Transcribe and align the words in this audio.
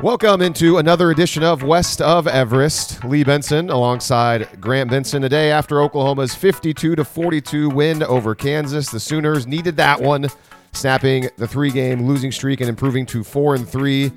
Welcome 0.00 0.42
into 0.42 0.78
another 0.78 1.10
edition 1.10 1.42
of 1.42 1.64
West 1.64 2.00
of 2.00 2.28
Everest. 2.28 3.02
Lee 3.02 3.24
Benson 3.24 3.68
alongside 3.68 4.60
Grant 4.60 4.90
Benson. 4.90 5.24
A 5.24 5.28
day 5.28 5.50
after 5.50 5.82
Oklahoma's 5.82 6.36
52 6.36 6.94
to 6.94 7.04
42 7.04 7.68
win 7.68 8.04
over 8.04 8.36
Kansas, 8.36 8.90
the 8.90 9.00
Sooners 9.00 9.48
needed 9.48 9.74
that 9.78 10.00
one, 10.00 10.28
snapping 10.72 11.28
the 11.36 11.48
three-game 11.48 12.06
losing 12.06 12.30
streak 12.30 12.60
and 12.60 12.68
improving 12.68 13.06
to 13.06 13.24
four 13.24 13.56
and 13.56 13.68
three 13.68 14.12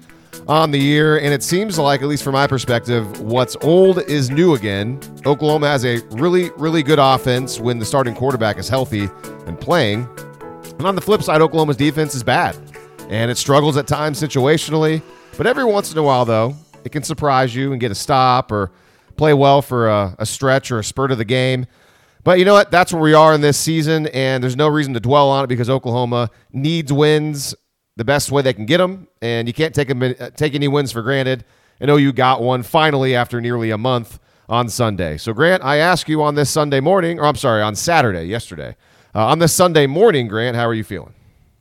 on 0.48 0.70
the 0.70 0.78
year. 0.78 1.18
And 1.18 1.34
it 1.34 1.41
seems 1.41 1.80
like, 1.80 2.04
at 2.04 2.07
least 2.07 2.23
from 2.23 2.34
my 2.34 2.45
perspective, 2.45 3.20
what's 3.20 3.57
old 3.61 4.04
is 4.04 4.29
new 4.29 4.54
again. 4.54 5.00
Oklahoma 5.25 5.68
has 5.68 5.84
a 5.84 5.98
really, 6.11 6.52
really 6.57 6.84
good 6.84 7.00
offense 7.00 7.59
when 7.59 7.79
the 7.79 7.86
starting 7.86 8.13
quarterback 8.13 8.59
is 8.59 8.70
healthy 8.70 9.09
and 9.48 9.59
playing. 9.59 10.07
And 10.77 10.86
on 10.86 10.93
the 10.93 11.02
flip 11.02 11.23
side, 11.23 11.41
Oklahoma's 11.41 11.77
defense 11.77 12.13
is 12.13 12.21
bad, 12.21 12.55
and 13.09 13.32
it 13.32 13.38
struggles 13.39 13.77
at 13.77 13.88
times 13.88 14.21
situationally. 14.21 15.02
But 15.38 15.48
every 15.48 15.66
once 15.66 15.92
in 15.92 15.98
a 15.98 16.04
while, 16.04 16.26
though, 16.26 16.56
it 16.84 16.92
can 16.92 17.04
surprise 17.04 17.56
you 17.56 17.71
and 17.71 17.80
get 17.80 17.92
a 17.92 17.96
stop 17.96 18.52
or 18.52 18.71
play 19.16 19.34
well 19.34 19.62
for 19.62 19.88
a, 19.88 20.16
a, 20.20 20.26
stretch 20.26 20.71
or 20.71 20.80
a 20.80 20.84
spurt 20.84 21.12
of 21.12 21.18
the 21.18 21.26
game. 21.26 21.66
But 22.24 22.40
you 22.40 22.46
know 22.46 22.54
what? 22.54 22.71
That's 22.71 22.94
where 22.94 23.02
we 23.02 23.14
are 23.14 23.34
in 23.34 23.42
this 23.42 23.57
season, 23.57 24.07
and 24.07 24.44
there's 24.44 24.56
no 24.56 24.68
reason 24.68 24.94
to 24.94 25.00
dwell 25.00 25.30
on 25.30 25.44
it 25.44 25.48
because 25.48 25.70
Oklahoma 25.70 26.30
needs 26.52 26.94
wins 26.94 27.56
the 27.96 28.04
best 28.04 28.32
way 28.32 28.42
they 28.42 28.54
can 28.54 28.66
get 28.66 28.78
them, 28.78 29.07
and 29.21 29.48
you 29.48 29.54
can't 29.54 29.74
take 29.74 29.90
uh, 29.90 30.30
take 30.32 30.54
any 30.54 30.68
wins 30.68 30.92
for 30.92 31.02
granted. 31.02 31.46
And 31.79 31.90
OU 31.90 32.14
got 32.14 32.44
one 32.44 32.62
finally 32.62 33.16
after 33.16 33.42
nearly 33.42 33.72
a 33.72 33.78
month 33.78 34.20
on 34.48 34.70
Sunday. 34.70 35.18
So, 35.18 35.34
Grant, 35.34 35.64
I 35.64 35.78
ask 35.78 36.08
you 36.08 36.22
on 36.22 36.36
this 36.36 36.50
Sunday 36.52 36.80
morning, 36.80 37.20
or 37.20 37.26
I'm 37.26 37.36
sorry, 37.36 37.64
on 37.64 37.73
Saturday, 37.73 38.26
yesterday, 38.26 38.76
uh, 39.16 39.26
on 39.26 39.40
this 39.40 39.54
Sunday 39.54 39.88
morning, 39.88 40.28
Grant, 40.28 40.56
how 40.56 40.68
are 40.68 40.76
you 40.76 40.84
feeling? 40.84 41.16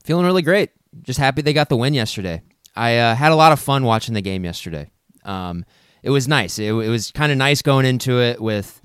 Feeling 0.05 0.27
really 0.27 0.43
great. 0.43 0.71
Just 1.03 1.19
happy 1.19 1.41
they 1.41 1.55
got 1.55 1.71
the 1.71 1.77
win 1.77 1.95
yesterday. 1.95 2.43
I 2.77 2.99
uh, 2.99 3.15
had 3.15 3.33
a 3.33 3.37
lot 3.37 3.53
of 3.53 3.61
fun 3.61 3.85
watching 3.85 4.15
the 4.15 4.21
game 4.21 4.45
yesterday. 4.45 4.91
Um, 5.25 5.65
it 6.03 6.11
was 6.11 6.29
nice. 6.29 6.59
It, 6.59 6.73
it 6.73 6.89
was 6.89 7.11
kind 7.11 7.31
of 7.33 7.39
nice 7.39 7.63
going 7.63 7.87
into 7.87 8.21
it 8.21 8.41
with 8.41 8.81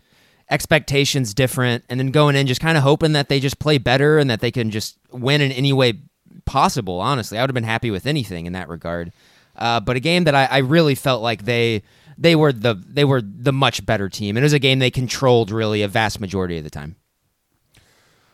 expectations 0.50 1.34
different, 1.34 1.84
and 1.90 2.00
then 2.00 2.12
going 2.12 2.36
in 2.36 2.48
just 2.48 2.62
kind 2.62 2.78
of 2.78 2.84
hoping 2.84 3.14
that 3.14 3.30
they 3.30 3.40
just 3.40 3.60
play 3.60 3.78
better 3.78 4.18
and 4.18 4.30
that 4.30 4.42
they 4.42 4.52
can 4.52 4.70
just 4.72 4.98
win 5.12 5.42
in 5.42 5.52
any 5.52 5.74
way 5.74 5.94
possible. 6.46 7.00
Honestly, 7.00 7.38
I 7.38 7.42
would 7.42 7.50
have 7.50 7.56
been 7.56 7.64
happy 7.64 7.92
with 7.92 8.06
anything 8.06 8.46
in 8.46 8.54
that 8.54 8.70
regard. 8.70 9.12
Uh, 9.56 9.80
but 9.80 9.96
a 9.96 10.00
game 10.00 10.26
that 10.26 10.36
I, 10.36 10.46
I 10.46 10.58
really 10.60 10.96
felt 10.96 11.22
like 11.22 11.46
they 11.46 11.84
they 12.18 12.36
were 12.36 12.52
the 12.52 12.76
they 12.88 13.06
were 13.06 13.22
the 13.22 13.54
much 13.54 13.86
better 13.86 14.10
team, 14.10 14.38
it 14.38 14.42
was 14.42 14.54
a 14.54 14.60
game 14.60 14.80
they 14.80 14.92
controlled 14.92 15.52
really 15.52 15.82
a 15.82 15.88
vast 15.88 16.20
majority 16.20 16.58
of 16.58 16.64
the 16.64 16.70
time. 16.70 16.96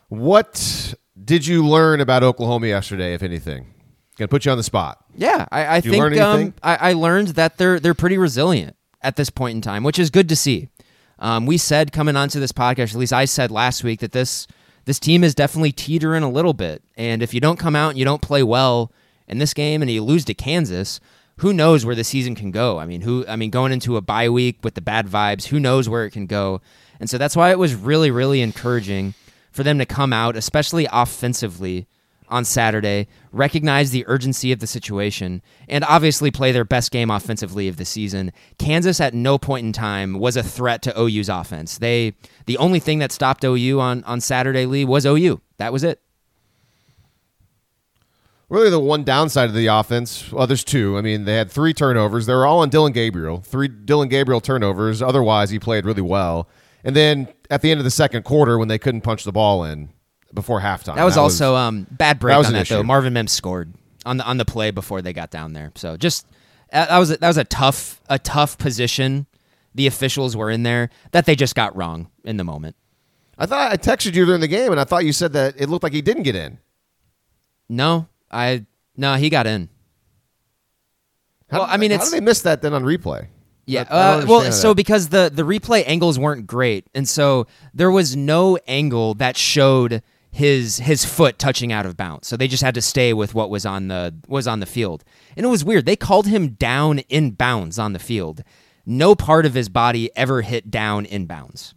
What 0.10 0.94
did 1.24 1.46
you 1.46 1.66
learn 1.66 2.02
about 2.02 2.24
Oklahoma 2.24 2.68
yesterday, 2.68 3.14
if 3.14 3.24
anything? 3.24 3.74
Gonna 4.22 4.28
put 4.28 4.46
you 4.46 4.52
on 4.52 4.58
the 4.60 4.64
spot. 4.64 5.04
Yeah, 5.16 5.48
I, 5.52 5.78
I 5.78 5.82
think 5.82 6.16
um, 6.20 6.54
I, 6.62 6.76
I, 6.76 6.94
learned 6.94 7.30
that 7.30 7.58
they're 7.58 7.80
they're 7.80 7.96
pretty 7.96 8.20
resilient 8.20 8.76
at 9.02 9.16
this 9.16 9.32
point 9.32 9.56
in 9.56 9.62
time, 9.62 9.84
which 9.84 9.98
is 9.98 10.12
good 10.12 10.30
to 10.30 10.36
see. 10.36 10.70
Um, 11.18 11.48
we 11.48 11.58
said 11.58 11.92
coming 11.92 12.16
onto 12.16 12.40
this 12.40 12.52
podcast, 12.52 12.92
at 12.92 13.00
least 13.00 13.14
I 13.14 13.26
said 13.26 13.50
last 13.50 13.84
week 13.84 14.00
that 14.02 14.12
this 14.12 14.46
this 14.86 15.00
team 15.00 15.24
is 15.24 15.34
definitely 15.34 15.72
teetering 15.72 16.22
a 16.22 16.30
little 16.30 16.54
bit, 16.54 16.84
and 16.96 17.24
if 17.24 17.34
you 17.34 17.40
don't 17.40 17.58
come 17.58 17.76
out 17.76 17.90
and 17.90 17.98
you 17.98 18.06
don't 18.06 18.22
play 18.22 18.44
well 18.44 18.92
in 19.28 19.40
this 19.40 19.56
game 19.56 19.82
and 19.82 19.90
you 19.90 20.04
lose 20.04 20.24
to 20.26 20.36
Kansas, 20.36 21.00
who 21.38 21.52
knows 21.52 21.84
where 21.84 21.96
the 21.96 22.04
season 22.04 22.36
can 22.36 22.52
go? 22.52 22.78
I 22.78 22.86
mean, 22.86 23.02
who 23.02 23.26
I 23.28 23.36
mean, 23.36 23.50
going 23.50 23.72
into 23.72 23.98
a 23.98 24.02
bye 24.02 24.30
week 24.30 24.60
with 24.62 24.76
the 24.76 24.82
bad 24.82 25.08
vibes, 25.08 25.48
who 25.48 25.60
knows 25.60 25.90
where 25.90 26.06
it 26.06 26.12
can 26.12 26.28
go? 26.28 26.62
And 27.00 27.10
so 27.10 27.18
that's 27.18 27.36
why 27.36 27.50
it 27.50 27.58
was 27.58 27.74
really, 27.74 28.12
really 28.12 28.42
encouraging 28.42 29.16
for 29.52 29.64
them 29.64 29.80
to 29.80 29.86
come 29.88 30.14
out, 30.14 30.36
especially 30.36 30.88
offensively 30.92 31.88
on 32.32 32.46
Saturday, 32.46 33.08
recognize 33.32 33.92
the 33.92 34.06
urgency 34.08 34.52
of 34.52 34.60
the 34.60 34.68
situation, 34.68 35.42
and 35.68 35.84
obviously 35.84 36.32
play 36.32 36.52
their 36.52 36.66
best 36.66 36.92
game 36.92 37.12
offensively 37.12 37.68
of 37.68 37.78
the 37.78 37.86
season. 37.86 38.32
Kansas 38.58 39.00
at 39.00 39.14
no 39.14 39.38
point 39.38 39.66
in 39.66 39.74
time 39.74 40.18
was 40.18 40.38
a 40.38 40.44
threat 40.44 40.82
to 40.84 41.00
OU's 41.00 41.30
offense. 41.30 41.78
They 41.78 42.14
the 42.46 42.58
only 42.58 42.80
thing 42.80 43.00
that 43.00 43.12
stopped 43.12 43.44
OU 43.44 43.80
on, 43.80 44.04
on 44.06 44.22
Saturday, 44.22 44.66
Lee, 44.66 44.86
was 44.86 45.06
OU. 45.06 45.42
That 45.58 45.74
was 45.74 45.84
it. 45.84 46.02
Really, 48.50 48.70
the 48.70 48.82
one 48.82 49.06
downside 49.06 49.48
of 49.48 49.56
the 49.56 49.68
offense, 49.68 50.30
well, 50.30 50.46
there's 50.46 50.66
two. 50.66 50.98
I 50.98 51.02
mean, 51.02 51.24
they 51.24 51.36
had 51.36 51.50
three 51.50 51.74
turnovers. 51.74 52.26
They 52.26 52.34
were 52.34 52.46
all 52.46 52.60
on 52.60 52.70
Dillon 52.70 52.92
Gabriel. 52.92 53.38
Three 53.38 53.70
Dillon 53.70 54.10
Gabriel 54.10 54.42
turnovers. 54.42 55.02
Otherwise, 55.02 55.52
he 55.52 55.60
played 55.60 55.86
really 55.86 56.02
well. 56.02 56.50
And 56.84 56.94
then 56.94 57.30
at 57.50 57.62
the 57.62 57.72
end 57.72 57.80
of 57.80 57.86
the 57.86 57.92
second 57.92 58.24
quarter, 58.24 58.58
when 58.58 58.68
they 58.68 58.78
couldn't 58.78 59.02
punch 59.02 59.24
the 59.24 59.32
ball 59.32 59.64
in, 59.64 59.90
before 60.34 60.62
halftime. 60.62 60.96
That 60.96 61.04
was 61.04 61.16
that 61.16 61.22
also 61.22 61.54
was, 61.54 61.60
um, 61.60 61.88
bad 61.92 62.20
break 62.20 62.38
that 62.38 62.46
on 62.46 62.54
that 62.54 62.62
issue. 62.64 62.76
though. 62.76 62.84
Marvin 62.84 63.14
Mims 63.14 63.32
scored 63.32 63.74
on 64.06 64.18
the 64.18 64.26
on 64.26 64.38
the 64.38 64.46
play 64.46 64.72
before 64.72 65.02
they 65.02 65.14
got 65.14 65.32
down 65.32 65.54
there. 65.54 65.72
So 65.76 65.98
just 65.98 66.28
that 66.72 66.98
was 66.98 67.12
a, 67.12 67.18
that 67.18 67.28
was 67.28 67.38
a 67.38 67.44
tough 67.44 68.02
a 68.10 68.20
tough 68.20 68.58
position. 68.58 69.28
The 69.74 69.88
officials 69.88 70.36
were 70.36 70.50
in 70.50 70.64
there 70.64 70.90
that 71.12 71.26
they 71.26 71.36
just 71.36 71.56
got 71.56 71.76
wrong 71.76 72.10
in 72.24 72.38
the 72.38 72.44
moment. 72.44 72.76
I 73.38 73.46
thought 73.46 73.72
I 73.72 73.78
texted 73.78 74.16
you 74.16 74.26
during 74.26 74.42
the 74.42 74.48
game, 74.48 74.72
and 74.72 74.80
I 74.80 74.84
thought 74.84 75.06
you 75.06 75.14
said 75.14 75.34
that 75.34 75.56
it 75.58 75.70
looked 75.70 75.84
like 75.84 75.94
he 75.94 76.02
didn't 76.02 76.24
get 76.24 76.36
in. 76.36 76.60
No, 77.70 78.08
I 78.30 78.66
no, 78.98 79.16
he 79.16 79.30
got 79.30 79.48
in. 79.48 79.70
How, 81.50 81.60
well, 81.60 81.68
I 81.70 81.78
mean, 81.78 81.92
how 81.92 82.04
did 82.04 82.14
they 82.14 82.20
miss 82.20 82.42
that 82.44 82.62
then 82.62 82.74
on 82.74 82.84
replay? 82.84 83.28
Yeah. 83.66 83.82
Uh, 83.82 84.26
well, 84.28 84.42
that. 84.42 84.54
so 84.54 84.74
because 84.74 85.10
the 85.10 85.32
the 85.34 85.44
replay 85.44 85.84
angles 85.86 86.20
weren't 86.20 86.48
great, 86.48 86.88
and 86.94 87.08
so 87.08 87.48
there 87.74 87.92
was 87.92 88.16
no 88.16 88.58
angle 88.68 89.14
that 89.16 89.38
showed 89.38 90.04
his 90.32 90.78
his 90.78 91.04
foot 91.04 91.38
touching 91.38 91.72
out 91.72 91.86
of 91.86 91.98
bounds. 91.98 92.28
So 92.28 92.38
they 92.38 92.48
just 92.48 92.64
had 92.64 92.76
to 92.76 92.82
stay 92.82 93.14
with 93.14 93.36
what 93.36 93.50
was 93.50 93.66
on 93.66 93.90
the 93.90 94.16
was 94.28 94.48
on 94.48 94.60
the 94.62 94.66
field. 94.66 95.04
And 95.36 95.46
it 95.46 95.50
was 95.50 95.64
weird. 95.64 95.86
They 95.86 95.96
called 95.96 96.28
him 96.28 96.50
down 96.50 97.00
in 97.00 97.32
bounds 97.32 97.78
on 97.78 97.94
the 97.94 98.00
field. 98.00 98.44
No 98.86 99.14
part 99.14 99.46
of 99.46 99.54
his 99.54 99.70
body 99.70 100.10
ever 100.16 100.42
hit 100.42 100.72
down 100.72 101.06
in 101.06 101.26
bounds. 101.26 101.76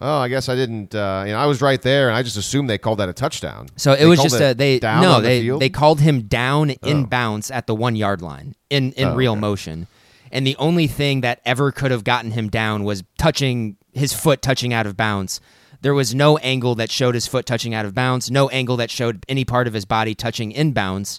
Oh, 0.00 0.18
I 0.18 0.28
guess 0.28 0.48
I 0.48 0.54
didn't. 0.54 0.94
Uh, 0.94 1.24
you 1.26 1.32
know, 1.32 1.38
I 1.38 1.46
was 1.46 1.60
right 1.60 1.80
there, 1.82 2.08
and 2.08 2.16
I 2.16 2.22
just 2.22 2.36
assumed 2.36 2.70
they 2.70 2.78
called 2.78 2.98
that 2.98 3.08
a 3.08 3.12
touchdown. 3.12 3.68
So 3.76 3.92
it 3.92 3.98
they 3.98 4.06
was 4.06 4.22
just 4.22 4.40
a 4.40 4.54
they 4.54 4.78
no 4.82 5.20
they 5.20 5.48
the 5.48 5.58
they 5.58 5.68
called 5.68 6.00
him 6.00 6.22
down 6.22 6.70
in 6.70 7.04
oh. 7.04 7.06
bounds 7.06 7.50
at 7.50 7.66
the 7.66 7.74
one 7.74 7.96
yard 7.96 8.22
line 8.22 8.54
in 8.70 8.92
in 8.92 9.08
oh, 9.08 9.14
real 9.14 9.32
okay. 9.32 9.40
motion, 9.40 9.86
and 10.30 10.46
the 10.46 10.56
only 10.56 10.86
thing 10.86 11.20
that 11.20 11.40
ever 11.44 11.72
could 11.72 11.90
have 11.90 12.04
gotten 12.04 12.30
him 12.30 12.48
down 12.48 12.84
was 12.84 13.04
touching 13.18 13.76
his 13.92 14.12
foot 14.12 14.40
touching 14.42 14.72
out 14.72 14.86
of 14.86 14.96
bounds. 14.96 15.40
There 15.82 15.94
was 15.94 16.14
no 16.14 16.38
angle 16.38 16.76
that 16.76 16.92
showed 16.92 17.16
his 17.16 17.26
foot 17.26 17.44
touching 17.44 17.74
out 17.74 17.84
of 17.84 17.92
bounds, 17.92 18.30
no 18.30 18.48
angle 18.50 18.76
that 18.76 18.88
showed 18.88 19.24
any 19.28 19.44
part 19.44 19.66
of 19.66 19.74
his 19.74 19.84
body 19.84 20.14
touching 20.14 20.52
inbounds. 20.52 21.18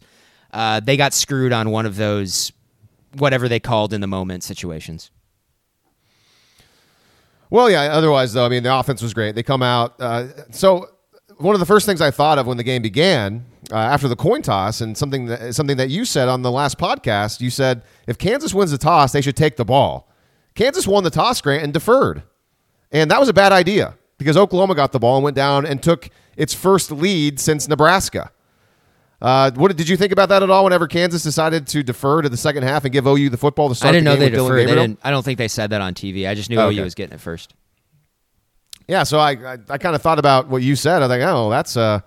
Uh, 0.51 0.79
they 0.79 0.95
got 0.95 1.13
screwed 1.13 1.51
on 1.51 1.69
one 1.69 1.85
of 1.85 1.97
those, 1.97 2.53
whatever 3.17 3.49
they 3.49 3.59
called 3.59 3.91
in 3.91 3.99
the 3.99 4.07
moment 4.07 4.41
situations. 4.41 5.11
Well, 7.49 7.69
yeah. 7.69 7.81
Otherwise, 7.81 8.31
though, 8.31 8.45
I 8.45 8.49
mean, 8.49 8.63
the 8.63 8.73
offense 8.73 9.01
was 9.01 9.13
great. 9.13 9.35
They 9.35 9.43
come 9.43 9.61
out. 9.61 9.99
Uh, 9.99 10.27
so 10.51 10.89
one 11.37 11.55
of 11.55 11.59
the 11.59 11.65
first 11.65 11.85
things 11.85 11.99
I 11.99 12.09
thought 12.09 12.39
of 12.39 12.47
when 12.47 12.55
the 12.55 12.63
game 12.63 12.81
began 12.81 13.45
uh, 13.69 13.75
after 13.75 14.07
the 14.07 14.15
coin 14.15 14.41
toss, 14.41 14.79
and 14.79 14.97
something 14.97 15.25
that, 15.25 15.53
something 15.55 15.75
that 15.75 15.89
you 15.89 16.05
said 16.05 16.29
on 16.29 16.41
the 16.41 16.51
last 16.51 16.77
podcast, 16.77 17.41
you 17.41 17.49
said 17.49 17.83
if 18.07 18.17
Kansas 18.17 18.53
wins 18.53 18.71
the 18.71 18.77
toss, 18.77 19.11
they 19.11 19.21
should 19.21 19.35
take 19.35 19.57
the 19.57 19.65
ball. 19.65 20.09
Kansas 20.55 20.87
won 20.87 21.03
the 21.03 21.09
toss, 21.09 21.41
Grant, 21.41 21.63
and 21.63 21.73
deferred, 21.73 22.23
and 22.91 23.11
that 23.11 23.19
was 23.19 23.27
a 23.27 23.33
bad 23.33 23.51
idea 23.51 23.95
because 24.23 24.37
Oklahoma 24.37 24.75
got 24.75 24.91
the 24.91 24.99
ball 24.99 25.17
and 25.17 25.23
went 25.23 25.35
down 25.35 25.65
and 25.65 25.81
took 25.81 26.09
its 26.35 26.53
first 26.53 26.91
lead 26.91 27.39
since 27.39 27.67
Nebraska. 27.67 28.31
Uh, 29.21 29.51
what 29.55 29.75
did 29.75 29.87
you 29.87 29.95
think 29.95 30.11
about 30.11 30.27
that 30.29 30.43
at 30.43 30.49
all? 30.49 30.65
Whenever 30.65 30.85
Kansas 30.85 31.23
decided 31.23 31.65
to 31.67 31.81
defer 31.81 32.21
to 32.21 32.27
the 32.27 32.35
second 32.35 32.63
half 32.63 32.83
and 32.83 32.91
give 32.91 33.07
OU 33.07 33.29
the 33.29 33.37
football 33.37 33.69
to 33.69 33.75
start, 33.75 33.89
I 33.89 33.91
didn't 33.93 34.05
the 34.05 34.09
know 34.09 34.19
they 34.19 34.29
deferred. 34.29 34.67
They 34.67 34.75
didn't, 34.75 34.99
I 35.01 35.11
don't 35.11 35.23
think 35.23 35.37
they 35.37 35.47
said 35.47 35.69
that 35.69 35.79
on 35.79 35.93
TV. 35.93 36.27
I 36.27 36.35
just 36.35 36.49
knew 36.49 36.57
oh, 36.57 36.67
okay. 36.67 36.79
OU 36.79 36.83
was 36.83 36.95
getting 36.95 37.13
it 37.15 37.21
first. 37.21 37.53
Yeah, 38.85 39.03
so 39.03 39.19
I 39.19 39.31
I, 39.31 39.57
I 39.69 39.77
kind 39.77 39.95
of 39.95 40.01
thought 40.01 40.19
about 40.19 40.49
what 40.49 40.61
you 40.61 40.75
said. 40.75 41.01
I 41.01 41.07
think, 41.07 41.23
oh, 41.25 41.49
that's 41.49 41.77
uh, 41.77 42.01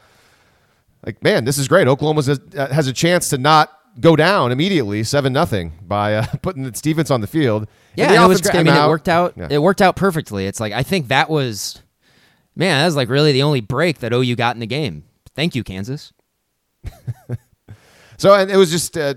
like 1.06 1.22
man, 1.22 1.44
this 1.47 1.56
is 1.56 1.69
great. 1.69 1.88
Oklahoma 1.88 2.22
uh, 2.56 2.72
has 2.72 2.87
a 2.87 2.93
chance 2.93 3.31
to 3.31 3.38
not 3.38 3.72
go 3.98 4.15
down 4.15 4.53
immediately, 4.53 5.03
seven 5.03 5.33
nothing 5.33 5.72
by 5.80 6.16
uh, 6.16 6.27
putting 6.42 6.66
its 6.66 6.83
defense 6.83 7.10
on 7.10 7.22
the 7.22 7.27
field. 7.27 7.66
Yeah, 7.95 8.24
it 8.24 8.28
was 8.28 8.42
great. 8.42 8.57
I 8.57 8.63
mean, 8.63 8.74
out, 8.74 8.86
it 8.86 8.91
worked 8.91 9.09
out. 9.09 9.33
Yeah. 9.36 9.48
It 9.51 9.63
worked 9.63 9.80
out 9.80 9.97
perfectly. 9.97 10.47
It's 10.47 10.60
like 10.60 10.74
I 10.74 10.83
think 10.83 11.09
that 11.09 11.30
was 11.30 11.83
Man, 12.56 12.80
that 12.80 12.86
was 12.86 12.97
like 12.97 13.08
really 13.08 13.32
the 13.32 13.42
only 13.42 13.60
break 13.60 13.98
that 13.98 14.12
OU 14.12 14.34
got 14.36 14.56
in 14.56 14.60
the 14.60 14.66
game. 14.66 15.04
Thank 15.34 15.54
you, 15.54 15.62
Kansas. 15.62 16.12
so, 18.16 18.34
and 18.34 18.50
it 18.50 18.56
was 18.56 18.70
just, 18.70 18.97
uh, 18.97 19.14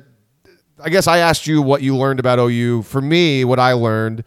I 0.84 0.90
guess 0.90 1.08
I 1.08 1.20
asked 1.20 1.48
you 1.48 1.62
what 1.62 1.82
you 1.82 1.96
learned 1.96 2.20
about 2.20 2.38
OU. 2.40 2.84
For 2.84 3.02
me, 3.02 3.46
what 3.46 3.60
I 3.60 3.74
learned 3.74 4.26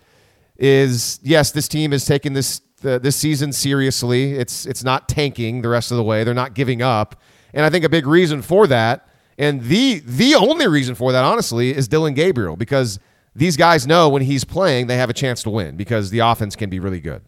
is 0.56 1.18
yes, 1.22 1.50
this 1.52 1.68
team 1.68 1.92
is 1.92 2.04
taking 2.04 2.32
this 2.32 2.60
this 2.82 3.16
season 3.16 3.52
seriously. 3.52 4.32
It's 4.32 4.66
it's 4.66 4.84
not 4.84 5.08
tanking 5.08 5.62
the 5.62 5.68
rest 5.68 5.90
of 5.90 5.96
the 5.96 6.02
way. 6.02 6.24
They're 6.24 6.34
not 6.34 6.54
giving 6.54 6.82
up, 6.82 7.20
and 7.54 7.64
I 7.64 7.70
think 7.70 7.84
a 7.84 7.88
big 7.88 8.06
reason 8.06 8.42
for 8.42 8.66
that, 8.66 9.08
and 9.38 9.62
the 9.62 10.00
the 10.00 10.34
only 10.34 10.68
reason 10.68 10.94
for 10.94 11.12
that, 11.12 11.24
honestly, 11.24 11.74
is 11.74 11.88
Dillon 11.88 12.14
Gabriel 12.14 12.56
because 12.56 12.98
these 13.34 13.56
guys 13.56 13.86
know 13.86 14.08
when 14.08 14.22
he's 14.22 14.44
playing, 14.44 14.88
they 14.88 14.96
have 14.96 15.10
a 15.10 15.14
chance 15.14 15.42
to 15.44 15.50
win 15.50 15.76
because 15.76 16.10
the 16.10 16.18
offense 16.18 16.54
can 16.54 16.70
be 16.70 16.80
really 16.80 17.00
good. 17.00 17.22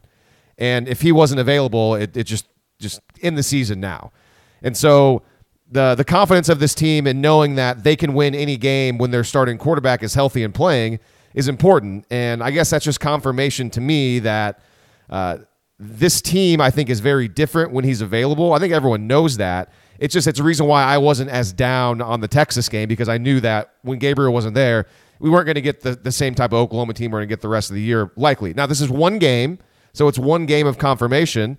And 0.58 0.88
if 0.88 1.00
he 1.00 1.12
wasn't 1.12 1.40
available, 1.40 1.94
it, 1.94 2.16
it 2.16 2.24
just 2.24 2.46
just 2.78 3.00
in 3.20 3.34
the 3.34 3.42
season 3.42 3.80
now. 3.80 4.12
And 4.62 4.76
so 4.76 5.22
the 5.70 5.94
the 5.94 6.04
confidence 6.04 6.48
of 6.48 6.58
this 6.60 6.74
team 6.74 7.06
and 7.06 7.20
knowing 7.20 7.54
that 7.56 7.84
they 7.84 7.96
can 7.96 8.14
win 8.14 8.34
any 8.34 8.56
game 8.56 8.98
when 8.98 9.10
their 9.10 9.24
starting 9.24 9.58
quarterback 9.58 10.02
is 10.02 10.14
healthy 10.14 10.42
and 10.42 10.54
playing 10.54 11.00
is 11.34 11.48
important. 11.48 12.06
And 12.10 12.42
I 12.42 12.50
guess 12.50 12.70
that's 12.70 12.84
just 12.84 13.00
confirmation 13.00 13.70
to 13.70 13.80
me 13.80 14.20
that 14.20 14.60
uh, 15.10 15.38
this 15.78 16.22
team 16.22 16.60
I 16.60 16.70
think 16.70 16.88
is 16.90 17.00
very 17.00 17.28
different 17.28 17.72
when 17.72 17.84
he's 17.84 18.00
available. 18.00 18.52
I 18.52 18.58
think 18.58 18.72
everyone 18.72 19.06
knows 19.06 19.36
that. 19.38 19.72
It's 19.98 20.12
just 20.12 20.26
it's 20.26 20.40
a 20.40 20.42
reason 20.42 20.66
why 20.66 20.84
I 20.84 20.98
wasn't 20.98 21.30
as 21.30 21.52
down 21.52 22.00
on 22.00 22.20
the 22.20 22.28
Texas 22.28 22.68
game 22.68 22.88
because 22.88 23.08
I 23.08 23.18
knew 23.18 23.40
that 23.40 23.74
when 23.82 23.98
Gabriel 23.98 24.32
wasn't 24.32 24.54
there, 24.54 24.86
we 25.18 25.30
weren't 25.30 25.46
going 25.46 25.54
to 25.54 25.62
get 25.62 25.82
the, 25.82 25.94
the 25.94 26.12
same 26.12 26.34
type 26.34 26.52
of 26.52 26.58
Oklahoma 26.58 26.94
team 26.94 27.10
we're 27.10 27.18
going 27.18 27.28
to 27.28 27.32
get 27.32 27.40
the 27.40 27.48
rest 27.48 27.70
of 27.70 27.74
the 27.74 27.82
year 27.82 28.10
likely. 28.16 28.54
Now 28.54 28.66
this 28.66 28.80
is 28.80 28.88
one 28.90 29.18
game, 29.18 29.58
so 29.94 30.06
it's 30.08 30.18
one 30.18 30.44
game 30.44 30.66
of 30.66 30.76
confirmation. 30.76 31.56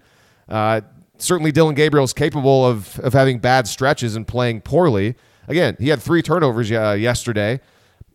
Uh, 0.48 0.82
certainly 1.18 1.52
Dillon 1.52 1.74
Gabriel 1.74 2.04
is 2.04 2.14
capable 2.14 2.66
of, 2.66 3.00
of 3.00 3.14
having 3.14 3.40
bad 3.40 3.68
stretches 3.68 4.16
and 4.16 4.28
playing 4.28 4.62
poorly. 4.62 5.16
Again, 5.48 5.76
he 5.80 5.90
had 5.90 6.02
three 6.02 6.22
turnovers 6.22 6.72
uh, 6.72 6.92
yesterday, 7.00 7.62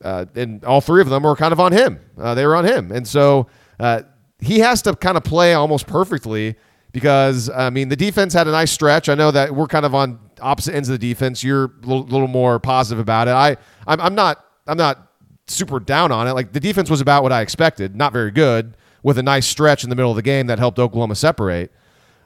uh, 0.05 0.26
and 0.34 0.64
all 0.64 0.81
three 0.81 1.00
of 1.00 1.08
them 1.08 1.25
were 1.25 1.34
kind 1.34 1.52
of 1.52 1.58
on 1.58 1.72
him. 1.72 1.99
Uh, 2.19 2.34
they 2.34 2.46
were 2.46 2.55
on 2.55 2.64
him. 2.64 2.93
And 2.93 3.08
so 3.08 3.49
uh, 3.81 4.02
he 4.38 4.61
has 4.61 4.82
to 4.82 4.94
kind 4.94 5.17
of 5.17 5.25
play 5.25 5.55
almost 5.55 5.87
perfectly 5.87 6.56
because, 6.93 7.49
I 7.49 7.70
mean, 7.70 7.88
the 7.88 7.96
defense 7.96 8.32
had 8.34 8.46
a 8.46 8.50
nice 8.50 8.70
stretch. 8.70 9.08
I 9.08 9.14
know 9.14 9.31
that 9.31 9.55
we're 9.55 9.69
kind 9.69 9.87
of 9.87 9.94
on 9.94 10.19
opposite 10.40 10.75
ends 10.75 10.88
of 10.88 10.99
the 10.99 11.08
defense. 11.08 11.43
You're 11.43 11.64
a 11.64 11.87
little, 11.87 12.05
little 12.05 12.28
more 12.28 12.58
positive 12.58 13.00
about 13.00 13.28
it. 13.28 13.32
I, 13.32 13.56
I'm, 13.87 14.00
I'm 14.00 14.14
not, 14.14 14.44
I'm 14.67 14.76
not 14.76 15.12
super 15.46 15.81
down 15.81 16.12
on 16.12 16.26
it. 16.26 16.32
Like 16.32 16.52
the 16.52 16.61
defense 16.61 16.90
was 16.90 17.00
about 17.00 17.22
what 17.22 17.32
I 17.32 17.40
expected, 17.40 17.96
not 17.96 18.12
very 18.12 18.31
good, 18.31 18.76
with 19.02 19.19
a 19.19 19.23
nice 19.23 19.47
stretch 19.47 19.85
in 19.85 19.91
the 19.91 19.97
middle 19.97 20.11
of 20.11 20.17
the 20.17 20.23
game 20.23 20.47
that 20.49 20.58
helped 20.58 20.79
Oklahoma 20.79 21.14
separate. 21.14 21.73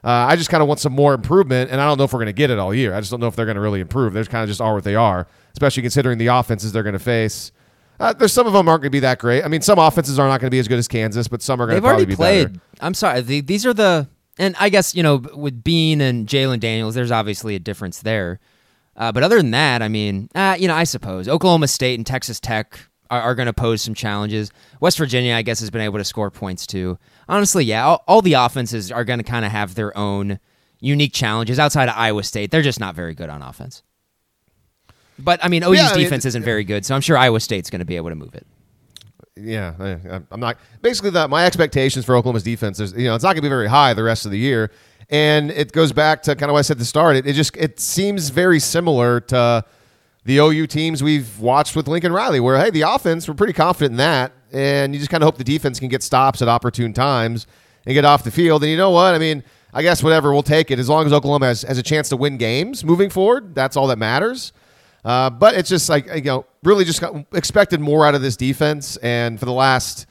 Uh, 0.03 0.27
I 0.29 0.35
just 0.35 0.49
kind 0.49 0.61
of 0.61 0.67
want 0.67 0.79
some 0.79 0.93
more 0.93 1.13
improvement, 1.13 1.71
and 1.71 1.81
I 1.81 1.87
don't 1.87 1.97
know 1.97 2.03
if 2.03 2.13
we're 2.13 2.19
going 2.19 2.27
to 2.27 2.33
get 2.33 2.51
it 2.51 2.59
all 2.59 2.73
year. 2.73 2.93
I 2.93 2.99
just 2.99 3.09
don't 3.09 3.19
know 3.19 3.27
if 3.27 3.35
they're 3.35 3.45
going 3.45 3.55
to 3.55 3.61
really 3.61 3.79
improve. 3.79 4.13
They're 4.13 4.23
kind 4.25 4.43
of 4.43 4.49
just 4.49 4.61
are 4.61 4.75
what 4.75 4.83
they 4.83 4.95
are, 4.95 5.27
especially 5.53 5.81
considering 5.81 6.19
the 6.19 6.27
offenses 6.27 6.71
they're 6.71 6.83
going 6.83 6.93
to 6.93 6.99
face. 6.99 7.51
Uh, 7.99 8.13
there's 8.13 8.33
some 8.33 8.45
of 8.45 8.53
them 8.53 8.67
aren't 8.67 8.81
going 8.81 8.91
to 8.91 8.95
be 8.95 8.99
that 8.99 9.19
great. 9.19 9.43
I 9.43 9.47
mean, 9.47 9.61
some 9.61 9.79
offenses 9.79 10.19
are 10.19 10.27
not 10.27 10.41
going 10.41 10.47
to 10.47 10.51
be 10.51 10.59
as 10.59 10.67
good 10.67 10.77
as 10.77 10.87
Kansas, 10.87 11.27
but 11.27 11.41
some 11.41 11.61
are 11.61 11.65
going 11.65 11.77
to 11.77 11.81
probably 11.81 12.05
be 12.05 12.15
played. 12.15 12.53
better. 12.53 12.61
I'm 12.81 12.93
sorry. 12.93 13.21
The, 13.21 13.41
these 13.41 13.65
are 13.65 13.73
the 13.73 14.07
and 14.37 14.55
I 14.59 14.69
guess 14.69 14.93
you 14.93 15.03
know 15.03 15.17
with 15.33 15.63
Bean 15.63 16.01
and 16.01 16.27
Jalon 16.27 16.59
Daniels, 16.59 16.95
there's 16.95 17.11
obviously 17.11 17.55
a 17.55 17.59
difference 17.59 18.01
there. 18.01 18.39
Uh, 18.97 19.11
but 19.11 19.23
other 19.23 19.37
than 19.37 19.51
that, 19.51 19.81
I 19.81 19.87
mean, 19.87 20.29
uh, 20.35 20.55
you 20.57 20.67
know, 20.67 20.75
I 20.75 20.85
suppose 20.85 21.27
Oklahoma 21.27 21.67
State 21.67 21.99
and 21.99 22.05
Texas 22.05 22.39
Tech 22.39 22.79
are, 23.09 23.21
are 23.21 23.35
going 23.35 23.47
to 23.47 23.53
pose 23.53 23.81
some 23.81 23.93
challenges. 23.93 24.51
West 24.79 24.97
Virginia, 24.97 25.33
I 25.35 25.41
guess, 25.41 25.59
has 25.59 25.69
been 25.69 25.81
able 25.81 25.97
to 25.97 26.03
score 26.03 26.31
points 26.31 26.65
too. 26.67 26.97
Honestly, 27.27 27.65
yeah, 27.65 27.85
all, 27.85 28.03
all 28.07 28.21
the 28.21 28.33
offenses 28.33 28.91
are 28.91 29.03
going 29.03 29.19
to 29.19 29.23
kind 29.23 29.45
of 29.45 29.51
have 29.51 29.75
their 29.75 29.95
own 29.97 30.39
unique 30.79 31.13
challenges 31.13 31.59
outside 31.59 31.89
of 31.89 31.95
Iowa 31.97 32.23
State. 32.23 32.51
They're 32.51 32.61
just 32.61 32.79
not 32.79 32.95
very 32.95 33.13
good 33.13 33.29
on 33.29 33.41
offense. 33.41 33.83
But 35.17 35.43
I 35.43 35.47
mean, 35.47 35.63
OU's 35.63 35.77
yeah, 35.77 35.93
defense 35.93 36.25
isn't 36.25 36.43
very 36.43 36.63
good, 36.63 36.85
so 36.85 36.93
I'm 36.93 37.01
sure 37.01 37.17
Iowa 37.17 37.39
State's 37.39 37.69
going 37.69 37.79
to 37.79 37.85
be 37.85 37.95
able 37.95 38.09
to 38.09 38.15
move 38.15 38.35
it. 38.35 38.45
Yeah, 39.37 39.73
I, 39.79 40.21
I'm 40.31 40.39
not. 40.39 40.57
Basically, 40.81 41.09
that 41.11 41.29
my 41.29 41.45
expectations 41.45 42.05
for 42.05 42.15
Oklahoma's 42.15 42.43
defense 42.43 42.79
is, 42.79 42.93
you 42.93 43.05
know, 43.05 43.15
it's 43.15 43.23
not 43.23 43.29
going 43.29 43.37
to 43.37 43.41
be 43.43 43.49
very 43.49 43.67
high 43.67 43.93
the 43.93 44.03
rest 44.03 44.25
of 44.25 44.31
the 44.31 44.37
year, 44.37 44.71
and 45.09 45.51
it 45.51 45.71
goes 45.71 45.91
back 45.91 46.23
to 46.23 46.35
kind 46.35 46.49
of 46.49 46.53
what 46.53 46.59
I 46.59 46.63
said 46.63 46.75
at 46.75 46.79
the 46.79 46.85
start. 46.85 47.15
It, 47.15 47.27
it 47.27 47.33
just 47.33 47.55
it 47.57 47.79
seems 47.79 48.29
very 48.29 48.59
similar 48.59 49.19
to 49.21 49.65
the 50.25 50.39
OU 50.39 50.67
teams 50.67 51.03
we've 51.03 51.39
watched 51.39 51.75
with 51.75 51.87
Lincoln 51.87 52.11
Riley, 52.11 52.39
where 52.39 52.57
hey, 52.57 52.71
the 52.71 52.81
offense 52.81 53.27
we're 53.27 53.35
pretty 53.35 53.53
confident 53.53 53.93
in 53.93 53.97
that, 53.97 54.31
and 54.51 54.93
you 54.93 54.99
just 54.99 55.11
kind 55.11 55.23
of 55.23 55.27
hope 55.27 55.37
the 55.37 55.43
defense 55.43 55.79
can 55.79 55.87
get 55.87 56.03
stops 56.03 56.41
at 56.41 56.47
opportune 56.47 56.93
times 56.93 57.47
and 57.85 57.93
get 57.93 58.05
off 58.05 58.23
the 58.23 58.31
field. 58.31 58.63
And 58.63 58.71
you 58.71 58.77
know 58.77 58.91
what? 58.91 59.13
I 59.13 59.19
mean, 59.19 59.43
I 59.73 59.83
guess 59.83 60.01
whatever 60.01 60.33
we'll 60.33 60.43
take 60.43 60.71
it 60.71 60.79
as 60.79 60.89
long 60.89 61.05
as 61.05 61.13
Oklahoma 61.13 61.47
has, 61.47 61.61
has 61.61 61.77
a 61.77 61.83
chance 61.83 62.09
to 62.09 62.17
win 62.17 62.37
games 62.37 62.83
moving 62.83 63.09
forward. 63.09 63.53
That's 63.53 63.77
all 63.77 63.87
that 63.87 63.99
matters. 63.99 64.51
Uh, 65.03 65.29
but 65.29 65.53
it's 65.53 65.69
just 65.69 65.87
like 65.87 66.07
you 66.07 66.21
know, 66.23 66.45
really 66.63 66.83
just 66.83 67.03
expected 67.33 67.79
more 67.79 68.05
out 68.05 68.15
of 68.15 68.23
this 68.23 68.35
defense, 68.35 68.97
and 68.97 69.39
for 69.39 69.45
the 69.45 69.53
last 69.53 70.07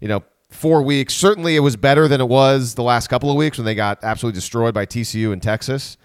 you 0.00 0.06
know 0.06 0.22
four 0.50 0.82
weeks, 0.82 1.14
certainly 1.14 1.56
it 1.56 1.60
was 1.60 1.76
better 1.76 2.06
than 2.06 2.20
it 2.20 2.28
was 2.28 2.76
the 2.76 2.82
last 2.84 3.08
couple 3.08 3.28
of 3.28 3.36
weeks 3.36 3.58
when 3.58 3.64
they 3.64 3.74
got 3.74 4.02
absolutely 4.04 4.36
destroyed 4.36 4.72
by 4.72 4.86
TCU 4.86 5.32
and 5.32 5.42
Texas. 5.42 5.96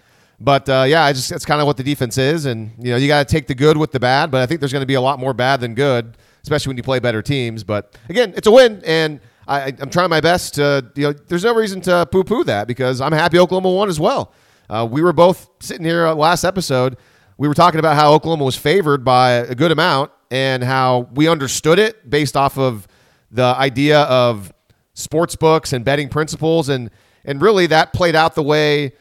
But 0.44 0.68
uh, 0.68 0.84
yeah, 0.86 1.04
I 1.04 1.14
just 1.14 1.30
that's 1.30 1.46
kind 1.46 1.62
of 1.62 1.66
what 1.66 1.78
the 1.78 1.82
defense 1.82 2.18
is, 2.18 2.44
and 2.44 2.70
you 2.78 2.90
know 2.90 2.96
you 2.96 3.08
got 3.08 3.26
to 3.26 3.32
take 3.32 3.46
the 3.46 3.54
good 3.54 3.78
with 3.78 3.92
the 3.92 4.00
bad. 4.00 4.30
But 4.30 4.42
I 4.42 4.46
think 4.46 4.60
there's 4.60 4.72
going 4.72 4.82
to 4.82 4.86
be 4.86 4.94
a 4.94 5.00
lot 5.00 5.18
more 5.18 5.32
bad 5.32 5.60
than 5.60 5.74
good, 5.74 6.18
especially 6.42 6.70
when 6.70 6.76
you 6.76 6.82
play 6.82 6.98
better 6.98 7.22
teams. 7.22 7.64
But 7.64 7.98
again, 8.10 8.34
it's 8.36 8.46
a 8.46 8.50
win, 8.50 8.82
and 8.84 9.20
I, 9.48 9.70
am 9.70 9.88
trying 9.88 10.10
my 10.10 10.20
best 10.20 10.56
to. 10.56 10.84
You 10.96 11.02
know, 11.04 11.12
there's 11.12 11.44
no 11.44 11.54
reason 11.54 11.80
to 11.82 12.06
poo-poo 12.12 12.44
that 12.44 12.68
because 12.68 13.00
I'm 13.00 13.12
happy 13.12 13.38
Oklahoma 13.38 13.70
won 13.70 13.88
as 13.88 13.98
well. 13.98 14.34
Uh, 14.68 14.86
we 14.90 15.00
were 15.00 15.14
both 15.14 15.48
sitting 15.60 15.84
here 15.84 16.06
uh, 16.06 16.14
last 16.14 16.44
episode. 16.44 16.98
We 17.38 17.48
were 17.48 17.54
talking 17.54 17.80
about 17.80 17.96
how 17.96 18.12
Oklahoma 18.12 18.44
was 18.44 18.56
favored 18.56 19.02
by 19.02 19.32
a 19.32 19.54
good 19.54 19.72
amount 19.72 20.10
and 20.30 20.62
how 20.62 21.08
we 21.14 21.26
understood 21.26 21.78
it 21.78 22.08
based 22.08 22.36
off 22.36 22.58
of 22.58 22.86
the 23.30 23.42
idea 23.44 24.02
of 24.02 24.52
sports 24.92 25.36
books 25.36 25.72
and 25.72 25.86
betting 25.86 26.10
principles, 26.10 26.68
and 26.68 26.90
and 27.24 27.40
really 27.40 27.66
that 27.68 27.94
played 27.94 28.14
out 28.14 28.34
the 28.34 28.42
way 28.42 28.92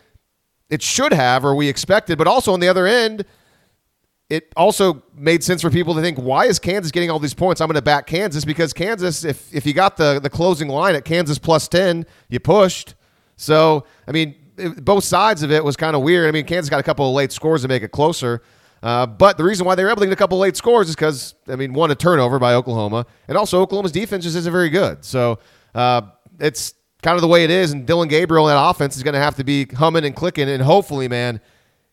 it 0.69 0.81
should 0.81 1.13
have 1.13 1.45
or 1.45 1.55
we 1.55 1.67
expected. 1.67 2.17
But 2.17 2.27
also 2.27 2.53
on 2.53 2.59
the 2.59 2.67
other 2.67 2.87
end, 2.87 3.25
it 4.29 4.51
also 4.55 5.03
made 5.15 5.43
sense 5.43 5.61
for 5.61 5.69
people 5.69 5.93
to 5.95 6.01
think, 6.01 6.17
why 6.17 6.45
is 6.45 6.57
Kansas 6.57 6.91
getting 6.91 7.11
all 7.11 7.19
these 7.19 7.33
points? 7.33 7.61
I'm 7.61 7.67
going 7.67 7.75
to 7.75 7.81
back 7.81 8.07
Kansas 8.07 8.45
because 8.45 8.73
Kansas, 8.73 9.23
if 9.23 9.53
if 9.53 9.65
you 9.65 9.73
got 9.73 9.97
the 9.97 10.19
the 10.19 10.29
closing 10.29 10.69
line 10.69 10.95
at 10.95 11.05
Kansas 11.05 11.37
plus 11.37 11.67
ten, 11.67 12.05
you 12.29 12.39
pushed. 12.39 12.95
So 13.35 13.85
I 14.07 14.11
mean, 14.11 14.35
it, 14.57 14.83
both 14.83 15.03
sides 15.03 15.43
of 15.43 15.51
it 15.51 15.63
was 15.63 15.75
kind 15.75 15.95
of 15.95 16.01
weird. 16.01 16.27
I 16.27 16.31
mean, 16.31 16.45
Kansas 16.45 16.69
got 16.69 16.79
a 16.79 16.83
couple 16.83 17.07
of 17.07 17.13
late 17.13 17.31
scores 17.31 17.61
to 17.61 17.67
make 17.67 17.83
it 17.83 17.91
closer. 17.91 18.41
Uh, 18.81 19.05
but 19.05 19.37
the 19.37 19.43
reason 19.43 19.65
why 19.65 19.75
they 19.75 19.83
were 19.83 19.89
able 19.89 20.01
to 20.01 20.07
get 20.07 20.13
a 20.13 20.17
couple 20.17 20.37
of 20.37 20.41
late 20.41 20.57
scores 20.57 20.89
is 20.89 20.95
because, 20.95 21.35
I 21.47 21.55
mean, 21.55 21.71
one, 21.71 21.89
a 21.89 21.95
turnover 21.95 22.37
by 22.37 22.53
Oklahoma, 22.53 23.05
and 23.29 23.37
also 23.37 23.61
Oklahoma's 23.61 23.93
defense 23.93 24.25
just 24.25 24.35
isn't 24.35 24.51
very 24.51 24.69
good. 24.69 25.05
So 25.05 25.39
uh, 25.73 26.01
it's 26.37 26.73
kind 27.03 27.15
of 27.15 27.21
the 27.21 27.27
way 27.27 27.43
it 27.43 27.51
is. 27.51 27.71
And 27.71 27.85
Dillon 27.85 28.07
Gabriel 28.07 28.47
in 28.47 28.55
that 28.55 28.69
offense 28.69 28.97
is 28.97 29.03
going 29.03 29.13
to 29.13 29.19
have 29.19 29.35
to 29.35 29.43
be 29.43 29.65
humming 29.65 30.05
and 30.05 30.15
clicking. 30.15 30.49
And 30.49 30.63
hopefully, 30.63 31.07
man, 31.07 31.39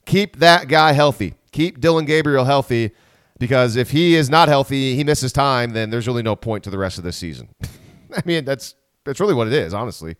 keep 0.06 0.38
that 0.38 0.68
guy 0.68 0.92
healthy. 0.92 1.34
Keep 1.52 1.80
Dillon 1.80 2.06
Gabriel 2.06 2.44
healthy 2.44 2.92
because 3.38 3.76
if 3.76 3.90
he 3.90 4.14
is 4.14 4.30
not 4.30 4.48
healthy, 4.48 4.94
he 4.94 5.04
misses 5.04 5.32
time, 5.32 5.72
then 5.72 5.90
there's 5.90 6.06
really 6.06 6.22
no 6.22 6.36
point 6.36 6.64
to 6.64 6.70
the 6.70 6.78
rest 6.78 6.96
of 6.96 7.04
this 7.04 7.16
season. 7.16 7.48
I 8.16 8.22
mean, 8.24 8.44
that's 8.44 8.74
that's 9.04 9.20
really 9.20 9.34
what 9.34 9.48
it 9.48 9.52
is, 9.52 9.74
honestly. 9.74 10.16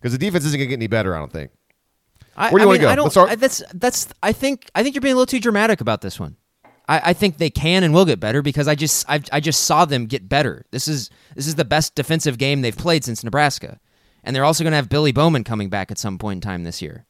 Because 0.00 0.12
the 0.12 0.18
defense 0.18 0.44
isn't 0.46 0.58
going 0.58 0.68
to 0.68 0.70
get 0.70 0.78
any 0.78 0.88
better, 0.88 1.14
I 1.14 1.18
don't 1.18 1.32
think. 1.32 1.52
I, 2.36 2.50
Where 2.50 2.58
do 2.58 2.64
you 2.64 2.68
want 2.68 2.76
to 2.78 2.82
go? 2.82 2.88
I 2.88 2.94
don't, 2.94 3.10
start- 3.10 3.38
that's 3.38 3.62
that's. 3.74 4.08
I 4.22 4.32
think 4.32 4.70
I 4.74 4.82
think 4.82 4.94
you're 4.94 5.02
being 5.02 5.12
a 5.12 5.16
little 5.16 5.26
too 5.26 5.38
dramatic 5.38 5.80
about 5.80 6.00
this 6.00 6.18
one. 6.18 6.36
I, 6.88 7.10
I 7.10 7.12
think 7.12 7.36
they 7.36 7.50
can 7.50 7.84
and 7.84 7.92
will 7.92 8.06
get 8.06 8.18
better 8.18 8.42
because 8.42 8.68
I 8.68 8.74
just 8.74 9.08
I, 9.08 9.20
I 9.30 9.40
just 9.40 9.64
saw 9.64 9.84
them 9.84 10.06
get 10.06 10.28
better. 10.28 10.64
This 10.70 10.88
is 10.88 11.10
this 11.36 11.46
is 11.46 11.56
the 11.56 11.64
best 11.64 11.94
defensive 11.94 12.38
game 12.38 12.62
they've 12.62 12.76
played 12.76 13.04
since 13.04 13.22
Nebraska 13.22 13.78
and 14.24 14.34
they're 14.34 14.44
also 14.44 14.64
going 14.64 14.72
to 14.72 14.76
have 14.76 14.88
Billy 14.88 15.12
Bowman 15.12 15.44
coming 15.44 15.68
back 15.68 15.90
at 15.90 15.98
some 15.98 16.18
point 16.18 16.38
in 16.38 16.40
time 16.40 16.64
this 16.64 16.80
year. 16.82 17.06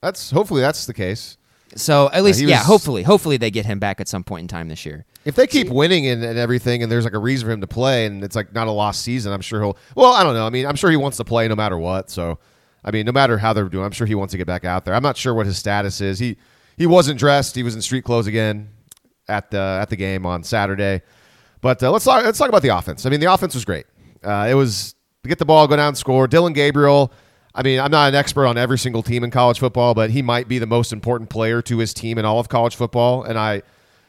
That's 0.00 0.30
hopefully 0.30 0.60
that's 0.60 0.86
the 0.86 0.94
case. 0.94 1.38
So 1.76 2.10
at 2.12 2.22
least, 2.22 2.42
uh, 2.42 2.46
yeah, 2.46 2.58
was, 2.58 2.66
hopefully, 2.66 3.02
hopefully 3.02 3.36
they 3.36 3.50
get 3.50 3.66
him 3.66 3.78
back 3.78 4.00
at 4.00 4.06
some 4.06 4.22
point 4.22 4.42
in 4.42 4.48
time 4.48 4.68
this 4.68 4.86
year. 4.86 5.06
If 5.24 5.34
they 5.34 5.46
keep 5.46 5.70
winning 5.70 6.06
and, 6.06 6.22
and, 6.22 6.38
everything, 6.38 6.82
and 6.82 6.92
there's 6.92 7.04
like 7.04 7.14
a 7.14 7.18
reason 7.18 7.46
for 7.46 7.52
him 7.52 7.62
to 7.62 7.66
play, 7.66 8.06
and 8.06 8.22
it's 8.22 8.36
like 8.36 8.52
not 8.52 8.68
a 8.68 8.70
lost 8.70 9.02
season, 9.02 9.32
I'm 9.32 9.40
sure 9.40 9.60
he'll. 9.60 9.78
Well, 9.96 10.12
I 10.12 10.22
don't 10.22 10.34
know. 10.34 10.46
I 10.46 10.50
mean, 10.50 10.66
I'm 10.66 10.76
sure 10.76 10.90
he 10.90 10.96
wants 10.96 11.16
to 11.16 11.24
play 11.24 11.48
no 11.48 11.56
matter 11.56 11.78
what. 11.78 12.10
So, 12.10 12.38
I 12.84 12.90
mean, 12.90 13.06
no 13.06 13.12
matter 13.12 13.38
how 13.38 13.52
they're 13.52 13.68
doing, 13.68 13.84
I'm 13.84 13.92
sure 13.92 14.06
he 14.06 14.14
wants 14.14 14.32
to 14.32 14.38
get 14.38 14.46
back 14.46 14.64
out 14.64 14.84
there. 14.84 14.94
I'm 14.94 15.02
not 15.02 15.16
sure 15.16 15.34
what 15.34 15.46
his 15.46 15.58
status 15.58 16.00
is. 16.00 16.18
He 16.18 16.36
he 16.76 16.86
wasn't 16.86 17.18
dressed. 17.18 17.56
He 17.56 17.62
was 17.62 17.74
in 17.74 17.82
street 17.82 18.04
clothes 18.04 18.26
again 18.26 18.68
at 19.26 19.50
the 19.50 19.78
at 19.80 19.88
the 19.88 19.96
game 19.96 20.26
on 20.26 20.44
Saturday. 20.44 21.02
But 21.60 21.82
uh, 21.82 21.90
let's 21.90 22.04
talk, 22.04 22.22
let's 22.24 22.38
talk 22.38 22.50
about 22.50 22.62
the 22.62 22.76
offense. 22.76 23.06
I 23.06 23.10
mean, 23.10 23.20
the 23.20 23.32
offense 23.32 23.54
was 23.54 23.64
great. 23.64 23.86
Uh, 24.22 24.46
it 24.50 24.54
was 24.54 24.93
to 25.24 25.28
get 25.28 25.38
the 25.38 25.44
ball, 25.44 25.66
go 25.66 25.76
down, 25.76 25.88
and 25.88 25.98
score. 25.98 26.28
Dillon 26.28 26.52
Gabriel. 26.52 27.12
I 27.54 27.62
mean, 27.62 27.80
I'm 27.80 27.90
not 27.90 28.08
an 28.08 28.14
expert 28.14 28.46
on 28.46 28.58
every 28.58 28.78
single 28.78 29.02
team 29.02 29.24
in 29.24 29.30
college 29.30 29.58
football, 29.58 29.94
but 29.94 30.10
he 30.10 30.22
might 30.22 30.48
be 30.48 30.58
the 30.58 30.66
most 30.66 30.92
important 30.92 31.30
player 31.30 31.62
to 31.62 31.78
his 31.78 31.94
team 31.94 32.18
in 32.18 32.24
all 32.24 32.40
of 32.40 32.48
college 32.48 32.74
football. 32.74 33.22
And 33.22 33.38
I, 33.38 33.62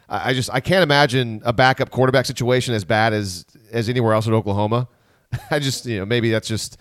I 0.10 0.34
just 0.34 0.50
I 0.51 0.60
can't 0.60 0.84
imagine 0.84 1.41
a 1.45 1.53
backup 1.53 1.89
quarterback 1.89 2.25
situation 2.25 2.74
as 2.74 2.84
bad 2.84 3.13
as 3.13 3.45
as 3.72 3.89
anywhere 3.89 4.13
else 4.13 4.27
in 4.27 4.34
Oklahoma. 4.34 4.88
I 5.51 5.60
just 5.60 5.86
you 5.86 6.00
know 6.00 6.05
maybe 6.05 6.31
that's 6.31 6.48
just 6.48 6.77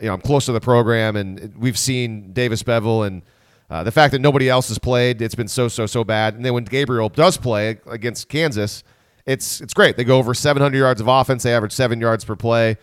you 0.00 0.06
know 0.06 0.14
I'm 0.14 0.20
close 0.20 0.46
to 0.46 0.52
the 0.52 0.60
program 0.60 1.16
and 1.16 1.54
we've 1.56 1.78
seen 1.78 2.32
Davis 2.32 2.62
Beville 2.62 3.04
and 3.04 3.22
uh, 3.70 3.84
the 3.84 3.92
fact 3.92 4.12
that 4.12 4.20
nobody 4.20 4.48
else 4.48 4.68
has 4.68 4.78
played 4.78 5.20
it's 5.22 5.34
been 5.34 5.48
so 5.48 5.68
so 5.68 5.86
so 5.86 6.04
bad. 6.04 6.34
And 6.34 6.44
then 6.44 6.52
when 6.52 6.64
Gabriel 6.64 7.08
does 7.08 7.36
play 7.36 7.78
against 7.86 8.28
Kansas, 8.28 8.84
it's 9.24 9.60
it's 9.60 9.74
great. 9.74 9.96
They 9.96 10.04
go 10.04 10.18
over 10.18 10.34
700 10.34 10.76
yards 10.76 11.00
of 11.00 11.08
offense. 11.08 11.42
They 11.42 11.54
average 11.54 11.72
seven 11.72 12.00
yards 12.00 12.24
per 12.24 12.36
play. 12.36 12.76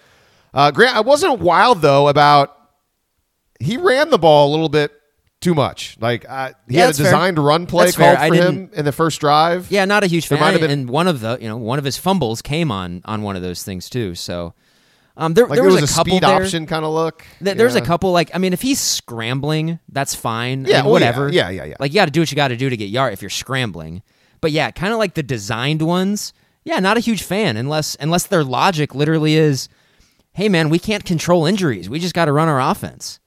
Uh, 0.56 0.72
Grant, 0.72 0.96
I 0.96 1.02
wasn't 1.02 1.40
wild 1.40 1.82
though 1.82 2.08
about 2.08 2.56
he 3.60 3.78
ran 3.78 4.10
the 4.10 4.18
ball 4.18 4.50
a 4.50 4.52
little 4.52 4.70
bit 4.70 4.92
too 5.42 5.54
much. 5.54 5.98
Like 6.00 6.26
uh, 6.28 6.54
he 6.68 6.76
yeah, 6.78 6.86
had 6.86 6.96
a 6.96 6.98
designed 6.98 7.38
fair. 7.38 7.44
run 7.46 7.66
play 7.68 7.86
that's 7.86 7.98
called 7.98 8.18
fair. 8.18 8.30
for 8.30 8.34
him 8.36 8.70
in 8.74 8.86
the 8.86 8.92
first 8.92 9.20
drive. 9.20 9.70
Yeah, 9.70 9.86
not 9.86 10.04
a 10.04 10.08
huge 10.08 10.28
fan. 10.28 10.40
Been, 10.60 10.72
and 10.72 10.90
one 10.90 11.08
of 11.08 11.20
the 11.20 11.38
you 11.42 11.48
know 11.48 11.58
one 11.58 11.78
of 11.78 11.86
his 11.86 11.98
fumbles 11.98 12.42
came 12.42 12.72
on 12.72 13.02
on 13.06 13.22
one 13.22 13.36
of 13.36 13.42
those 13.42 13.64
things 13.64 13.90
too. 13.90 14.16
So 14.16 14.54
Um, 15.18 15.34
there, 15.34 15.46
like 15.46 15.56
there 15.58 15.64
was, 15.64 15.82
was, 15.82 15.92
a, 15.92 15.94
couple 15.94 16.14
speed 16.14 16.24
there. 16.24 16.42
option 16.42 16.66
kind 16.66 16.84
of 16.86 16.94
look. 16.94 17.24
Th- 17.44 17.56
There's 17.58 17.76
Yeah. 17.76 17.82
a 17.82 17.86
couple 17.86 18.12
like 18.12 18.32
I 18.34 18.38
mean, 18.38 18.54
if 18.54 18.62
he's 18.62 18.80
scrambling, 18.80 19.80
that's 19.90 20.16
fine. 20.16 20.66
I 20.66 20.70
Yeah, 20.70 20.76
mean, 20.78 20.86
oh, 20.86 20.88
yeah, 20.88 20.92
whatever. 20.92 21.30
yeah, 21.32 21.50
yeah, 21.50 21.64
yeah. 21.66 21.76
Like 21.80 21.92
you 21.92 21.96
got 22.00 22.06
to 22.06 22.12
do 22.12 22.22
what 22.22 22.32
you 22.32 22.36
got 22.36 22.48
to 22.50 22.58
do 22.58 22.70
to 22.70 22.78
get 22.78 22.90
yard 22.90 23.14
if 23.14 23.22
you're 23.22 23.30
scrambling. 23.30 24.04
But 24.42 24.52
yeah, 24.52 24.72
kind 24.72 24.94
of 24.94 25.00
like 25.00 25.14
the 25.16 25.24
designed 25.24 25.82
ones. 25.82 26.34
Yeah, 26.64 26.80
not 26.80 26.98
a 26.98 27.00
huge 27.00 27.24
fan 27.24 27.58
unless 27.58 27.96
unless 28.00 28.24
their 28.28 28.44
logic 28.44 28.96
literally 28.96 29.36
is, 29.36 29.70
hey 30.36 30.50
man, 30.50 30.70
we 30.70 30.78
can't 30.80 31.04
control 31.06 31.46
injuries. 31.46 31.90
We 31.90 32.00
just 32.00 32.14
got 32.14 32.26
to 32.26 32.32
run 32.34 32.48
our 32.48 32.62
offense. 32.62 33.20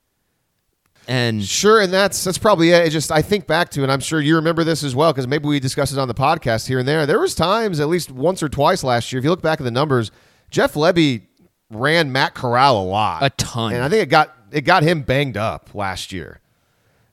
And 1.09 1.43
Sure, 1.43 1.81
and 1.81 1.91
that's 1.91 2.23
that's 2.23 2.37
probably 2.37 2.71
it. 2.71 2.87
It 2.87 2.91
just 2.91 3.11
I 3.11 3.23
think 3.23 3.47
back 3.47 3.71
to, 3.71 3.83
and 3.83 3.91
I'm 3.91 4.01
sure 4.01 4.21
you 4.21 4.37
remember 4.37 4.63
this 4.63 4.85
as 4.85 4.95
well, 4.95 5.11
because 5.11 5.27
maybe 5.27 5.49
we 5.49 5.59
discussed 5.59 5.93
it 5.93 5.99
on 5.99 6.07
the 6.07 6.15
podcast 6.15 6.69
here 6.69 6.79
and 6.79 6.87
there. 6.87 7.07
There 7.07 7.19
was 7.19 7.35
times, 7.35 7.81
at 7.81 7.89
least 7.89 8.11
once 8.11 8.43
or 8.43 8.49
twice 8.51 8.85
last 8.85 9.11
year, 9.11 9.19
if 9.19 9.25
you 9.25 9.31
look 9.31 9.41
back 9.41 9.59
at 9.59 9.65
the 9.65 9.71
numbers, 9.71 10.11
Jeff 10.51 10.75
Lebby 10.75 11.23
ran 11.71 12.13
Matt 12.13 12.35
Corral 12.35 12.83
a 12.83 12.85
lot, 12.85 13.23
A 13.23 13.31
ton. 13.31 13.73
and 13.73 13.83
I 13.83 13.89
think 13.89 14.03
it 14.03 14.11
got 14.11 14.35
it 14.53 14.63
got 14.63 14.83
him 14.83 15.01
banged 15.01 15.39
up 15.39 15.75
last 15.75 16.13
year. 16.13 16.41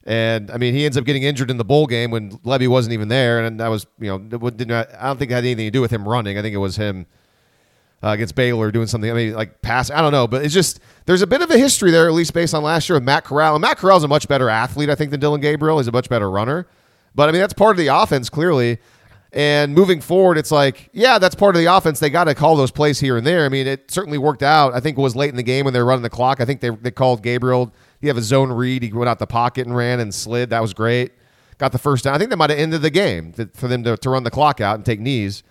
And 0.04 0.52
I 0.52 0.58
mean, 0.58 0.74
he 0.74 0.86
ends 0.86 0.98
up 0.98 1.06
getting 1.06 1.24
injured 1.24 1.50
in 1.50 1.56
the 1.58 1.66
bowl 1.66 1.88
game 1.88 2.12
when 2.12 2.32
Lebby 2.40 2.68
wasn't 2.68 2.94
even 2.94 3.08
there, 3.08 3.46
and 3.46 3.62
that 3.62 3.70
was 3.70 3.88
you 3.98 4.08
know 4.10 4.18
didn't 4.20 4.72
I 4.72 5.08
don't 5.08 5.18
think 5.18 5.32
it 5.32 5.36
had 5.36 5.46
anything 5.46 5.68
to 5.68 5.72
do 5.72 5.80
with 5.80 5.92
him 5.92 6.06
running. 6.06 6.38
I 6.38 6.42
think 6.42 6.54
it 6.54 6.58
was 6.58 6.76
him 6.76 7.06
uh, 8.06 8.10
against 8.12 8.36
Baylor 8.36 8.72
doing 8.72 8.86
something. 8.86 9.10
I 9.10 9.14
mean, 9.14 9.34
like 9.34 9.62
pass. 9.64 9.90
I 9.90 10.02
don't 10.02 10.12
know, 10.12 10.28
but 10.28 10.46
it's 10.46 10.54
just 10.54 10.80
there's 11.06 11.24
a 11.24 11.28
bit 11.28 11.42
of 11.42 11.50
a 11.50 11.58
history 11.58 11.90
there, 11.90 12.08
at 12.08 12.14
least 12.14 12.34
based 12.34 12.54
on 12.54 12.62
last 12.62 12.88
year 12.88 12.96
with 12.96 13.04
Matt 13.04 13.24
Corral. 13.24 13.56
And 13.56 13.62
Matt 13.62 13.78
Corral's 13.78 14.04
a 14.04 14.08
much 14.08 14.28
better 14.28 14.48
athlete, 14.48 14.90
I 14.90 14.96
think, 14.96 15.10
than 15.10 15.20
Dillon 15.20 15.42
Gabriel. 15.42 15.80
He's 15.80 15.88
a 15.88 15.92
much 15.92 16.08
better 16.08 16.30
runner. 16.30 16.68
But 17.16 17.30
I 17.30 17.32
mean, 17.32 17.42
that's 17.42 17.54
part 17.54 17.72
of 17.72 17.78
the 17.78 17.88
offense 17.88 18.30
clearly. 18.30 18.78
And 19.34 19.74
moving 19.74 20.00
forward, 20.00 20.38
it's 20.38 20.52
like, 20.52 20.90
yeah, 20.94 21.20
that's 21.20 21.36
part 21.36 21.56
of 21.56 21.62
the 21.62 21.66
offense. 21.66 22.00
They 22.00 22.10
got 22.10 22.26
to 22.26 22.36
call 22.36 22.56
those 22.56 22.72
plays 22.72 23.02
here 23.02 23.18
and 23.18 23.28
there. 23.28 23.46
I 23.46 23.50
mean, 23.50 23.68
it 23.68 23.92
certainly 23.92 24.18
worked 24.18 24.44
out. 24.44 24.74
I 24.74 24.80
think 24.80 24.98
it 24.98 25.02
was 25.02 25.14
late 25.16 25.30
in 25.30 25.36
the 25.36 25.44
game 25.44 25.66
when 25.66 25.74
they 25.74 25.80
were 25.80 25.86
running 25.86 26.04
the 26.04 26.10
clock. 26.10 26.40
I 26.40 26.46
think 26.46 26.62
they, 26.62 26.70
they 26.70 26.92
called 26.92 27.22
Gabriel. 27.22 27.74
He 28.00 28.08
have 28.08 28.18
a 28.18 28.22
zone 28.22 28.52
read. 28.52 28.84
He 28.84 28.94
went 28.94 29.10
out 29.10 29.20
the 29.20 29.28
pocket 29.28 29.68
and 29.68 29.76
ran 29.76 30.00
and 30.00 30.14
slid. 30.14 30.52
That 30.52 30.62
was 30.62 30.74
great. 30.74 31.12
Got 31.58 31.74
the 31.74 31.80
first 31.80 32.06
down. 32.06 32.14
I 32.14 32.18
think 32.18 32.30
that 32.30 32.38
might 32.38 32.50
have 32.50 32.60
ended 32.60 32.82
the 32.82 32.90
game 32.90 33.34
th- 33.34 33.50
for 33.54 33.68
them 33.68 33.84
to, 33.84 33.98
to 33.98 34.10
run 34.10 34.24
the 34.24 34.32
clock 34.32 34.62
out 34.62 34.76
and 34.76 34.86
take 34.86 35.00
knees. 35.00 35.44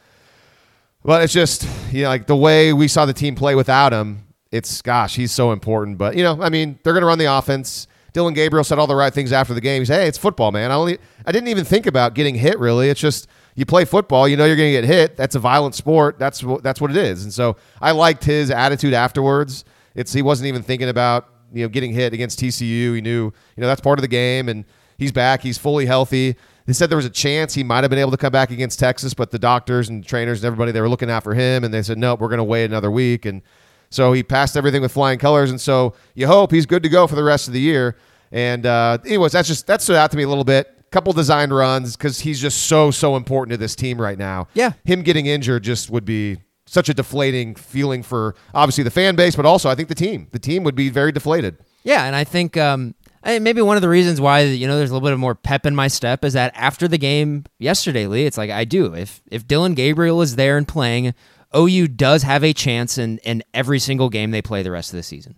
But 1.04 1.22
it's 1.22 1.32
just, 1.32 1.68
you 1.92 2.04
know, 2.04 2.08
like 2.08 2.26
the 2.26 2.36
way 2.36 2.72
we 2.72 2.88
saw 2.88 3.04
the 3.04 3.12
team 3.12 3.34
play 3.34 3.54
without 3.54 3.92
him, 3.92 4.26
it's, 4.50 4.80
gosh, 4.80 5.16
he's 5.16 5.32
so 5.32 5.52
important. 5.52 5.98
But, 5.98 6.16
you 6.16 6.22
know, 6.22 6.40
I 6.40 6.48
mean, 6.48 6.78
they're 6.82 6.94
going 6.94 7.02
to 7.02 7.06
run 7.06 7.18
the 7.18 7.32
offense. 7.32 7.86
Dillon 8.14 8.32
Gabriel 8.32 8.64
said 8.64 8.78
all 8.78 8.86
the 8.86 8.94
right 8.94 9.12
things 9.12 9.32
after 9.32 9.52
the 9.52 9.60
game. 9.60 9.82
He 9.82 9.86
said, 9.86 10.00
hey, 10.00 10.08
it's 10.08 10.16
football, 10.16 10.50
man. 10.50 10.70
I 10.70 10.74
only, 10.74 10.98
I 11.26 11.32
didn't 11.32 11.48
even 11.48 11.64
think 11.64 11.86
about 11.86 12.14
getting 12.14 12.34
hit, 12.34 12.58
really. 12.58 12.88
It's 12.88 13.00
just, 13.00 13.28
you 13.54 13.66
play 13.66 13.84
football, 13.84 14.26
you 14.26 14.36
know 14.36 14.46
you're 14.46 14.56
going 14.56 14.74
to 14.74 14.80
get 14.80 14.84
hit. 14.84 15.16
That's 15.16 15.34
a 15.34 15.38
violent 15.38 15.74
sport. 15.74 16.18
That's 16.18 16.42
that's 16.62 16.80
what 16.80 16.90
it 16.90 16.96
is. 16.96 17.22
And 17.22 17.32
so 17.32 17.56
I 17.80 17.92
liked 17.92 18.24
his 18.24 18.50
attitude 18.50 18.94
afterwards. 18.94 19.64
It's, 19.94 20.12
he 20.12 20.22
wasn't 20.22 20.48
even 20.48 20.62
thinking 20.62 20.88
about, 20.88 21.28
you 21.52 21.62
know, 21.62 21.68
getting 21.68 21.92
hit 21.92 22.12
against 22.12 22.40
TCU. 22.40 22.96
He 22.96 23.00
knew, 23.00 23.26
you 23.56 23.60
know, 23.60 23.66
that's 23.66 23.80
part 23.80 23.98
of 23.98 24.02
the 24.02 24.08
game. 24.08 24.48
And 24.48 24.64
he's 24.98 25.12
back. 25.12 25.42
He's 25.42 25.58
fully 25.58 25.86
healthy. 25.86 26.36
They 26.66 26.72
said 26.72 26.88
there 26.88 26.96
was 26.96 27.04
a 27.04 27.10
chance 27.10 27.52
he 27.54 27.62
might 27.62 27.84
have 27.84 27.90
been 27.90 27.98
able 27.98 28.10
to 28.12 28.16
come 28.16 28.32
back 28.32 28.50
against 28.50 28.78
Texas, 28.78 29.12
but 29.12 29.30
the 29.30 29.38
doctors 29.38 29.88
and 29.90 30.04
trainers 30.04 30.40
and 30.40 30.46
everybody 30.46 30.72
they 30.72 30.80
were 30.80 30.88
looking 30.88 31.10
out 31.10 31.22
for 31.22 31.34
him, 31.34 31.62
and 31.64 31.74
they 31.74 31.82
said 31.82 31.98
nope, 31.98 32.20
we're 32.20 32.28
going 32.28 32.38
to 32.38 32.44
wait 32.44 32.64
another 32.64 32.90
week. 32.90 33.26
And 33.26 33.42
so 33.90 34.12
he 34.12 34.22
passed 34.22 34.56
everything 34.56 34.82
with 34.82 34.92
flying 34.92 35.18
colors, 35.18 35.50
and 35.50 35.60
so 35.60 35.94
you 36.14 36.26
hope 36.26 36.50
he's 36.50 36.66
good 36.66 36.82
to 36.82 36.88
go 36.88 37.06
for 37.06 37.14
the 37.16 37.24
rest 37.24 37.46
of 37.48 37.52
the 37.54 37.60
year. 37.60 37.96
And 38.32 38.66
uh, 38.66 38.98
anyways, 39.04 39.32
that's 39.32 39.46
just 39.48 39.66
that 39.66 39.82
stood 39.82 39.96
out 39.96 40.10
to 40.12 40.16
me 40.16 40.22
a 40.22 40.28
little 40.28 40.44
bit. 40.44 40.70
Couple 40.90 41.12
design 41.12 41.52
runs 41.52 41.96
because 41.96 42.20
he's 42.20 42.40
just 42.40 42.66
so 42.66 42.90
so 42.90 43.16
important 43.16 43.52
to 43.52 43.56
this 43.56 43.74
team 43.76 44.00
right 44.00 44.18
now. 44.18 44.48
Yeah. 44.54 44.72
him 44.84 45.02
getting 45.02 45.26
injured 45.26 45.64
just 45.64 45.90
would 45.90 46.04
be 46.04 46.38
such 46.66 46.88
a 46.88 46.94
deflating 46.94 47.54
feeling 47.56 48.02
for 48.02 48.34
obviously 48.54 48.84
the 48.84 48.90
fan 48.90 49.16
base, 49.16 49.36
but 49.36 49.44
also 49.44 49.68
I 49.68 49.74
think 49.74 49.88
the 49.88 49.94
team. 49.94 50.28
The 50.32 50.38
team 50.38 50.64
would 50.64 50.74
be 50.74 50.88
very 50.88 51.12
deflated. 51.12 51.58
Yeah, 51.82 52.04
and 52.04 52.16
I 52.16 52.24
think 52.24 52.56
um, 52.56 52.94
I, 53.24 53.38
maybe 53.38 53.62
one 53.62 53.76
of 53.76 53.82
the 53.82 53.88
reasons 53.88 54.20
why 54.20 54.40
you 54.42 54.66
know 54.66 54.76
there's 54.76 54.90
a 54.90 54.92
little 54.92 55.06
bit 55.06 55.14
of 55.14 55.18
more 55.18 55.34
pep 55.34 55.64
in 55.66 55.74
my 55.74 55.88
step 55.88 56.24
is 56.24 56.34
that 56.34 56.52
after 56.54 56.86
the 56.86 56.98
game 56.98 57.44
yesterday, 57.58 58.06
Lee, 58.06 58.26
it's 58.26 58.36
like 58.38 58.50
I 58.50 58.64
do. 58.64 58.94
If 58.94 59.22
if 59.30 59.46
Dillon 59.48 59.74
Gabriel 59.74 60.20
is 60.20 60.36
there 60.36 60.58
and 60.58 60.68
playing, 60.68 61.14
OU 61.56 61.88
does 61.88 62.22
have 62.22 62.44
a 62.44 62.52
chance 62.52 62.98
in 62.98 63.18
in 63.18 63.42
every 63.54 63.78
single 63.78 64.10
game 64.10 64.30
they 64.30 64.42
play 64.42 64.62
the 64.62 64.70
rest 64.70 64.92
of 64.92 64.98
the 64.98 65.02
season. 65.02 65.34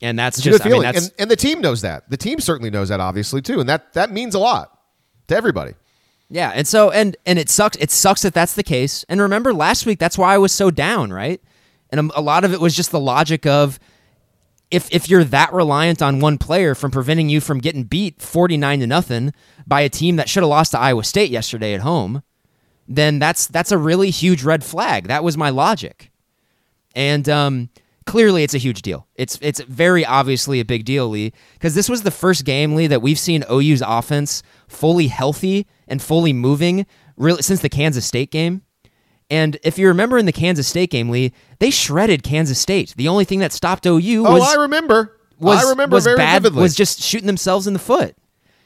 And 0.00 0.18
that's 0.18 0.38
It's 0.38 0.46
a 0.46 0.50
just 0.50 0.62
good 0.62 0.66
I 0.66 0.70
mean 0.70 0.80
feeling, 0.82 0.92
that's 0.94 1.06
and, 1.08 1.14
and 1.20 1.30
the 1.30 1.36
team 1.36 1.60
knows 1.60 1.82
that. 1.82 2.08
The 2.10 2.16
team 2.16 2.40
certainly 2.40 2.70
knows 2.70 2.88
that, 2.88 3.00
obviously 3.00 3.42
too, 3.42 3.60
and 3.60 3.68
that 3.68 3.92
that 3.92 4.10
means 4.10 4.34
a 4.34 4.38
lot 4.38 4.76
to 5.28 5.36
everybody. 5.36 5.74
Yeah, 6.30 6.50
and 6.54 6.66
so 6.66 6.90
and 6.90 7.16
and 7.26 7.38
it 7.38 7.50
sucks. 7.50 7.76
It 7.76 7.90
sucks 7.90 8.22
that 8.22 8.34
that's 8.34 8.54
the 8.54 8.62
case. 8.62 9.04
And 9.08 9.20
remember 9.20 9.52
last 9.52 9.86
week, 9.86 9.98
that's 9.98 10.16
why 10.16 10.34
I 10.34 10.38
was 10.38 10.52
so 10.52 10.70
down, 10.70 11.12
right? 11.12 11.40
And 11.90 12.10
a, 12.10 12.18
a 12.18 12.22
lot 12.22 12.44
of 12.44 12.52
it 12.52 12.60
was 12.60 12.74
just 12.74 12.90
the 12.90 13.00
logic 13.00 13.46
of 13.46 13.78
if 14.74 14.88
if 14.92 15.08
you're 15.08 15.24
that 15.24 15.52
reliant 15.52 16.02
on 16.02 16.20
one 16.20 16.38
player 16.38 16.74
from 16.74 16.90
preventing 16.90 17.28
you 17.28 17.40
from 17.40 17.58
getting 17.58 17.84
beat 17.84 18.20
forty 18.20 18.56
nine 18.56 18.80
to 18.80 18.86
nothing 18.86 19.32
by 19.66 19.80
a 19.82 19.88
team 19.88 20.16
that 20.16 20.28
should 20.28 20.42
have 20.42 20.50
lost 20.50 20.72
to 20.72 20.78
Iowa 20.78 21.04
State 21.04 21.30
yesterday 21.30 21.74
at 21.74 21.80
home, 21.80 22.22
then 22.88 23.18
that's 23.18 23.46
that's 23.46 23.72
a 23.72 23.78
really 23.78 24.10
huge 24.10 24.42
red 24.42 24.64
flag. 24.64 25.08
That 25.08 25.24
was 25.24 25.36
my 25.36 25.50
logic, 25.50 26.10
and 26.94 27.28
um, 27.28 27.70
clearly 28.06 28.42
it's 28.42 28.54
a 28.54 28.58
huge 28.58 28.82
deal. 28.82 29.06
It's 29.14 29.38
it's 29.40 29.60
very 29.60 30.04
obviously 30.04 30.60
a 30.60 30.64
big 30.64 30.84
deal, 30.84 31.08
Lee, 31.08 31.32
because 31.54 31.74
this 31.74 31.88
was 31.88 32.02
the 32.02 32.10
first 32.10 32.44
game, 32.44 32.74
Lee, 32.74 32.86
that 32.86 33.02
we've 33.02 33.18
seen 33.18 33.44
OU's 33.50 33.82
offense 33.82 34.42
fully 34.68 35.08
healthy 35.08 35.66
and 35.86 36.02
fully 36.02 36.32
moving 36.32 36.86
really 37.16 37.42
since 37.42 37.60
the 37.60 37.68
Kansas 37.68 38.04
State 38.04 38.30
game. 38.30 38.62
And 39.30 39.56
if 39.64 39.78
you 39.78 39.88
remember 39.88 40.18
in 40.18 40.26
the 40.26 40.32
Kansas 40.32 40.68
State 40.68 40.90
game, 40.90 41.08
Lee, 41.08 41.32
they 41.58 41.70
shredded 41.70 42.22
Kansas 42.22 42.58
State. 42.58 42.94
The 42.96 43.08
only 43.08 43.24
thing 43.24 43.38
that 43.40 43.52
stopped 43.52 43.86
OU 43.86 44.26
Oh, 44.26 44.32
was 44.34 44.42
I 44.42 44.60
remember. 44.60 45.18
was 45.38 45.64
I 45.64 45.70
remember 45.70 45.94
was 45.96 46.04
very 46.04 46.16
bad 46.16 46.42
vividly. 46.42 46.62
was 46.62 46.74
just 46.74 47.00
shooting 47.00 47.26
themselves 47.26 47.66
in 47.66 47.72
the 47.72 47.78
foot. 47.78 48.16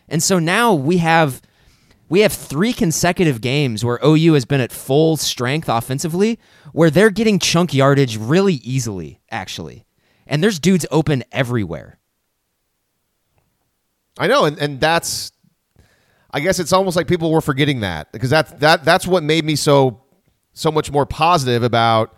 And 0.08 0.22
so 0.22 0.38
now 0.38 0.74
we 0.74 0.98
have 0.98 1.40
we 2.08 2.20
have 2.20 2.32
three 2.32 2.72
consecutive 2.72 3.40
games 3.40 3.84
where 3.84 4.00
OU 4.04 4.32
has 4.32 4.44
been 4.46 4.60
at 4.60 4.72
full 4.72 5.16
strength 5.18 5.68
offensively, 5.68 6.38
where 6.72 6.90
they're 6.90 7.10
getting 7.10 7.38
chunk 7.38 7.72
yardage 7.74 8.16
really 8.16 8.54
easily, 8.54 9.20
actually. 9.30 9.84
And 10.26 10.42
there's 10.42 10.58
dudes 10.58 10.86
open 10.90 11.22
everywhere. 11.32 11.98
I 14.18 14.26
know, 14.26 14.44
and, 14.44 14.58
and 14.58 14.80
that's. 14.80 15.32
I 16.30 16.40
guess 16.40 16.58
it's 16.58 16.72
almost 16.74 16.96
like 16.96 17.06
people 17.08 17.30
were 17.30 17.40
forgetting 17.40 17.80
that 17.80 18.12
because 18.12 18.30
that 18.30 18.60
that 18.60 18.84
that's 18.84 19.06
what 19.06 19.22
made 19.22 19.44
me 19.46 19.56
so 19.56 20.02
so 20.58 20.72
much 20.72 20.90
more 20.90 21.06
positive 21.06 21.62
about 21.62 22.14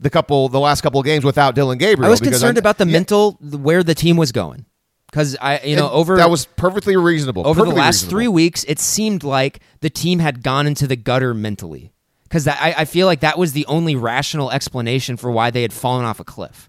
the 0.00 0.10
couple 0.10 0.48
the 0.48 0.60
last 0.60 0.80
couple 0.80 1.00
of 1.00 1.06
games 1.06 1.24
without 1.24 1.54
Dillon 1.54 1.78
Gabriel. 1.78 2.06
I 2.06 2.10
was 2.10 2.20
concerned 2.20 2.58
about 2.58 2.78
the 2.78 2.86
yeah, 2.86 2.92
mental 2.92 3.32
where 3.40 3.82
the 3.82 3.94
team 3.94 4.16
was 4.16 4.32
going. 4.32 4.66
Because 5.10 5.36
I 5.40 5.60
you 5.60 5.76
know, 5.76 5.86
and 5.86 5.94
over 5.94 6.16
that 6.16 6.30
was 6.30 6.46
perfectly 6.46 6.96
reasonable. 6.96 7.46
over 7.46 7.64
the 7.64 7.70
last 7.70 8.02
reasonable. 8.02 8.10
three 8.10 8.28
weeks, 8.28 8.64
it 8.64 8.78
seemed 8.78 9.22
like 9.22 9.60
the 9.80 9.90
team 9.90 10.18
had 10.18 10.42
gone 10.42 10.66
into 10.66 10.86
the 10.86 10.96
gutter 10.96 11.32
mentally. 11.32 11.92
Because 12.24 12.48
I, 12.48 12.74
I 12.78 12.84
feel 12.86 13.06
like 13.06 13.20
that 13.20 13.38
was 13.38 13.52
the 13.52 13.64
only 13.66 13.94
rational 13.94 14.50
explanation 14.50 15.16
for 15.16 15.30
why 15.30 15.50
they 15.50 15.62
had 15.62 15.72
fallen 15.72 16.04
off 16.04 16.18
a 16.18 16.24
cliff. 16.24 16.68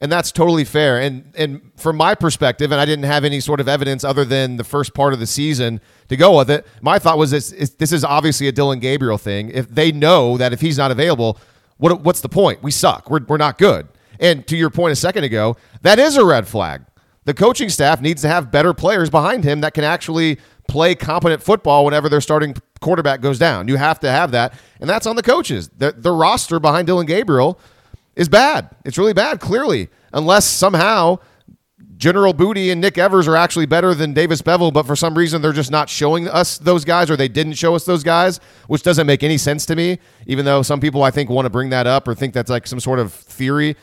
And 0.00 0.12
that's 0.12 0.30
totally 0.30 0.64
fair. 0.64 1.00
And 1.00 1.32
and 1.36 1.72
from 1.76 1.96
my 1.96 2.14
perspective, 2.14 2.70
and 2.70 2.80
I 2.80 2.84
didn't 2.84 3.04
have 3.04 3.24
any 3.24 3.40
sort 3.40 3.58
of 3.58 3.68
evidence 3.68 4.04
other 4.04 4.24
than 4.24 4.56
the 4.56 4.64
first 4.64 4.94
part 4.94 5.12
of 5.12 5.18
the 5.18 5.26
season 5.26 5.80
to 6.08 6.16
go 6.16 6.38
with 6.38 6.50
it. 6.50 6.66
My 6.80 7.00
thought 7.00 7.18
was 7.18 7.32
this: 7.32 7.50
is, 7.50 7.74
this 7.74 7.90
is 7.90 8.04
obviously 8.04 8.46
a 8.46 8.52
Dillon 8.52 8.78
Gabriel 8.78 9.18
thing. 9.18 9.50
If 9.50 9.68
they 9.68 9.90
know 9.90 10.36
that 10.36 10.52
if 10.52 10.60
he's 10.60 10.78
not 10.78 10.92
available, 10.92 11.38
what 11.78 12.02
what's 12.02 12.20
the 12.20 12.28
point? 12.28 12.62
We 12.62 12.70
suck. 12.70 13.10
We're 13.10 13.24
we're 13.26 13.38
not 13.38 13.58
good. 13.58 13.88
And 14.20 14.46
to 14.46 14.56
your 14.56 14.70
point 14.70 14.92
a 14.92 14.96
second 14.96 15.24
ago, 15.24 15.56
that 15.82 15.98
is 15.98 16.16
a 16.16 16.24
red 16.24 16.46
flag. 16.46 16.82
The 17.24 17.34
coaching 17.34 17.68
staff 17.68 18.00
needs 18.00 18.22
to 18.22 18.28
have 18.28 18.50
better 18.50 18.72
players 18.72 19.10
behind 19.10 19.44
him 19.44 19.60
that 19.60 19.74
can 19.74 19.84
actually 19.84 20.38
play 20.68 20.94
competent 20.94 21.42
football 21.42 21.84
whenever 21.84 22.08
their 22.08 22.20
starting 22.20 22.54
quarterback 22.80 23.20
goes 23.20 23.38
down. 23.38 23.68
You 23.68 23.76
have 23.76 24.00
to 24.00 24.10
have 24.10 24.30
that, 24.30 24.54
and 24.80 24.88
that's 24.88 25.06
on 25.06 25.16
the 25.16 25.22
coaches. 25.22 25.68
The, 25.76 25.92
the 25.92 26.12
roster 26.12 26.60
behind 26.60 26.86
Dillon 26.86 27.06
Gabriel 27.06 27.58
is 28.18 28.28
bad. 28.28 28.68
It's 28.84 28.98
really 28.98 29.14
bad, 29.14 29.40
clearly, 29.40 29.88
unless 30.12 30.44
somehow 30.44 31.20
General 31.96 32.32
Booty 32.32 32.70
and 32.70 32.80
Nick 32.80 32.98
Evers 32.98 33.26
are 33.28 33.36
actually 33.36 33.66
better 33.66 33.94
than 33.94 34.12
Davis 34.12 34.42
Beville, 34.42 34.72
but 34.72 34.86
for 34.86 34.96
some 34.96 35.16
reason 35.16 35.40
they're 35.40 35.52
just 35.52 35.70
not 35.70 35.88
showing 35.88 36.28
us 36.28 36.58
those 36.58 36.84
guys 36.84 37.10
or 37.10 37.16
they 37.16 37.28
didn't 37.28 37.54
show 37.54 37.74
us 37.74 37.84
those 37.84 38.02
guys, 38.02 38.40
which 38.66 38.82
doesn't 38.82 39.06
make 39.06 39.22
any 39.22 39.38
sense 39.38 39.64
to 39.66 39.76
me, 39.76 39.98
even 40.26 40.44
though 40.44 40.62
some 40.62 40.80
people 40.80 41.02
I 41.02 41.12
think 41.12 41.30
want 41.30 41.46
to 41.46 41.50
bring 41.50 41.70
that 41.70 41.86
up 41.86 42.06
or 42.06 42.14
think 42.14 42.34
that's 42.34 42.50
like 42.50 42.66
some 42.66 42.80
sort 42.80 42.98
of 42.98 43.12
theory. 43.12 43.76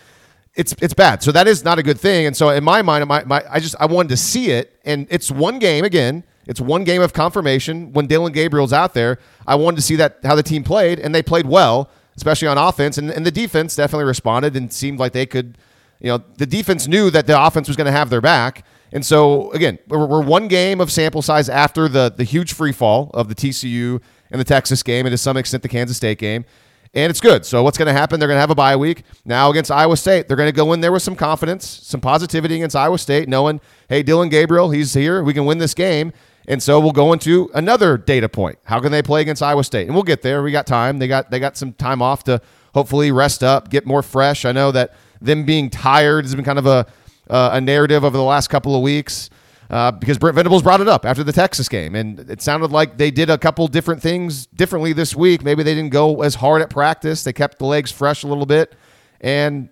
It's 0.54 0.74
it's 0.82 0.94
bad. 0.94 1.24
So 1.24 1.32
that 1.32 1.48
is 1.48 1.64
not 1.66 1.80
a 1.80 1.84
good 1.84 2.00
thing. 2.00 2.26
And 2.26 2.36
so 2.36 2.50
in 2.50 2.64
my 2.64 2.82
mind, 2.82 3.06
my, 3.08 3.24
my 3.26 3.44
I 3.50 3.60
just 3.60 3.76
I 3.80 3.86
wanted 3.86 4.10
to 4.10 4.18
see 4.18 4.52
it. 4.52 4.80
And 4.86 5.08
it's 5.10 5.32
one 5.32 5.60
game 5.60 5.84
again. 5.84 6.24
It's 6.48 6.62
one 6.62 6.84
game 6.84 7.02
of 7.02 7.12
confirmation 7.12 7.92
when 7.92 8.08
Dillon 8.08 8.32
Gabriel's 8.32 8.72
out 8.72 8.94
there. 8.94 9.20
I 9.48 9.56
wanted 9.56 9.78
to 9.78 9.82
see 9.82 9.96
that 9.98 10.20
how 10.24 10.36
the 10.36 10.44
team 10.44 10.64
played, 10.64 11.00
and 11.00 11.14
they 11.14 11.24
played 11.24 11.46
well, 11.46 11.90
especially 12.18 12.48
on 12.48 12.58
offense. 12.58 12.98
And, 12.98 13.12
and 13.12 13.26
the 13.26 13.32
defense 13.32 13.76
definitely 13.76 14.06
responded 14.06 14.56
and 14.56 14.72
seemed 14.72 15.00
like 15.00 15.14
they 15.14 15.26
could 15.26 15.58
you 16.00 16.10
know, 16.10 16.24
the 16.38 16.46
defense 16.46 16.88
knew 16.88 17.10
that 17.10 17.28
the 17.28 17.42
offense 17.42 17.68
was 17.68 17.78
going 17.78 17.86
to 17.86 17.92
have 17.92 18.10
their 18.10 18.22
back. 18.22 18.66
And 18.92 19.06
so, 19.06 19.52
again, 19.52 19.80
we're, 19.88 20.06
we're 20.06 20.22
one 20.22 20.48
game 20.48 20.80
of 20.80 20.92
sample 20.92 21.22
size 21.22 21.50
after 21.50 21.88
the, 21.88 22.14
the 22.16 22.24
huge 22.24 22.54
free 22.54 22.72
fall 22.72 23.12
of 23.14 23.28
the 23.28 23.36
TCU 23.36 24.02
and 24.32 24.40
the 24.40 24.46
Texas 24.46 24.84
game, 24.84 25.06
and 25.06 25.14
to 25.14 25.18
some 25.18 25.38
extent 25.38 25.64
the 25.64 25.70
Kansas 25.70 25.98
State 25.98 26.18
game. 26.18 26.46
and 26.94 27.10
it's 27.10 27.20
good. 27.20 27.46
So 27.46 27.64
what's 27.64 27.78
going 27.78 27.88
to 27.88 27.94
happen? 27.94 28.20
They're 28.20 28.28
going 28.28 28.38
to 28.38 28.42
have 28.42 28.50
a 28.52 28.56
bye 28.56 28.76
week 28.76 29.04
now 29.26 29.50
against 29.50 29.72
Iowa 29.72 29.98
State. 29.98 30.28
They're 30.28 30.38
going 30.38 30.52
to 30.52 30.56
go 30.56 30.74
in 30.74 30.82
there 30.82 30.92
with 30.92 31.02
some 31.02 31.16
confidence, 31.16 31.68
some 31.68 32.02
positivity 32.02 32.56
against 32.56 32.76
Iowa 32.76 32.98
State, 32.98 33.28
knowing, 33.28 33.60
hey, 33.90 34.04
Dillon 34.04 34.30
Gabriel, 34.30 34.70
he's 34.70 34.94
here. 34.94 35.24
We 35.24 35.34
can 35.34 35.46
win 35.46 35.58
this 35.58 35.74
game. 35.74 36.14
And 36.48 36.62
so 36.62 36.80
we'll 36.80 36.92
go 36.92 37.14
into 37.14 37.50
another 37.54 37.98
data 37.98 38.30
point. 38.30 38.60
How 38.64 38.80
can 38.80 38.92
they 38.92 39.02
play 39.02 39.22
against 39.22 39.42
Iowa 39.42 39.64
State? 39.64 39.88
And 39.88 39.96
we'll 39.96 40.04
get 40.04 40.22
there. 40.22 40.44
We 40.44 40.52
got 40.52 40.68
time. 40.68 41.00
They 41.00 41.08
got 41.08 41.32
they 41.32 41.40
got 41.40 41.58
some 41.58 41.74
time 41.74 42.02
off 42.02 42.24
to 42.26 42.42
hopefully 42.74 43.12
rest 43.12 43.44
up, 43.44 43.70
get 43.70 43.86
more 43.86 44.04
fresh. 44.04 44.46
I 44.46 44.52
know 44.52 44.72
that 44.72 44.94
them 45.22 45.46
being 45.46 45.70
tired 45.70 46.26
has 46.26 46.36
been 46.36 46.46
kind 46.46 46.60
of 46.60 46.66
a 46.68 46.86
uh, 47.30 47.52
a 47.54 47.62
narrative 47.62 48.04
over 48.04 48.16
the 48.16 48.24
last 48.24 48.50
couple 48.50 48.76
of 48.76 48.82
weeks 48.82 49.30
uh, 49.70 49.92
because 49.92 50.18
Brent 50.18 50.36
Venables 50.36 50.62
brought 50.62 50.82
it 50.82 50.88
up 50.88 51.06
after 51.06 51.24
the 51.24 51.32
Texas 51.32 51.68
game, 51.68 51.96
and 51.96 52.20
it 52.30 52.42
sounded 52.42 52.72
like 52.72 52.98
they 52.98 53.12
did 53.12 53.30
a 53.30 53.38
couple 53.38 53.68
different 53.68 54.02
things 54.02 54.46
differently 54.48 54.94
this 54.94 55.16
week. 55.16 55.44
Maybe 55.44 55.64
they 55.64 55.74
didn't 55.74 55.92
go 55.92 56.22
as 56.22 56.36
hard 56.36 56.62
at 56.62 56.70
practice; 56.70 57.24
they 57.24 57.34
kept 57.34 57.60
the 57.60 57.66
legs 57.66 57.92
fresh 57.92 58.24
a 58.24 58.28
little 58.28 58.46
bit, 58.46 58.76
and 59.22 59.70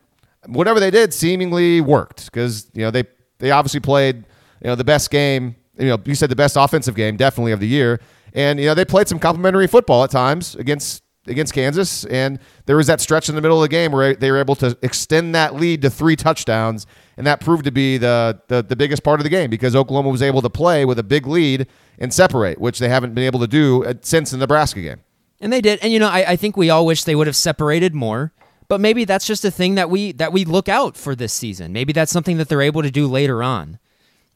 whatever 0.47 0.79
they 0.79 0.91
did 0.91 1.13
seemingly 1.13 1.81
worked 1.81 2.25
because 2.25 2.67
you 2.73 2.81
know 2.81 2.91
they 2.91 3.03
they 3.39 3.51
obviously 3.51 3.79
played 3.79 4.17
you 4.61 4.67
know 4.67 4.75
the 4.75 4.83
best 4.83 5.11
game. 5.11 5.55
You 5.77 5.87
know, 5.87 5.97
you 6.05 6.15
said 6.15 6.29
the 6.29 6.35
best 6.35 6.55
offensive 6.55 6.95
game 6.95 7.17
definitely 7.17 7.51
of 7.51 7.59
the 7.59 7.67
year, 7.67 7.99
and 8.33 8.59
you 8.59 8.65
know 8.65 8.73
they 8.75 8.85
played 8.85 9.07
some 9.07 9.19
complimentary 9.19 9.67
football 9.67 10.03
at 10.03 10.11
times 10.11 10.55
against 10.55 11.03
against 11.27 11.53
Kansas, 11.53 12.05
and 12.05 12.39
there 12.65 12.75
was 12.75 12.87
that 12.87 12.99
stretch 12.99 13.29
in 13.29 13.35
the 13.35 13.41
middle 13.41 13.57
of 13.57 13.61
the 13.61 13.69
game 13.69 13.91
where 13.91 14.13
they 14.13 14.29
were 14.29 14.39
able 14.39 14.55
to 14.55 14.77
extend 14.81 15.33
that 15.35 15.55
lead 15.55 15.81
to 15.81 15.89
three 15.89 16.15
touchdowns, 16.15 16.85
and 17.17 17.25
that 17.25 17.39
proved 17.39 17.63
to 17.65 17.71
be 17.71 17.97
the, 17.97 18.41
the, 18.47 18.61
the 18.61 18.75
biggest 18.75 19.03
part 19.03 19.19
of 19.19 19.23
the 19.23 19.29
game 19.29 19.49
because 19.49 19.75
Oklahoma 19.75 20.09
was 20.09 20.21
able 20.21 20.41
to 20.41 20.49
play 20.49 20.83
with 20.83 20.99
a 20.99 21.03
big 21.03 21.25
lead 21.25 21.67
and 21.97 22.13
separate, 22.13 22.59
which 22.59 22.79
they 22.79 22.89
haven't 22.89 23.13
been 23.13 23.23
able 23.23 23.39
to 23.39 23.47
do 23.47 23.85
uh, 23.85 23.93
since 24.01 24.31
the 24.31 24.37
Nebraska 24.37 24.81
game. 24.81 24.99
And 25.39 25.51
they 25.51 25.61
did, 25.61 25.79
and 25.81 25.93
you 25.93 25.99
know, 25.99 26.09
I, 26.09 26.31
I 26.31 26.35
think 26.35 26.57
we 26.57 26.69
all 26.69 26.85
wish 26.85 27.03
they 27.03 27.15
would 27.15 27.27
have 27.27 27.35
separated 27.35 27.93
more. 27.93 28.33
But 28.69 28.79
maybe 28.79 29.05
that's 29.05 29.27
just 29.27 29.43
a 29.45 29.51
thing 29.51 29.75
that 29.75 29.89
we 29.89 30.13
that 30.13 30.31
we 30.31 30.45
look 30.45 30.69
out 30.69 30.95
for 30.95 31.15
this 31.15 31.33
season. 31.33 31.73
Maybe 31.73 31.93
that's 31.93 32.11
something 32.11 32.37
that 32.37 32.47
they're 32.47 32.61
able 32.61 32.81
to 32.81 32.89
do 32.89 33.07
later 33.07 33.43
on. 33.43 33.77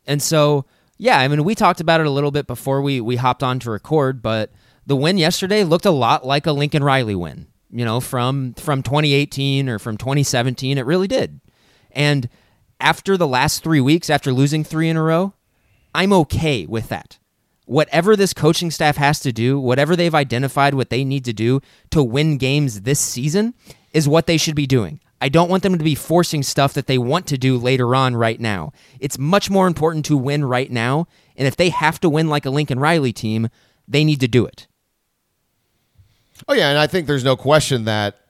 And 0.06 0.22
so, 0.22 0.66
yeah, 0.98 1.20
I 1.20 1.28
mean, 1.28 1.44
we 1.44 1.56
talked 1.56 1.80
about 1.80 2.02
it 2.02 2.08
a 2.08 2.12
little 2.12 2.32
bit 2.32 2.48
before 2.48 2.82
we 2.82 3.00
we 3.00 3.16
hopped 3.16 3.44
on 3.44 3.60
to 3.60 3.72
record, 3.72 4.22
but 4.22 4.52
the 4.86 4.96
win 4.96 5.18
yesterday 5.18 5.64
looked 5.64 5.86
a 5.86 5.92
lot 5.92 6.26
like 6.26 6.48
a 6.48 6.52
Lincoln 6.52 6.84
Riley 6.84 7.16
win, 7.16 7.48
you 7.70 7.86
know, 7.86 8.00
from 8.00 8.54
from 8.56 8.82
2018 8.82 9.70
or 9.70 9.80
from 9.80 9.98
2017. 9.98 10.78
It 10.78 10.86
really 10.86 11.08
did. 11.08 11.40
And 11.92 12.30
after 12.80 13.18
the 13.18 13.28
last 13.28 13.64
three 13.64 13.82
weeks, 13.82 14.10
after 14.10 14.32
losing 14.32 14.64
three 14.64 14.90
in 14.90 14.98
a 14.98 15.04
row, 15.04 15.34
I'm 15.94 16.14
okay 16.14 16.66
with 16.66 16.90
that. 16.90 17.20
Whatever 17.66 18.16
this 18.16 18.34
coaching 18.34 18.72
staff 18.72 18.98
has 18.98 19.20
to 19.22 19.34
do, 19.34 19.60
whatever 19.60 19.96
they've 19.96 20.16
identified 20.16 20.74
what 20.74 20.90
they 20.90 21.04
need 21.04 21.26
to 21.26 21.34
do 21.34 21.60
to 21.92 22.02
win 22.02 22.38
games 22.38 22.82
this 22.82 23.00
season, 23.00 23.54
is 23.94 24.08
what 24.08 24.26
they 24.26 24.38
should 24.38 24.56
be 24.56 24.68
doing. 24.68 25.00
I 25.20 25.30
don't 25.30 25.50
want 25.50 25.64
them 25.64 25.78
to 25.78 25.84
be 25.84 25.96
forcing 25.96 26.44
stuff 26.44 26.74
that 26.74 26.88
they 26.88 26.98
want 26.98 27.28
to 27.28 27.38
do 27.38 27.58
later 27.58 27.96
on 27.96 28.16
right 28.16 28.40
now. 28.40 28.72
It's 29.00 29.18
much 29.18 29.50
more 29.50 29.68
important 29.68 30.06
to 30.06 30.18
win 30.18 30.46
right 30.46 30.72
now. 30.72 31.08
And 31.36 31.48
if 31.48 31.56
they 31.56 31.70
have 31.70 32.00
to 32.02 32.10
win 32.10 32.28
like 32.28 32.46
a 32.46 32.50
Lincoln 32.50 32.80
Riley 32.80 33.14
team, 33.14 33.50
they 33.88 34.04
need 34.04 34.20
to 34.20 34.28
do 34.28 34.46
it. 34.46 34.68
Oh 36.48 36.54
yeah, 36.54 36.70
and 36.70 36.78
I 36.78 36.86
think 36.88 37.08
there's 37.08 37.24
no 37.24 37.36
question 37.36 37.86
that 37.86 38.28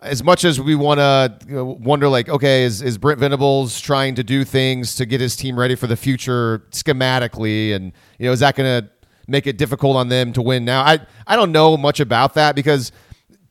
as 0.00 0.22
much 0.22 0.44
as 0.44 0.60
we 0.60 0.74
want 0.74 1.00
to 1.00 1.64
wonder, 1.64 2.08
like, 2.08 2.28
okay, 2.28 2.62
is 2.62 2.82
is 2.82 2.98
Brent 2.98 3.18
Venables 3.18 3.80
trying 3.80 4.14
to 4.14 4.22
do 4.22 4.44
things 4.44 4.94
to 4.96 5.06
get 5.06 5.20
his 5.20 5.34
team 5.34 5.58
ready 5.58 5.74
for 5.74 5.86
the 5.88 5.96
future 5.96 6.64
schematically, 6.70 7.74
and 7.74 7.92
you 8.18 8.26
know, 8.26 8.32
is 8.32 8.40
that 8.40 8.54
going 8.54 8.82
to 8.82 8.88
make 9.26 9.46
it 9.46 9.58
difficult 9.58 9.96
on 9.96 10.08
them 10.08 10.32
to 10.34 10.42
win 10.42 10.64
now? 10.64 10.82
I 10.82 11.00
I 11.26 11.34
don't 11.34 11.50
know 11.50 11.76
much 11.76 11.98
about 11.98 12.34
that 12.34 12.54
because 12.54 12.92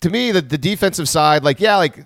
to 0.02 0.10
me, 0.10 0.32
the, 0.32 0.42
the 0.42 0.58
defensive 0.58 1.10
side, 1.10 1.44
like, 1.44 1.60
yeah, 1.60 1.78
like 1.78 2.06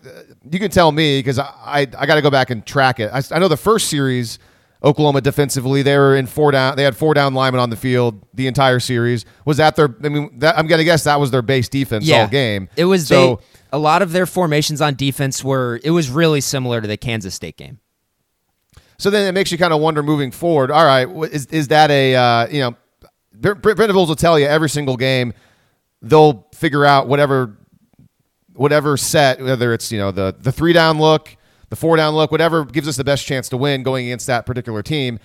you 0.51 0.59
can 0.59 0.71
tell 0.71 0.91
me 0.91 1.19
because 1.19 1.39
I 1.39 1.45
I, 1.65 1.79
I 1.97 2.05
got 2.05 2.15
to 2.15 2.21
go 2.21 2.31
back 2.31 2.49
and 2.49 2.65
track 2.65 2.99
it. 2.99 3.09
I, 3.13 3.21
I 3.31 3.39
know 3.39 3.47
the 3.47 3.57
first 3.57 3.89
series 3.89 4.39
Oklahoma 4.83 5.21
defensively. 5.21 5.81
They 5.81 5.97
were 5.97 6.15
in 6.15 6.25
four 6.25 6.51
down. 6.51 6.75
They 6.75 6.83
had 6.83 6.95
four 6.95 7.13
down 7.13 7.33
linemen 7.33 7.59
on 7.59 7.69
the 7.69 7.75
field 7.75 8.25
the 8.33 8.47
entire 8.47 8.79
series. 8.79 9.25
Was 9.45 9.57
that 9.57 9.75
their? 9.75 9.93
I 10.03 10.09
mean, 10.09 10.39
that, 10.39 10.57
I'm 10.57 10.67
gonna 10.67 10.83
guess 10.83 11.03
that 11.03 11.19
was 11.19 11.31
their 11.31 11.41
base 11.41 11.69
defense 11.69 12.05
yeah, 12.05 12.21
all 12.21 12.27
game. 12.27 12.69
It 12.75 12.85
was. 12.85 13.07
So 13.07 13.35
they, 13.35 13.43
a 13.73 13.77
lot 13.77 14.01
of 14.01 14.11
their 14.11 14.25
formations 14.25 14.81
on 14.81 14.95
defense 14.95 15.43
were. 15.43 15.79
It 15.83 15.91
was 15.91 16.09
really 16.09 16.41
similar 16.41 16.81
to 16.81 16.87
the 16.87 16.97
Kansas 16.97 17.35
State 17.35 17.57
game. 17.57 17.79
So 18.97 19.09
then 19.09 19.27
it 19.27 19.31
makes 19.31 19.51
you 19.51 19.57
kind 19.57 19.73
of 19.73 19.79
wonder 19.79 20.03
moving 20.03 20.31
forward. 20.31 20.71
All 20.71 20.85
right, 20.85 21.07
is 21.31 21.45
is 21.47 21.67
that 21.69 21.91
a 21.91 22.15
uh, 22.15 22.47
you 22.47 22.59
know, 22.61 23.53
Brent 23.53 23.77
Venables 23.77 24.07
will 24.07 24.15
tell 24.15 24.39
you 24.39 24.45
every 24.45 24.69
single 24.69 24.97
game 24.97 25.33
they'll 26.01 26.47
figure 26.53 26.85
out 26.85 27.07
whatever 27.07 27.57
whatever 28.59 28.97
set 28.97 29.41
whether 29.41 29.73
it's 29.73 29.91
you 29.91 29.97
know 29.97 30.11
the 30.11 30.35
the 30.39 30.51
three 30.51 30.73
down 30.73 30.99
look 30.99 31.37
the 31.69 31.75
four 31.75 31.95
down 31.95 32.15
look, 32.15 32.31
whatever 32.31 32.65
gives 32.65 32.87
us 32.87 32.97
the 32.97 33.03
best 33.03 33.25
chance 33.25 33.49
to 33.49 33.57
win 33.57 33.83
going 33.83 34.07
against 34.07 34.27
that 34.27 34.45
particular 34.45 34.81
team. 34.81 35.19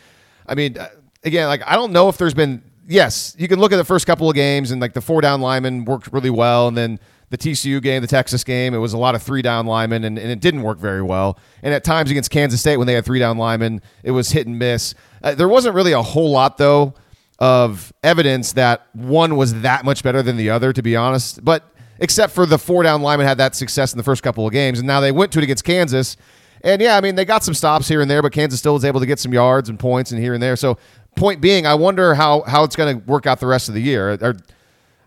I 0.47 0.55
mean, 0.55 0.79
uh, 0.79 0.89
again, 1.25 1.49
like 1.49 1.63
I 1.67 1.75
don't 1.75 1.93
know 1.93 2.09
if 2.09 2.19
there's 2.19 2.35
been 2.35 2.63
yes, 2.87 3.35
you 3.39 3.49
can 3.49 3.59
look 3.59 3.73
at 3.73 3.77
the 3.77 3.85
first 3.85 4.07
couple 4.07 4.29
of 4.29 4.35
games 4.35 4.71
and 4.71 4.81
like 4.81 4.93
the 4.93 5.01
four 5.01 5.21
down 5.21 5.41
lineman 5.41 5.85
worked 5.85 6.13
really 6.13 6.31
well, 6.31 6.69
and 6.69 6.77
then 6.77 7.01
the 7.31 7.39
TCU 7.39 7.83
game, 7.83 8.03
the 8.03 8.09
Texas 8.09 8.45
game, 8.45 8.75
it 8.75 8.79
was 8.79 8.93
a 8.93 8.99
lot 8.99 9.15
of 9.15 9.23
three 9.23 9.43
down 9.43 9.67
linemen, 9.67 10.05
and, 10.05 10.19
and 10.19 10.31
it 10.31 10.41
didn't 10.41 10.63
work 10.63 10.79
very 10.79 11.03
well. 11.03 11.39
And 11.63 11.73
at 11.73 11.83
times 11.83 12.11
against 12.11 12.31
Kansas 12.31 12.61
State, 12.61 12.77
when 12.77 12.87
they 12.87 12.93
had 12.93 13.05
three 13.05 13.19
down 13.19 13.39
linemen, 13.39 13.81
it 14.03 14.11
was 14.11 14.31
hit 14.31 14.47
and 14.47 14.59
miss. 14.59 14.95
Uh, 15.23 15.35
there 15.35 15.49
wasn't 15.49 15.75
really 15.75 15.93
a 15.93 16.03
whole 16.03 16.31
lot 16.31 16.59
though 16.59 16.95
of 17.39 17.93
evidence 18.05 18.53
that 18.53 18.87
one 18.93 19.35
was 19.37 19.63
that 19.63 19.85
much 19.85 20.03
better 20.03 20.23
than 20.23 20.37
the 20.37 20.51
other, 20.51 20.73
to 20.73 20.83
be 20.83 20.95
honest. 20.95 21.43
But 21.45 21.74
except 22.05 22.33
for 22.33 22.47
the 22.47 22.59
four 22.59 22.85
down 22.85 23.03
lineman 23.03 23.27
had 23.27 23.39
that 23.39 23.57
success 23.57 23.93
in 23.93 23.97
the 23.97 24.05
first 24.05 24.23
couple 24.23 24.47
of 24.47 24.53
games, 24.53 24.79
and 24.79 24.87
now 24.87 25.01
they 25.01 25.11
went 25.11 25.33
to 25.33 25.41
it 25.41 25.43
against 25.43 25.65
Kansas 25.65 26.17
and 26.65 26.81
yeah, 26.81 26.97
I 26.97 27.03
mean, 27.03 27.15
they 27.15 27.27
got 27.27 27.45
some 27.45 27.53
stops 27.53 27.87
here 27.87 28.01
and 28.01 28.11
there, 28.11 28.23
but 28.23 28.33
Kansas 28.33 28.59
still 28.59 28.73
was 28.73 28.87
able 28.87 28.99
to 29.01 29.07
get 29.07 29.19
some 29.19 29.35
yards 29.35 29.69
and 29.69 29.79
points 29.79 30.13
and 30.13 30.21
here 30.21 30.33
and 30.33 30.43
there. 30.43 30.57
So, 30.57 30.79
point 31.15 31.43
being, 31.43 31.67
I 31.67 31.75
wonder 31.75 32.15
how 32.15 32.41
how 32.43 32.65
it's 32.65 32.75
going 32.75 32.99
to 32.99 33.07
work 33.07 33.27
out 33.27 33.39
the 33.39 33.47
rest 33.47 33.69
of 33.69 33.75
the 33.75 33.83
year. 33.83 34.19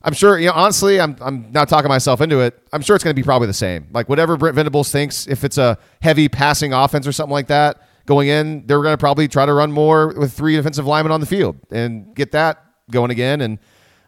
I'm 0.03 0.13
sure, 0.13 0.37
you 0.37 0.45
know, 0.45 0.53
honestly, 0.53 1.01
I'm, 1.01 1.17
I'm 1.19 1.51
not 1.51 1.67
talking 1.67 1.89
myself 1.89 2.21
into 2.21 2.39
it. 2.39 2.57
I'm 2.71 2.81
sure 2.81 2.95
it's 2.95 3.03
going 3.03 3.13
to 3.13 3.19
be 3.19 3.25
probably 3.25 3.47
the 3.47 3.53
same. 3.53 3.87
Like, 3.91 4.07
whatever 4.07 4.37
Brent 4.37 4.55
Venables 4.55 4.91
thinks, 4.91 5.27
if 5.27 5.43
it's 5.43 5.57
a 5.57 5.79
heavy 6.01 6.29
passing 6.29 6.71
offense 6.71 7.07
or 7.07 7.11
something 7.11 7.33
like 7.33 7.47
that 7.47 7.89
going 8.05 8.29
in, 8.29 8.65
they're 8.67 8.81
going 8.83 8.93
to 8.93 8.97
probably 8.97 9.27
try 9.27 9.45
to 9.45 9.51
run 9.51 9.71
more 9.71 10.13
with 10.13 10.31
three 10.31 10.55
defensive 10.55 10.85
linemen 10.85 11.11
on 11.11 11.19
the 11.19 11.25
field 11.25 11.57
and 11.71 12.15
get 12.15 12.31
that 12.33 12.63
going 12.91 13.09
again. 13.09 13.41
And, 13.41 13.57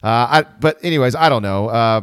uh, 0.03 0.07
I, 0.29 0.45
but, 0.61 0.77
anyways, 0.85 1.15
I 1.15 1.27
don't 1.27 1.41
know. 1.41 1.67
Uh, 1.67 2.01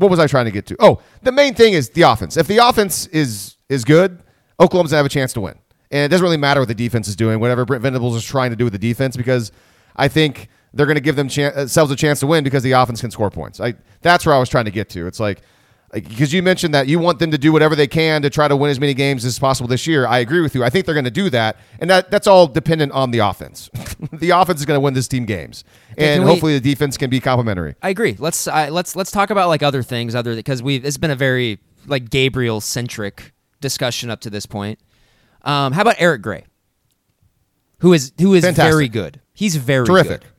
what 0.00 0.10
was 0.10 0.18
I 0.18 0.26
trying 0.26 0.46
to 0.46 0.50
get 0.50 0.66
to? 0.66 0.76
Oh, 0.80 1.00
the 1.22 1.32
main 1.32 1.54
thing 1.54 1.74
is 1.74 1.90
the 1.90 2.02
offense. 2.02 2.36
If 2.36 2.46
the 2.46 2.58
offense 2.58 3.06
is 3.08 3.56
is 3.68 3.84
good, 3.84 4.22
Oklahoma's 4.58 4.90
gonna 4.90 4.98
have 4.98 5.06
a 5.06 5.10
chance 5.10 5.32
to 5.34 5.40
win. 5.40 5.54
And 5.90 6.04
it 6.04 6.08
doesn't 6.08 6.24
really 6.24 6.36
matter 6.36 6.60
what 6.60 6.68
the 6.68 6.74
defense 6.74 7.08
is 7.08 7.16
doing, 7.16 7.40
whatever 7.40 7.64
Brent 7.64 7.82
Venables 7.82 8.16
is 8.16 8.24
trying 8.24 8.50
to 8.50 8.56
do 8.56 8.64
with 8.64 8.72
the 8.72 8.78
defense, 8.78 9.16
because 9.16 9.50
I 9.96 10.08
think 10.08 10.48
they're 10.72 10.86
going 10.86 10.96
to 10.96 11.00
give 11.00 11.18
uh, 11.18 11.22
themselves 11.22 11.90
a 11.90 11.96
chance 11.96 12.20
to 12.20 12.28
win 12.28 12.44
because 12.44 12.62
the 12.62 12.72
offense 12.72 13.00
can 13.00 13.10
score 13.10 13.30
points. 13.30 13.60
I, 13.60 13.74
that's 14.02 14.24
where 14.24 14.34
I 14.34 14.38
was 14.38 14.48
trying 14.48 14.66
to 14.66 14.70
get 14.70 14.88
to. 14.90 15.08
It's 15.08 15.18
like, 15.18 15.42
because 15.92 16.32
you 16.32 16.42
mentioned 16.42 16.72
that 16.74 16.86
you 16.86 16.98
want 16.98 17.18
them 17.18 17.30
to 17.30 17.38
do 17.38 17.52
whatever 17.52 17.74
they 17.74 17.86
can 17.86 18.22
to 18.22 18.30
try 18.30 18.46
to 18.46 18.56
win 18.56 18.70
as 18.70 18.78
many 18.78 18.94
games 18.94 19.24
as 19.24 19.38
possible 19.38 19.68
this 19.68 19.86
year. 19.86 20.06
I 20.06 20.18
agree 20.18 20.40
with 20.40 20.54
you. 20.54 20.62
I 20.62 20.70
think 20.70 20.86
they're 20.86 20.94
going 20.94 21.04
to 21.04 21.10
do 21.10 21.30
that, 21.30 21.56
and 21.80 21.90
that 21.90 22.10
that's 22.10 22.26
all 22.26 22.46
dependent 22.46 22.92
on 22.92 23.10
the 23.10 23.18
offense. 23.18 23.70
the 24.12 24.30
offense 24.30 24.60
is 24.60 24.66
going 24.66 24.76
to 24.76 24.80
win 24.80 24.94
this 24.94 25.08
team 25.08 25.26
games, 25.26 25.64
and 25.98 26.22
we, 26.22 26.30
hopefully 26.30 26.58
the 26.58 26.60
defense 26.60 26.96
can 26.96 27.10
be 27.10 27.20
complementary. 27.20 27.74
I 27.82 27.88
agree. 27.88 28.16
Let's 28.18 28.46
uh, 28.46 28.68
let's 28.70 28.94
let's 28.94 29.10
talk 29.10 29.30
about 29.30 29.48
like 29.48 29.62
other 29.62 29.82
things, 29.82 30.14
other 30.14 30.36
because 30.36 30.62
we 30.62 30.76
it's 30.76 30.96
been 30.96 31.10
a 31.10 31.16
very 31.16 31.58
like 31.86 32.10
Gabriel 32.10 32.60
centric 32.60 33.32
discussion 33.60 34.10
up 34.10 34.20
to 34.20 34.30
this 34.30 34.46
point. 34.46 34.78
Um, 35.42 35.72
how 35.72 35.82
about 35.82 35.96
Eric 35.98 36.22
Gray, 36.22 36.44
who 37.78 37.92
is 37.92 38.12
who 38.20 38.34
is 38.34 38.44
Fantastic. 38.44 38.72
very 38.72 38.88
good. 38.88 39.20
He's 39.32 39.56
very 39.56 39.86
terrific. 39.86 40.20
Good. 40.20 40.30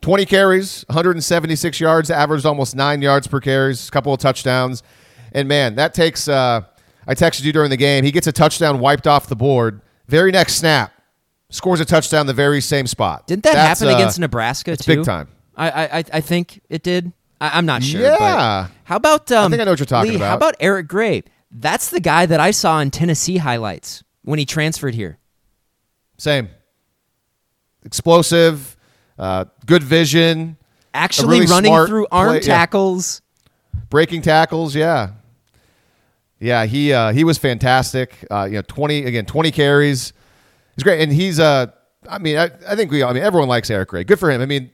20 0.00 0.24
carries, 0.24 0.84
176 0.88 1.80
yards, 1.80 2.10
averaged 2.10 2.46
almost 2.46 2.74
nine 2.74 3.02
yards 3.02 3.26
per 3.26 3.40
carries, 3.40 3.88
a 3.88 3.90
couple 3.90 4.12
of 4.12 4.18
touchdowns. 4.18 4.82
And 5.32 5.46
man, 5.46 5.74
that 5.76 5.94
takes. 5.94 6.28
Uh, 6.28 6.62
I 7.06 7.14
texted 7.14 7.44
you 7.44 7.52
during 7.52 7.70
the 7.70 7.76
game. 7.76 8.04
He 8.04 8.10
gets 8.10 8.26
a 8.26 8.32
touchdown 8.32 8.80
wiped 8.80 9.06
off 9.06 9.26
the 9.26 9.36
board. 9.36 9.80
Very 10.08 10.32
next 10.32 10.54
snap, 10.54 10.92
scores 11.50 11.80
a 11.80 11.84
touchdown 11.84 12.26
the 12.26 12.34
very 12.34 12.60
same 12.60 12.86
spot. 12.86 13.26
Didn't 13.26 13.44
that 13.44 13.54
That's, 13.54 13.80
happen 13.80 13.94
uh, 13.94 13.96
against 13.96 14.18
Nebraska 14.18 14.76
too? 14.76 14.96
Big 14.96 15.04
time. 15.04 15.28
I, 15.56 15.98
I 15.98 16.04
I 16.14 16.20
think 16.20 16.60
it 16.68 16.82
did. 16.82 17.12
I, 17.40 17.58
am 17.58 17.66
not 17.66 17.82
sure. 17.82 18.00
Yeah. 18.00 18.68
how 18.84 18.96
about? 18.96 19.30
Um, 19.32 19.46
I 19.46 19.48
think 19.50 19.62
I 19.62 19.64
know 19.64 19.72
what 19.72 19.78
you're 19.78 19.86
talking 19.86 20.10
Lee, 20.10 20.16
about. 20.16 20.28
How 20.28 20.36
about 20.36 20.56
Eric 20.60 20.88
Gray? 20.88 21.22
That's 21.50 21.90
the 21.90 22.00
guy 22.00 22.26
that 22.26 22.40
I 22.40 22.50
saw 22.50 22.80
in 22.80 22.90
Tennessee 22.90 23.38
highlights 23.38 24.04
when 24.22 24.38
he 24.38 24.44
transferred 24.44 24.94
here. 24.94 25.18
Same. 26.16 26.48
Explosive, 27.84 28.76
uh, 29.20 29.44
good 29.66 29.84
vision. 29.84 30.56
Actually 30.92 31.40
really 31.40 31.52
running 31.52 31.86
through 31.86 32.06
arm 32.10 32.30
play, 32.30 32.40
tackles. 32.40 33.22
Yeah. 33.74 33.80
Breaking 33.90 34.22
tackles, 34.22 34.74
yeah. 34.74 35.10
Yeah, 36.40 36.64
he 36.64 36.92
uh, 36.92 37.12
he 37.12 37.22
was 37.22 37.38
fantastic. 37.38 38.14
Uh, 38.30 38.44
you 38.44 38.56
know, 38.56 38.62
twenty 38.62 39.04
again, 39.04 39.26
twenty 39.26 39.50
carries. 39.52 40.12
He's 40.74 40.82
great, 40.82 41.02
and 41.02 41.12
he's 41.12 41.38
uh, 41.38 41.66
I 42.08 42.18
mean, 42.18 42.38
I, 42.38 42.50
I 42.66 42.74
think 42.74 42.90
we, 42.90 43.02
I 43.02 43.12
mean, 43.12 43.22
everyone 43.22 43.48
likes 43.48 43.70
Eric 43.70 43.90
Gray. 43.90 44.04
Good 44.04 44.18
for 44.18 44.30
him. 44.30 44.40
I 44.40 44.46
mean, 44.46 44.70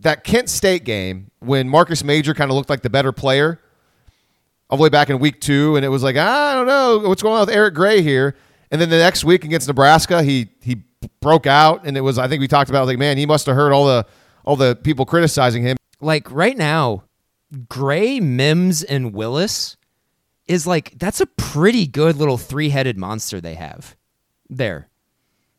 that 0.00 0.24
Kent 0.24 0.48
State 0.48 0.84
game 0.84 1.30
when 1.38 1.68
Marcus 1.68 2.02
Major 2.02 2.34
kind 2.34 2.50
of 2.50 2.56
looked 2.56 2.70
like 2.70 2.82
the 2.82 2.90
better 2.90 3.12
player 3.12 3.60
all 4.68 4.76
the 4.76 4.82
way 4.82 4.88
back 4.88 5.10
in 5.10 5.20
week 5.20 5.40
two, 5.40 5.76
and 5.76 5.84
it 5.84 5.90
was 5.90 6.02
like 6.02 6.16
I 6.16 6.54
don't 6.54 6.66
know 6.66 7.08
what's 7.08 7.22
going 7.22 7.34
on 7.34 7.46
with 7.46 7.54
Eric 7.54 7.74
Gray 7.74 8.02
here. 8.02 8.36
And 8.70 8.80
then 8.80 8.90
the 8.90 8.98
next 8.98 9.22
week 9.24 9.44
against 9.44 9.68
Nebraska, 9.68 10.22
he 10.24 10.48
he 10.60 10.82
broke 11.20 11.46
out, 11.46 11.86
and 11.86 11.96
it 11.96 12.00
was 12.00 12.18
I 12.18 12.28
think 12.28 12.40
we 12.40 12.48
talked 12.48 12.70
about 12.70 12.86
like 12.86 12.98
man, 12.98 13.16
he 13.16 13.26
must 13.26 13.46
have 13.46 13.56
heard 13.56 13.72
all 13.72 13.86
the 13.86 14.06
all 14.44 14.56
the 14.56 14.76
people 14.76 15.06
criticizing 15.06 15.62
him. 15.62 15.76
Like 16.00 16.30
right 16.30 16.56
now, 16.56 17.04
Gray, 17.68 18.20
Mims, 18.20 18.82
and 18.82 19.14
Willis 19.14 19.76
is 20.46 20.66
like 20.66 20.98
that's 20.98 21.20
a 21.20 21.26
pretty 21.26 21.86
good 21.86 22.16
little 22.16 22.38
three 22.38 22.70
headed 22.70 22.96
monster 22.96 23.40
they 23.40 23.54
have 23.54 23.96
there. 24.48 24.88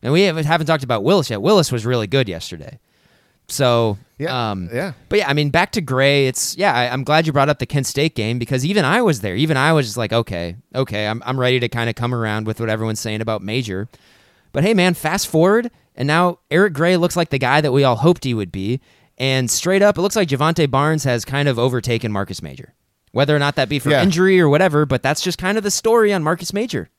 And 0.02 0.14
we 0.14 0.22
haven't, 0.22 0.46
haven't 0.46 0.68
talked 0.68 0.84
about 0.84 1.04
Willis 1.04 1.32
yet. 1.32 1.42
Willis 1.42 1.72
was 1.72 1.84
really 1.84 2.06
good 2.06 2.30
yesterday. 2.30 2.80
So 3.48 3.98
yeah, 4.18 4.52
um, 4.52 4.70
yeah. 4.74 4.94
But 5.10 5.20
yeah, 5.20 5.30
I 5.30 5.34
mean, 5.34 5.50
back 5.50 5.72
to 5.74 5.82
Gray. 5.82 6.28
It's 6.28 6.58
yeah. 6.58 6.74
I, 6.74 6.86
am 6.86 7.04
glad 7.04 7.28
you 7.28 7.34
brought 7.34 7.50
up 7.50 7.60
the 7.60 7.66
Kent 7.66 7.86
State 7.86 8.16
game 8.16 8.40
because 8.40 8.66
even 8.66 8.86
I 8.86 9.02
was 9.02 9.22
there. 9.22 9.36
Even 9.36 9.58
I 9.58 9.74
was 9.74 9.86
just 9.86 9.98
like, 9.98 10.14
okay, 10.14 10.56
okay, 10.74 11.08
I'm 11.08 11.22
I'm 11.26 11.40
ready 11.40 11.60
to 11.60 11.70
kind 11.70 11.90
of 11.90 11.96
come 11.96 12.14
around 12.14 12.48
with 12.48 12.60
what 12.60 12.70
everyone's 12.70 13.00
saying 13.00 13.22
about 13.22 13.42
Major. 13.42 13.88
But 14.56 14.64
hey, 14.64 14.74
man, 14.74 14.94
fast 14.94 15.28
forward, 15.28 15.70
and 15.96 16.08
now 16.08 16.40
Eric 16.50 16.72
Gray 16.72 16.96
looks 16.96 17.18
like 17.18 17.28
the 17.28 17.38
guy 17.38 17.60
that 17.60 17.74
we 17.74 17.84
all 17.84 17.98
hoped 17.98 18.24
he 18.24 18.34
would 18.34 18.54
be. 18.54 18.80
And 19.18 19.52
straight 19.52 19.82
up, 19.82 19.98
it 19.98 20.02
looks 20.02 20.16
like 20.16 20.30
Jovantae 20.30 20.72
Barnes 20.72 21.04
has 21.04 21.26
kind 21.26 21.50
of 21.50 21.60
overtaken 21.60 22.10
Marcus 22.10 22.42
Major. 22.42 22.74
Whether 23.12 23.36
or 23.36 23.40
not 23.40 23.58
that 23.58 23.68
be 23.68 23.80
for 23.80 23.90
yeah. 23.90 24.02
injury 24.02 24.40
or 24.40 24.48
whatever, 24.48 24.86
but 24.86 25.04
that's 25.04 25.20
just 25.20 25.38
kind 25.38 25.58
of 25.58 25.66
the 25.66 25.72
story 25.72 26.14
on 26.14 26.24
Marcus 26.24 26.54
Major. 26.54 26.90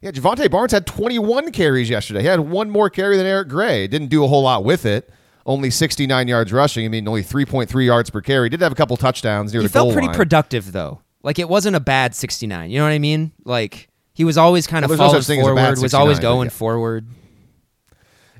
Yeah, 0.00 0.12
Jovantae 0.12 0.50
Barnes 0.50 0.72
had 0.72 0.86
21 0.86 1.52
carries 1.52 1.90
yesterday. 1.90 2.22
He 2.22 2.28
had 2.28 2.40
one 2.40 2.70
more 2.70 2.88
carry 2.88 3.18
than 3.18 3.26
Eric 3.26 3.48
Gray. 3.48 3.86
Didn't 3.86 4.08
do 4.08 4.24
a 4.24 4.26
whole 4.26 4.44
lot 4.44 4.64
with 4.64 4.86
it 4.86 5.10
only 5.44 5.68
69 5.68 6.28
yards 6.28 6.50
rushing. 6.50 6.86
I 6.86 6.88
mean, 6.88 7.06
only 7.06 7.22
3.3 7.22 7.84
yards 7.84 8.08
per 8.08 8.22
carry. 8.22 8.48
Did 8.48 8.62
have 8.62 8.72
a 8.72 8.74
couple 8.74 8.96
touchdowns 8.96 9.52
near 9.52 9.60
he 9.60 9.68
the 9.68 9.72
goal 9.74 9.88
line. 9.88 9.90
He 9.90 9.94
felt 9.96 10.06
pretty 10.06 10.16
productive 10.16 10.72
though. 10.72 11.02
Like 11.22 11.38
it 11.38 11.50
wasn't 11.50 11.76
a 11.76 11.80
bad 11.80 12.14
69. 12.14 12.70
You 12.70 12.78
know 12.78 12.84
what 12.84 12.92
I 12.92 12.98
mean? 12.98 13.32
Like 13.44 13.90
he 14.14 14.24
was 14.24 14.38
always 14.38 14.66
kind 14.66 14.84
of 14.84 14.90
well, 14.90 14.98
falling 14.98 15.38
no 15.38 15.44
forward, 15.44 15.78
was 15.80 15.94
always 15.94 16.18
going 16.18 16.46
yeah. 16.46 16.50
forward. 16.50 17.06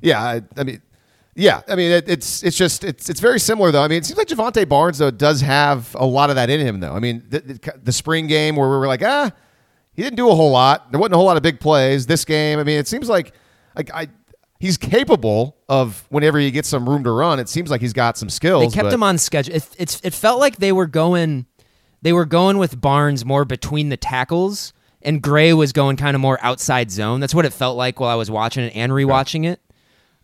Yeah, 0.01 0.21
I, 0.23 0.41
I, 0.57 0.63
mean, 0.63 0.81
yeah, 1.35 1.61
I 1.67 1.75
mean 1.75 1.91
it, 1.91 2.09
it's 2.09 2.43
it's 2.43 2.57
just 2.57 2.83
it's 2.83 3.09
it's 3.09 3.19
very 3.19 3.39
similar 3.39 3.71
though. 3.71 3.83
I 3.83 3.87
mean, 3.87 3.99
it 3.99 4.05
seems 4.05 4.17
like 4.17 4.27
Jovantae 4.27 4.67
Barnes 4.67 4.97
though 4.97 5.11
does 5.11 5.41
have 5.41 5.93
a 5.95 6.05
lot 6.05 6.29
of 6.29 6.37
that 6.37 6.49
in 6.49 6.61
him 6.61 6.79
though. 6.79 6.93
I 6.93 6.99
mean, 6.99 7.23
the, 7.29 7.39
the, 7.39 7.73
the 7.83 7.91
spring 7.91 8.27
game 8.27 8.55
where 8.55 8.69
we 8.69 8.77
were 8.77 8.87
like, 8.87 9.03
ah, 9.03 9.31
he 9.93 10.01
didn't 10.01 10.17
do 10.17 10.29
a 10.29 10.35
whole 10.35 10.51
lot. 10.51 10.91
There 10.91 10.99
wasn't 10.99 11.15
a 11.15 11.17
whole 11.17 11.25
lot 11.25 11.37
of 11.37 11.43
big 11.43 11.59
plays. 11.59 12.05
This 12.05 12.25
game, 12.25 12.59
I 12.59 12.63
mean, 12.63 12.79
it 12.79 12.87
seems 12.87 13.09
like 13.09 13.33
like 13.75 13.91
I 13.93 14.07
he's 14.59 14.77
capable 14.77 15.57
of 15.67 16.05
whenever 16.09 16.39
he 16.39 16.51
gets 16.51 16.69
some 16.69 16.87
room 16.87 17.03
to 17.03 17.11
run. 17.11 17.39
It 17.39 17.49
seems 17.49 17.69
like 17.69 17.81
he's 17.81 17.93
got 17.93 18.17
some 18.17 18.29
skills. 18.29 18.73
They 18.73 18.81
kept 18.81 18.93
him 18.93 19.03
on 19.03 19.17
schedule. 19.17 19.55
It, 19.55 19.67
it's 19.77 19.99
it 20.03 20.13
felt 20.13 20.39
like 20.39 20.57
they 20.57 20.71
were 20.71 20.87
going 20.87 21.45
they 22.01 22.13
were 22.13 22.25
going 22.25 22.57
with 22.57 22.79
Barnes 22.79 23.25
more 23.25 23.45
between 23.45 23.89
the 23.89 23.97
tackles, 23.97 24.73
and 25.05 25.21
Gray 25.21 25.53
was 25.53 25.71
going 25.71 25.97
kind 25.97 26.15
of 26.15 26.21
more 26.21 26.39
outside 26.41 26.91
zone. 26.91 27.19
That's 27.19 27.35
what 27.35 27.45
it 27.45 27.53
felt 27.53 27.77
like 27.77 27.99
while 27.99 28.09
I 28.09 28.15
was 28.15 28.29
watching 28.29 28.65
it 28.65 28.75
and 28.75 28.91
rewatching 28.91 29.45
it. 29.45 29.61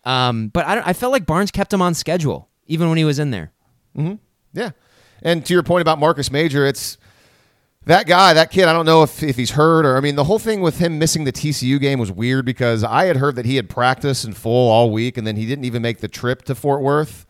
Um, 0.03 0.47
but 0.49 0.65
I, 0.65 0.89
I 0.89 0.93
felt 0.93 1.11
like 1.11 1.25
Barnes 1.25 1.51
kept 1.51 1.71
him 1.71 1.81
on 1.81 1.93
schedule 1.93 2.49
even 2.65 2.89
when 2.89 2.97
he 2.97 3.05
was 3.05 3.19
in 3.19 3.31
there. 3.31 3.51
Mm-hmm. 3.95 4.15
Yeah, 4.53 4.71
and 5.21 5.45
to 5.45 5.53
your 5.53 5.63
point 5.63 5.81
about 5.81 5.99
Marcus 5.99 6.31
Major, 6.31 6.65
it's 6.65 6.97
that 7.85 8.05
guy, 8.05 8.33
that 8.33 8.51
kid, 8.51 8.65
I 8.65 8.73
don't 8.73 8.85
know 8.85 9.01
if, 9.03 9.23
if 9.23 9.35
he's 9.35 9.51
hurt 9.51 9.85
or 9.85 9.97
I 9.97 10.01
mean 10.01 10.15
the 10.15 10.23
whole 10.23 10.39
thing 10.39 10.61
with 10.61 10.77
him 10.77 10.99
missing 10.99 11.23
the 11.23 11.31
TCU 11.31 11.79
game 11.79 11.99
was 11.99 12.11
weird 12.11 12.45
because 12.45 12.83
I 12.83 13.05
had 13.05 13.17
heard 13.17 13.35
that 13.35 13.45
he 13.45 13.55
had 13.55 13.69
practiced 13.69 14.25
in 14.25 14.33
full 14.33 14.69
all 14.69 14.91
week 14.91 15.17
and 15.17 15.25
then 15.25 15.35
he 15.35 15.45
didn't 15.45 15.65
even 15.65 15.81
make 15.81 15.99
the 15.99 16.07
trip 16.07 16.43
to 16.43 16.55
Fort 16.55 16.81
Worth. 16.81 17.25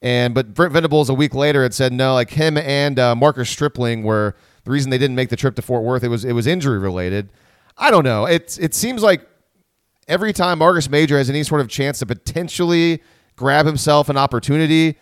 And 0.00 0.34
but 0.34 0.54
Brent 0.54 0.72
Venables 0.72 1.08
a 1.08 1.14
week 1.14 1.34
later 1.34 1.62
had 1.62 1.74
said 1.74 1.92
no, 1.92 2.14
like 2.14 2.30
him 2.30 2.56
and 2.58 2.98
uh, 2.98 3.14
Marcus 3.14 3.48
Stripling 3.48 4.02
were 4.02 4.36
the 4.64 4.70
reason 4.70 4.90
they 4.90 4.98
didn't 4.98 5.16
make 5.16 5.28
the 5.28 5.36
trip 5.36 5.54
to 5.56 5.62
Fort 5.62 5.82
Worth. 5.82 6.02
It 6.02 6.08
was 6.08 6.24
it 6.24 6.32
was 6.32 6.46
injury 6.46 6.78
related. 6.78 7.30
I 7.76 7.90
don't 7.90 8.04
know. 8.04 8.26
It 8.26 8.58
it 8.60 8.74
seems 8.74 9.02
like 9.02 9.26
every 10.08 10.32
time 10.32 10.58
Marcus 10.58 10.88
Major 10.88 11.18
has 11.18 11.30
any 11.30 11.42
sort 11.42 11.60
of 11.60 11.68
chance 11.68 11.98
to 12.00 12.06
potentially 12.06 13.02
grab 13.36 13.66
himself 13.66 14.08
an 14.08 14.16
opportunity, 14.16 14.96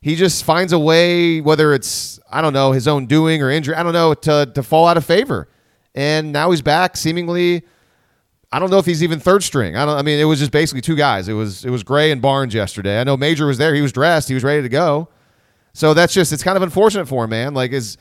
he 0.00 0.16
just 0.16 0.44
finds 0.44 0.72
a 0.72 0.78
way, 0.78 1.40
whether 1.40 1.72
it's 1.72 2.20
I 2.30 2.40
don't 2.40 2.52
know 2.52 2.72
his 2.72 2.88
own 2.88 3.06
doing 3.06 3.42
or 3.42 3.50
injury, 3.50 3.74
I 3.74 3.82
don't 3.82 3.92
know, 3.92 4.14
to 4.14 4.50
to 4.54 4.62
fall 4.62 4.86
out 4.86 4.96
of 4.96 5.04
favor. 5.04 5.48
And 5.94 6.32
now 6.32 6.50
he's 6.50 6.62
back, 6.62 6.96
seemingly. 6.96 7.62
I 8.50 8.58
don't 8.60 8.70
know 8.70 8.78
if 8.78 8.86
he's 8.86 9.02
even 9.02 9.18
third 9.18 9.42
string. 9.42 9.76
I 9.76 9.84
don't. 9.84 9.96
I 9.96 10.02
mean, 10.02 10.18
it 10.18 10.24
was 10.24 10.38
just 10.38 10.52
basically 10.52 10.80
two 10.80 10.96
guys. 10.96 11.28
It 11.28 11.32
was 11.32 11.64
it 11.64 11.70
was 11.70 11.82
Gray 11.82 12.10
and 12.10 12.20
Barnes 12.22 12.54
yesterday. 12.54 13.00
I 13.00 13.04
know 13.04 13.16
Major 13.16 13.46
was 13.46 13.58
there. 13.58 13.74
He 13.74 13.82
was 13.82 13.92
dressed. 13.92 14.28
He 14.28 14.34
was 14.34 14.44
ready 14.44 14.62
to 14.62 14.68
go. 14.68 15.08
So 15.72 15.92
that's 15.92 16.14
just 16.14 16.32
it's 16.32 16.42
kind 16.42 16.56
of 16.56 16.62
unfortunate 16.62 17.06
for 17.06 17.24
him, 17.24 17.30
man. 17.30 17.54
Like 17.54 17.72
is 17.72 17.96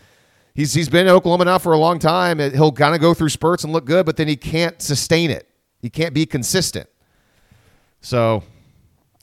he's 0.54 0.74
he's 0.74 0.90
been 0.90 1.08
in 1.08 1.14
Oklahoma 1.14 1.46
now 1.46 1.58
for 1.58 1.74
a 1.74 1.78
long 1.78 2.00
time. 2.00 2.40
He'll 2.40 2.72
kind 2.72 2.96
of 2.96 3.02
go 3.02 3.14
through 3.14 3.30
spurts 3.30 3.64
and 3.64 3.74
look 3.74 3.86
good, 3.86 4.06
but 4.06 4.18
then 4.18 4.28
he 4.28 4.36
can't 4.36 4.82
sustain 4.82 5.30
it. 5.30 5.50
He 5.82 5.90
can't 5.90 6.14
be 6.14 6.26
consistent. 6.26 6.90
So 8.02 8.44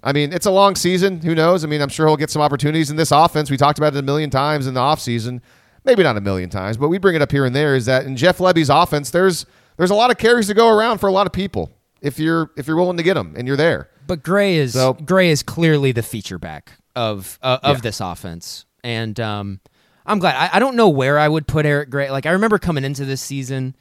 I 0.02 0.12
mean, 0.12 0.32
it's 0.32 0.46
a 0.46 0.50
long 0.50 0.76
season. 0.76 1.20
Who 1.20 1.34
knows? 1.34 1.64
I 1.64 1.68
mean, 1.68 1.82
I'm 1.82 1.88
sure 1.88 2.06
he'll 2.06 2.16
get 2.16 2.30
some 2.30 2.42
opportunities 2.42 2.90
in 2.90 2.96
this 2.96 3.12
offense. 3.12 3.50
We 3.50 3.56
talked 3.56 3.78
about 3.78 3.94
it 3.94 3.98
a 3.98 4.02
million 4.02 4.30
times 4.30 4.66
in 4.66 4.74
the 4.74 4.80
offseason. 4.80 5.40
Maybe 5.84 6.02
not 6.02 6.16
a 6.16 6.20
million 6.20 6.50
times, 6.50 6.76
but 6.76 6.88
we 6.88 6.98
bring 6.98 7.16
it 7.16 7.22
up 7.22 7.30
here 7.30 7.46
and 7.46 7.56
there 7.56 7.74
is 7.74 7.86
that 7.86 8.04
in 8.04 8.16
Jeff 8.16 8.38
Lebby's 8.38 8.68
offense, 8.68 9.10
there's 9.10 9.46
there's 9.76 9.90
a 9.90 9.94
lot 9.94 10.10
of 10.10 10.18
carries 10.18 10.46
to 10.48 10.54
go 10.54 10.68
around 10.68 10.98
for 10.98 11.08
a 11.08 11.12
lot 11.12 11.26
of 11.26 11.32
people 11.32 11.70
if 12.02 12.18
you're 12.18 12.50
if 12.56 12.66
you're 12.66 12.76
willing 12.76 12.98
to 12.98 13.02
get 13.02 13.14
them 13.14 13.34
and 13.36 13.46
you're 13.46 13.56
there. 13.56 13.88
But 14.06 14.22
Gray 14.22 14.56
is 14.56 14.74
so, 14.74 14.94
Gray 14.94 15.30
is 15.30 15.42
clearly 15.42 15.92
the 15.92 16.02
feature 16.02 16.38
back 16.38 16.72
of 16.94 17.38
uh, 17.42 17.58
of 17.62 17.78
yeah. 17.78 17.80
this 17.80 18.00
offense, 18.00 18.66
and 18.84 19.18
um, 19.20 19.60
I'm 20.06 20.18
glad. 20.18 20.36
I, 20.36 20.56
I 20.56 20.58
don't 20.58 20.76
know 20.76 20.88
where 20.88 21.18
I 21.18 21.28
would 21.28 21.46
put 21.46 21.66
Eric 21.66 21.90
Gray. 21.90 22.10
Like 22.10 22.26
I 22.26 22.30
remember 22.32 22.58
coming 22.58 22.84
into 22.84 23.04
this 23.04 23.20
season 23.20 23.76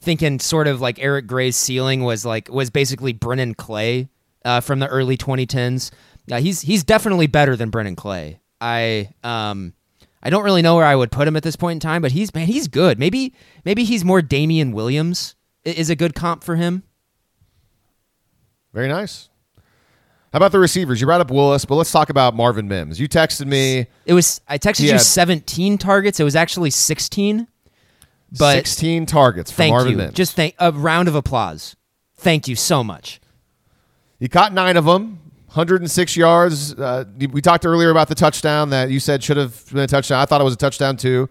thinking 0.00 0.38
sort 0.38 0.66
of 0.66 0.80
like 0.80 0.98
Eric 0.98 1.26
Gray's 1.26 1.56
ceiling 1.56 2.02
was 2.02 2.24
like 2.24 2.48
was 2.48 2.70
basically 2.70 3.12
Brennan 3.12 3.54
Clay 3.54 4.08
uh, 4.44 4.60
from 4.60 4.78
the 4.78 4.88
early 4.88 5.16
2010s. 5.16 5.90
Yeah, 6.26 6.38
he's 6.38 6.62
he's 6.62 6.84
definitely 6.84 7.26
better 7.26 7.56
than 7.56 7.70
Brennan 7.70 7.96
Clay. 7.96 8.40
I 8.60 9.10
um 9.24 9.74
I 10.22 10.30
don't 10.30 10.44
really 10.44 10.62
know 10.62 10.76
where 10.76 10.84
I 10.84 10.96
would 10.96 11.10
put 11.12 11.28
him 11.28 11.36
at 11.36 11.42
this 11.42 11.56
point 11.56 11.76
in 11.76 11.80
time, 11.80 12.02
but 12.02 12.12
he's 12.12 12.34
man, 12.34 12.46
he's 12.46 12.68
good. 12.68 12.98
Maybe 12.98 13.34
maybe 13.64 13.84
he's 13.84 14.04
more 14.04 14.22
Damien 14.22 14.72
Williams 14.72 15.34
is 15.64 15.90
a 15.90 15.96
good 15.96 16.14
comp 16.14 16.42
for 16.44 16.56
him. 16.56 16.82
Very 18.72 18.88
nice. 18.88 19.28
How 20.32 20.36
about 20.36 20.52
the 20.52 20.58
receivers? 20.58 21.00
You 21.00 21.06
brought 21.06 21.22
up 21.22 21.30
Willis, 21.30 21.64
but 21.64 21.76
let's 21.76 21.90
talk 21.90 22.10
about 22.10 22.34
Marvin 22.34 22.68
Mims. 22.68 23.00
You 23.00 23.08
texted 23.08 23.46
me. 23.46 23.86
It 24.04 24.12
was 24.12 24.40
I 24.46 24.58
texted 24.58 24.80
you 24.80 24.92
had, 24.92 25.00
17 25.00 25.78
targets. 25.78 26.20
It 26.20 26.24
was 26.24 26.36
actually 26.36 26.70
16. 26.70 27.48
But 28.38 28.54
16 28.54 29.06
targets 29.06 29.50
for 29.50 29.66
Marvin 29.68 29.92
you. 29.92 29.96
Mims. 29.96 30.14
Just 30.14 30.36
thank 30.36 30.54
a 30.58 30.70
round 30.70 31.08
of 31.08 31.14
applause. 31.14 31.76
Thank 32.16 32.46
you 32.46 32.56
so 32.56 32.84
much. 32.84 33.20
He 34.18 34.28
caught 34.28 34.52
nine 34.52 34.76
of 34.76 34.84
them, 34.84 35.18
106 35.46 36.16
yards. 36.16 36.74
Uh, 36.74 37.04
we 37.18 37.40
talked 37.40 37.64
earlier 37.64 37.88
about 37.88 38.08
the 38.08 38.14
touchdown 38.14 38.70
that 38.70 38.90
you 38.90 39.00
said 39.00 39.22
should 39.22 39.36
have 39.38 39.64
been 39.70 39.84
a 39.84 39.86
touchdown. 39.86 40.20
I 40.20 40.26
thought 40.26 40.40
it 40.40 40.44
was 40.44 40.54
a 40.54 40.58
touchdown 40.58 40.96
too. 40.98 41.30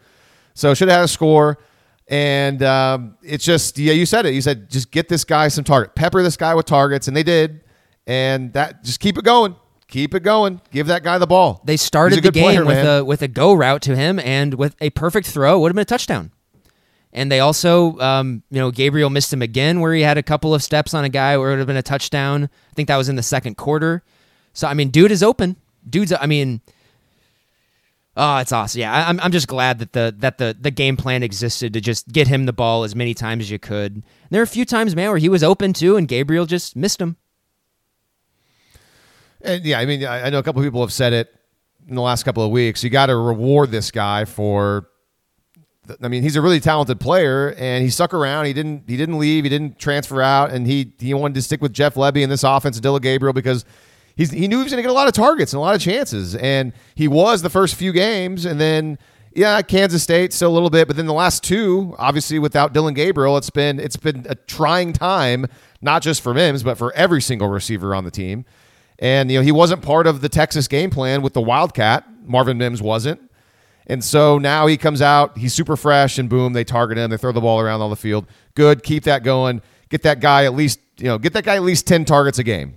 So 0.55 0.73
should 0.73 0.87
have 0.87 0.97
had 0.97 1.05
a 1.05 1.07
score. 1.07 1.59
And 2.07 2.63
um, 2.63 3.17
it's 3.21 3.43
just, 3.43 3.77
yeah, 3.77 3.93
you 3.93 4.05
said 4.05 4.25
it. 4.25 4.33
You 4.33 4.41
said 4.41 4.71
just 4.71 4.89
get 4.89 5.09
this 5.09 5.23
guy 5.23 5.49
some 5.49 5.65
target, 5.65 5.93
pepper 5.93 6.23
this 6.23 6.37
guy 6.37 6.55
with 6.55 6.65
targets, 6.65 7.07
and 7.07 7.15
they 7.15 7.23
did. 7.23 7.61
And 8.07 8.53
that 8.53 8.83
just 8.83 9.01
keep 9.01 9.17
it 9.17 9.25
going, 9.25 9.55
keep 9.87 10.15
it 10.15 10.23
going. 10.23 10.61
Give 10.71 10.87
that 10.87 11.03
guy 11.03 11.17
the 11.17 11.27
ball. 11.27 11.61
They 11.65 11.77
started 11.77 12.23
the 12.23 12.31
game 12.31 12.43
player, 12.43 12.65
with 12.65 12.77
man. 12.77 12.99
a 12.99 13.05
with 13.05 13.21
a 13.21 13.27
go 13.27 13.53
route 13.53 13.81
to 13.83 13.95
him, 13.95 14.17
and 14.19 14.53
with 14.53 14.75
a 14.79 14.89
perfect 14.91 15.27
throw 15.27 15.59
would 15.59 15.69
have 15.69 15.75
been 15.75 15.81
a 15.81 15.85
touchdown. 15.85 16.31
And 17.11 17.31
they 17.31 17.39
also, 17.39 17.99
um, 17.99 18.43
you 18.49 18.59
know, 18.59 18.71
Gabriel 18.71 19.09
missed 19.09 19.31
him 19.33 19.41
again 19.41 19.81
where 19.81 19.93
he 19.93 20.01
had 20.01 20.17
a 20.17 20.23
couple 20.23 20.53
of 20.53 20.63
steps 20.63 20.93
on 20.93 21.03
a 21.03 21.09
guy 21.09 21.37
where 21.37 21.49
it 21.49 21.53
would 21.53 21.59
have 21.59 21.67
been 21.67 21.77
a 21.77 21.81
touchdown. 21.81 22.45
I 22.45 22.73
think 22.75 22.87
that 22.87 22.97
was 22.97 23.09
in 23.09 23.15
the 23.15 23.23
second 23.23 23.57
quarter. 23.57 24.03
So, 24.53 24.67
I 24.67 24.73
mean, 24.73 24.89
dude 24.89 25.11
is 25.11 25.23
open. 25.23 25.55
Dude's, 25.89 26.13
I 26.13 26.25
mean, 26.27 26.61
oh, 28.15 28.37
it's 28.37 28.51
awesome. 28.51 28.81
Yeah, 28.81 29.07
I'm, 29.09 29.19
I'm 29.19 29.31
just 29.31 29.47
glad 29.47 29.79
that 29.79 29.93
the 29.93 30.13
that 30.19 30.37
the 30.37 30.55
the 30.59 30.71
game 30.71 30.95
plan 30.97 31.23
existed 31.23 31.73
to 31.73 31.81
just 31.81 32.07
get 32.09 32.27
him 32.27 32.45
the 32.45 32.53
ball 32.53 32.83
as 32.83 32.95
many 32.95 33.13
times 33.13 33.43
as 33.43 33.51
you 33.51 33.59
could. 33.59 33.95
And 33.95 34.03
there 34.29 34.41
are 34.41 34.43
a 34.43 34.47
few 34.47 34.65
times, 34.65 34.95
man, 34.95 35.09
where 35.09 35.17
he 35.17 35.29
was 35.29 35.43
open 35.43 35.73
too, 35.73 35.97
and 35.97 36.07
Gabriel 36.07 36.45
just 36.45 36.75
missed 36.75 37.01
him. 37.01 37.17
And 39.41 39.63
yeah, 39.63 39.79
I 39.79 39.85
mean, 39.85 40.05
I 40.05 40.29
know 40.29 40.39
a 40.39 40.43
couple 40.43 40.61
of 40.61 40.65
people 40.65 40.81
have 40.81 40.93
said 40.93 41.13
it 41.13 41.33
in 41.87 41.95
the 41.95 42.01
last 42.01 42.23
couple 42.23 42.43
of 42.43 42.51
weeks. 42.51 42.83
You 42.83 42.89
got 42.89 43.07
to 43.07 43.15
reward 43.15 43.71
this 43.71 43.91
guy 43.91 44.25
for 44.25 44.89
I 46.01 46.07
mean, 46.07 46.23
he's 46.23 46.35
a 46.35 46.41
really 46.41 46.59
talented 46.59 46.99
player, 46.99 47.53
and 47.57 47.83
he 47.83 47.89
stuck 47.89 48.13
around. 48.13 48.45
He 48.45 48.53
didn't. 48.53 48.83
He 48.87 48.97
didn't 48.97 49.19
leave. 49.19 49.43
He 49.43 49.49
didn't 49.49 49.79
transfer 49.79 50.21
out, 50.21 50.51
and 50.51 50.67
he 50.67 50.93
he 50.99 51.13
wanted 51.13 51.35
to 51.35 51.41
stick 51.41 51.61
with 51.61 51.73
Jeff 51.73 51.95
Lebby 51.95 52.21
in 52.21 52.29
this 52.29 52.43
offense, 52.43 52.79
Dillon 52.79 53.01
Gabriel, 53.01 53.33
because 53.33 53.65
he's 54.15 54.31
he 54.31 54.47
knew 54.47 54.57
he 54.57 54.63
was 54.63 54.71
going 54.71 54.79
to 54.79 54.87
get 54.87 54.91
a 54.91 54.93
lot 54.93 55.07
of 55.07 55.13
targets 55.13 55.53
and 55.53 55.59
a 55.59 55.61
lot 55.61 55.75
of 55.75 55.81
chances, 55.81 56.35
and 56.35 56.73
he 56.95 57.07
was 57.07 57.41
the 57.41 57.49
first 57.49 57.75
few 57.75 57.91
games, 57.91 58.45
and 58.45 58.59
then 58.59 58.97
yeah, 59.33 59.61
Kansas 59.61 60.01
State 60.03 60.33
still 60.33 60.49
a 60.49 60.55
little 60.55 60.69
bit, 60.69 60.87
but 60.87 60.97
then 60.97 61.05
the 61.05 61.13
last 61.13 61.43
two, 61.43 61.95
obviously 61.99 62.39
without 62.39 62.73
Dillon 62.73 62.93
Gabriel, 62.93 63.37
it's 63.37 63.49
been 63.49 63.79
it's 63.79 63.97
been 63.97 64.25
a 64.29 64.35
trying 64.35 64.93
time, 64.93 65.45
not 65.81 66.01
just 66.01 66.21
for 66.21 66.33
Mims, 66.33 66.63
but 66.63 66.77
for 66.77 66.91
every 66.93 67.21
single 67.21 67.47
receiver 67.47 67.95
on 67.95 68.03
the 68.03 68.11
team. 68.11 68.45
And 68.99 69.31
you 69.31 69.39
know 69.39 69.43
he 69.43 69.51
wasn't 69.51 69.81
part 69.81 70.07
of 70.07 70.21
the 70.21 70.29
Texas 70.29 70.67
game 70.67 70.89
plan 70.89 71.21
with 71.21 71.33
the 71.33 71.41
Wildcat. 71.41 72.05
Marvin 72.23 72.57
Mims 72.57 72.81
wasn't. 72.81 73.21
And 73.87 74.03
so 74.03 74.37
now 74.37 74.67
he 74.67 74.75
comes 74.75 75.01
out, 75.01 75.37
he's 75.37 75.53
super 75.53 75.77
fresh, 75.77 76.17
and 76.17 76.29
boom, 76.29 76.51
they 76.53 76.65
target 76.65 76.97
him. 76.97 77.09
They 77.09 77.17
throw 77.17 77.31
the 77.31 77.41
ball 77.41 77.59
around 77.59 77.81
on 77.81 77.89
the 77.89 77.95
field. 77.95 78.27
Good, 78.53 78.83
keep 78.83 79.03
that 79.03 79.23
going. 79.23 79.61
Get 79.89 80.03
that 80.03 80.19
guy 80.19 80.43
at 80.43 80.53
least, 80.53 80.79
you 80.97 81.05
know, 81.05 81.17
get 81.17 81.31
that 81.33 81.45
guy 81.45 81.55
at 81.55 81.63
least 81.63 81.87
10 81.87 82.03
targets 82.03 82.37
a 82.37 82.43
game, 82.43 82.75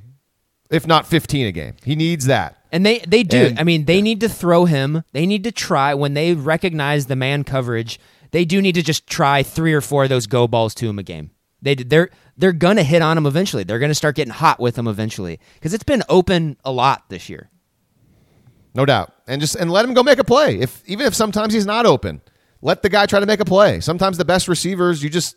if 0.71 0.87
not 0.87 1.09
15 1.09 1.47
a 1.49 1.53
game. 1.53 1.75
He 1.83 1.97
needs 1.97 2.27
that. 2.27 2.59
And 2.71 2.87
they, 2.87 3.01
they 3.01 3.25
do. 3.25 3.47
And, 3.47 3.59
I 3.59 3.65
mean, 3.65 3.87
they 3.87 4.01
need 4.01 4.21
to 4.21 4.29
throw 4.29 4.67
him. 4.67 5.03
They 5.13 5.27
need 5.27 5.43
to 5.43 5.51
try 5.51 5.95
when 5.95 6.15
they 6.15 6.35
recognize 6.35 7.07
the 7.07 7.17
man 7.17 7.43
coverage. 7.43 7.99
They 8.31 8.45
do 8.45 8.63
need 8.63 8.77
to 8.77 8.83
just 8.83 9.09
try 9.09 9.43
three 9.43 9.73
or 9.73 9.81
four 9.81 10.05
of 10.05 10.11
those 10.11 10.29
go 10.29 10.47
balls 10.47 10.75
to 10.77 10.89
him 10.89 11.01
a 11.01 11.03
game. 11.03 11.33
They 11.61 11.75
they're 11.75 12.11
they're 12.37 12.53
gonna 12.53 12.83
hit 12.83 13.03
on 13.03 13.17
him 13.17 13.27
eventually. 13.27 13.65
They're 13.65 13.79
gonna 13.79 13.95
start 13.95 14.17
getting 14.17 14.33
hot 14.33 14.61
with 14.61 14.79
him 14.79 14.87
eventually 14.87 15.41
because 15.55 15.75
it's 15.75 15.85
been 15.85 16.03
open 16.09 16.57
a 16.65 16.73
lot 16.73 17.09
this 17.09 17.29
year. 17.29 17.51
No 18.75 18.85
doubt, 18.85 19.13
and 19.27 19.41
just 19.41 19.57
and 19.57 19.71
let 19.71 19.85
him 19.85 19.95
go 19.95 20.03
make 20.03 20.19
a 20.19 20.25
play. 20.25 20.59
If 20.59 20.83
even 20.87 21.07
if 21.07 21.15
sometimes 21.15 21.53
he's 21.53 21.67
not 21.67 21.87
open, 21.87 22.21
let 22.63 22.83
the 22.83 22.89
guy 22.89 23.07
try 23.07 23.21
to 23.21 23.27
make 23.27 23.41
a 23.41 23.45
play. 23.45 23.81
Sometimes 23.81 24.17
the 24.17 24.25
best 24.25 24.47
receivers, 24.47 25.03
you 25.03 25.11
just 25.11 25.37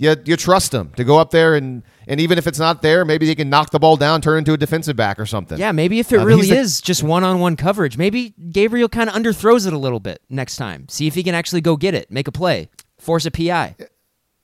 you, 0.00 0.16
you 0.24 0.36
trust 0.36 0.72
them 0.72 0.92
to 0.96 1.04
go 1.04 1.18
up 1.18 1.30
there 1.30 1.54
and 1.56 1.82
and 2.08 2.20
even 2.20 2.38
if 2.38 2.46
it's 2.46 2.58
not 2.58 2.80
there, 2.80 3.04
maybe 3.04 3.26
they 3.26 3.34
can 3.34 3.50
knock 3.50 3.70
the 3.70 3.78
ball 3.78 3.96
down, 3.96 4.22
turn 4.22 4.38
into 4.38 4.54
a 4.54 4.56
defensive 4.56 4.96
back 4.96 5.20
or 5.20 5.26
something. 5.26 5.58
Yeah, 5.58 5.72
maybe 5.72 5.98
if 6.00 6.10
it 6.10 6.20
uh, 6.20 6.24
really 6.24 6.50
is 6.50 6.80
just 6.80 7.02
one 7.02 7.22
on 7.22 7.38
one 7.38 7.54
coverage, 7.54 7.98
maybe 7.98 8.30
Gabriel 8.50 8.88
kind 8.88 9.10
of 9.10 9.14
underthrows 9.14 9.66
it 9.66 9.74
a 9.74 9.78
little 9.78 10.00
bit 10.00 10.22
next 10.30 10.56
time. 10.56 10.88
See 10.88 11.06
if 11.06 11.14
he 11.14 11.22
can 11.22 11.34
actually 11.34 11.60
go 11.60 11.76
get 11.76 11.92
it, 11.92 12.10
make 12.10 12.26
a 12.26 12.32
play, 12.32 12.70
force 12.98 13.26
a 13.26 13.30
PI. 13.30 13.76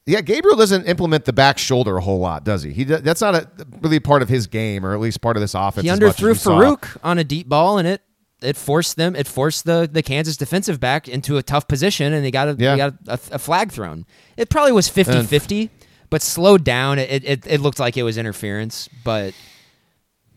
Yeah, 0.07 0.21
Gabriel 0.21 0.57
doesn't 0.57 0.87
implement 0.87 1.25
the 1.25 1.33
back 1.33 1.59
shoulder 1.59 1.97
a 1.97 2.01
whole 2.01 2.21
lot, 2.21 2.45
does 2.45 2.63
he? 2.63 2.73
He 2.73 2.85
that's 2.85 3.21
not 3.21 3.35
a, 3.35 3.51
really 3.81 3.99
part 3.99 4.23
of 4.23 4.29
his 4.29 4.47
game, 4.47 4.87
or 4.87 4.95
at 4.95 5.01
least 5.01 5.21
part 5.21 5.37
of 5.37 5.41
this 5.41 5.55
offense. 5.55 5.85
He 5.85 5.91
underthrew 5.91 6.35
Farooq 6.35 6.97
on 7.03 7.19
a 7.19 7.25
deep 7.25 7.49
ball, 7.49 7.79
and 7.79 7.89
it 7.89 8.03
it 8.43 8.57
forced 8.57 8.97
them 8.97 9.17
it 9.17 9.27
forced 9.27 9.65
the 9.65 9.89
the 9.91 10.03
Kansas 10.03 10.37
defensive 10.37 10.79
back 10.79 11.09
into 11.09 11.39
a 11.39 11.43
tough 11.43 11.67
position 11.69 12.13
and 12.13 12.25
they 12.25 12.31
got 12.31 12.49
a, 12.49 12.57
yeah. 12.59 12.73
they 12.73 12.77
got 12.77 12.95
a, 13.09 13.35
a, 13.35 13.39
flag 13.39 13.73
thrown. 13.73 14.05
It 14.37 14.51
probably 14.51 14.73
was 14.73 14.91
50-50, 14.91 15.71
but 16.11 16.21
slowed 16.21 16.63
down 16.63 16.99
it, 16.99 17.25
it 17.25 17.47
it 17.47 17.61
looked 17.61 17.81
like 17.81 17.97
it 17.97 18.03
was 18.03 18.19
interference, 18.19 18.89
but 19.05 19.35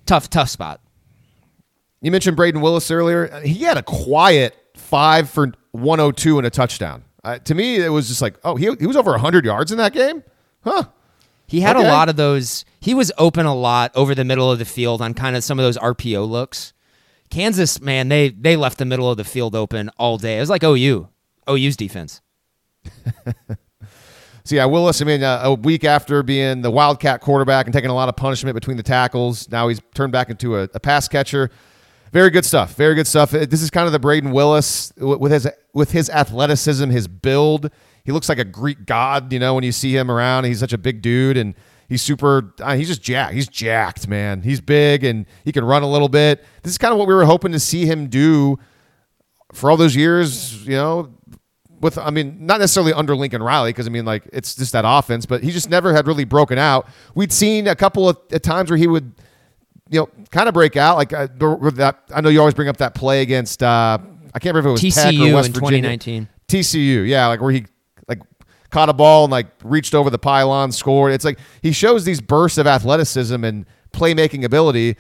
tough 0.06 0.30
tough 0.30 0.50
spot. 0.50 0.82
You 2.02 2.12
mentioned 2.12 2.38
Brayden 2.38 2.62
Willis 2.62 2.90
earlier. 2.90 3.42
He 3.42 3.64
had 3.64 3.78
a 3.78 3.84
quiet 3.84 4.56
5 4.78 5.30
for 5.30 5.52
102 5.74 6.38
and 6.38 6.48
a 6.48 6.50
touchdown. 6.50 7.04
Uh, 7.24 7.38
to 7.40 7.56
me 7.56 7.78
it 7.78 7.90
was 7.90 8.08
just 8.08 8.22
like, 8.22 8.38
"Oh, 8.44 8.56
he 8.56 8.70
he 8.80 8.88
was 8.88 8.96
over 8.96 9.12
100 9.12 9.46
yards 9.46 9.72
in 9.72 9.78
that 9.78 9.94
game?" 9.94 10.24
Huh. 10.64 10.86
He 11.48 11.62
had 11.62 11.76
okay. 11.76 11.88
a 11.88 11.92
lot 11.92 12.10
of 12.10 12.16
those. 12.16 12.64
He 12.80 12.94
was 12.94 13.12
open 13.18 13.46
a 13.46 13.56
lot 13.56 13.92
over 13.96 14.14
the 14.14 14.24
middle 14.24 14.52
of 14.52 14.60
the 14.60 14.66
field 14.66 15.02
on 15.02 15.14
kind 15.14 15.36
of 15.36 15.44
some 15.44 15.58
of 15.58 15.64
those 15.64 15.78
RPO 15.78 16.30
looks. 16.30 16.74
Kansas, 17.30 17.82
man, 17.82 18.10
they 18.10 18.30
they 18.30 18.56
left 18.56 18.78
the 18.78 18.86
middle 18.86 19.10
of 19.10 19.18
the 19.18 19.24
field 19.24 19.56
open 19.56 19.90
all 19.98 20.18
day. 20.18 20.38
It 20.38 20.42
was 20.42 20.50
like 20.50 20.64
OU, 20.64 21.10
OU's 21.50 21.76
defense. 21.76 22.22
So 24.50 24.56
yeah, 24.56 24.66
Willis. 24.66 25.00
I 25.00 25.06
mean, 25.06 25.22
uh, 25.22 25.42
a 25.44 25.54
week 25.54 25.84
after 25.84 26.24
being 26.24 26.64
the 26.64 26.72
Wildcat 26.72 27.22
quarterback 27.22 27.68
and 27.68 27.74
taking 27.74 27.92
a 27.92 27.94
lot 27.94 28.10
of 28.10 28.16
punishment 28.16 28.56
between 28.56 28.78
the 28.78 28.84
tackles, 28.84 29.48
now 29.52 29.68
he's 29.68 29.80
turned 29.94 30.12
back 30.12 30.32
into 30.32 30.58
a, 30.58 30.64
a 30.74 30.80
pass 30.80 31.08
catcher. 31.08 31.52
Very 32.12 32.30
good 32.30 32.46
stuff. 32.46 32.76
Very 32.76 32.96
good 32.96 33.08
stuff. 33.08 33.32
This 33.32 33.62
is 33.62 33.70
kind 33.70 33.86
of 33.86 33.92
the 33.92 34.00
Brayden 34.00 34.34
Willis 34.34 34.92
with 34.98 35.32
his 35.32 35.48
with 35.74 35.92
his 35.92 36.10
athleticism, 36.10 36.90
his 36.90 37.08
build. 37.08 37.70
He 38.04 38.12
looks 38.12 38.30
like 38.30 38.40
a 38.40 38.46
Greek 38.46 38.86
god, 38.86 39.32
you 39.32 39.40
know, 39.40 39.54
when 39.54 39.64
you 39.64 39.72
see 39.72 39.96
him 39.96 40.10
around. 40.10 40.46
He's 40.46 40.60
such 40.60 40.74
a 40.74 40.78
big 40.78 41.02
dude, 41.02 41.38
and 41.38 41.54
He's 41.90 42.04
super. 42.04 42.54
Uh, 42.62 42.76
he's 42.76 42.88
just 42.88 43.02
jacked. 43.02 43.34
He's 43.34 43.48
jacked, 43.48 44.08
man. 44.08 44.44
He's 44.44 44.62
big 44.62 45.04
and 45.04 45.26
he 45.44 45.52
can 45.52 45.66
run 45.66 45.82
a 45.82 45.90
little 45.90 46.08
bit. 46.08 46.46
This 46.62 46.72
is 46.72 46.78
kind 46.78 46.94
of 46.94 47.00
what 47.00 47.08
we 47.08 47.16
were 47.16 47.26
hoping 47.26 47.52
to 47.52 47.60
see 47.60 47.88
him 47.88 48.08
do 48.08 48.60
for 49.54 49.72
all 49.72 49.78
those 49.78 49.96
years. 49.96 50.66
You 50.68 50.76
know, 50.76 51.18
with 51.82 51.98
I 51.98 52.12
mean, 52.12 52.46
not 52.46 52.60
necessarily 52.60 52.94
under 52.94 53.16
Lincoln 53.16 53.42
Riley 53.42 53.72
because 53.72 53.88
I 53.88 53.90
mean, 53.90 54.06
like 54.06 54.30
it's 54.32 54.54
just 54.54 54.72
that 54.74 54.86
offense, 54.88 55.26
but 55.26 55.42
he 55.42 55.50
just 55.50 55.72
never 55.72 55.92
had 55.92 56.06
really 56.06 56.26
broken 56.26 56.60
out. 56.60 56.88
We'd 57.16 57.34
seen 57.34 57.68
a 57.68 57.76
couple 57.76 58.08
of 58.08 58.20
times 58.44 58.70
where 58.70 58.78
he 58.78 58.86
would, 58.86 59.16
you 59.90 60.00
know, 60.00 60.10
kind 60.32 60.48
of 60.48 60.54
break 60.54 60.78
out. 60.78 60.98
Like 60.98 61.14
uh, 61.14 61.28
that. 61.28 62.00
I 62.14 62.22
know 62.22 62.30
you 62.30 62.40
always 62.40 62.54
bring 62.54 62.68
up 62.68 62.78
that 62.78 62.94
play 62.96 63.22
against. 63.22 63.64
Uh, 63.64 63.98
I 64.34 64.40
can't 64.40 64.56
remember 64.56 64.76
if 64.76 64.82
it 64.82 64.84
was 64.84 64.96
TCU 64.96 65.20
Tech 65.20 65.30
or 65.30 65.36
West 65.36 65.48
in 65.48 65.54
Virginia. 65.54 65.98
2019. 65.98 66.30
TCU, 66.48 67.08
yeah, 67.08 67.28
like 67.28 67.42
where 67.42 67.52
he 67.52 67.66
like 68.08 68.22
caught 68.70 68.90
a 68.90 68.94
ball 68.94 69.26
and 69.26 69.32
like 69.32 69.48
reached 69.64 69.94
over 69.94 70.10
the 70.10 70.20
pylon, 70.20 70.72
scored. 70.72 71.14
It's 71.14 71.26
like 71.26 71.40
he 71.62 71.72
shows 71.72 72.06
these 72.06 72.22
bursts 72.22 72.58
of 72.58 72.68
athleticism 72.68 73.44
and 73.44 73.66
playmaking 73.92 74.44
ability, 74.44 74.98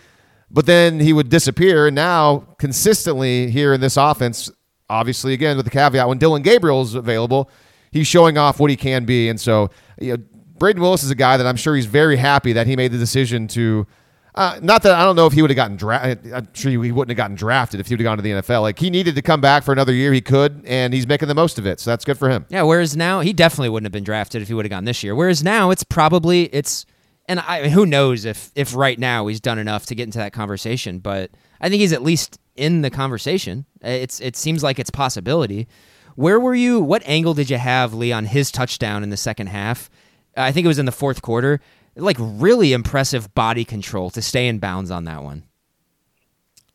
but 0.49 0.65
then 0.65 0.99
he 0.99 1.13
would 1.13 1.29
disappear. 1.29 1.87
And 1.87 1.95
now, 1.95 2.47
consistently 2.57 3.51
here 3.51 3.73
in 3.73 3.81
this 3.81 3.97
offense, 3.97 4.51
obviously, 4.89 5.33
again, 5.33 5.57
with 5.57 5.65
the 5.65 5.71
caveat, 5.71 6.07
when 6.07 6.17
Dillon 6.17 6.41
Gabriel 6.41 6.81
is 6.81 6.95
available, 6.95 7.49
he's 7.91 8.07
showing 8.07 8.37
off 8.37 8.59
what 8.59 8.69
he 8.69 8.75
can 8.75 9.05
be. 9.05 9.29
And 9.29 9.39
so, 9.39 9.69
you 9.99 10.17
know, 10.17 10.23
Brayden 10.57 10.79
Willis 10.79 11.03
is 11.03 11.11
a 11.11 11.15
guy 11.15 11.37
that 11.37 11.47
I'm 11.47 11.55
sure 11.55 11.75
he's 11.75 11.85
very 11.85 12.17
happy 12.17 12.53
that 12.53 12.67
he 12.67 12.75
made 12.75 12.91
the 12.91 12.97
decision 12.97 13.47
to 13.49 13.87
uh, 14.35 14.59
not 14.61 14.83
that 14.83 14.93
I 14.93 15.03
don't 15.03 15.15
know 15.15 15.25
if 15.25 15.33
he 15.33 15.41
would 15.41 15.49
have 15.49 15.55
gotten 15.55 15.75
drafted. 15.77 16.33
I'm 16.33 16.47
sure 16.53 16.71
he 16.71 16.91
wouldn't 16.91 17.09
have 17.09 17.17
gotten 17.17 17.35
drafted 17.35 17.79
if 17.79 17.87
he 17.87 17.93
would 17.93 17.99
have 17.99 18.05
gone 18.05 18.17
to 18.17 18.21
the 18.21 18.31
NFL. 18.31 18.61
Like 18.61 18.79
he 18.79 18.89
needed 18.89 19.15
to 19.15 19.21
come 19.21 19.41
back 19.41 19.63
for 19.63 19.71
another 19.71 19.93
year, 19.93 20.13
he 20.13 20.21
could, 20.21 20.63
and 20.65 20.93
he's 20.93 21.07
making 21.07 21.27
the 21.27 21.35
most 21.35 21.57
of 21.57 21.65
it. 21.65 21.79
So 21.79 21.89
that's 21.89 22.05
good 22.05 22.17
for 22.17 22.29
him. 22.29 22.45
Yeah. 22.49 22.63
Whereas 22.63 22.95
now 22.95 23.21
he 23.21 23.33
definitely 23.33 23.69
wouldn't 23.69 23.85
have 23.85 23.91
been 23.91 24.03
drafted 24.03 24.41
if 24.41 24.47
he 24.47 24.53
would 24.53 24.65
have 24.65 24.69
gone 24.69 24.85
this 24.85 25.03
year. 25.03 25.15
Whereas 25.15 25.43
now 25.43 25.71
it's 25.71 25.83
probably 25.83 26.43
it's 26.53 26.85
and 27.27 27.39
I 27.39 27.69
who 27.69 27.85
knows 27.85 28.25
if 28.25 28.51
if 28.55 28.75
right 28.75 28.99
now 28.99 29.27
he's 29.27 29.39
done 29.39 29.59
enough 29.59 29.85
to 29.87 29.95
get 29.95 30.03
into 30.03 30.19
that 30.19 30.33
conversation. 30.33 30.99
But 30.99 31.31
I 31.59 31.69
think 31.69 31.81
he's 31.81 31.93
at 31.93 32.03
least 32.03 32.39
in 32.55 32.81
the 32.81 32.89
conversation. 32.89 33.65
It's 33.81 34.19
it 34.19 34.35
seems 34.35 34.63
like 34.63 34.79
it's 34.79 34.89
possibility. 34.89 35.67
Where 36.15 36.39
were 36.39 36.55
you? 36.55 36.81
What 36.81 37.01
angle 37.05 37.33
did 37.33 37.49
you 37.49 37.57
have, 37.57 37.93
Lee, 37.93 38.11
on 38.11 38.25
his 38.25 38.51
touchdown 38.51 39.03
in 39.03 39.09
the 39.09 39.17
second 39.17 39.47
half? 39.47 39.89
I 40.35 40.51
think 40.51 40.65
it 40.65 40.67
was 40.67 40.79
in 40.79 40.85
the 40.85 40.91
fourth 40.91 41.21
quarter 41.21 41.61
like 41.99 42.17
really 42.19 42.73
impressive 42.73 43.33
body 43.33 43.65
control 43.65 44.09
to 44.11 44.21
stay 44.21 44.47
in 44.47 44.59
bounds 44.59 44.91
on 44.91 45.05
that 45.05 45.23
one. 45.23 45.43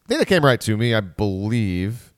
I 0.05 0.09
think 0.09 0.21
that 0.21 0.27
came 0.27 0.45
right 0.45 0.61
to 0.61 0.77
me. 0.77 0.95
I 0.95 1.01
believe. 1.01 2.13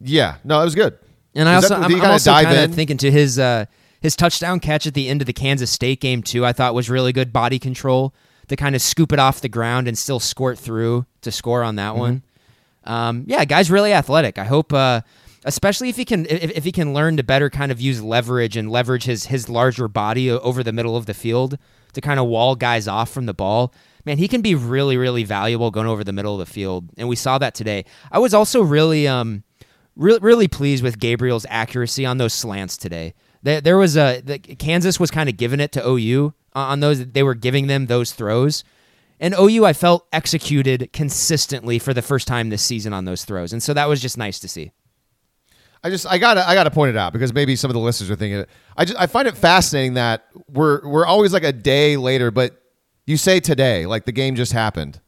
Yeah, 0.00 0.36
no, 0.44 0.60
it 0.60 0.64
was 0.64 0.74
good. 0.74 0.98
And 1.34 1.48
I 1.48 1.54
also, 1.54 1.68
that, 1.70 1.84
I'm, 1.84 1.94
I'm 1.94 2.10
also 2.10 2.30
kind 2.30 2.58
of 2.58 2.74
thinking 2.74 2.96
to 2.98 3.10
his 3.10 3.38
uh, 3.38 3.66
his 4.00 4.16
touchdown 4.16 4.60
catch 4.60 4.86
at 4.86 4.94
the 4.94 5.08
end 5.08 5.22
of 5.22 5.26
the 5.26 5.32
Kansas 5.32 5.70
State 5.70 6.00
game 6.00 6.22
too. 6.22 6.44
I 6.44 6.52
thought 6.52 6.74
was 6.74 6.90
really 6.90 7.12
good 7.12 7.32
body 7.32 7.58
control 7.58 8.14
to 8.48 8.56
kind 8.56 8.74
of 8.74 8.82
scoop 8.82 9.12
it 9.12 9.18
off 9.18 9.40
the 9.40 9.48
ground 9.48 9.88
and 9.88 9.98
still 9.98 10.20
squirt 10.20 10.58
through 10.58 11.06
to 11.22 11.32
score 11.32 11.62
on 11.62 11.76
that 11.76 11.90
mm-hmm. 11.90 12.00
one. 12.00 12.22
Um, 12.84 13.24
yeah, 13.26 13.44
guy's 13.44 13.70
really 13.70 13.92
athletic. 13.92 14.38
I 14.38 14.44
hope 14.44 14.72
uh, 14.72 15.00
especially 15.46 15.88
if 15.88 15.96
he 15.96 16.04
can 16.04 16.26
if, 16.26 16.50
if 16.50 16.64
he 16.64 16.72
can 16.72 16.92
learn 16.92 17.16
to 17.16 17.22
better 17.22 17.48
kind 17.48 17.72
of 17.72 17.80
use 17.80 18.02
leverage 18.02 18.56
and 18.56 18.70
leverage 18.70 19.04
his 19.04 19.26
his 19.26 19.48
larger 19.48 19.88
body 19.88 20.30
over 20.30 20.62
the 20.62 20.72
middle 20.72 20.96
of 20.96 21.06
the 21.06 21.14
field 21.14 21.56
to 21.94 22.00
kind 22.00 22.20
of 22.20 22.26
wall 22.26 22.54
guys 22.54 22.86
off 22.86 23.10
from 23.10 23.24
the 23.24 23.32
ball. 23.32 23.72
Man, 24.04 24.18
he 24.18 24.28
can 24.28 24.42
be 24.42 24.54
really 24.54 24.96
really 24.96 25.24
valuable 25.24 25.70
going 25.70 25.86
over 25.86 26.04
the 26.04 26.12
middle 26.12 26.38
of 26.38 26.46
the 26.46 26.52
field, 26.52 26.90
and 26.98 27.08
we 27.08 27.16
saw 27.16 27.38
that 27.38 27.54
today. 27.54 27.84
I 28.12 28.18
was 28.18 28.34
also 28.34 28.60
really 28.60 29.08
um 29.08 29.44
really 29.94 30.20
really 30.20 30.48
pleased 30.48 30.82
with 30.82 30.98
Gabriel's 30.98 31.46
accuracy 31.48 32.04
on 32.04 32.18
those 32.18 32.34
slants 32.34 32.76
today. 32.76 33.14
There, 33.42 33.60
there 33.60 33.78
was 33.78 33.96
a 33.96 34.20
the, 34.20 34.38
Kansas 34.38 35.00
was 35.00 35.10
kind 35.10 35.28
of 35.28 35.36
giving 35.36 35.60
it 35.60 35.72
to 35.72 35.88
OU 35.88 36.34
on 36.54 36.80
those. 36.80 37.06
They 37.06 37.22
were 37.22 37.34
giving 37.34 37.68
them 37.68 37.86
those 37.86 38.12
throws. 38.12 38.64
And 39.18 39.34
OU, 39.38 39.64
I 39.64 39.72
felt 39.72 40.06
executed 40.12 40.90
consistently 40.92 41.78
for 41.78 41.94
the 41.94 42.02
first 42.02 42.28
time 42.28 42.50
this 42.50 42.60
season 42.62 42.92
on 42.92 43.06
those 43.06 43.24
throws. 43.24 43.50
And 43.50 43.62
so 43.62 43.72
that 43.72 43.88
was 43.88 44.02
just 44.02 44.18
nice 44.18 44.38
to 44.40 44.48
see. 44.48 44.72
I 45.86 45.90
just 45.90 46.04
I 46.04 46.18
gotta 46.18 46.46
I 46.46 46.54
gotta 46.54 46.72
point 46.72 46.90
it 46.90 46.96
out 46.96 47.12
because 47.12 47.32
maybe 47.32 47.54
some 47.54 47.70
of 47.70 47.74
the 47.74 47.80
listeners 47.80 48.10
are 48.10 48.16
thinking 48.16 48.40
it. 48.40 48.48
I 48.76 48.84
just 48.84 48.98
I 48.98 49.06
find 49.06 49.28
it 49.28 49.36
fascinating 49.36 49.94
that 49.94 50.26
we're 50.52 50.84
we're 50.84 51.06
always 51.06 51.32
like 51.32 51.44
a 51.44 51.52
day 51.52 51.96
later, 51.96 52.32
but 52.32 52.60
you 53.06 53.16
say 53.16 53.38
today 53.38 53.86
like 53.86 54.04
the 54.04 54.10
game 54.10 54.34
just 54.34 54.52
happened. 54.52 55.00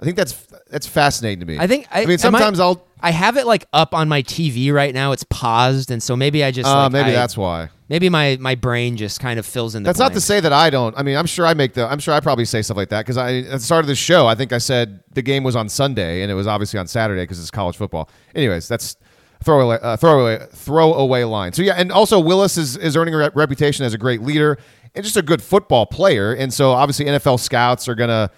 I 0.00 0.04
think 0.04 0.16
that's 0.16 0.32
that's 0.68 0.88
fascinating 0.88 1.38
to 1.38 1.46
me. 1.46 1.58
I 1.60 1.68
think 1.68 1.86
I, 1.88 2.02
I 2.02 2.06
mean 2.06 2.18
sometimes 2.18 2.58
I, 2.58 2.66
will 2.66 2.84
I 3.00 3.12
have 3.12 3.36
it 3.36 3.46
like 3.46 3.66
up 3.72 3.94
on 3.94 4.08
my 4.08 4.24
TV 4.24 4.72
right 4.72 4.92
now. 4.92 5.12
It's 5.12 5.22
paused, 5.22 5.92
and 5.92 6.02
so 6.02 6.16
maybe 6.16 6.42
I 6.42 6.50
just 6.50 6.68
uh, 6.68 6.82
like, 6.82 6.92
maybe 6.92 7.10
I, 7.10 7.12
that's 7.12 7.36
why. 7.36 7.68
Maybe 7.88 8.08
my 8.08 8.36
my 8.40 8.56
brain 8.56 8.96
just 8.96 9.20
kind 9.20 9.38
of 9.38 9.46
fills 9.46 9.76
in. 9.76 9.84
The, 9.84 9.90
that's 9.90 9.98
blanks. 9.98 10.14
not 10.14 10.18
to 10.18 10.20
say 10.20 10.40
that 10.40 10.52
I 10.52 10.68
don't. 10.68 10.98
I 10.98 11.04
mean, 11.04 11.16
I'm 11.16 11.26
sure 11.26 11.46
I 11.46 11.54
make 11.54 11.74
the. 11.74 11.86
I'm 11.86 12.00
sure 12.00 12.12
I 12.12 12.18
probably 12.18 12.44
say 12.44 12.60
stuff 12.60 12.76
like 12.76 12.88
that 12.88 13.02
because 13.02 13.18
I 13.18 13.36
at 13.36 13.50
the 13.52 13.60
start 13.60 13.84
of 13.84 13.86
the 13.86 13.94
show 13.94 14.26
I 14.26 14.34
think 14.34 14.52
I 14.52 14.58
said 14.58 15.04
the 15.12 15.22
game 15.22 15.44
was 15.44 15.54
on 15.54 15.68
Sunday 15.68 16.22
and 16.22 16.30
it 16.32 16.34
was 16.34 16.48
obviously 16.48 16.80
on 16.80 16.88
Saturday 16.88 17.22
because 17.22 17.38
it's 17.38 17.52
college 17.52 17.76
football. 17.76 18.10
Anyways, 18.34 18.66
that's 18.66 18.96
throwaway, 19.44 19.78
uh, 19.82 19.96
throwaway, 19.96 20.46
throwaway 20.52 21.24
line. 21.24 21.52
So 21.52 21.62
yeah, 21.62 21.74
and 21.76 21.92
also 21.92 22.18
Willis 22.18 22.56
is 22.56 22.76
is 22.76 22.96
earning 22.96 23.14
a 23.14 23.18
re- 23.18 23.30
reputation 23.34 23.84
as 23.84 23.94
a 23.94 23.98
great 23.98 24.22
leader 24.22 24.58
and 24.94 25.04
just 25.04 25.16
a 25.16 25.22
good 25.22 25.42
football 25.42 25.86
player. 25.86 26.32
And 26.32 26.52
so 26.52 26.72
obviously 26.72 27.06
NFL 27.06 27.40
scouts 27.40 27.88
are 27.88 27.94
gonna 27.94 28.30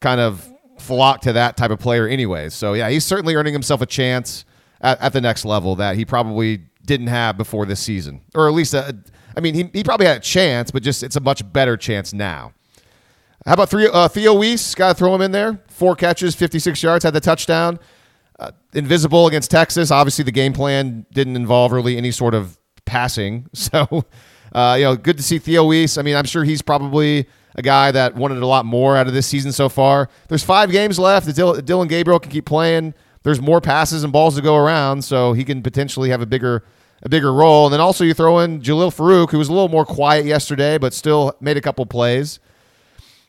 kind 0.00 0.20
of 0.20 0.48
flock 0.78 1.20
to 1.22 1.32
that 1.34 1.56
type 1.56 1.70
of 1.70 1.78
player 1.78 2.08
anyways. 2.08 2.54
So 2.54 2.74
yeah, 2.74 2.88
he's 2.88 3.04
certainly 3.04 3.34
earning 3.34 3.52
himself 3.52 3.80
a 3.80 3.86
chance 3.86 4.44
at, 4.80 5.00
at 5.00 5.12
the 5.12 5.20
next 5.20 5.44
level 5.44 5.76
that 5.76 5.96
he 5.96 6.04
probably 6.04 6.62
didn't 6.84 7.06
have 7.08 7.36
before 7.36 7.66
this 7.66 7.80
season, 7.80 8.20
or 8.34 8.48
at 8.48 8.54
least 8.54 8.74
a, 8.74 8.96
I 9.36 9.40
mean 9.40 9.54
he 9.54 9.70
he 9.72 9.84
probably 9.84 10.06
had 10.06 10.18
a 10.18 10.20
chance, 10.20 10.70
but 10.70 10.82
just 10.82 11.02
it's 11.02 11.16
a 11.16 11.20
much 11.20 11.50
better 11.52 11.76
chance 11.76 12.12
now. 12.12 12.52
How 13.46 13.52
about 13.52 13.68
three, 13.68 13.86
uh, 13.86 14.08
Theo 14.08 14.32
Wease? 14.32 14.74
Got 14.74 14.88
to 14.88 14.94
throw 14.94 15.14
him 15.14 15.20
in 15.20 15.30
there. 15.30 15.60
Four 15.68 15.96
catches, 15.96 16.34
56 16.34 16.82
yards, 16.82 17.04
had 17.04 17.12
the 17.12 17.20
touchdown. 17.20 17.78
Uh, 18.38 18.50
invisible 18.72 19.28
against 19.28 19.50
Texas. 19.50 19.90
Obviously, 19.90 20.24
the 20.24 20.32
game 20.32 20.52
plan 20.52 21.06
didn't 21.12 21.36
involve 21.36 21.70
really 21.70 21.96
any 21.96 22.10
sort 22.10 22.34
of 22.34 22.58
passing. 22.84 23.48
So, 23.54 24.04
uh, 24.52 24.76
you 24.78 24.84
know, 24.84 24.96
good 24.96 25.16
to 25.16 25.22
see 25.22 25.38
Theo 25.38 25.64
Wease. 25.64 25.98
I 25.98 26.02
mean, 26.02 26.14
I'm 26.14 26.24
sure 26.24 26.44
he's 26.44 26.62
probably 26.62 27.26
a 27.56 27.62
guy 27.62 27.90
that 27.90 28.14
wanted 28.14 28.42
a 28.42 28.46
lot 28.46 28.64
more 28.64 28.96
out 28.96 29.06
of 29.06 29.14
this 29.14 29.26
season 29.26 29.52
so 29.52 29.68
far. 29.68 30.08
There's 30.28 30.44
five 30.44 30.70
games 30.70 30.98
left. 30.98 31.34
Dillon 31.34 31.88
Gabriel 31.88 32.20
can 32.20 32.30
keep 32.30 32.46
playing. 32.46 32.94
There's 33.22 33.40
more 33.40 33.60
passes 33.60 34.04
and 34.04 34.12
balls 34.12 34.36
to 34.36 34.42
go 34.42 34.56
around, 34.56 35.02
so 35.02 35.32
he 35.32 35.44
can 35.44 35.62
potentially 35.62 36.10
have 36.10 36.20
a 36.20 36.26
bigger 36.26 36.62
a 37.02 37.08
bigger 37.08 37.32
role. 37.32 37.66
And 37.66 37.72
then 37.72 37.80
also 37.80 38.04
you 38.04 38.14
throw 38.14 38.38
in 38.38 38.60
Jalil 38.60 38.94
Farooq, 38.94 39.30
who 39.30 39.38
was 39.38 39.48
a 39.48 39.52
little 39.52 39.68
more 39.68 39.84
quiet 39.84 40.24
yesterday, 40.24 40.78
but 40.78 40.94
still 40.94 41.36
made 41.40 41.56
a 41.56 41.60
couple 41.60 41.84
plays. 41.86 42.40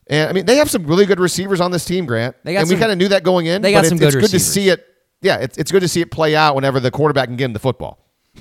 And 0.07 0.29
I 0.29 0.33
mean, 0.33 0.45
they 0.45 0.57
have 0.57 0.69
some 0.69 0.85
really 0.85 1.05
good 1.05 1.19
receivers 1.19 1.59
on 1.59 1.71
this 1.71 1.83
team, 1.83 2.05
Grant. 2.05 2.35
and 2.59 2.67
some, 2.67 2.75
we 2.75 2.79
kind 2.79 2.91
of 2.91 2.97
knew 2.97 3.07
that 3.09 3.23
going 3.23 3.47
in. 3.47 3.61
They 3.61 3.71
got 3.71 3.85
some 3.85 3.95
it's, 3.95 4.15
good 4.15 4.23
it's 4.23 4.31
good 4.31 4.37
to 4.37 4.39
see 4.39 4.69
it. 4.69 4.85
Yeah, 5.21 5.37
it's, 5.37 5.57
it's 5.57 5.71
good 5.71 5.81
to 5.81 5.87
see 5.87 6.01
it 6.01 6.11
play 6.11 6.35
out 6.35 6.55
whenever 6.55 6.79
the 6.79 6.91
quarterback 6.91 7.27
can 7.27 7.35
get 7.35 7.45
him 7.45 7.53
the 7.53 7.59
football. 7.59 7.99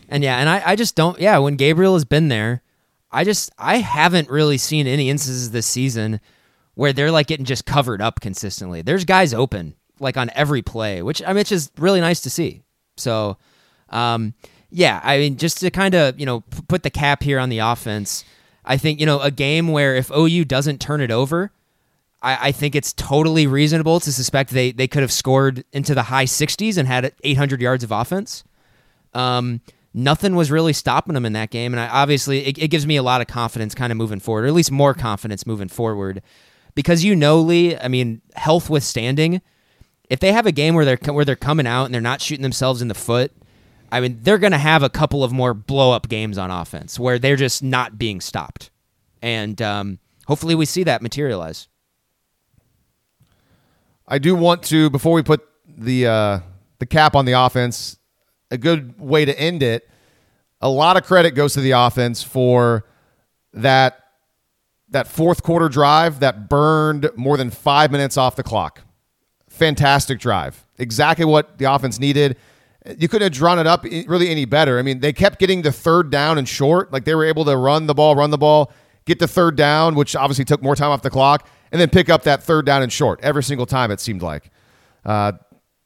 And 0.09 0.23
yeah, 0.23 0.39
and 0.39 0.49
I, 0.49 0.63
I 0.71 0.77
just 0.77 0.97
don't. 0.97 1.19
Yeah, 1.21 1.39
when 1.39 1.57
Gabriel 1.57 1.95
has 1.95 2.05
been 2.05 2.29
there, 2.29 2.63
I 3.11 3.25
just 3.25 3.51
I 3.59 3.79
haven't 3.79 4.29
really 4.29 4.59
seen 4.59 4.87
any 4.87 5.09
instances 5.09 5.53
this 5.53 5.67
season 5.67 6.21
where 6.75 6.93
they're 6.93 7.13
like 7.13 7.29
getting 7.29 7.47
just 7.47 7.65
covered 7.65 8.03
up 8.03 8.21
consistently. 8.21 8.83
There's 8.83 9.05
guys 9.05 9.33
open 9.33 9.75
like 10.01 10.17
on 10.17 10.31
every 10.35 10.63
play, 10.63 11.03
which 11.03 11.23
I 11.23 11.29
mean, 11.29 11.39
it's 11.39 11.51
just 11.51 11.71
really 11.79 12.01
nice 12.01 12.21
to 12.23 12.31
see. 12.31 12.63
So, 12.97 13.39
um, 13.91 14.35
yeah, 14.71 15.01
I 15.03 15.19
mean, 15.19 15.37
just 15.37 15.59
to 15.61 15.71
kind 15.71 15.95
of 15.95 16.19
you 16.19 16.27
know 16.27 16.41
p- 16.41 16.63
put 16.67 16.83
the 16.83 16.91
cap 16.91 17.23
here 17.23 17.39
on 17.39 17.49
the 17.49 17.61
offense, 17.61 18.25
I 18.65 18.77
think 18.77 18.99
you 19.01 19.07
know 19.07 19.21
a 19.21 19.31
game 19.31 19.69
where 19.69 19.95
if 19.95 20.11
OU 20.11 20.45
doesn't 20.47 20.81
turn 20.81 21.01
it 21.01 21.11
over, 21.13 21.53
I, 22.25 22.49
I 22.49 22.53
think 22.53 22.75
it's 22.75 22.93
totally 22.93 23.47
reasonable 23.47 24.01
to 24.01 24.13
suspect 24.13 24.51
they 24.51 24.73
they 24.73 24.89
could 24.89 25.03
have 25.03 25.13
scored 25.13 25.65
into 25.73 25.95
the 25.95 26.05
high 26.05 26.25
60s 26.25 26.79
and 26.79 26.89
had 26.89 27.13
800 27.23 27.61
yards 27.61 27.85
of 27.85 27.93
offense. 27.93 28.43
Um, 29.13 29.61
nothing 29.93 30.35
was 30.35 30.51
really 30.51 30.73
stopping 30.73 31.15
them 31.15 31.27
in 31.27 31.35
that 31.35 31.51
game, 31.51 31.73
and 31.73 31.81
I, 31.81 31.89
obviously 31.89 32.47
it, 32.47 32.59
it 32.59 32.69
gives 32.69 32.87
me 32.87 32.97
a 32.97 33.03
lot 33.03 33.21
of 33.21 33.27
confidence, 33.27 33.75
kind 33.75 33.93
of 33.93 33.99
moving 33.99 34.21
forward, 34.21 34.45
or 34.45 34.49
at 34.49 34.55
least 34.55 34.73
more 34.73 34.95
confidence 34.95 35.47
moving 35.47 35.69
forward, 35.69 36.23
because 36.75 37.05
you 37.05 37.15
know, 37.15 37.39
Lee. 37.41 37.77
I 37.77 37.89
mean, 37.89 38.23
health 38.35 38.71
withstanding 38.71 39.41
if 40.11 40.21
they 40.21 40.33
have 40.33 40.47
a 40.47 40.53
game 40.53 40.75
where 40.75 40.85
they're 40.85 41.13
where 41.13 41.25
they're 41.25 41.37
coming 41.37 41.67
out 41.67 41.85
and 41.85 41.95
they're 41.95 42.01
not 42.01 42.21
shooting 42.21 42.43
themselves 42.43 42.83
in 42.83 42.89
the 42.89 42.95
foot, 42.95 43.33
I 43.91 44.01
mean, 44.01 44.19
they're 44.23 44.39
going 44.39 44.53
to 44.53 44.59
have 44.59 44.83
a 44.83 44.91
couple 44.91 45.25
of 45.25 45.33
more 45.33 45.55
blow 45.55 45.93
up 45.93 46.09
games 46.09 46.39
on 46.39 46.51
offense 46.51 46.99
where 46.99 47.19
they're 47.19 47.37
just 47.37 47.63
not 47.63 47.99
being 47.99 48.21
stopped, 48.21 48.71
and 49.23 49.61
um, 49.63 49.99
hopefully 50.27 50.55
we 50.55 50.67
see 50.67 50.85
that 50.85 51.03
materialize. 51.03 51.69
I 54.07 54.19
do 54.19 54.35
want 54.35 54.63
to 54.65 54.91
before 54.91 55.15
we 55.15 55.23
put 55.23 55.47
the 55.67 56.07
uh, 56.07 56.41
the 56.79 56.87
cap 56.87 57.15
on 57.15 57.25
the 57.25 57.33
offense. 57.33 57.99
A 58.51 58.59
good 58.59 59.01
way 59.01 59.25
to 59.25 59.39
end 59.39 59.63
it. 59.63 59.89
A 60.61 60.69
lot 60.69 60.97
of 60.97 61.05
credit 61.05 61.33
goes 61.33 61.55
to 61.55 61.61
the 61.61 61.73
offense 61.73 62.23
for 62.23 62.87
that 63.53 64.01
that 64.91 65.09
fourth 65.09 65.43
quarter 65.43 65.69
drive 65.69 66.21
that 66.21 66.49
burned 66.49 67.11
more 67.17 67.37
than 67.37 67.51
five 67.51 67.91
minutes 67.91 68.17
off 68.17 68.37
the 68.37 68.43
clock 68.43 68.83
fantastic 69.55 70.19
drive. 70.19 70.67
Exactly 70.79 71.25
what 71.25 71.59
the 71.59 71.73
offense 71.73 71.99
needed. 71.99 72.37
You 72.99 73.09
couldn't 73.09 73.27
have 73.27 73.33
drawn 73.33 73.59
it 73.59 73.67
up 73.67 73.85
really 73.85 74.29
any 74.29 74.45
better. 74.45 74.79
I 74.79 74.83
mean, 74.83 75.01
they 75.01 75.13
kept 75.13 75.39
getting 75.39 75.63
the 75.63 75.73
third 75.73 76.11
down 76.11 76.37
and 76.37 76.47
short. 76.47 76.93
Like 76.93 77.05
they 77.05 77.15
were 77.15 77.25
able 77.25 77.45
to 77.47 77.57
run 77.57 77.87
the 77.87 77.95
ball, 77.95 78.15
run 78.15 78.31
the 78.31 78.39
ball, 78.39 78.73
get 79.07 79.21
the 79.21 79.29
third 79.29 79.57
down, 79.57 79.95
which 79.95 80.15
obviously 80.15 80.45
took 80.45 80.63
more 80.63 80.77
time 80.77 80.91
off 80.91 81.03
the 81.03 81.11
clock, 81.11 81.49
and 81.75 81.81
then 81.81 81.91
pick 81.91 82.09
up 82.09 82.23
that 82.23 82.41
third 82.41 82.65
down 82.65 82.85
and 82.85 82.93
short 82.93 83.19
every 83.21 83.43
single 83.43 83.67
time, 83.67 83.91
it 83.91 83.99
seemed 83.99 84.23
like. 84.23 84.53
Uh, 85.05 85.33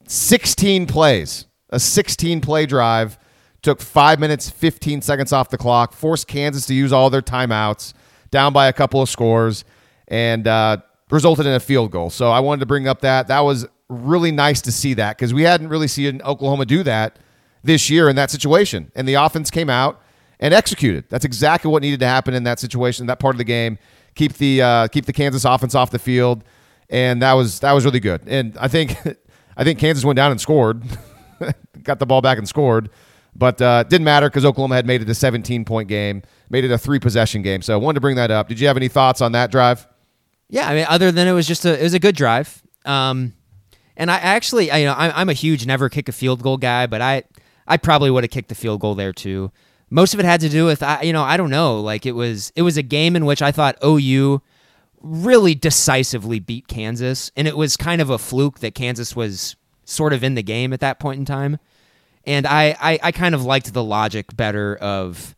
16 0.06 0.86
plays, 0.86 1.46
a 1.70 1.80
16 1.80 2.42
play 2.42 2.66
drive, 2.66 3.18
took 3.62 3.80
five 3.80 4.20
minutes, 4.20 4.50
15 4.50 5.00
seconds 5.00 5.32
off 5.32 5.48
the 5.48 5.56
clock, 5.56 5.94
forced 5.94 6.28
Kansas 6.28 6.66
to 6.66 6.74
use 6.74 6.92
all 6.92 7.08
their 7.08 7.22
timeouts, 7.22 7.94
down 8.30 8.52
by 8.52 8.66
a 8.68 8.72
couple 8.72 9.00
of 9.00 9.08
scores, 9.08 9.64
and 10.08 10.46
uh, 10.46 10.76
resulted 11.10 11.46
in 11.46 11.54
a 11.54 11.60
field 11.60 11.90
goal. 11.90 12.10
So 12.10 12.30
I 12.30 12.40
wanted 12.40 12.60
to 12.60 12.66
bring 12.66 12.86
up 12.86 13.00
that. 13.00 13.28
That 13.28 13.40
was 13.40 13.66
really 13.88 14.30
nice 14.30 14.60
to 14.60 14.72
see 14.72 14.92
that 14.92 15.16
because 15.16 15.32
we 15.32 15.44
hadn't 15.44 15.68
really 15.68 15.88
seen 15.88 16.20
Oklahoma 16.20 16.66
do 16.66 16.82
that 16.82 17.18
this 17.62 17.88
year 17.88 18.10
in 18.10 18.16
that 18.16 18.30
situation. 18.30 18.92
And 18.94 19.08
the 19.08 19.14
offense 19.14 19.50
came 19.50 19.70
out 19.70 20.02
and 20.38 20.52
executed. 20.52 21.06
That's 21.08 21.24
exactly 21.24 21.70
what 21.70 21.80
needed 21.80 22.00
to 22.00 22.06
happen 22.06 22.34
in 22.34 22.44
that 22.44 22.58
situation, 22.58 23.06
that 23.06 23.20
part 23.20 23.34
of 23.34 23.38
the 23.38 23.44
game. 23.44 23.78
Keep 24.18 24.32
the 24.34 24.60
uh, 24.60 24.88
keep 24.88 25.06
the 25.06 25.12
Kansas 25.12 25.44
offense 25.44 25.76
off 25.76 25.92
the 25.92 25.98
field, 26.00 26.42
and 26.90 27.22
that 27.22 27.34
was 27.34 27.60
that 27.60 27.70
was 27.70 27.84
really 27.84 28.00
good. 28.00 28.20
And 28.26 28.58
I 28.58 28.66
think 28.66 28.96
I 29.56 29.62
think 29.62 29.78
Kansas 29.78 30.04
went 30.04 30.16
down 30.16 30.32
and 30.32 30.40
scored, 30.40 30.82
got 31.84 32.00
the 32.00 32.06
ball 32.06 32.20
back 32.20 32.36
and 32.36 32.48
scored, 32.48 32.90
but 33.36 33.62
uh, 33.62 33.84
didn't 33.84 34.04
matter 34.04 34.28
because 34.28 34.44
Oklahoma 34.44 34.74
had 34.74 34.86
made 34.86 35.02
it 35.02 35.08
a 35.08 35.14
17 35.14 35.64
point 35.64 35.88
game, 35.88 36.22
made 36.50 36.64
it 36.64 36.72
a 36.72 36.78
three 36.78 36.98
possession 36.98 37.42
game. 37.42 37.62
So 37.62 37.74
I 37.74 37.76
wanted 37.76 37.94
to 37.94 38.00
bring 38.00 38.16
that 38.16 38.32
up. 38.32 38.48
Did 38.48 38.58
you 38.58 38.66
have 38.66 38.76
any 38.76 38.88
thoughts 38.88 39.20
on 39.20 39.30
that 39.32 39.52
drive? 39.52 39.86
Yeah, 40.48 40.68
I 40.68 40.74
mean, 40.74 40.86
other 40.88 41.12
than 41.12 41.28
it 41.28 41.32
was 41.32 41.46
just 41.46 41.64
a 41.64 41.78
it 41.78 41.84
was 41.84 41.94
a 41.94 42.00
good 42.00 42.16
drive. 42.16 42.60
Um, 42.84 43.34
and 43.96 44.10
I 44.10 44.16
actually, 44.16 44.72
I, 44.72 44.78
you 44.78 44.86
know, 44.86 44.94
I'm, 44.96 45.12
I'm 45.14 45.28
a 45.28 45.34
huge 45.34 45.64
never 45.64 45.88
kick 45.88 46.08
a 46.08 46.12
field 46.12 46.42
goal 46.42 46.56
guy, 46.56 46.88
but 46.88 47.00
I 47.00 47.22
I 47.68 47.76
probably 47.76 48.10
would 48.10 48.24
have 48.24 48.32
kicked 48.32 48.48
the 48.48 48.56
field 48.56 48.80
goal 48.80 48.96
there 48.96 49.12
too. 49.12 49.52
Most 49.90 50.14
of 50.14 50.20
it 50.20 50.26
had 50.26 50.40
to 50.40 50.48
do 50.48 50.66
with 50.66 50.82
I, 50.82 51.02
you 51.02 51.12
know, 51.12 51.22
I 51.22 51.36
don't 51.36 51.50
know, 51.50 51.80
like 51.80 52.06
it 52.06 52.12
was 52.12 52.52
it 52.56 52.62
was 52.62 52.76
a 52.76 52.82
game 52.82 53.16
in 53.16 53.24
which 53.24 53.42
I 53.42 53.52
thought 53.52 53.78
OU 53.84 54.42
really 55.00 55.54
decisively 55.54 56.40
beat 56.40 56.68
Kansas, 56.68 57.30
and 57.36 57.48
it 57.48 57.56
was 57.56 57.76
kind 57.76 58.00
of 58.00 58.10
a 58.10 58.18
fluke 58.18 58.58
that 58.60 58.74
Kansas 58.74 59.14
was 59.14 59.56
sort 59.84 60.12
of 60.12 60.22
in 60.22 60.34
the 60.34 60.42
game 60.42 60.72
at 60.72 60.80
that 60.80 60.98
point 60.98 61.18
in 61.18 61.24
time. 61.24 61.58
And 62.26 62.46
I, 62.46 62.76
I, 62.78 62.98
I 63.04 63.12
kind 63.12 63.34
of 63.34 63.44
liked 63.44 63.72
the 63.72 63.82
logic 63.82 64.36
better 64.36 64.76
of 64.76 65.34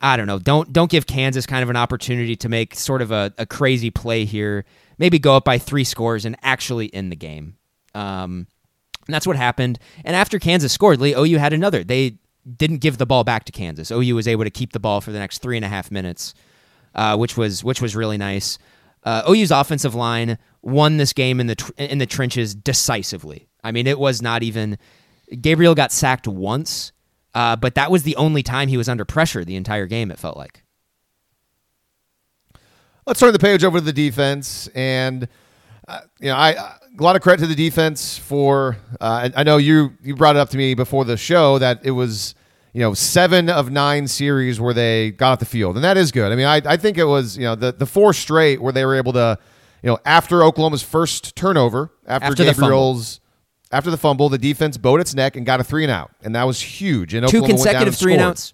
I 0.00 0.16
don't 0.16 0.26
know. 0.26 0.38
Don't 0.38 0.72
don't 0.72 0.90
give 0.90 1.06
Kansas 1.06 1.44
kind 1.44 1.62
of 1.62 1.68
an 1.68 1.76
opportunity 1.76 2.36
to 2.36 2.48
make 2.48 2.74
sort 2.74 3.02
of 3.02 3.10
a, 3.10 3.34
a 3.36 3.44
crazy 3.44 3.90
play 3.90 4.24
here. 4.24 4.64
Maybe 4.98 5.18
go 5.18 5.36
up 5.36 5.44
by 5.44 5.58
three 5.58 5.84
scores 5.84 6.24
and 6.24 6.36
actually 6.42 6.92
end 6.94 7.12
the 7.12 7.16
game. 7.16 7.56
Um, 7.94 8.46
and 9.06 9.14
that's 9.14 9.26
what 9.26 9.36
happened. 9.36 9.78
And 10.04 10.16
after 10.16 10.38
Kansas 10.38 10.72
scored, 10.72 11.00
Lee, 11.00 11.14
OU 11.14 11.38
had 11.38 11.52
another. 11.52 11.84
They 11.84 12.16
didn't 12.56 12.78
give 12.78 12.98
the 12.98 13.06
ball 13.06 13.24
back 13.24 13.44
to 13.44 13.52
Kansas. 13.52 13.90
OU 13.90 14.14
was 14.14 14.28
able 14.28 14.44
to 14.44 14.50
keep 14.50 14.72
the 14.72 14.80
ball 14.80 15.00
for 15.00 15.12
the 15.12 15.18
next 15.18 15.38
three 15.38 15.56
and 15.56 15.64
a 15.64 15.68
half 15.68 15.90
minutes, 15.90 16.34
uh, 16.94 17.16
which 17.16 17.36
was 17.36 17.64
which 17.64 17.80
was 17.80 17.96
really 17.96 18.18
nice. 18.18 18.58
Uh, 19.02 19.22
OU's 19.28 19.50
offensive 19.50 19.94
line 19.94 20.38
won 20.62 20.98
this 20.98 21.12
game 21.12 21.40
in 21.40 21.46
the 21.46 21.54
tr- 21.54 21.72
in 21.76 21.98
the 21.98 22.06
trenches 22.06 22.54
decisively. 22.54 23.48
I 23.64 23.72
mean, 23.72 23.86
it 23.86 23.98
was 23.98 24.22
not 24.22 24.42
even. 24.42 24.78
Gabriel 25.40 25.76
got 25.76 25.92
sacked 25.92 26.26
once 26.26 26.92
uh, 27.34 27.56
but 27.56 27.74
that 27.74 27.90
was 27.90 28.02
the 28.02 28.16
only 28.16 28.42
time 28.42 28.68
he 28.68 28.76
was 28.76 28.88
under 28.88 29.04
pressure 29.04 29.44
the 29.44 29.56
entire 29.56 29.86
game, 29.86 30.10
it 30.10 30.18
felt 30.18 30.36
like. 30.36 30.62
Let's 33.06 33.20
turn 33.20 33.32
the 33.32 33.38
page 33.38 33.64
over 33.64 33.78
to 33.78 33.84
the 33.84 33.92
defense. 33.92 34.68
And, 34.74 35.28
uh, 35.88 36.00
you 36.20 36.28
know, 36.28 36.36
I, 36.36 36.50
a 36.50 37.02
lot 37.02 37.16
of 37.16 37.22
credit 37.22 37.42
to 37.42 37.46
the 37.46 37.54
defense 37.54 38.18
for, 38.18 38.76
uh, 39.00 39.30
I 39.34 39.42
know 39.42 39.56
you, 39.56 39.92
you 40.02 40.16
brought 40.16 40.36
it 40.36 40.40
up 40.40 40.50
to 40.50 40.56
me 40.56 40.74
before 40.74 41.04
the 41.04 41.16
show 41.16 41.58
that 41.58 41.80
it 41.84 41.92
was, 41.92 42.34
you 42.72 42.80
know, 42.80 42.94
seven 42.94 43.48
of 43.48 43.70
nine 43.70 44.06
series 44.06 44.60
where 44.60 44.74
they 44.74 45.10
got 45.12 45.32
off 45.32 45.38
the 45.40 45.44
field. 45.44 45.76
And 45.76 45.84
that 45.84 45.96
is 45.96 46.12
good. 46.12 46.30
I 46.30 46.36
mean, 46.36 46.46
I, 46.46 46.62
I 46.64 46.76
think 46.76 46.98
it 46.98 47.04
was, 47.04 47.36
you 47.36 47.44
know, 47.44 47.54
the, 47.54 47.72
the 47.72 47.86
four 47.86 48.12
straight 48.12 48.62
where 48.62 48.72
they 48.72 48.84
were 48.84 48.94
able 48.94 49.12
to, 49.14 49.38
you 49.82 49.88
know, 49.88 49.98
after 50.04 50.44
Oklahoma's 50.44 50.82
first 50.82 51.34
turnover, 51.34 51.90
after, 52.06 52.26
after 52.26 52.44
Gabriel's 52.44 53.20
after 53.72 53.90
the 53.90 53.96
fumble, 53.96 54.28
the 54.28 54.38
defense 54.38 54.76
bowed 54.76 55.00
its 55.00 55.14
neck 55.14 55.36
and 55.36 55.46
got 55.46 55.60
a 55.60 55.64
three 55.64 55.84
and 55.84 55.92
out, 55.92 56.10
and 56.22 56.34
that 56.34 56.44
was 56.44 56.60
huge. 56.60 57.14
And 57.14 57.26
two 57.28 57.38
Oklahoma 57.38 57.62
consecutive 57.64 57.96
three 57.96 58.14
and 58.14 58.22
outs, 58.22 58.52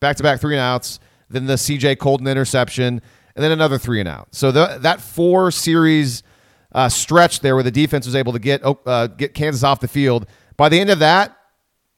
back 0.00 0.16
to 0.16 0.22
back 0.22 0.40
three 0.40 0.54
and 0.54 0.60
outs. 0.60 0.98
Then 1.28 1.46
the 1.46 1.56
C.J. 1.56 1.96
Coldon 1.96 2.26
interception, 2.26 3.00
and 3.36 3.44
then 3.44 3.52
another 3.52 3.78
three 3.78 4.00
and 4.00 4.08
out. 4.08 4.34
So 4.34 4.50
the, 4.50 4.78
that 4.80 5.00
four 5.00 5.52
series 5.52 6.24
uh, 6.72 6.88
stretch 6.88 7.38
there, 7.38 7.54
where 7.54 7.62
the 7.62 7.70
defense 7.70 8.04
was 8.04 8.16
able 8.16 8.32
to 8.32 8.40
get 8.40 8.62
uh, 8.64 9.06
get 9.06 9.34
Kansas 9.34 9.62
off 9.62 9.78
the 9.78 9.88
field. 9.88 10.26
By 10.56 10.68
the 10.68 10.80
end 10.80 10.90
of 10.90 10.98
that, 10.98 11.36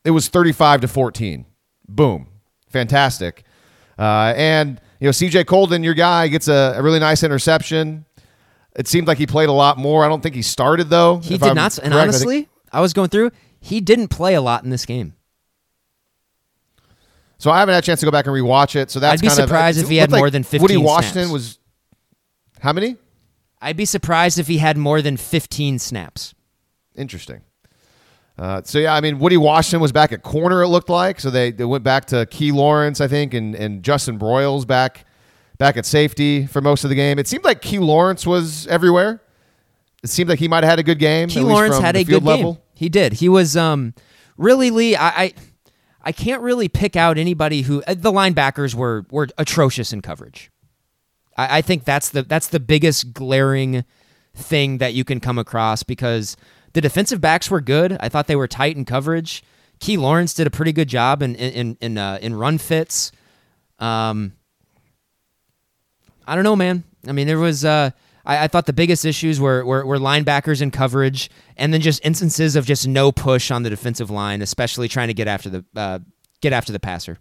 it 0.05 0.11
was 0.11 0.29
thirty-five 0.29 0.81
to 0.83 0.89
fourteen. 0.89 1.47
Boom, 1.89 2.29
fantastic. 2.69 3.45
Uh, 3.99 4.33
and 4.37 4.81
you 5.01 5.09
know, 5.09 5.13
C.J. 5.13 5.45
Coldon, 5.45 5.83
your 5.83 5.95
guy, 5.95 6.29
gets 6.29 6.49
a, 6.49 6.75
a 6.77 6.83
really 6.83 6.99
nice 6.99 7.23
interception. 7.23 8.05
It 8.75 8.89
seemed 8.89 9.07
like 9.07 9.19
he 9.19 9.27
played 9.27 9.49
a 9.49 9.53
lot 9.53 9.77
more. 9.77 10.05
I 10.05 10.09
don't 10.09 10.23
think 10.23 10.35
he 10.35 10.43
started 10.43 10.89
though. 10.89 11.19
He 11.19 11.37
did 11.37 11.49
I'm 11.49 11.55
not. 11.55 11.79
And 11.79 11.93
correct, 11.93 12.09
honestly, 12.09 12.37
I, 12.37 12.39
think, 12.39 12.49
I 12.73 12.81
was 12.81 12.93
going 12.93 13.09
through. 13.09 13.31
He 13.61 13.81
didn't 13.81 14.09
play 14.09 14.35
a 14.35 14.41
lot 14.41 14.65
in 14.65 14.71
this 14.71 14.87
game. 14.87 15.15
So 17.39 17.51
I 17.51 17.59
haven't 17.59 17.75
had 17.75 17.83
a 17.83 17.87
chance 17.87 18.01
to 18.01 18.07
go 18.07 18.13
back 18.13 18.27
and 18.27 18.35
rewatch 18.35 18.77
it. 18.77 18.91
So 18.91 19.01
that's 19.01 19.21
I'd 19.21 19.27
be 19.27 19.29
surprised 19.29 19.79
of, 19.79 19.85
if 19.85 19.91
he 19.91 19.97
had 19.97 20.13
like 20.13 20.21
more 20.21 20.31
than 20.31 20.43
fifteen. 20.43 20.63
Woody 20.63 20.77
Washington 20.77 21.25
snaps. 21.25 21.33
was 21.33 21.59
how 22.61 22.73
many? 22.73 22.97
I'd 23.61 23.77
be 23.77 23.85
surprised 23.85 24.39
if 24.39 24.47
he 24.47 24.59
had 24.59 24.77
more 24.77 25.03
than 25.03 25.17
fifteen 25.17 25.79
snaps. 25.79 26.35
Interesting. 26.95 27.43
Uh, 28.39 28.63
so 28.65 28.79
yeah, 28.79 28.95
I 28.95 29.01
mean 29.01 29.19
Woody 29.19 29.37
Washington 29.37 29.81
was 29.81 29.93
back 29.93 30.13
at 30.13 30.23
corner. 30.23 30.63
It 30.63 30.69
looked 30.69 30.89
like 30.89 31.21
so 31.21 31.31
they, 31.31 31.51
they 31.51 31.65
went 31.65 31.85
back 31.85 32.07
to 32.07 32.27
Key 32.27 32.53
Lawrence, 32.53 33.01
I 33.01 33.09
think, 33.09 33.35
and 33.35 33.55
and 33.55 33.83
Justin 33.83 34.19
Broiles 34.19 34.67
back 34.67 35.05
back 35.59 35.77
at 35.77 35.87
safety 35.87 36.47
for 36.47 36.61
most 36.61 36.85
of 36.85 36.91
the 36.91 36.97
game. 36.97 37.19
It 37.19 37.29
seemed 37.29 37.45
like 37.45 37.61
Key 37.61 37.79
Lawrence 37.79 38.27
was 38.27 38.67
everywhere. 38.67 39.23
It 40.03 40.11
seemed 40.11 40.29
like 40.29 40.39
he 40.39 40.49
might 40.49 40.65
have 40.65 40.71
had 40.71 40.79
a 40.79 40.83
good 40.83 40.99
game. 40.99 41.29
Key 41.29 41.41
Lawrence 41.41 41.79
had 41.79 41.95
a 41.95 42.05
good 42.05 42.25
level. 42.25 42.55
game. 42.55 42.63
He 42.75 42.89
did. 42.89 43.13
He 43.15 43.29
was 43.29 43.57
um, 43.57 43.95
really 44.37 44.71
Lee. 44.71 44.97
I, 44.97 45.09
I 45.09 45.35
I 46.05 46.13
can't 46.13 46.43
really 46.43 46.69
pick 46.69 46.97
out 46.97 47.19
anybody 47.19 47.63
who 47.63 47.83
uh, 47.87 47.95
the 47.95 48.11
linebackers 48.11 48.75
were 48.75 49.07
were 49.11 49.29
atrocious 49.39 49.93
in 49.93 50.03
coverage. 50.03 50.51
I, 51.37 51.59
I 51.59 51.63
think 51.63 51.85
that's 51.85 52.09
the 52.09 52.23
that's 52.23 52.49
the 52.49 52.61
biggest 52.61 53.13
glaring 53.13 53.85
thing 54.35 54.79
that 54.79 54.95
you 54.95 55.05
can 55.05 55.21
come 55.21 55.39
across 55.39 55.83
because 55.83 56.37
the 56.73 56.81
defensive 56.81 57.21
backs 57.21 57.51
were 57.51 57.61
good. 57.61 57.97
I 58.01 58.09
thought 58.09 58.27
they 58.27 58.37
were 58.37 58.49
tight 58.49 58.77
in 58.77 58.85
coverage. 58.85 59.43
Key 59.81 59.97
Lawrence 59.97 60.35
did 60.35 60.47
a 60.47 60.51
pretty 60.51 60.73
good 60.73 60.89
job 60.89 61.23
in 61.23 61.35
in 61.35 61.77
in 61.81 61.99
uh, 61.99 62.19
in 62.23 62.35
run 62.35 62.59
fits. 62.59 63.13
Um, 63.79 64.33
I 66.27 66.35
don't 66.35 66.45
know, 66.45 66.57
man. 66.57 66.85
I 67.07 67.13
mean, 67.13 67.27
there 67.27 67.39
was. 67.39 67.65
Uh, 67.65 67.91
I, 68.25 68.45
I 68.45 68.49
thought 68.49 68.67
the 68.67 68.73
biggest 68.73 69.05
issues 69.05 69.41
were, 69.41 69.65
were, 69.65 69.85
were 69.85 69.99
linebackers 69.99 70.63
in 70.63 70.71
coverage, 70.71 71.31
and 71.57 71.75
then 71.75 71.81
just 71.81 72.05
instances 72.05 72.55
of 72.55 72.65
just 72.65 72.87
no 72.87 73.11
push 73.11 73.51
on 73.51 73.65
the 73.65 73.71
defensive 73.71 74.11
line, 74.11 74.43
especially 74.43 74.89
trying 74.89 75.09
to 75.09 75.15
get 75.15 75.27
after 75.27 75.51
the 75.51 75.65
uh, 75.75 75.99
get 76.41 76.53
after 76.53 76.73
the 76.73 76.81
passer. 76.81 77.19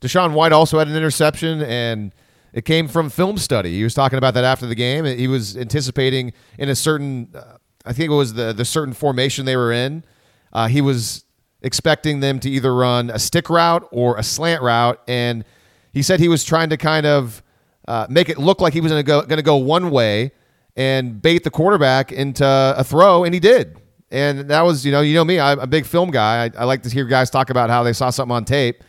DaShaun 0.00 0.32
White 0.32 0.52
also 0.52 0.78
had 0.78 0.88
an 0.88 0.96
interception, 0.96 1.62
and 1.62 2.14
it 2.54 2.64
came 2.64 2.86
from 2.86 3.10
film 3.10 3.36
study. 3.36 3.74
He 3.74 3.82
was 3.82 3.94
talking 3.94 4.16
about 4.16 4.34
that 4.34 4.44
after 4.44 4.64
the 4.66 4.76
game. 4.76 5.04
He 5.04 5.26
was 5.26 5.56
anticipating 5.56 6.32
in 6.56 6.68
a 6.68 6.76
certain, 6.76 7.28
uh, 7.34 7.56
I 7.84 7.92
think 7.92 8.10
it 8.10 8.14
was 8.14 8.34
the 8.34 8.52
the 8.52 8.64
certain 8.64 8.94
formation 8.94 9.44
they 9.44 9.56
were 9.56 9.72
in. 9.72 10.04
Uh, 10.52 10.68
he 10.68 10.80
was 10.80 11.24
expecting 11.62 12.20
them 12.20 12.38
to 12.38 12.48
either 12.48 12.72
run 12.72 13.10
a 13.10 13.18
stick 13.18 13.50
route 13.50 13.88
or 13.90 14.16
a 14.16 14.22
slant 14.22 14.62
route, 14.62 15.00
and 15.08 15.44
he 15.92 16.00
said 16.00 16.20
he 16.20 16.28
was 16.28 16.44
trying 16.44 16.70
to 16.70 16.76
kind 16.76 17.06
of 17.06 17.42
uh, 17.88 18.06
make 18.08 18.28
it 18.28 18.38
look 18.38 18.60
like 18.60 18.72
he 18.72 18.80
was 18.80 18.92
going 18.92 19.28
to 19.28 19.42
go 19.42 19.56
one 19.56 19.90
way 19.90 20.30
and 20.76 21.20
bait 21.20 21.42
the 21.42 21.50
quarterback 21.50 22.12
into 22.12 22.44
a 22.46 22.84
throw, 22.84 23.24
and 23.24 23.34
he 23.34 23.40
did. 23.40 23.80
And 24.10 24.48
that 24.48 24.62
was, 24.62 24.86
you 24.86 24.92
know, 24.92 25.00
you 25.00 25.14
know 25.14 25.24
me, 25.24 25.40
I'm 25.40 25.58
a 25.58 25.66
big 25.66 25.86
film 25.86 26.12
guy. 26.12 26.44
I, 26.44 26.50
I 26.60 26.64
like 26.64 26.82
to 26.84 26.88
hear 26.88 27.04
guys 27.04 27.30
talk 27.30 27.50
about 27.50 27.68
how 27.68 27.82
they 27.82 27.92
saw 27.92 28.10
something 28.10 28.34
on 28.34 28.44
tape. 28.44 28.84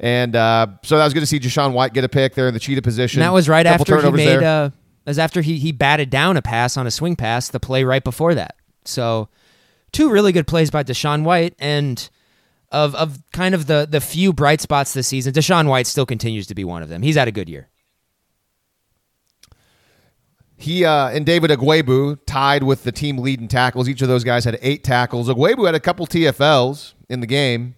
And 0.00 0.34
uh, 0.34 0.66
so 0.82 0.96
that 0.96 1.04
was 1.04 1.12
good 1.12 1.20
to 1.20 1.26
see 1.26 1.38
DaShaun 1.38 1.72
White 1.74 1.92
get 1.92 2.04
a 2.04 2.08
pick 2.08 2.34
there 2.34 2.48
in 2.48 2.54
the 2.54 2.60
cheetah 2.60 2.80
position. 2.80 3.20
And 3.20 3.26
that 3.26 3.34
was 3.34 3.50
right 3.50 3.66
after 3.66 4.00
he 4.00 4.10
made, 4.10 4.42
uh, 4.42 4.70
as 5.06 5.18
after 5.18 5.42
he, 5.42 5.58
he 5.58 5.72
batted 5.72 6.08
down 6.08 6.38
a 6.38 6.42
pass 6.42 6.78
on 6.78 6.86
a 6.86 6.90
swing 6.90 7.16
pass, 7.16 7.50
the 7.50 7.60
play 7.60 7.84
right 7.84 8.02
before 8.02 8.34
that. 8.34 8.56
So 8.86 9.28
two 9.92 10.10
really 10.10 10.32
good 10.32 10.46
plays 10.46 10.70
by 10.70 10.84
DaShaun 10.84 11.22
White. 11.22 11.54
And 11.58 12.08
of, 12.72 12.94
of 12.94 13.20
kind 13.32 13.54
of 13.54 13.66
the, 13.66 13.86
the 13.88 14.00
few 14.00 14.32
bright 14.32 14.62
spots 14.62 14.94
this 14.94 15.06
season, 15.06 15.34
DaShaun 15.34 15.68
White 15.68 15.86
still 15.86 16.06
continues 16.06 16.46
to 16.46 16.54
be 16.54 16.64
one 16.64 16.82
of 16.82 16.88
them. 16.88 17.02
He's 17.02 17.16
had 17.16 17.28
a 17.28 17.32
good 17.32 17.50
year. 17.50 17.68
He 20.56 20.84
uh, 20.84 21.08
and 21.08 21.24
David 21.24 21.50
Ugwoegbu 21.50 22.18
tied 22.26 22.62
with 22.62 22.84
the 22.84 22.92
team 22.92 23.16
lead 23.16 23.40
in 23.40 23.48
tackles. 23.48 23.88
Each 23.88 24.02
of 24.02 24.08
those 24.08 24.24
guys 24.24 24.44
had 24.44 24.58
eight 24.60 24.84
tackles. 24.84 25.26
Ugwoegbu 25.26 25.64
had 25.64 25.74
a 25.74 25.80
couple 25.80 26.06
TFLs 26.06 26.92
in 27.08 27.20
the 27.20 27.26
game, 27.26 27.76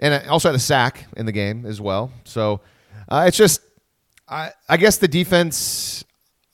and 0.00 0.14
I 0.14 0.26
also 0.26 0.48
had 0.48 0.56
a 0.56 0.60
sack 0.60 1.06
in 1.16 1.26
the 1.26 1.32
game 1.32 1.64
as 1.66 1.80
well. 1.80 2.10
So 2.24 2.60
uh, 3.08 3.24
it's 3.28 3.36
just, 3.36 3.60
I, 4.28 4.50
I 4.68 4.76
guess 4.76 4.96
the 4.96 5.08
defense. 5.08 6.04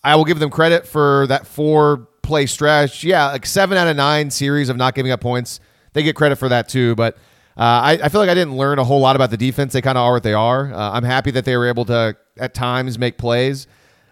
I 0.04 0.14
will 0.14 0.24
give 0.24 0.38
them 0.38 0.50
credit 0.50 0.86
for 0.86 1.26
that 1.28 1.46
four 1.46 2.08
play 2.22 2.46
stretch. 2.46 3.02
Yeah, 3.02 3.26
like 3.28 3.46
seven 3.46 3.76
out 3.78 3.88
of 3.88 3.96
nine 3.96 4.30
series 4.30 4.68
of 4.68 4.76
not 4.76 4.94
giving 4.94 5.10
up 5.10 5.20
points. 5.20 5.60
They 5.94 6.02
get 6.02 6.14
credit 6.14 6.36
for 6.36 6.48
that 6.48 6.68
too. 6.68 6.94
But 6.94 7.14
uh, 7.56 7.62
I, 7.62 7.98
I, 8.04 8.08
feel 8.08 8.20
like 8.20 8.30
I 8.30 8.34
didn't 8.34 8.56
learn 8.56 8.78
a 8.78 8.84
whole 8.84 9.00
lot 9.00 9.16
about 9.16 9.30
the 9.30 9.36
defense. 9.36 9.72
They 9.72 9.80
kind 9.80 9.96
of 9.98 10.02
are 10.02 10.12
what 10.12 10.22
they 10.22 10.34
are. 10.34 10.72
Uh, 10.72 10.92
I'm 10.92 11.02
happy 11.02 11.30
that 11.32 11.44
they 11.44 11.56
were 11.56 11.66
able 11.66 11.86
to 11.86 12.16
at 12.36 12.54
times 12.54 12.98
make 12.98 13.16
plays, 13.18 13.66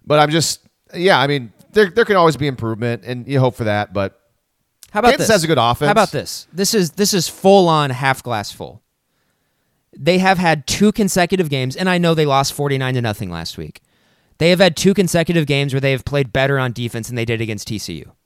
but 0.05 0.19
I'm 0.19 0.31
just 0.31 0.67
yeah, 0.95 1.19
I 1.19 1.27
mean, 1.27 1.53
there 1.73 1.91
there 1.91 2.05
can 2.05 2.17
always 2.17 2.37
be 2.37 2.47
improvement, 2.47 3.05
and 3.05 3.27
you 3.27 3.41
hope 3.41 3.55
for 3.55 3.65
that. 3.65 3.93
But 3.93 4.21
how 4.91 5.01
about 5.01 5.11
Kansas 5.11 5.29
this? 5.29 5.35
has 5.35 5.45
a 5.45 5.47
good 5.47 5.59
offense. 5.59 5.87
How 5.87 5.93
about 5.93 6.11
this? 6.11 6.47
This 6.53 6.75
is 6.75 6.93
this 6.93 7.15
is 7.15 7.29
full 7.29 7.69
on 7.69 7.91
half 7.91 8.23
glass 8.23 8.51
full. 8.51 8.83
They 9.97 10.19
have 10.19 10.39
had 10.39 10.67
two 10.67 10.93
consecutive 10.93 11.49
games, 11.49 11.77
and 11.77 11.89
I 11.89 11.99
know 11.99 12.15
they 12.15 12.27
lost 12.27 12.53
forty 12.53 12.79
nine 12.79 12.95
to 12.95 13.03
nothing 13.03 13.31
last 13.31 13.59
week. 13.59 13.81
They 14.39 14.51
have 14.51 14.59
had 14.59 14.77
two 14.77 14.95
consecutive 14.95 15.47
games 15.47 15.73
where 15.73 15.81
they 15.81 15.93
have 15.93 16.05
played 16.05 16.33
better 16.33 16.59
on 16.59 16.73
defense 16.73 17.07
than 17.07 17.17
they 17.17 17.25
did 17.25 17.41
against 17.41 17.69
TCU. 17.69 18.11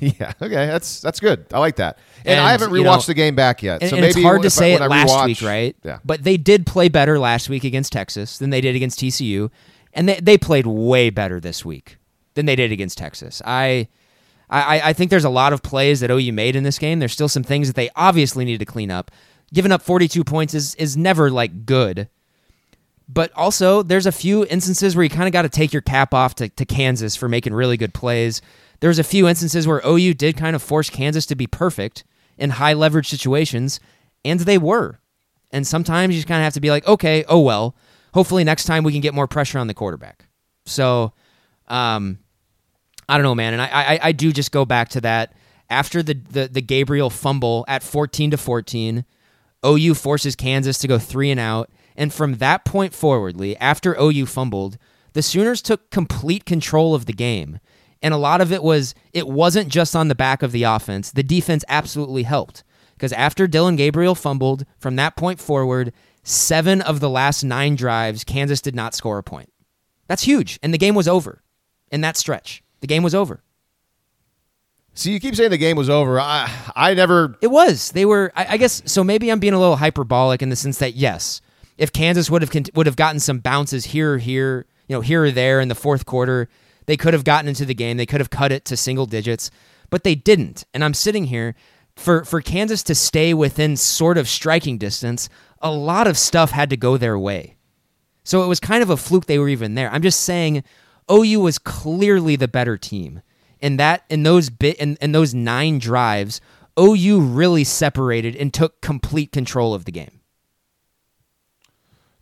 Yeah, 0.00 0.32
okay, 0.40 0.66
that's 0.66 1.00
that's 1.00 1.20
good. 1.20 1.46
I 1.52 1.58
like 1.58 1.76
that. 1.76 1.98
And, 2.20 2.38
and 2.38 2.40
I 2.40 2.52
haven't 2.52 2.70
rewatched 2.70 2.76
you 2.76 2.84
know, 2.84 3.00
the 3.00 3.14
game 3.14 3.34
back 3.34 3.62
yet, 3.62 3.82
and, 3.82 3.90
so 3.90 3.96
and 3.96 4.02
maybe 4.02 4.20
it's 4.20 4.22
hard 4.22 4.42
to 4.42 4.50
say 4.50 4.72
I, 4.72 4.84
it 4.84 4.88
last 4.88 5.10
rewatch, 5.10 5.26
week, 5.26 5.42
right? 5.42 5.76
Yeah. 5.82 5.98
But 6.04 6.24
they 6.24 6.36
did 6.36 6.66
play 6.66 6.88
better 6.88 7.18
last 7.18 7.48
week 7.48 7.64
against 7.64 7.92
Texas 7.92 8.38
than 8.38 8.50
they 8.50 8.60
did 8.60 8.76
against 8.76 8.98
TCU, 8.98 9.50
and 9.92 10.08
they 10.08 10.20
they 10.20 10.38
played 10.38 10.66
way 10.66 11.10
better 11.10 11.40
this 11.40 11.64
week 11.64 11.98
than 12.34 12.46
they 12.46 12.56
did 12.56 12.72
against 12.72 12.96
Texas. 12.98 13.42
I, 13.44 13.88
I, 14.48 14.80
I 14.90 14.92
think 14.92 15.10
there's 15.10 15.24
a 15.24 15.30
lot 15.30 15.52
of 15.52 15.62
plays 15.62 16.00
that 16.00 16.10
OU 16.10 16.32
made 16.32 16.56
in 16.56 16.64
this 16.64 16.78
game. 16.78 16.98
There's 16.98 17.12
still 17.12 17.28
some 17.28 17.42
things 17.42 17.68
that 17.68 17.76
they 17.76 17.90
obviously 17.96 18.44
need 18.44 18.58
to 18.58 18.64
clean 18.64 18.90
up. 18.90 19.10
Giving 19.52 19.72
up 19.72 19.82
42 19.82 20.24
points 20.24 20.54
is 20.54 20.74
is 20.76 20.96
never 20.96 21.30
like 21.30 21.66
good. 21.66 22.08
But 23.08 23.32
also, 23.34 23.82
there's 23.82 24.06
a 24.06 24.12
few 24.12 24.46
instances 24.46 24.94
where 24.94 25.02
you 25.02 25.10
kind 25.10 25.26
of 25.26 25.32
got 25.32 25.42
to 25.42 25.48
take 25.48 25.72
your 25.72 25.82
cap 25.82 26.14
off 26.14 26.36
to, 26.36 26.48
to 26.48 26.64
Kansas 26.64 27.16
for 27.16 27.28
making 27.28 27.52
really 27.52 27.76
good 27.76 27.92
plays. 27.92 28.40
There's 28.78 29.00
a 29.00 29.04
few 29.04 29.26
instances 29.26 29.66
where 29.66 29.82
OU 29.84 30.14
did 30.14 30.36
kind 30.36 30.54
of 30.54 30.62
force 30.62 30.88
Kansas 30.88 31.26
to 31.26 31.34
be 31.34 31.48
perfect 31.48 32.04
in 32.38 32.50
high 32.50 32.72
leverage 32.72 33.08
situations, 33.08 33.80
and 34.24 34.40
they 34.40 34.58
were. 34.58 35.00
And 35.50 35.66
sometimes 35.66 36.14
you 36.14 36.20
just 36.20 36.28
kind 36.28 36.40
of 36.40 36.44
have 36.44 36.54
to 36.54 36.60
be 36.60 36.70
like, 36.70 36.86
okay, 36.86 37.24
oh 37.28 37.40
well. 37.40 37.74
Hopefully 38.14 38.44
next 38.44 38.64
time 38.64 38.84
we 38.84 38.92
can 38.92 39.00
get 39.00 39.14
more 39.14 39.26
pressure 39.26 39.58
on 39.58 39.66
the 39.66 39.74
quarterback. 39.74 40.26
So 40.64 41.12
um, 41.66 42.18
I 43.08 43.16
don't 43.16 43.24
know, 43.24 43.34
man, 43.34 43.54
and 43.54 43.62
I, 43.62 43.66
I 43.66 44.00
I 44.04 44.12
do 44.12 44.32
just 44.32 44.52
go 44.52 44.64
back 44.64 44.88
to 44.90 45.00
that 45.00 45.34
after 45.68 46.02
the 46.02 46.14
the, 46.14 46.48
the 46.48 46.62
Gabriel 46.62 47.10
fumble 47.10 47.64
at 47.68 47.82
fourteen 47.82 48.30
to 48.30 48.36
fourteen. 48.36 49.04
OU 49.64 49.94
forces 49.94 50.36
Kansas 50.36 50.78
to 50.78 50.88
go 50.88 50.98
three 50.98 51.30
and 51.30 51.40
out, 51.40 51.70
and 51.96 52.12
from 52.12 52.36
that 52.36 52.64
point 52.64 52.94
forwardly, 52.94 53.56
after 53.58 53.96
OU 54.00 54.26
fumbled, 54.26 54.78
the 55.12 55.22
Sooners 55.22 55.60
took 55.60 55.90
complete 55.90 56.44
control 56.44 56.94
of 56.94 57.06
the 57.06 57.12
game. 57.12 57.58
And 58.02 58.14
a 58.14 58.18
lot 58.18 58.40
of 58.40 58.52
it 58.52 58.62
was 58.62 58.94
it 59.12 59.28
wasn't 59.28 59.68
just 59.68 59.94
on 59.94 60.08
the 60.08 60.14
back 60.14 60.42
of 60.42 60.52
the 60.52 60.62
offense. 60.62 61.10
The 61.10 61.22
defense 61.22 61.64
absolutely 61.68 62.22
helped. 62.22 62.64
Because 62.94 63.12
after 63.14 63.46
Dillon 63.46 63.76
Gabriel 63.76 64.14
fumbled, 64.14 64.66
from 64.78 64.96
that 64.96 65.16
point 65.16 65.40
forward, 65.40 65.92
seven 66.22 66.82
of 66.82 67.00
the 67.00 67.08
last 67.08 67.42
nine 67.42 67.74
drives, 67.74 68.24
Kansas 68.24 68.60
did 68.60 68.74
not 68.74 68.94
score 68.94 69.18
a 69.18 69.22
point. 69.22 69.50
That's 70.06 70.22
huge. 70.24 70.58
And 70.62 70.72
the 70.74 70.78
game 70.78 70.94
was 70.94 71.08
over 71.08 71.42
in 71.90 72.02
that 72.02 72.16
stretch. 72.16 72.62
The 72.80 72.86
game 72.86 73.02
was 73.02 73.14
over. 73.14 73.42
See, 75.00 75.12
you 75.12 75.18
keep 75.18 75.34
saying 75.34 75.50
the 75.50 75.56
game 75.56 75.78
was 75.78 75.88
over. 75.88 76.20
I 76.20 76.50
I 76.76 76.92
never. 76.92 77.38
It 77.40 77.46
was. 77.46 77.90
They 77.92 78.04
were. 78.04 78.30
I, 78.36 78.48
I 78.50 78.56
guess 78.58 78.82
so. 78.84 79.02
Maybe 79.02 79.32
I'm 79.32 79.40
being 79.40 79.54
a 79.54 79.58
little 79.58 79.76
hyperbolic 79.76 80.42
in 80.42 80.50
the 80.50 80.56
sense 80.56 80.76
that 80.76 80.94
yes, 80.94 81.40
if 81.78 81.90
Kansas 81.90 82.28
would 82.28 82.42
have 82.42 82.50
would 82.74 82.84
have 82.84 82.96
gotten 82.96 83.18
some 83.18 83.38
bounces 83.38 83.86
here, 83.86 84.18
here, 84.18 84.66
you 84.88 84.94
know, 84.94 85.00
here 85.00 85.24
or 85.24 85.30
there 85.30 85.58
in 85.58 85.68
the 85.68 85.74
fourth 85.74 86.04
quarter, 86.04 86.50
they 86.84 86.98
could 86.98 87.14
have 87.14 87.24
gotten 87.24 87.48
into 87.48 87.64
the 87.64 87.72
game. 87.72 87.96
They 87.96 88.04
could 88.04 88.20
have 88.20 88.28
cut 88.28 88.52
it 88.52 88.66
to 88.66 88.76
single 88.76 89.06
digits, 89.06 89.50
but 89.88 90.04
they 90.04 90.14
didn't. 90.14 90.66
And 90.74 90.84
I'm 90.84 90.92
sitting 90.92 91.24
here 91.24 91.54
for 91.96 92.22
for 92.26 92.42
Kansas 92.42 92.82
to 92.82 92.94
stay 92.94 93.32
within 93.32 93.78
sort 93.78 94.18
of 94.18 94.28
striking 94.28 94.76
distance. 94.76 95.30
A 95.62 95.70
lot 95.70 96.08
of 96.08 96.18
stuff 96.18 96.50
had 96.50 96.68
to 96.68 96.76
go 96.76 96.98
their 96.98 97.18
way, 97.18 97.56
so 98.22 98.44
it 98.44 98.48
was 98.48 98.60
kind 98.60 98.82
of 98.82 98.90
a 98.90 98.98
fluke 98.98 99.24
they 99.24 99.38
were 99.38 99.48
even 99.48 99.76
there. 99.76 99.90
I'm 99.90 100.02
just 100.02 100.20
saying 100.20 100.62
OU 101.10 101.40
was 101.40 101.58
clearly 101.58 102.36
the 102.36 102.48
better 102.48 102.76
team. 102.76 103.22
In 103.60 103.76
that 103.76 104.04
in 104.08 104.22
those 104.22 104.50
bit 104.50 104.76
in, 104.78 104.96
in 105.00 105.12
those 105.12 105.34
nine 105.34 105.78
drives, 105.78 106.40
OU 106.78 107.20
really 107.20 107.64
separated 107.64 108.34
and 108.36 108.52
took 108.52 108.80
complete 108.80 109.32
control 109.32 109.74
of 109.74 109.84
the 109.84 109.92
game. 109.92 110.20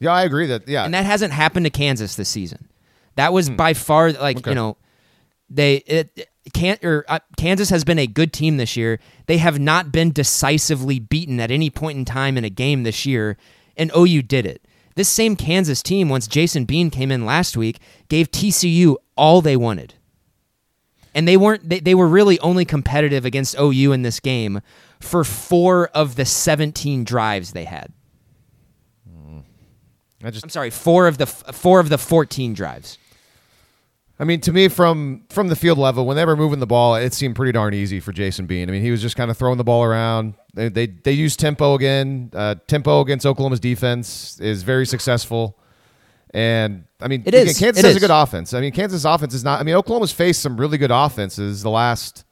Yeah, 0.01 0.13
I 0.13 0.23
agree 0.23 0.47
that 0.47 0.69
yeah. 0.69 0.85
And 0.85 0.95
that 0.95 1.05
hasn't 1.05 1.33
happened 1.33 1.67
to 1.67 1.71
Kansas 1.71 2.17
this 2.17 2.29
season. 2.29 2.69
That 3.17 3.33
was 3.33 3.49
hmm. 3.49 3.57
by 3.57 3.75
far 3.75 4.13
like, 4.13 4.39
okay. 4.39 4.51
you 4.51 4.55
know, 4.55 4.77
they 5.51 5.77
it, 5.77 6.29
can't 6.53 6.83
or 6.85 7.05
uh, 7.09 7.19
Kansas 7.37 7.71
has 7.71 7.85
been 7.85 7.99
a 7.99 8.07
good 8.07 8.33
team 8.33 8.57
this 8.57 8.77
year. 8.77 9.01
They 9.27 9.39
have 9.39 9.59
not 9.59 9.93
been 9.93 10.13
decisively 10.13 10.99
beaten 10.99 11.41
at 11.41 11.51
any 11.51 11.71
point 11.71 11.99
in 11.99 12.05
time 12.05 12.37
in 12.37 12.45
a 12.45 12.51
game 12.51 12.83
this 12.83 13.07
year, 13.07 13.37
and 13.77 13.91
OU 13.97 14.23
did 14.23 14.47
it. 14.47 14.65
This 14.95 15.09
same 15.09 15.37
Kansas 15.37 15.83
team, 15.83 16.09
once 16.09 16.27
Jason 16.27 16.65
Bean 16.65 16.91
came 16.91 17.13
in 17.13 17.25
last 17.25 17.57
week, 17.57 17.79
gave 18.09 18.31
TCU 18.31 18.97
all 19.17 19.41
they 19.41 19.57
wanted. 19.57 19.95
And 21.19 21.27
they 21.27 21.37
weren't 21.37 21.69
they, 21.69 21.81
they 21.81 21.97
were 21.97 22.07
really 22.07 22.39
only 22.39 22.65
competitive 22.65 23.25
against 23.25 23.59
OU 23.59 23.91
in 23.91 24.03
this 24.03 24.21
game 24.21 24.61
for 25.01 25.25
4 25.25 25.89
of 25.89 26.15
the 26.15 26.25
17 26.25 27.03
drives 27.03 27.51
they 27.51 27.65
had. 27.65 27.93
I 30.23 30.31
just, 30.31 30.45
I'm 30.45 30.51
sorry, 30.51 30.71
4 30.71 31.09
of 31.09 31.19
the 31.19 31.27
4 31.27 31.81
of 31.81 31.89
the 31.89 31.99
14 31.99 32.55
drives. 32.55 32.99
I 34.21 34.25
mean, 34.25 34.41
to 34.43 34.53
me, 34.53 34.69
from 34.69 35.25
from 35.29 35.49
the 35.49 35.57
field 35.57 35.77
level, 35.77 36.07
when 36.07 36.17
they 36.17 36.25
were 36.25 36.37
moving 36.37 36.61
the 36.61 36.69
ball, 36.69 36.95
it 36.95 37.13
seemed 37.13 37.35
pretty 37.35 37.51
darn 37.51 37.75
easy 37.75 37.99
for 37.99 38.13
Jason 38.13 38.47
Bean. 38.47 38.69
I 38.69 38.73
mean, 38.73 38.83
he 38.83 38.93
was 38.93 39.03
just 39.03 39.17
kind 39.17 39.29
of 39.29 39.37
throwing 39.37 39.59
the 39.59 39.65
ball 39.65 39.83
around. 39.83 40.35
They 40.55 40.69
they, 40.69 40.87
they 40.87 41.11
used 41.11 41.41
tempo 41.41 41.75
again. 41.75 42.31
Uh, 42.33 42.55
tempo 42.69 43.01
against 43.01 43.27
Oklahoma's 43.27 43.59
defense 43.59 44.39
is 44.39 44.63
very 44.63 44.87
successful, 44.87 45.59
And 46.35 46.85
I 47.01 47.09
mean, 47.09 47.23
It 47.25 47.35
is. 47.35 47.59
Kansas 47.59 47.83
It 47.83 47.87
has 47.87 47.97
a 47.97 48.01
good 48.01 48.11
offense. 48.11 48.53
I 48.55 48.61
mean, 48.61 48.73
Kansas 48.73 49.05
offense 49.05 49.35
is 49.35 49.45
not. 49.45 49.61
I 49.61 49.63
mean, 49.65 49.75
Oklahoma's 49.75 50.13
faced 50.13 50.43
some 50.43 50.57
really 50.57 50.79
good 50.79 50.91
offenses 50.91 51.63
the 51.63 51.71
last 51.71 52.25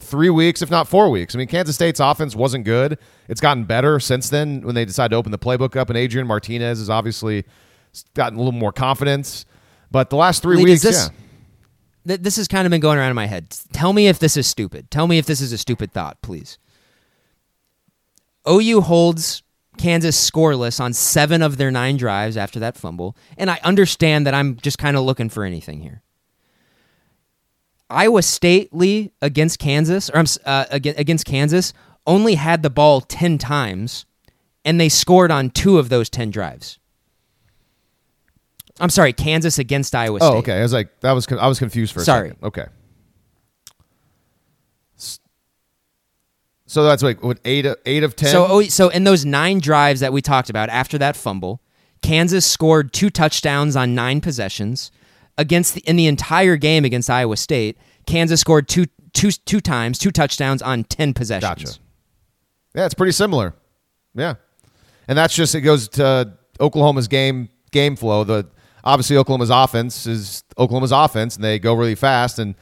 three 0.00 0.30
weeks, 0.30 0.62
if 0.62 0.70
not 0.70 0.86
four 0.88 1.10
weeks. 1.10 1.34
I 1.34 1.38
mean, 1.38 1.48
Kansas 1.48 1.74
State's 1.74 2.00
offense 2.00 2.36
wasn't 2.36 2.64
good. 2.64 2.98
It's 3.28 3.40
gotten 3.40 3.64
better 3.64 3.98
since 3.98 4.28
then 4.28 4.62
when 4.62 4.74
they 4.74 4.84
decided 4.84 5.10
to 5.10 5.16
open 5.16 5.32
the 5.32 5.38
playbook 5.38 5.76
up, 5.76 5.88
and 5.88 5.96
Adrian 5.98 6.26
Martinez 6.26 6.78
has 6.78 6.90
obviously 6.90 7.44
gotten 8.14 8.38
a 8.38 8.42
little 8.42 8.52
more 8.58 8.72
confidence. 8.72 9.44
But 9.90 10.10
the 10.10 10.16
last 10.16 10.42
three 10.42 10.56
Lee, 10.56 10.64
weeks, 10.64 10.82
this- 10.82 11.08
yeah. 11.10 11.14
Th- 12.06 12.20
this 12.20 12.36
has 12.36 12.48
kind 12.48 12.66
of 12.66 12.70
been 12.70 12.80
going 12.80 12.98
around 12.98 13.10
in 13.10 13.16
my 13.16 13.26
head. 13.26 13.50
Tell 13.72 13.92
me 13.92 14.08
if 14.08 14.18
this 14.18 14.36
is 14.36 14.46
stupid. 14.46 14.90
Tell 14.90 15.06
me 15.06 15.18
if 15.18 15.26
this 15.26 15.40
is 15.40 15.52
a 15.52 15.58
stupid 15.58 15.92
thought, 15.92 16.22
please. 16.22 16.58
OU 18.48 18.80
holds 18.80 19.42
Kansas 19.78 20.30
scoreless 20.30 20.80
on 20.80 20.92
seven 20.92 21.42
of 21.42 21.56
their 21.56 21.70
nine 21.70 21.96
drives 21.96 22.36
after 22.36 22.58
that 22.60 22.76
fumble, 22.76 23.16
and 23.36 23.50
I 23.50 23.58
understand 23.64 24.26
that 24.26 24.34
I'm 24.34 24.56
just 24.56 24.78
kind 24.78 24.96
of 24.96 25.04
looking 25.04 25.28
for 25.28 25.44
anything 25.44 25.80
here. 25.80 26.02
Iowa 27.90 28.22
State 28.22 28.74
Lee 28.74 29.12
against 29.22 29.58
Kansas, 29.58 30.10
or 30.10 30.16
I'm 30.18 30.26
uh, 30.44 30.66
against 30.70 31.24
Kansas, 31.24 31.72
only 32.06 32.34
had 32.34 32.62
the 32.62 32.70
ball 32.70 33.00
ten 33.00 33.38
times, 33.38 34.04
and 34.64 34.80
they 34.80 34.88
scored 34.90 35.30
on 35.30 35.50
two 35.50 35.78
of 35.78 35.88
those 35.88 36.10
ten 36.10 36.30
drives. 36.30 36.78
I'm 38.80 38.90
sorry, 38.90 39.12
Kansas 39.12 39.58
against 39.58 39.94
Iowa 39.94 40.20
State. 40.20 40.28
Oh, 40.28 40.36
okay. 40.38 40.58
I 40.58 40.62
was 40.62 40.72
like, 40.72 41.00
that 41.00 41.12
was 41.12 41.26
I 41.32 41.48
was 41.48 41.58
confused 41.58 41.92
for 41.92 42.00
a 42.00 42.04
Sorry. 42.04 42.28
second. 42.28 42.46
Okay. 42.46 42.66
So 46.68 46.84
that's 46.84 47.02
like 47.02 47.22
what 47.22 47.40
eight 47.46 47.64
of, 47.64 47.76
eight 47.86 48.04
of 48.04 48.14
ten. 48.14 48.30
So, 48.30 48.46
oh, 48.46 48.62
so 48.62 48.90
in 48.90 49.04
those 49.04 49.24
nine 49.24 49.58
drives 49.58 50.00
that 50.00 50.12
we 50.12 50.20
talked 50.20 50.50
about 50.50 50.68
after 50.68 50.98
that 50.98 51.16
fumble, 51.16 51.62
Kansas 52.02 52.44
scored 52.44 52.92
two 52.92 53.08
touchdowns 53.08 53.74
on 53.74 53.94
nine 53.94 54.20
possessions. 54.20 54.92
Against 55.38 55.74
the, 55.74 55.80
in 55.82 55.96
the 55.96 56.06
entire 56.06 56.56
game 56.56 56.84
against 56.84 57.08
Iowa 57.08 57.36
State, 57.36 57.78
Kansas 58.06 58.40
scored 58.40 58.68
two, 58.68 58.84
two, 59.14 59.30
two 59.30 59.60
times, 59.60 59.98
two 59.98 60.10
touchdowns 60.10 60.60
on 60.60 60.84
ten 60.84 61.14
possessions. 61.14 61.64
Gotcha. 61.64 61.78
Yeah, 62.74 62.84
it's 62.84 62.94
pretty 62.94 63.12
similar. 63.12 63.54
Yeah, 64.14 64.34
and 65.06 65.16
that's 65.16 65.34
just 65.34 65.54
it 65.54 65.62
goes 65.62 65.88
to 65.90 66.34
Oklahoma's 66.60 67.08
game 67.08 67.48
game 67.70 67.96
flow. 67.96 68.24
The 68.24 68.46
obviously 68.84 69.16
Oklahoma's 69.16 69.50
offense 69.50 70.06
is 70.06 70.44
Oklahoma's 70.58 70.92
offense, 70.92 71.36
and 71.36 71.44
they 71.44 71.58
go 71.58 71.72
really 71.72 71.94
fast, 71.94 72.38
and 72.38 72.54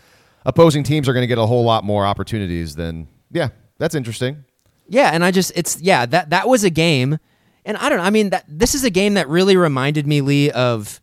opposing 0.45 0.85
teams 0.85 1.09
are 1.09 1.13
going 1.13 1.25
to 1.25 1.29
get 1.29 1.39
a 1.39 1.47
whole 1.47 1.65
lot 1.65 1.83
more 1.83 2.07
opportunities 2.07 2.77
than. 2.77 3.09
Yeah, 3.33 3.49
that's 3.79 3.95
interesting. 3.95 4.45
Yeah, 4.89 5.11
and 5.13 5.25
I 5.25 5.31
just 5.31 5.53
it's 5.55 5.81
yeah 5.81 6.07
that 6.07 6.31
that 6.31 6.49
was 6.49 6.65
a 6.65 6.71
game, 6.71 7.19
and 7.65 7.77
I 7.77 7.89
don't 7.89 7.99
know. 7.99 8.05
I 8.05 8.11
mean 8.11 8.31
that 8.31 8.45
this 8.49 8.75
is 8.75 8.85
a 8.85 8.91
game 8.91 9.15
that 9.15 9.29
really 9.29 9.57
reminded 9.57 10.07
me, 10.07 10.21
Lee, 10.21 10.51
of, 10.51 11.01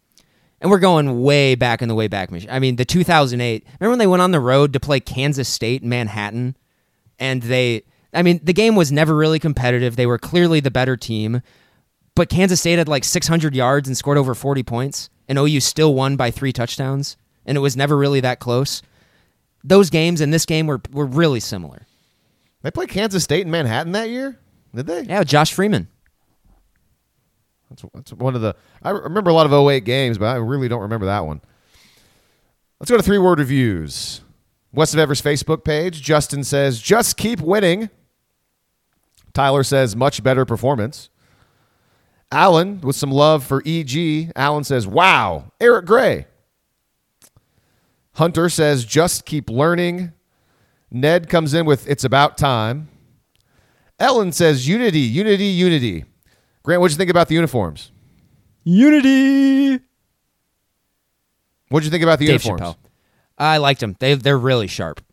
and 0.62 0.72
we're 0.72 0.80
going 0.80 1.22
way 1.22 1.56
back 1.56 1.82
in 1.82 1.90
the 1.90 1.96
way 1.96 2.08
back 2.08 2.32
machine. 2.32 2.50
I 2.50 2.60
mean 2.60 2.78
the 2.78 2.86
2008. 2.86 3.66
Remember 3.80 3.92
when 3.92 4.00
they 4.00 4.08
went 4.08 4.22
on 4.22 4.32
the 4.32 4.40
road 4.40 4.74
to 4.74 4.80
play 4.80 5.00
Kansas 5.00 5.50
State 5.50 5.84
in 5.84 5.90
Manhattan, 5.90 6.56
and 7.20 7.44
they. 7.44 7.84
I 8.14 8.22
mean 8.22 8.40
the 8.44 8.54
game 8.54 8.76
was 8.76 8.92
never 8.92 9.16
really 9.16 9.40
competitive. 9.40 9.96
They 9.96 10.06
were 10.06 10.20
clearly 10.20 10.60
the 10.60 10.72
better 10.72 10.96
team, 10.96 11.42
but 12.16 12.30
Kansas 12.30 12.60
State 12.60 12.78
had 12.78 12.88
like 12.88 13.04
600 13.04 13.56
yards 13.56 13.88
and 13.88 13.98
scored 13.98 14.18
over 14.18 14.36
40 14.36 14.64
points, 14.64 15.10
and 15.28 15.38
OU 15.38 15.60
still 15.62 15.94
won 15.94 16.16
by 16.16 16.32
three 16.32 16.54
touchdowns, 16.54 17.18
and 17.46 17.58
it 17.58 17.62
was 17.62 17.76
never 17.76 17.98
really 17.98 18.20
that 18.22 18.40
close. 18.40 18.82
Those 19.64 19.90
games 19.90 20.22
and 20.22 20.34
this 20.34 20.46
game 20.46 20.68
were 20.68 20.82
were 20.92 21.06
really 21.06 21.40
similar. 21.40 21.86
They 22.64 22.72
played 22.72 22.90
Kansas 22.90 23.24
State 23.24 23.46
in 23.46 23.52
Manhattan 23.52 23.92
that 23.92 24.10
year. 24.10 24.40
Did 24.74 24.88
they? 24.88 25.02
Yeah, 25.04 25.24
Josh 25.24 25.54
Freeman. 25.54 25.88
That's, 27.70 27.84
that's 27.94 28.14
one 28.14 28.36
of 28.36 28.42
the. 28.42 28.56
I 28.82 28.92
remember 28.92 29.30
a 29.30 29.34
lot 29.34 29.46
of 29.46 29.54
08 29.54 29.84
games, 29.84 30.18
but 30.18 30.26
I 30.26 30.36
really 30.36 30.68
don't 30.68 30.82
remember 30.82 31.06
that 31.06 31.26
one. 31.26 31.42
Let's 32.80 32.90
go 32.90 32.98
to 32.98 33.04
three 33.04 33.18
word 33.18 33.40
reviews. 33.40 34.22
West 34.74 34.94
of 34.94 35.00
Everest 35.00 35.24
Facebook 35.24 35.64
page. 35.64 36.02
Justin 36.02 36.44
says, 36.44 36.82
just 36.82 37.18
keep 37.18 37.40
winning. 37.40 37.90
Tyler 39.34 39.64
says, 39.64 39.96
much 39.96 40.24
better 40.24 40.46
performance. 40.46 41.10
Alan, 42.32 42.82
with 42.82 42.96
some 42.96 43.12
love 43.12 43.44
for 43.44 43.62
EG, 43.66 44.32
Alan 44.36 44.64
says, 44.64 44.88
wow, 44.88 45.52
Eric 45.62 45.86
Gray. 45.86 46.26
Hunter 48.14 48.50
says, 48.50 48.86
just 48.86 49.26
keep 49.26 49.50
learning. 49.50 50.14
Ned 50.94 51.28
comes 51.28 51.54
in 51.54 51.66
with, 51.66 51.90
it's 51.90 52.04
about 52.04 52.38
time. 52.38 52.88
Ellen 54.00 54.32
says, 54.32 54.68
unity, 54.68 55.00
unity, 55.00 55.46
unity. 55.46 56.06
Grant, 56.62 56.80
what'd 56.80 56.94
you 56.94 56.98
think 56.98 57.10
about 57.10 57.28
the 57.28 57.36
uniforms? 57.36 57.92
Unity. 58.64 59.84
What'd 61.70 61.86
you 61.86 61.92
think 61.92 62.04
about 62.04 62.20
the 62.20 62.28
Dave 62.28 62.46
uniforms? 62.46 62.62
Chappelle. 62.62 62.78
I 63.38 63.58
liked 63.58 63.80
them. 63.80 63.96
They 64.00 64.14
they're 64.14 64.38
really 64.38 64.68
sharp. 64.68 65.04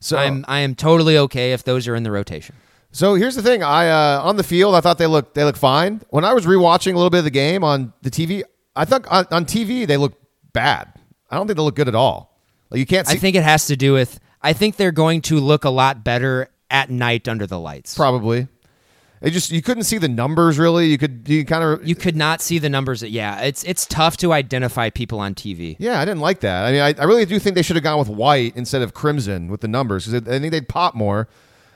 So 0.00 0.18
I'm 0.18 0.44
I 0.48 0.60
am 0.60 0.74
totally 0.74 1.16
okay 1.18 1.52
if 1.52 1.64
those 1.64 1.86
are 1.88 1.94
in 1.94 2.02
the 2.02 2.10
rotation. 2.10 2.56
So 2.90 3.14
here's 3.14 3.36
the 3.36 3.42
thing. 3.42 3.62
I 3.62 3.88
uh, 3.88 4.20
on 4.22 4.36
the 4.36 4.42
field, 4.42 4.74
I 4.74 4.80
thought 4.80 4.98
they 4.98 5.06
looked 5.06 5.34
they 5.34 5.44
look 5.44 5.56
fine. 5.56 6.02
When 6.10 6.24
I 6.24 6.34
was 6.34 6.44
rewatching 6.44 6.92
a 6.92 6.96
little 6.96 7.10
bit 7.10 7.18
of 7.18 7.24
the 7.24 7.30
game 7.30 7.62
on 7.62 7.92
the 8.02 8.10
TV, 8.10 8.42
I 8.74 8.84
thought 8.84 9.06
on, 9.06 9.26
on 9.30 9.44
TV 9.44 9.86
they 9.86 9.96
look 9.96 10.14
bad. 10.52 10.92
I 11.30 11.36
don't 11.36 11.46
think 11.46 11.56
they 11.56 11.62
look 11.62 11.76
good 11.76 11.88
at 11.88 11.94
all. 11.94 12.40
Like 12.70 12.80
you 12.80 12.86
can't 12.86 13.06
see 13.06 13.14
I 13.14 13.18
think 13.18 13.36
it 13.36 13.44
has 13.44 13.66
to 13.68 13.76
do 13.76 13.92
with 13.92 14.18
I 14.46 14.52
think 14.52 14.76
they're 14.76 14.92
going 14.92 15.22
to 15.22 15.40
look 15.40 15.64
a 15.64 15.70
lot 15.70 16.04
better 16.04 16.48
at 16.70 16.88
night 16.88 17.26
under 17.28 17.46
the 17.46 17.58
lights. 17.58 17.94
probably. 17.96 18.46
It 19.22 19.30
just 19.30 19.50
you 19.50 19.62
couldn't 19.62 19.84
see 19.84 19.98
the 19.98 20.08
numbers 20.08 20.58
really. 20.58 20.86
You 20.88 20.98
could 20.98 21.24
you 21.26 21.44
kind 21.44 21.64
of 21.64 21.86
You 21.88 21.94
could 21.96 22.14
not 22.16 22.40
see 22.40 22.58
the 22.58 22.68
numbers. 22.68 23.02
Yeah, 23.02 23.40
it's 23.40 23.64
it's 23.64 23.86
tough 23.86 24.16
to 24.18 24.32
identify 24.32 24.90
people 24.90 25.18
on 25.18 25.34
TV. 25.34 25.74
yeah. 25.78 25.98
I 26.00 26.04
didn't 26.04 26.20
like 26.20 26.40
that. 26.40 26.64
I 26.64 26.70
mean, 26.72 26.80
I, 26.82 26.94
I 27.00 27.04
really 27.06 27.24
do 27.24 27.38
think 27.38 27.56
they 27.56 27.62
should 27.62 27.76
have 27.76 27.82
gone 27.82 27.98
with 27.98 28.08
white 28.08 28.54
instead 28.56 28.82
of 28.82 28.94
crimson 28.94 29.48
with 29.48 29.62
the 29.62 29.68
numbers 29.68 30.06
because 30.06 30.28
I 30.28 30.38
think 30.38 30.52
they'd 30.52 30.68
pop 30.68 30.94
more. 30.94 31.28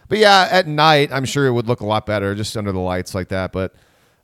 But 0.09 0.19
yeah, 0.19 0.49
at 0.51 0.67
night 0.67 1.11
I'm 1.13 1.25
sure 1.25 1.47
it 1.47 1.53
would 1.53 1.67
look 1.67 1.81
a 1.81 1.87
lot 1.87 2.05
better 2.07 2.35
just 2.35 2.57
under 2.57 2.73
the 2.73 2.79
lights 2.79 3.15
like 3.15 3.29
that. 3.29 3.53
But 3.53 3.75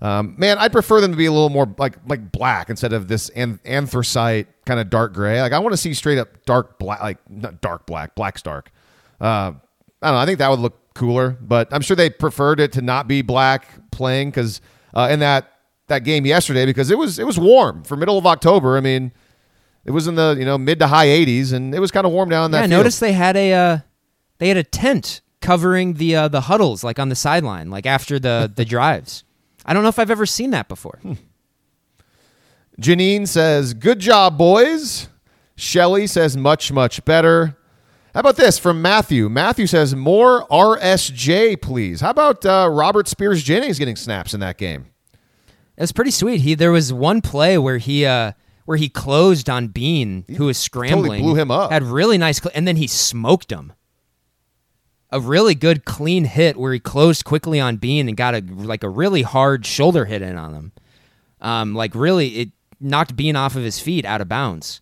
um, 0.03 0.35
man, 0.37 0.59
I'd 0.59 0.73
prefer 0.73 1.01
them 1.01 1.11
to 1.13 1.17
be 1.17 1.27
a 1.27 1.33
little 1.33 1.49
more 1.49 1.73
like 1.79 1.97
like 2.07 2.31
black 2.33 2.69
instead 2.71 2.93
of 2.93 3.09
this 3.09 3.29
an- 3.31 3.61
anthracite 3.65 4.47
kind 4.67 4.79
of 4.79 4.91
dark 4.91 5.15
gray. 5.15 5.41
Like 5.41 5.53
I 5.53 5.59
want 5.59 5.73
to 5.73 5.77
see 5.79 5.95
straight 5.95 6.19
up 6.19 6.45
dark 6.45 6.79
black, 6.79 7.01
like 7.01 7.19
not 7.31 7.61
dark 7.61 7.87
black, 7.87 8.15
black 8.15 8.39
stark. 8.39 8.71
Uh, 9.21 9.53
I 10.03 10.09
don't 10.09 10.15
know. 10.15 10.17
I 10.19 10.27
think 10.27 10.39
that 10.39 10.51
would 10.51 10.61
look 10.61 10.95
cooler, 10.95 11.31
but 11.41 11.69
I'm 11.73 11.81
sure 11.81 11.97
they 11.97 12.11
preferred 12.11 12.61
it 12.61 12.73
to 12.73 12.83
not 12.83 13.09
be 13.09 13.23
black 13.23 13.91
playing 13.91 14.31
because 14.31 14.61
uh, 14.95 15.09
in 15.11 15.21
that 15.21 15.51
that 15.89 16.01
game 16.05 16.27
yesterday 16.27 16.67
because 16.67 16.91
it 16.91 16.99
was 16.99 17.19
it 17.19 17.27
was 17.27 17.39
warm 17.39 17.85
for 17.85 17.97
middle 17.97 18.19
of 18.19 18.27
October. 18.27 18.77
I 18.77 18.81
mean, 18.81 19.13
it 19.85 19.93
was 19.93 20.07
in 20.07 20.15
the 20.17 20.37
you 20.39 20.45
know 20.45 20.59
mid 20.59 20.79
to 20.81 20.89
high 20.89 21.07
80s 21.07 21.53
and 21.53 21.75
it 21.75 21.81
was 21.81 21.91
kind 21.91 22.07
of 22.07 22.13
warm 22.13 22.29
down 22.29 22.51
that. 22.51 22.59
Yeah, 22.59 22.65
I 22.65 22.69
field. 22.69 22.79
noticed 22.81 23.01
they 23.01 23.13
had 23.13 23.37
a 23.37 23.53
uh, 23.55 23.79
they 24.39 24.49
had 24.49 24.57
a 24.59 24.65
tent 24.65 25.23
covering 25.41 25.95
the 25.95 26.17
uh, 26.17 26.29
the 26.29 26.43
huddles 26.43 26.83
like 26.85 26.99
on 26.99 27.09
the 27.09 27.15
sideline 27.15 27.71
like 27.71 27.87
after 27.87 28.19
the 28.19 28.53
the 28.55 28.65
drives. 28.65 29.25
I 29.67 29.75
don't 29.75 29.83
know 29.83 29.89
if 29.91 29.99
I've 29.99 30.11
ever 30.11 30.25
seen 30.27 30.51
that 30.51 30.69
before. 30.69 31.01
Janine 32.81 33.27
says, 33.27 33.75
"Good 33.75 33.99
job, 33.99 34.39
boys." 34.39 35.09
Shelly 35.57 36.07
says, 36.07 36.37
"Much 36.37 36.73
much 36.73 37.05
better." 37.05 37.57
How 38.15 38.21
about 38.21 38.37
this 38.37 38.59
from 38.59 38.81
Matthew? 38.81 39.29
Matthew 39.29 39.67
says, 39.67 39.95
"More 39.95 40.47
RSJ, 40.51 41.61
please." 41.61 42.01
How 42.01 42.11
about 42.11 42.45
uh, 42.47 42.69
Robert 42.71 43.09
Spears 43.09 43.43
Jennings 43.43 43.79
getting 43.79 43.97
snaps 43.97 44.33
in 44.35 44.41
that 44.41 44.57
game? 44.59 44.87
It 45.77 45.83
was 45.83 45.93
pretty 45.93 46.11
sweet. 46.11 46.41
He 46.41 46.55
there 46.55 46.73
was 46.73 46.93
one 46.93 47.21
play 47.21 47.59
where 47.59 47.79
he 47.79 48.07
uh 48.07 48.33
where 48.67 48.77
he 48.77 48.89
closed 48.89 49.49
on 49.49 49.69
Bean, 49.69 50.25
who 50.37 50.47
was 50.47 50.59
scrambling. 50.59 51.03
totally 51.05 51.21
blew 51.23 51.35
him 51.37 51.51
up. 51.51 51.71
Had 51.71 51.83
really 51.83 52.19
nice, 52.19 52.41
cl- 52.41 52.53
and 52.55 52.67
then 52.67 52.77
he 52.77 52.87
smoked 52.87 53.51
him. 53.51 53.73
A 55.11 55.21
really 55.21 55.55
good 55.55 55.85
clean 55.85 56.25
hit 56.25 56.57
where 56.57 56.73
he 56.73 56.81
closed 56.81 57.25
quickly 57.25 57.61
on 57.61 57.77
Bean 57.77 58.09
and 58.09 58.17
got 58.17 58.35
a 58.35 58.41
like 58.41 58.83
a 58.83 58.89
really 58.89 59.23
hard 59.23 59.65
shoulder 59.65 60.05
hit 60.05 60.21
in 60.21 60.37
on 60.37 60.53
him. 60.53 60.73
Um, 61.41 61.75
like 61.75 61.95
really, 61.95 62.29
it 62.39 62.49
knocked 62.81 63.15
Bean 63.17 63.37
off 63.37 63.55
of 63.57 63.63
his 63.63 63.79
feet 63.79 64.05
out 64.05 64.21
of 64.21 64.29
bounds. 64.29 64.81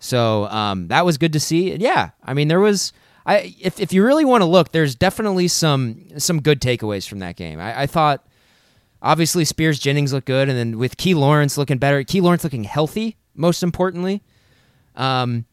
So 0.00 0.46
um, 0.46 0.88
that 0.88 1.04
was 1.04 1.18
good 1.18 1.32
to 1.34 1.40
see. 1.40 1.72
And 1.72 1.82
yeah, 1.82 2.10
I 2.24 2.34
mean 2.34 2.48
there 2.48 2.60
was. 2.60 2.92
I 3.26 3.54
if 3.60 3.78
if 3.78 3.92
you 3.92 4.04
really 4.04 4.24
want 4.24 4.42
to 4.42 4.46
look, 4.46 4.72
there's 4.72 4.94
definitely 4.94 5.46
some 5.46 6.18
some 6.18 6.40
good 6.40 6.60
takeaways 6.60 7.08
from 7.08 7.20
that 7.20 7.36
game. 7.36 7.60
I, 7.60 7.82
I 7.82 7.86
thought 7.86 8.26
obviously 9.02 9.44
Spears 9.44 9.78
Jennings 9.78 10.12
looked 10.12 10.26
good, 10.26 10.48
and 10.48 10.58
then 10.58 10.78
with 10.78 10.96
Key 10.96 11.14
Lawrence 11.14 11.56
looking 11.56 11.78
better, 11.78 12.02
Key 12.02 12.22
Lawrence 12.22 12.44
looking 12.44 12.64
healthy, 12.64 13.16
most 13.34 13.62
importantly. 13.62 14.22
Um, 14.96 15.44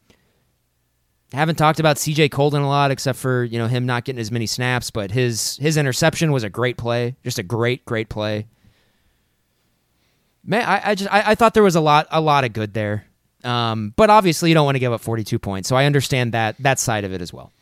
haven't 1.32 1.56
talked 1.56 1.78
about 1.78 1.98
C.J. 1.98 2.30
Coldon 2.30 2.62
a 2.62 2.68
lot, 2.68 2.90
except 2.90 3.18
for 3.18 3.44
you 3.44 3.58
know 3.58 3.66
him 3.66 3.86
not 3.86 4.04
getting 4.04 4.20
as 4.20 4.30
many 4.30 4.46
snaps, 4.46 4.90
but 4.90 5.10
his 5.10 5.56
his 5.58 5.76
interception 5.76 6.32
was 6.32 6.42
a 6.42 6.50
great 6.50 6.76
play, 6.76 7.16
just 7.22 7.38
a 7.38 7.42
great 7.42 7.84
great 7.84 8.08
play. 8.08 8.46
Man, 10.44 10.64
I, 10.66 10.90
I 10.90 10.94
just 10.94 11.12
I, 11.12 11.32
I 11.32 11.34
thought 11.34 11.54
there 11.54 11.62
was 11.62 11.76
a 11.76 11.80
lot 11.80 12.06
a 12.10 12.20
lot 12.20 12.44
of 12.44 12.52
good 12.52 12.72
there, 12.72 13.04
um, 13.44 13.92
but 13.96 14.08
obviously 14.08 14.48
you 14.48 14.54
don't 14.54 14.64
want 14.64 14.76
to 14.76 14.80
give 14.80 14.92
up 14.92 15.00
42 15.02 15.38
points, 15.38 15.68
so 15.68 15.76
I 15.76 15.84
understand 15.84 16.32
that 16.32 16.56
that 16.60 16.78
side 16.78 17.04
of 17.04 17.12
it 17.12 17.20
as 17.20 17.32
well. 17.32 17.52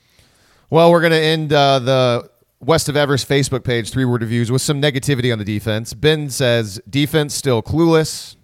Well, 0.71 0.91
we're 0.91 1.01
going 1.01 1.13
to 1.13 1.21
end 1.21 1.53
uh, 1.53 1.79
the 1.79 2.31
West 2.61 2.89
of 2.89 2.97
Everest 2.97 3.29
Facebook 3.29 3.65
page, 3.65 3.91
three 3.91 4.05
word 4.05 4.23
reviews, 4.23 4.51
with 4.51 4.63
some 4.63 4.81
negativity 4.81 5.33
on 5.33 5.39
the 5.39 5.45
defense. 5.45 5.95
Ben 5.95 6.31
says, 6.31 6.81
defense 6.89 7.35
still 7.35 7.63
clueless. 7.63 8.36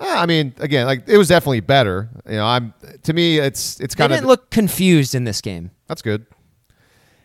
I 0.00 0.26
mean, 0.26 0.54
again, 0.58 0.86
like 0.86 1.08
it 1.08 1.16
was 1.16 1.28
definitely 1.28 1.60
better. 1.60 2.10
You 2.26 2.36
know, 2.36 2.46
I'm 2.46 2.74
to 3.04 3.12
me, 3.12 3.38
it's 3.38 3.80
it's 3.80 3.94
kind 3.94 4.10
they 4.10 4.16
of 4.16 4.20
didn't 4.20 4.28
look 4.28 4.50
confused 4.50 5.14
in 5.14 5.24
this 5.24 5.40
game. 5.40 5.70
That's 5.86 6.02
good. 6.02 6.26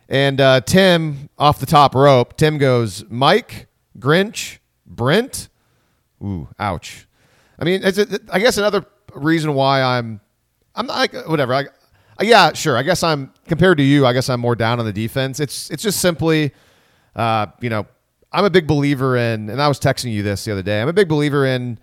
And 0.07 0.41
uh, 0.41 0.61
Tim 0.61 1.29
off 1.37 1.59
the 1.59 1.65
top 1.65 1.93
rope. 1.93 2.35
Tim 2.37 2.57
goes, 2.57 3.05
Mike, 3.09 3.67
Grinch, 3.97 4.57
Brent. 4.85 5.49
Ooh, 6.23 6.47
ouch. 6.59 7.07
I 7.59 7.65
mean, 7.65 7.81
it's 7.83 7.97
a, 7.97 8.19
I 8.31 8.39
guess 8.39 8.57
another 8.57 8.85
reason 9.13 9.53
why 9.53 9.81
I'm, 9.81 10.19
I'm 10.75 10.87
not 10.87 10.97
like 10.97 11.27
whatever. 11.27 11.53
I, 11.53 11.65
yeah, 12.21 12.53
sure. 12.53 12.75
I 12.77 12.83
guess 12.83 13.03
I'm 13.03 13.31
compared 13.47 13.77
to 13.77 13.83
you. 13.83 14.05
I 14.05 14.13
guess 14.13 14.29
I'm 14.29 14.39
more 14.39 14.55
down 14.55 14.79
on 14.79 14.85
the 14.85 14.93
defense. 14.93 15.39
It's 15.39 15.69
it's 15.69 15.83
just 15.83 16.01
simply, 16.01 16.51
uh, 17.15 17.47
you 17.61 17.69
know, 17.69 17.85
I'm 18.31 18.45
a 18.45 18.49
big 18.49 18.67
believer 18.67 19.15
in, 19.15 19.49
and 19.49 19.61
I 19.61 19.67
was 19.67 19.79
texting 19.79 20.11
you 20.11 20.23
this 20.23 20.43
the 20.45 20.51
other 20.51 20.63
day. 20.63 20.81
I'm 20.81 20.89
a 20.89 20.93
big 20.93 21.07
believer 21.07 21.45
in. 21.45 21.79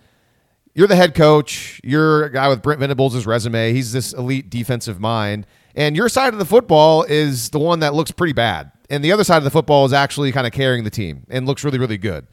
You're 0.77 0.87
the 0.87 0.95
head 0.95 1.15
coach. 1.15 1.81
You're 1.83 2.25
a 2.25 2.31
guy 2.31 2.47
with 2.49 2.61
Brent 2.61 2.79
Venables' 2.79 3.25
resume. 3.25 3.73
He's 3.73 3.93
this 3.93 4.13
elite 4.13 4.51
defensive 4.51 4.99
mind, 4.99 5.47
and 5.75 5.95
your 5.95 6.07
side 6.07 6.33
of 6.33 6.39
the 6.39 6.45
football 6.45 7.01
is 7.01 7.49
the 7.49 7.57
one 7.57 7.79
that 7.79 7.95
looks 7.95 8.11
pretty 8.11 8.33
bad, 8.33 8.71
and 8.87 9.03
the 9.03 9.11
other 9.11 9.23
side 9.23 9.37
of 9.37 9.43
the 9.43 9.49
football 9.49 9.85
is 9.85 9.91
actually 9.91 10.31
kind 10.31 10.45
of 10.45 10.53
carrying 10.53 10.83
the 10.83 10.91
team 10.91 11.25
and 11.31 11.47
looks 11.47 11.63
really, 11.63 11.79
really 11.79 11.97
good. 11.97 12.27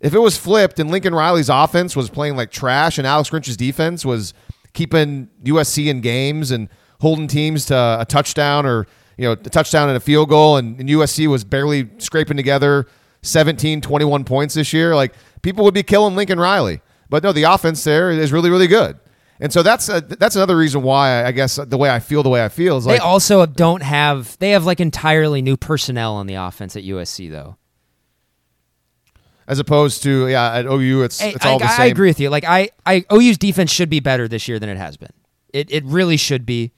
If 0.00 0.12
it 0.12 0.18
was 0.18 0.36
flipped 0.36 0.80
and 0.80 0.90
Lincoln 0.90 1.14
Riley's 1.14 1.48
offense 1.48 1.94
was 1.94 2.10
playing 2.10 2.34
like 2.34 2.50
trash 2.50 2.98
and 2.98 3.06
Alex 3.06 3.30
Grinch's 3.30 3.56
defense 3.56 4.04
was 4.04 4.34
keeping 4.72 5.28
USC 5.44 5.86
in 5.86 6.00
games 6.00 6.50
and 6.50 6.68
holding 7.00 7.28
teams 7.28 7.66
to 7.66 7.76
a 7.76 8.04
touchdown 8.04 8.66
or 8.66 8.88
you 9.16 9.24
know 9.24 9.32
a 9.32 9.36
touchdown 9.36 9.88
and 9.88 9.96
a 9.96 10.00
field 10.00 10.30
goal 10.30 10.56
and, 10.56 10.80
and 10.80 10.88
USC 10.88 11.28
was 11.28 11.44
barely 11.44 11.88
scraping 11.98 12.36
together 12.36 12.88
17 13.22 13.80
21 13.80 14.24
points 14.24 14.54
this 14.54 14.72
year 14.72 14.96
like 14.96 15.14
people 15.42 15.64
would 15.64 15.74
be 15.74 15.84
killing 15.84 16.16
Lincoln 16.16 16.40
Riley 16.40 16.80
but 17.08 17.22
no 17.22 17.32
the 17.32 17.44
offense 17.44 17.82
there 17.84 18.10
is 18.10 18.32
really 18.32 18.50
really 18.50 18.66
good 18.66 18.98
and 19.40 19.52
so 19.52 19.62
that's 19.62 19.88
a, 19.88 20.00
that's 20.00 20.36
another 20.36 20.56
reason 20.56 20.82
why 20.82 21.24
I 21.24 21.32
guess 21.32 21.56
the 21.56 21.76
way 21.76 21.90
I 21.90 21.98
feel 21.98 22.22
the 22.22 22.28
way 22.28 22.44
I 22.44 22.48
feel 22.48 22.76
is 22.76 22.86
like 22.86 22.98
they 22.98 23.04
also 23.04 23.46
don't 23.46 23.82
have 23.82 24.38
they 24.38 24.50
have 24.50 24.64
like 24.64 24.80
entirely 24.80 25.42
new 25.42 25.56
personnel 25.56 26.14
on 26.14 26.26
the 26.26 26.34
offense 26.34 26.76
at 26.76 26.84
USC 26.84 27.30
though 27.30 27.56
as 29.46 29.58
opposed 29.58 30.02
to 30.04 30.28
yeah 30.28 30.54
at 30.54 30.66
OU 30.66 31.02
it's 31.02 31.22
it's 31.22 31.44
all 31.44 31.56
I, 31.56 31.66
the 31.66 31.68
same. 31.68 31.80
I 31.82 31.86
agree 31.86 32.08
with 32.08 32.20
you. 32.20 32.30
Like 32.30 32.44
I, 32.44 32.70
I 32.86 33.04
OU's 33.12 33.38
defense 33.38 33.70
should 33.70 33.90
be 33.90 34.00
better 34.00 34.28
this 34.28 34.48
year 34.48 34.58
than 34.58 34.68
it 34.68 34.76
has 34.76 34.96
been. 34.96 35.12
It 35.52 35.70
it 35.70 35.84
really 35.84 36.16
should 36.16 36.46
be, 36.46 36.72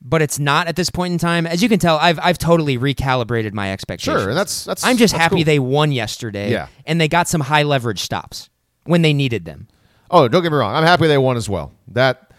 but 0.00 0.22
it's 0.22 0.38
not 0.38 0.68
at 0.68 0.76
this 0.76 0.90
point 0.90 1.12
in 1.12 1.18
time. 1.18 1.46
As 1.46 1.62
you 1.62 1.68
can 1.68 1.78
tell, 1.78 1.96
I've 1.98 2.18
I've 2.20 2.38
totally 2.38 2.78
recalibrated 2.78 3.52
my 3.52 3.72
expectations. 3.72 4.20
Sure, 4.20 4.28
and 4.28 4.38
that's 4.38 4.64
that's. 4.64 4.84
I'm 4.84 4.96
just 4.96 5.14
that's 5.14 5.22
happy 5.22 5.36
cool. 5.36 5.44
they 5.44 5.58
won 5.58 5.92
yesterday. 5.92 6.50
Yeah. 6.50 6.68
and 6.86 7.00
they 7.00 7.08
got 7.08 7.28
some 7.28 7.40
high 7.40 7.62
leverage 7.62 8.00
stops 8.00 8.50
when 8.88 9.02
they 9.02 9.12
needed 9.12 9.44
them. 9.44 9.68
Oh, 10.10 10.28
don't 10.28 10.42
get 10.42 10.50
me 10.50 10.58
wrong. 10.58 10.74
I'm 10.74 10.84
happy 10.84 11.06
they 11.06 11.18
won 11.18 11.36
as 11.36 11.48
well. 11.48 11.72
That 11.88 12.32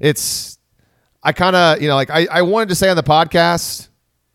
it's. 0.00 0.58
I 1.22 1.32
kind 1.32 1.56
of 1.56 1.82
you 1.82 1.88
know 1.88 1.96
like 1.96 2.10
I 2.10 2.26
I 2.30 2.42
wanted 2.42 2.68
to 2.68 2.76
say 2.76 2.88
on 2.88 2.96
the 2.96 3.02
podcast 3.02 3.88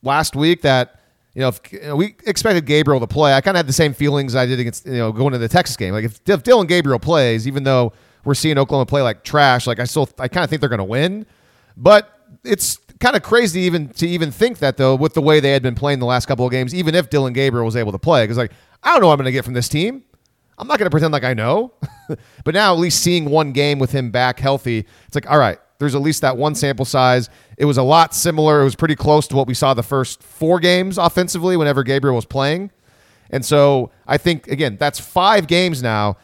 last 0.04 0.36
week 0.36 0.62
that 0.64 1.00
you 1.34 1.42
know, 1.42 1.48
if 1.48 1.62
you 1.72 1.80
know, 1.82 1.96
we 1.96 2.16
expected 2.26 2.66
Gabriel 2.66 3.00
to 3.00 3.08
play, 3.08 3.34
I 3.34 3.40
kind 3.40 3.56
of 3.56 3.60
had 3.60 3.68
the 3.68 3.74
same 3.74 3.94
feelings 3.94 4.36
I 4.36 4.46
did 4.46 4.60
against 4.60 4.86
you 4.86 4.94
know 4.94 5.12
going 5.12 5.32
to 5.32 5.38
the 5.38 5.48
Texas 5.48 5.78
game. 5.78 5.94
Like 5.94 6.06
if, 6.06 6.20
if 6.28 6.44
Dillon 6.44 6.68
Gabriel 6.68 7.00
plays, 7.00 7.48
even 7.48 7.64
though 7.64 7.94
we're 8.26 8.34
seeing 8.34 8.58
Oklahoma 8.58 8.86
play 8.86 9.02
like 9.02 9.24
trash, 9.24 9.66
like 9.66 9.80
I 9.80 9.86
still 9.86 10.10
I 10.20 10.28
kind 10.28 10.44
of 10.44 10.50
think 10.50 10.60
they're 10.60 10.70
going 10.70 10.80
to 10.80 10.84
win. 10.84 11.26
But 11.78 12.12
it's 12.44 12.78
kind 13.00 13.16
of 13.16 13.24
crazy 13.24 13.62
even 13.62 13.90
to 13.90 14.08
even 14.08 14.32
think 14.32 14.60
that 14.60 14.78
though 14.78 14.96
with 14.96 15.14
the 15.14 15.22
way 15.22 15.40
they 15.40 15.52
had 15.52 15.64
been 15.64 15.76
playing 15.76 16.00
the 16.00 16.06
last 16.06 16.26
couple 16.26 16.46
of 16.46 16.52
games, 16.52 16.76
even 16.76 16.96
if 16.96 17.10
Dillon 17.10 17.32
Gabriel 17.32 17.66
was 17.66 17.78
able 17.78 17.94
to 17.94 18.00
play, 18.00 18.26
because 18.26 18.38
like 18.38 18.52
I 18.84 18.92
don't 18.92 19.02
know 19.02 19.08
what 19.08 19.14
I'm 19.14 19.20
going 19.20 19.26
to 19.26 19.32
get 19.32 19.46
from 19.46 19.54
this 19.54 19.70
team. 19.70 20.04
I'm 20.62 20.68
not 20.68 20.78
going 20.78 20.86
to 20.86 20.92
pretend 20.92 21.12
like 21.12 21.24
I 21.24 21.34
know. 21.34 21.74
but 22.44 22.54
now 22.54 22.74
at 22.74 22.80
least 22.80 23.02
seeing 23.02 23.26
one 23.26 23.52
game 23.52 23.80
with 23.80 23.92
him 23.92 24.12
back 24.12 24.40
healthy, 24.40 24.86
it's 25.08 25.16
like 25.16 25.30
all 25.30 25.40
right, 25.40 25.58
there's 25.80 25.96
at 25.96 26.02
least 26.02 26.22
that 26.22 26.38
one 26.38 26.54
sample 26.54 26.86
size. 26.86 27.28
It 27.58 27.66
was 27.66 27.78
a 27.78 27.84
lot 27.84 28.14
similar. 28.14 28.62
It 28.62 28.66
was 28.66 28.76
pretty 28.76 28.96
close 28.96 29.28
to 29.30 29.36
what 29.36 29.48
we 29.48 29.56
saw 29.56 29.74
the 29.74 29.82
first 29.82 30.22
four 30.22 30.60
games 30.60 31.00
offensively 31.00 31.58
whenever 31.58 31.84
Gabriel 31.84 32.16
was 32.16 32.26
playing. 32.26 32.70
And 33.32 33.44
so 33.44 33.90
I 34.06 34.18
think, 34.18 34.48
again, 34.48 34.78
that's 34.80 35.00
five 35.00 35.48
games 35.48 35.82
now. 35.82 36.18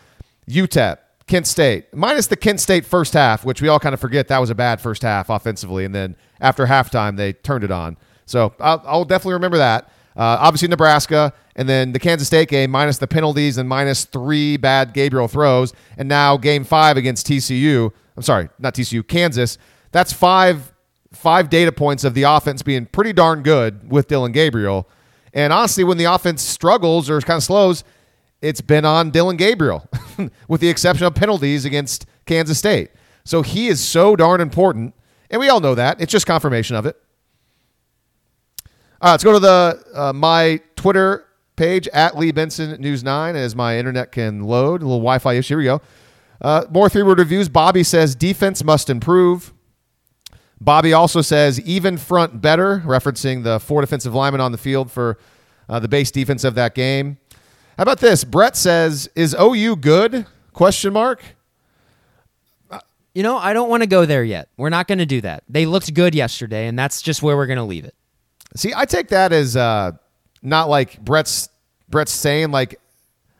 UTEP, 0.48 1.00
Kent 1.26 1.48
State, 1.48 1.92
minus 1.94 2.28
the 2.28 2.38
Kent 2.38 2.60
State 2.60 2.86
first 2.86 3.14
half, 3.14 3.44
which 3.44 3.60
we 3.60 3.68
all 3.68 3.80
kind 3.80 3.94
of 3.94 4.00
forget 4.00 4.28
that 4.28 4.38
was 4.38 4.52
a 4.52 4.56
bad 4.56 4.80
first 4.80 5.02
half 5.02 5.30
offensively. 5.30 5.84
And 5.86 5.96
then 5.96 6.16
after 6.40 6.68
halftime, 6.68 7.18
they 7.18 7.34
turned 7.34 7.64
it 7.64 7.72
on. 7.72 7.98
So 8.28 8.54
I'll, 8.60 8.84
I'll 8.86 9.06
definitely 9.06 9.34
remember 9.34 9.58
that. 9.58 9.86
Uh, 10.16 10.38
obviously, 10.40 10.68
Nebraska, 10.68 11.34
and 11.58 11.68
then 11.68 11.92
the 11.92 12.00
Kansas 12.00 12.28
State 12.28 12.50
game, 12.50 12.70
minus 12.70 13.00
the 13.00 13.08
penalties 13.08 13.58
and 13.58 13.68
minus 13.68 14.06
three 14.06 14.58
bad 14.58 14.94
Gabriel 14.94 15.28
throws. 15.28 15.74
And 15.98 16.08
now 16.08 16.38
game 16.38 16.64
five 16.64 16.98
against 16.98 17.28
TCU. 17.28 17.92
I'm 18.16 18.24
sorry, 18.24 18.50
not 18.60 18.76
TCU, 18.76 19.06
Kansas. 19.06 19.58
That's 19.92 20.14
five 20.14 20.74
five 21.12 21.50
data 21.50 21.72
points 21.72 22.04
of 22.04 22.14
the 22.14 22.24
offense 22.24 22.62
being 22.62 22.86
pretty 22.86 23.12
darn 23.12 23.42
good 23.42 23.90
with 23.90 24.08
Dillon 24.08 24.32
Gabriel. 24.32 24.88
And 25.34 25.52
honestly, 25.52 25.84
when 25.84 25.98
the 25.98 26.06
offense 26.06 26.44
struggles 26.44 27.10
or 27.10 27.20
kind 27.22 27.38
of 27.38 27.44
slows, 27.44 27.84
it's 28.42 28.62
been 28.62 28.86
on 28.86 29.10
Dillon 29.10 29.36
Gabriel, 29.36 29.90
with 30.48 30.62
the 30.62 30.70
exception 30.70 31.08
of 31.08 31.16
penalties 31.16 31.66
against 31.66 32.06
Kansas 32.26 32.60
State. 32.60 32.92
So 33.24 33.42
he 33.42 33.68
is 33.68 33.84
so 33.84 34.16
darn 34.16 34.42
important, 34.42 34.94
and 35.32 35.40
we 35.40 35.50
all 35.50 35.60
know 35.60 35.76
that. 35.76 36.00
It's 36.00 36.12
just 36.12 36.28
confirmation 36.28 36.76
of 36.76 36.86
it. 36.86 36.98
All 39.02 39.10
right, 39.10 39.12
let's 39.12 39.24
go 39.24 39.34
to 39.34 39.40
the 39.40 39.84
uh, 39.96 40.14
my 40.14 40.60
Twitter 40.76 41.27
page 41.58 41.88
at 41.90 42.18
Lee 42.18 42.32
Benson 42.32 42.80
News 42.80 43.04
Nine 43.04 43.36
as 43.36 43.56
my 43.56 43.78
internet 43.78 44.14
can 44.14 44.44
load. 44.44 44.82
A 44.82 44.86
little 44.86 45.00
Wi-Fi 45.00 45.34
issue. 45.34 45.56
Here 45.56 45.58
we 45.58 45.64
go. 45.66 45.82
Uh, 46.40 46.66
more 46.70 46.88
three 46.88 47.04
word 47.04 47.20
reviews. 47.20 47.50
Bobby 47.50 47.84
says 47.84 48.16
defense 48.16 48.64
must 48.64 48.90
improve. 48.90 49.54
Bobby 50.62 50.94
also 50.94 51.22
says 51.22 51.60
even 51.62 51.98
front 51.98 52.42
better, 52.42 52.82
referencing 52.86 53.44
the 53.44 53.60
four 53.60 53.82
defensive 53.82 54.14
linemen 54.14 54.42
on 54.42 54.52
the 54.52 54.58
field 54.58 54.92
for 54.92 55.18
uh, 55.70 55.80
the 55.80 55.88
base 55.88 56.12
defense 56.12 56.44
of 56.44 56.56
that 56.56 56.74
game. 56.74 57.18
How 57.78 57.84
about 57.84 58.00
this? 58.00 58.24
Brett 58.24 58.56
says, 58.56 59.10
"Is 59.16 59.36
OU 59.40 59.76
good?" 59.78 60.26
Question 60.54 60.94
mark. 60.94 61.22
You 63.14 63.24
know, 63.24 63.38
I 63.38 63.54
don't 63.54 63.70
want 63.70 63.82
to 63.82 63.88
go 63.88 64.06
there 64.06 64.24
yet. 64.24 64.50
We're 64.58 64.70
not 64.70 64.88
going 64.88 65.00
to 65.00 65.06
do 65.06 65.22
that. 65.22 65.44
They 65.50 65.66
looked 65.66 65.92
good 65.94 66.14
yesterday, 66.14 66.68
and 66.68 66.78
that's 66.78 67.02
just 67.02 67.24
where 67.24 67.36
we're 67.36 67.48
going 67.48 67.58
to 67.58 67.64
leave 67.64 67.86
it. 67.86 67.96
See, 68.56 68.74
I 68.76 68.86
take 68.86 69.08
that 69.10 69.34
as 69.34 69.58
uh, 69.58 69.94
not 70.42 70.70
like 70.70 71.00
Brett's 71.04 71.50
Brett's 71.90 72.12
saying 72.12 72.52
like 72.52 72.80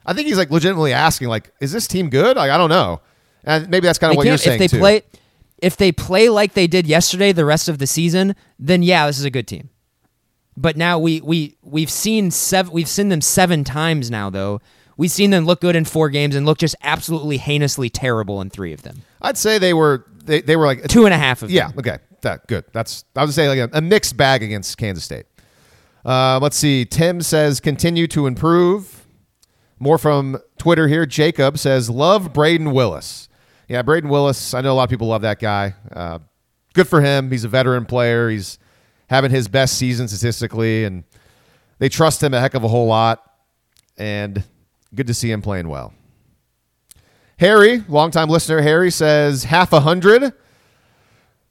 I 0.08 0.14
think 0.14 0.26
he's 0.26 0.38
like 0.38 0.50
legitimately 0.50 0.94
asking, 0.94 1.28
like, 1.28 1.52
is 1.60 1.70
this 1.70 1.86
team 1.86 2.08
good? 2.08 2.38
Like, 2.38 2.50
I 2.50 2.56
don't 2.56 2.70
know. 2.70 3.02
And 3.44 3.68
maybe 3.68 3.86
that's 3.86 3.98
kind 3.98 4.10
of 4.10 4.16
what 4.16 4.26
you're 4.26 4.38
saying 4.38 4.54
if 4.54 4.70
they 4.70 4.76
too. 4.76 4.80
Play, 4.80 5.02
if 5.58 5.76
they 5.76 5.92
play 5.92 6.30
like 6.30 6.54
they 6.54 6.66
did 6.66 6.86
yesterday, 6.86 7.30
the 7.32 7.44
rest 7.44 7.68
of 7.68 7.76
the 7.76 7.86
season, 7.86 8.34
then 8.58 8.82
yeah, 8.82 9.06
this 9.06 9.18
is 9.18 9.26
a 9.26 9.30
good 9.30 9.46
team. 9.46 9.68
But 10.56 10.78
now 10.78 10.98
we 10.98 11.20
we 11.20 11.56
we've 11.62 11.90
seen 11.90 12.30
seven. 12.30 12.72
We've 12.72 12.88
seen 12.88 13.10
them 13.10 13.20
seven 13.20 13.64
times 13.64 14.10
now, 14.10 14.30
though. 14.30 14.62
We've 14.96 15.10
seen 15.10 15.30
them 15.30 15.44
look 15.44 15.60
good 15.60 15.76
in 15.76 15.84
four 15.84 16.08
games 16.08 16.34
and 16.34 16.46
look 16.46 16.58
just 16.58 16.74
absolutely 16.82 17.36
heinously 17.36 17.90
terrible 17.90 18.40
in 18.40 18.48
three 18.48 18.72
of 18.72 18.82
them. 18.82 19.02
I'd 19.20 19.36
say 19.36 19.58
they 19.58 19.74
were 19.74 20.06
they, 20.24 20.40
they 20.40 20.56
were 20.56 20.66
like 20.66 20.88
two 20.88 21.04
and 21.04 21.12
a 21.12 21.18
half 21.18 21.42
of 21.42 21.50
yeah. 21.50 21.68
them. 21.68 21.78
Okay, 21.80 21.98
that 22.22 22.46
good. 22.46 22.64
That's 22.72 23.04
I 23.14 23.24
would 23.24 23.34
say 23.34 23.46
like 23.48 23.70
a, 23.72 23.76
a 23.76 23.80
mixed 23.82 24.16
bag 24.16 24.42
against 24.42 24.78
Kansas 24.78 25.04
State. 25.04 25.26
Uh, 26.08 26.38
let's 26.40 26.56
see. 26.56 26.86
Tim 26.86 27.20
says 27.20 27.60
continue 27.60 28.06
to 28.06 28.26
improve. 28.26 29.06
More 29.78 29.98
from 29.98 30.38
Twitter 30.56 30.88
here. 30.88 31.04
Jacob 31.04 31.58
says, 31.58 31.90
Love 31.90 32.32
Brayden 32.32 32.72
Willis. 32.72 33.28
Yeah, 33.68 33.82
Brayden 33.82 34.08
Willis. 34.08 34.54
I 34.54 34.62
know 34.62 34.72
a 34.72 34.76
lot 34.76 34.84
of 34.84 34.90
people 34.90 35.08
love 35.08 35.20
that 35.20 35.38
guy. 35.38 35.74
Uh, 35.92 36.20
good 36.72 36.88
for 36.88 37.02
him. 37.02 37.30
He's 37.30 37.44
a 37.44 37.48
veteran 37.48 37.84
player. 37.84 38.30
He's 38.30 38.58
having 39.10 39.30
his 39.30 39.48
best 39.48 39.76
season 39.76 40.08
statistically, 40.08 40.84
and 40.84 41.04
they 41.78 41.90
trust 41.90 42.22
him 42.22 42.32
a 42.32 42.40
heck 42.40 42.54
of 42.54 42.64
a 42.64 42.68
whole 42.68 42.86
lot. 42.86 43.22
And 43.98 44.44
good 44.94 45.08
to 45.08 45.14
see 45.14 45.30
him 45.30 45.42
playing 45.42 45.68
well. 45.68 45.92
Harry, 47.38 47.84
longtime 47.86 48.30
listener, 48.30 48.62
Harry 48.62 48.90
says 48.90 49.44
half 49.44 49.74
a 49.74 49.80
hundred. 49.80 50.32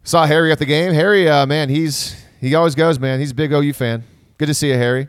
Saw 0.02 0.26
Harry 0.26 0.52
at 0.52 0.58
the 0.58 0.66
game. 0.66 0.94
Harry, 0.94 1.30
uh, 1.30 1.46
man, 1.46 1.70
he's 1.70 2.16
he 2.42 2.56
always 2.56 2.74
goes, 2.74 2.98
man. 2.98 3.20
He's 3.20 3.32
a 3.32 3.36
big 3.36 3.52
OU 3.54 3.74
fan. 3.74 4.04
Good 4.38 4.48
to 4.48 4.54
see 4.54 4.70
you, 4.70 4.76
Harry. 4.78 5.08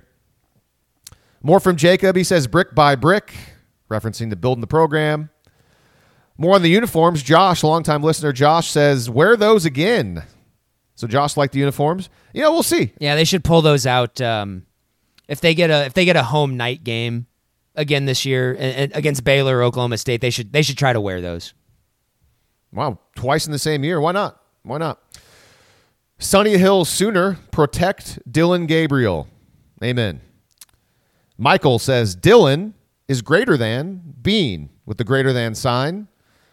More 1.43 1.61
from 1.61 1.76
Jacob. 1.76 2.16
He 2.16 2.24
says 2.24 2.47
brick 2.47 2.74
by 2.74 2.97
brick, 2.97 3.35
referencing 3.91 4.31
the 4.31 4.37
building 4.37 4.61
the 4.61 4.66
program. 4.66 5.31
More 6.37 6.55
on 6.55 6.62
the 6.62 6.70
uniforms. 6.70 7.22
Josh, 7.22 7.62
longtime 7.62 8.03
listener, 8.03 8.33
Josh 8.33 8.70
says, 8.70 9.11
wear 9.11 9.37
those 9.37 9.64
again. 9.64 10.22
So 10.95 11.07
Josh 11.07 11.37
liked 11.37 11.53
the 11.53 11.59
uniforms. 11.61 12.11
Yeah, 12.33 12.49
we'll 12.49 12.62
see. 12.62 12.93
Yeah, 12.99 13.14
they 13.14 13.24
should 13.24 13.45
pull 13.45 13.62
those 13.62 13.87
out 13.87 14.20
um, 14.20 14.66
if 15.29 15.41
they 15.41 15.55
get 15.55 15.70
a 15.70 15.87
if 15.87 15.95
they 15.95 16.05
get 16.05 16.16
a 16.16 16.24
home 16.24 16.57
night 16.57 16.83
game 16.83 17.26
again 17.76 18.05
this 18.05 18.24
year 18.24 18.57
against 18.59 19.22
Baylor 19.22 19.59
or 19.59 19.62
Oklahoma 19.62 19.97
State. 19.99 20.20
They 20.20 20.31
should 20.31 20.53
they 20.53 20.62
should 20.62 20.76
try 20.76 20.93
to 20.93 21.01
wear 21.01 21.20
those. 21.20 21.55
Wow, 22.72 22.99
twice 23.14 23.47
in 23.47 23.53
the 23.53 23.59
same 23.59 23.85
year. 23.85 24.01
Why 24.01 24.12
not? 24.12 24.43
Why 24.62 24.79
not? 24.79 25.01
Sunny 26.19 26.59
Hill 26.59 26.85
Sooner 26.85 27.39
protect 27.53 28.19
Dillon 28.31 28.66
Gabriel. 28.66 29.29
Amen. 29.83 30.21
Michael 31.37 31.79
says 31.79 32.16
Dillon 32.16 32.75
is 33.07 33.23
greater 33.23 33.57
than 33.57 34.14
Bean 34.21 34.71
with 34.85 34.99
the 34.99 35.05
greater 35.05 35.33
than 35.33 35.55
sign. 35.55 36.09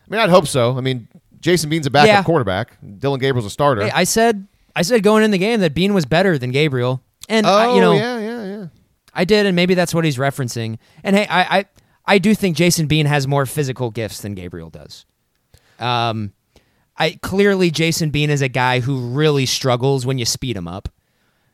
I 0.08 0.12
mean, 0.12 0.22
I'd 0.22 0.30
hope 0.30 0.48
so. 0.48 0.78
I 0.78 0.82
mean, 0.82 1.08
Jason 1.40 1.70
Bean's 1.70 1.88
a 1.88 1.92
backup 1.92 2.08
yeah. 2.08 2.24
quarterback. 2.24 2.78
Dillon 3.00 3.20
Gabriel's 3.20 3.48
a 3.48 3.50
starter. 3.50 3.84
Hey, 3.84 3.92
I 3.92 4.04
said 4.04 4.48
I 4.76 4.84
said 4.84 5.02
going 5.02 5.24
in 5.24 5.32
the 5.32 5.38
game 5.38 5.62
that 5.62 5.74
Bean 5.74 5.94
was 5.94 6.06
better 6.06 6.38
than 6.38 6.52
Gabriel, 6.52 7.02
and 7.28 7.48
oh, 7.48 7.50
I, 7.50 7.76
you 7.76 7.82
know, 7.82 7.94
yeah, 7.94 8.20
yeah, 8.20 8.46
yeah. 8.46 8.68
I 9.14 9.26
did, 9.26 9.46
and 9.46 9.56
maybe 9.56 9.74
that's 9.74 9.94
what 9.94 10.06
he's 10.06 10.18
referencing. 10.18 10.78
And 11.04 11.16
hey, 11.16 11.26
I, 11.28 11.60
I, 11.60 11.66
I 12.06 12.18
do 12.20 12.36
think 12.36 12.56
Jason 12.58 12.86
Bean 12.86 13.06
has 13.06 13.28
more 13.28 13.46
physical 13.46 13.90
gifts 13.90 14.22
than 14.22 14.36
Gabriel 14.36 14.70
does. 14.70 15.06
Um, 15.80 16.34
I 16.98 17.20
clearly 17.22 17.72
Jason 17.72 18.10
Bean 18.10 18.30
is 18.30 18.42
a 18.42 18.48
guy 18.48 18.80
who 18.80 19.10
really 19.10 19.46
struggles 19.46 20.06
when 20.06 20.18
you 20.18 20.26
speed 20.26 20.56
him 20.56 20.68
up, 20.68 20.90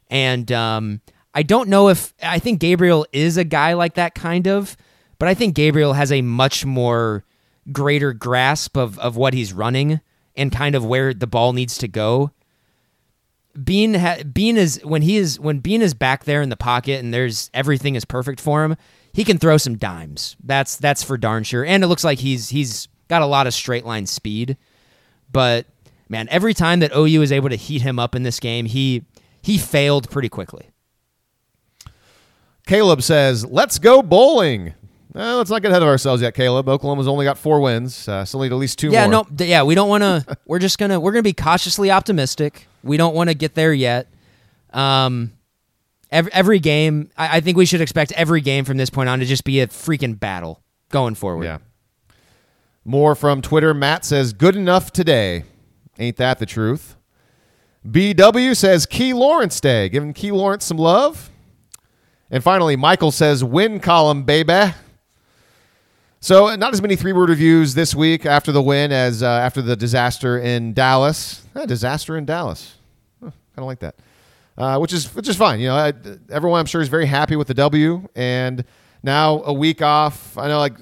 and 0.10 0.52
um, 0.52 1.02
I 1.34 1.44
don't 1.44 1.70
know 1.70 1.90
if 1.90 2.14
I 2.22 2.40
think 2.40 2.60
Gabriel 2.60 3.06
is 3.12 3.38
a 3.38 3.44
guy 3.44 3.74
like 3.74 3.96
that 3.96 4.16
kind 4.16 4.48
of, 4.48 4.78
but 5.18 5.28
I 5.28 5.34
think 5.34 5.56
Gabriel 5.56 5.94
has 5.94 6.12
a 6.12 6.22
much 6.22 6.66
more 6.66 7.26
greater 7.72 8.14
grasp 8.14 8.78
of 8.78 9.00
of 9.00 9.16
what 9.16 9.34
he's 9.34 9.54
running 9.54 10.02
and 10.36 10.52
kind 10.52 10.76
of 10.76 10.86
where 10.86 11.14
the 11.14 11.28
ball 11.28 11.54
needs 11.54 11.78
to 11.80 11.88
go. 11.88 12.32
Bean 13.62 13.96
ha- 13.96 14.24
Bean 14.32 14.58
is 14.58 14.80
when 14.84 15.02
he 15.02 15.18
is 15.18 15.40
when 15.40 15.60
Bean 15.60 15.82
is 15.82 15.94
back 15.94 16.24
there 16.24 16.42
in 16.42 16.50
the 16.50 16.58
pocket 16.58 17.04
and 17.04 17.14
there's 17.14 17.50
everything 17.54 17.96
is 17.96 18.06
perfect 18.06 18.40
for 18.40 18.64
him. 18.64 18.76
He 19.14 19.24
can 19.24 19.38
throw 19.38 19.58
some 19.58 19.78
dimes. 19.78 20.38
That's 20.44 20.78
that's 20.78 21.04
for 21.04 21.18
darn 21.18 21.44
sure. 21.44 21.66
And 21.66 21.84
it 21.84 21.88
looks 21.88 22.04
like 22.04 22.20
he's 22.20 22.50
he's 22.50 22.88
got 23.10 23.22
a 23.22 23.26
lot 23.26 23.48
of 23.48 23.54
straight 23.54 23.86
line 23.86 24.06
speed. 24.06 24.58
But 25.32 25.66
man, 26.10 26.28
every 26.30 26.54
time 26.54 26.80
that 26.82 26.92
OU 26.96 27.22
is 27.22 27.32
able 27.32 27.50
to 27.50 27.56
heat 27.56 27.82
him 27.82 28.00
up 28.00 28.16
in 28.16 28.24
this 28.24 28.40
game, 28.40 28.66
he 28.66 29.06
he 29.42 29.58
failed 29.58 30.10
pretty 30.10 30.30
quickly. 30.30 30.70
Caleb 32.68 33.02
says, 33.02 33.46
"Let's 33.46 33.80
go 33.80 34.02
bowling." 34.02 34.74
Let's 35.14 35.50
not 35.50 35.62
get 35.62 35.72
ahead 35.72 35.82
of 35.82 35.90
ourselves 35.90 36.22
yet, 36.22 36.34
Caleb. 36.34 36.70
Oklahoma's 36.70 37.08
only 37.08 37.26
got 37.26 37.38
four 37.38 37.60
wins, 37.60 38.08
uh, 38.08 38.24
still 38.24 38.40
need 38.40 38.54
at 38.54 38.58
least 38.58 38.80
two 38.80 38.92
yeah, 38.92 39.08
more. 39.08 39.26
no, 39.30 39.46
yeah, 39.46 39.64
we 39.64 39.76
don't 39.76 39.90
want 39.90 40.04
to. 40.04 40.38
we're 40.46 40.60
just 40.60 40.78
gonna 40.78 41.00
we're 41.00 41.12
gonna 41.12 41.22
be 41.22 41.34
cautiously 41.34 41.92
optimistic. 41.92 42.68
We 42.84 42.96
don't 42.98 43.14
want 43.14 43.30
to 43.30 43.34
get 43.34 43.54
there 43.54 43.74
yet. 43.74 44.08
Um, 44.72 45.34
every 46.12 46.32
every 46.32 46.60
game, 46.60 47.10
I, 47.18 47.38
I 47.38 47.42
think 47.42 47.58
we 47.58 47.66
should 47.66 47.82
expect 47.82 48.14
every 48.14 48.40
game 48.40 48.64
from 48.64 48.78
this 48.78 48.90
point 48.90 49.10
on 49.10 49.20
to 49.20 49.26
just 49.26 49.44
be 49.44 49.60
a 49.60 49.68
freaking 49.68 50.18
battle 50.18 50.62
going 50.90 51.16
forward. 51.16 51.44
Yeah. 51.44 51.58
More 52.84 53.16
from 53.16 53.42
Twitter. 53.42 53.74
Matt 53.74 54.06
says, 54.06 54.34
"Good 54.34 54.56
enough 54.56 54.92
today." 54.92 55.44
Ain't 56.00 56.18
that 56.18 56.40
the 56.40 56.46
truth? 56.46 56.96
BW 57.90 58.56
says, 58.56 58.86
"Key 58.86 59.14
Lawrence 59.14 59.60
Day, 59.60 59.90
giving 59.90 60.14
Key 60.14 60.32
Lawrence 60.32 60.66
some 60.66 60.78
love." 60.78 61.30
And 62.30 62.44
finally, 62.44 62.76
Michael 62.76 63.12
says, 63.12 63.44
"Win 63.44 63.80
column, 63.80 64.24
baby." 64.24 64.74
So, 66.24 66.56
not 66.56 66.72
as 66.72 66.84
many 66.84 66.96
three 66.96 67.14
word 67.14 67.30
reviews 67.30 67.74
this 67.74 67.96
week 67.96 68.28
after 68.28 68.52
the 68.52 68.62
win 68.62 68.92
as 68.92 69.24
uh, 69.24 69.28
after 69.28 69.60
the 69.62 69.76
disaster 69.76 70.38
in 70.38 70.74
Dallas. 70.74 71.42
Eh, 71.56 71.66
disaster 71.66 72.16
in 72.16 72.26
Dallas. 72.26 72.76
Huh, 73.20 73.32
kind 73.32 73.64
of 73.64 73.66
like 73.66 73.80
that. 73.80 73.96
Uh, 74.56 74.78
which 74.78 74.94
is 74.94 75.14
which 75.16 75.28
is 75.28 75.36
fine. 75.36 75.60
You 75.60 75.70
know, 75.70 75.76
I, 75.76 75.94
everyone 76.30 76.60
I'm 76.60 76.68
sure 76.68 76.82
is 76.82 76.90
very 76.90 77.08
happy 77.08 77.36
with 77.36 77.48
the 77.48 77.56
W. 77.56 78.08
And 78.16 78.64
now 79.02 79.42
a 79.44 79.54
week 79.54 79.82
off. 79.82 80.38
I 80.38 80.48
know 80.48 80.60
like 80.60 80.74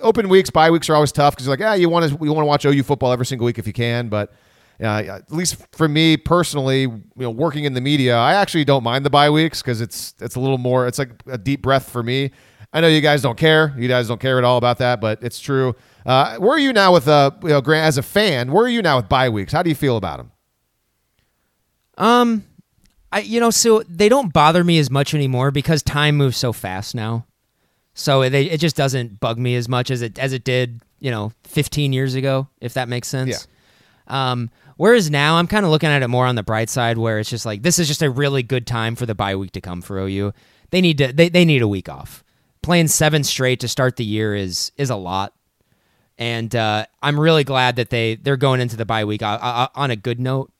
open 0.00 0.28
weeks, 0.28 0.50
bye 0.50 0.70
weeks 0.70 0.88
are 0.88 0.94
always 0.94 1.12
tough 1.12 1.34
because 1.34 1.46
you're 1.46 1.52
like, 1.52 1.60
yeah, 1.60 1.74
you 1.74 1.88
want 1.88 2.10
to 2.10 2.24
you 2.24 2.32
want 2.32 2.44
to 2.44 2.48
watch 2.48 2.64
OU 2.64 2.82
football 2.82 3.12
every 3.12 3.26
single 3.26 3.44
week 3.44 3.58
if 3.58 3.66
you 3.66 3.72
can. 3.72 4.08
But 4.08 4.32
uh, 4.80 5.02
at 5.02 5.32
least 5.32 5.56
for 5.72 5.88
me 5.88 6.16
personally, 6.16 6.82
you 6.82 7.04
know, 7.16 7.30
working 7.30 7.64
in 7.64 7.74
the 7.74 7.80
media, 7.80 8.16
I 8.16 8.34
actually 8.34 8.64
don't 8.64 8.84
mind 8.84 9.04
the 9.04 9.10
bye 9.10 9.30
weeks 9.30 9.62
because 9.62 9.80
it's 9.80 10.14
it's 10.20 10.36
a 10.36 10.40
little 10.40 10.58
more. 10.58 10.86
It's 10.86 10.98
like 10.98 11.10
a 11.26 11.38
deep 11.38 11.62
breath 11.62 11.88
for 11.88 12.02
me 12.02 12.30
I 12.72 12.80
know 12.80 12.88
you 12.88 13.00
guys 13.00 13.22
don't 13.22 13.38
care. 13.38 13.74
You 13.78 13.88
guys 13.88 14.08
don't 14.08 14.20
care 14.20 14.38
at 14.38 14.44
all 14.44 14.58
about 14.58 14.78
that, 14.78 15.00
but 15.00 15.22
it's 15.22 15.40
true. 15.40 15.74
Uh, 16.04 16.36
where 16.36 16.52
are 16.52 16.58
you 16.58 16.72
now 16.72 16.92
with 16.92 17.08
uh, 17.08 17.30
you 17.42 17.48
know, 17.48 17.60
Grant 17.60 17.86
as 17.86 17.96
a 17.96 18.02
fan? 18.02 18.52
Where 18.52 18.64
are 18.64 18.68
you 18.68 18.82
now 18.82 18.96
with 18.96 19.08
bye 19.08 19.30
weeks? 19.30 19.52
How 19.52 19.62
do 19.62 19.70
you 19.70 19.76
feel 19.76 19.96
about 19.96 20.18
them? 20.18 20.32
Um, 21.96 22.44
I 23.10 23.20
you 23.20 23.40
know 23.40 23.50
so 23.50 23.82
they 23.88 24.08
don't 24.08 24.32
bother 24.32 24.62
me 24.62 24.78
as 24.78 24.90
much 24.90 25.14
anymore 25.14 25.50
because 25.50 25.82
time 25.82 26.16
moves 26.16 26.36
so 26.36 26.52
fast 26.52 26.94
now. 26.94 27.26
So 27.98 28.28
they, 28.28 28.44
it 28.44 28.58
just 28.58 28.76
doesn't 28.76 29.18
bug 29.18 29.38
me 29.38 29.56
as 29.56 29.68
much 29.68 29.90
as 29.90 30.02
it 30.02 30.18
as 30.18 30.32
it 30.32 30.44
did 30.44 30.80
you 31.00 31.10
know 31.10 31.32
15 31.44 31.92
years 31.92 32.14
ago, 32.14 32.48
if 32.60 32.74
that 32.74 32.88
makes 32.88 33.08
sense. 33.08 33.48
Yeah. 34.08 34.30
Um, 34.30 34.50
whereas 34.76 35.10
now 35.10 35.36
I'm 35.36 35.48
kind 35.48 35.64
of 35.64 35.72
looking 35.72 35.90
at 35.90 36.02
it 36.02 36.08
more 36.08 36.26
on 36.26 36.36
the 36.36 36.42
bright 36.42 36.70
side, 36.70 36.96
where 36.96 37.18
it's 37.18 37.28
just 37.28 37.44
like 37.44 37.62
this 37.62 37.78
is 37.78 37.88
just 37.88 38.02
a 38.02 38.08
really 38.08 38.42
good 38.42 38.66
time 38.66 38.94
for 38.94 39.04
the 39.04 39.14
bye 39.14 39.34
week 39.36 39.52
to 39.52 39.60
come 39.60 39.82
for 39.82 39.98
OU. 39.98 40.32
They 40.70 40.80
need 40.80 40.98
to 40.98 41.12
they, 41.12 41.28
they 41.28 41.44
need 41.44 41.62
a 41.62 41.68
week 41.68 41.88
off 41.88 42.22
playing 42.62 42.88
seven 42.88 43.24
straight 43.24 43.60
to 43.60 43.66
start 43.66 43.96
the 43.96 44.04
year 44.04 44.34
is 44.34 44.72
is 44.76 44.90
a 44.90 44.96
lot, 44.96 45.34
and 46.18 46.54
uh, 46.54 46.86
I'm 47.02 47.18
really 47.18 47.42
glad 47.42 47.76
that 47.76 47.90
they 47.90 48.16
they're 48.16 48.36
going 48.36 48.60
into 48.60 48.76
the 48.76 48.84
bye 48.84 49.04
week 49.04 49.22
uh, 49.22 49.38
uh, 49.40 49.68
on 49.74 49.90
a 49.90 49.96
good 49.96 50.20
note. 50.20 50.52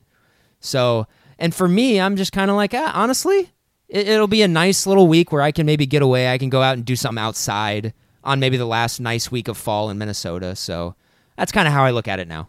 So, 0.61 1.07
and 1.39 1.55
for 1.55 1.68
me, 1.68 2.01
I'm 2.01 2.16
just 2.16 2.32
kind 2.32 2.51
of 2.51 2.57
like, 2.57 2.74
ah, 2.74 2.93
honestly, 2.95 3.51
it, 3.89 4.09
it'll 4.09 4.28
be 4.28 4.43
a 4.43 4.49
nice 4.49 4.86
little 4.86 5.09
week 5.09 5.32
where 5.32 5.43
I 5.43 5.53
can 5.53 5.66
maybe 5.66 5.86
get 5.86 6.03
away. 6.03 6.32
I 6.32 6.39
can 6.39 6.51
go 6.51 6.62
out 6.62 6.76
and 6.76 6.84
do 6.84 6.97
something 6.97 7.22
outside 7.22 7.95
on 8.22 8.41
maybe 8.41 8.57
the 8.57 8.66
last 8.66 9.01
nice 9.01 9.30
week 9.30 9.49
of 9.49 9.57
fall 9.57 9.91
in 9.91 9.99
Minnesota. 9.99 10.55
So 10.55 10.95
that's 11.36 11.53
kind 11.53 11.66
of 11.66 11.74
how 11.74 11.84
I 11.84 11.91
look 11.91 12.09
at 12.09 12.20
it 12.20 12.28
now. 12.28 12.49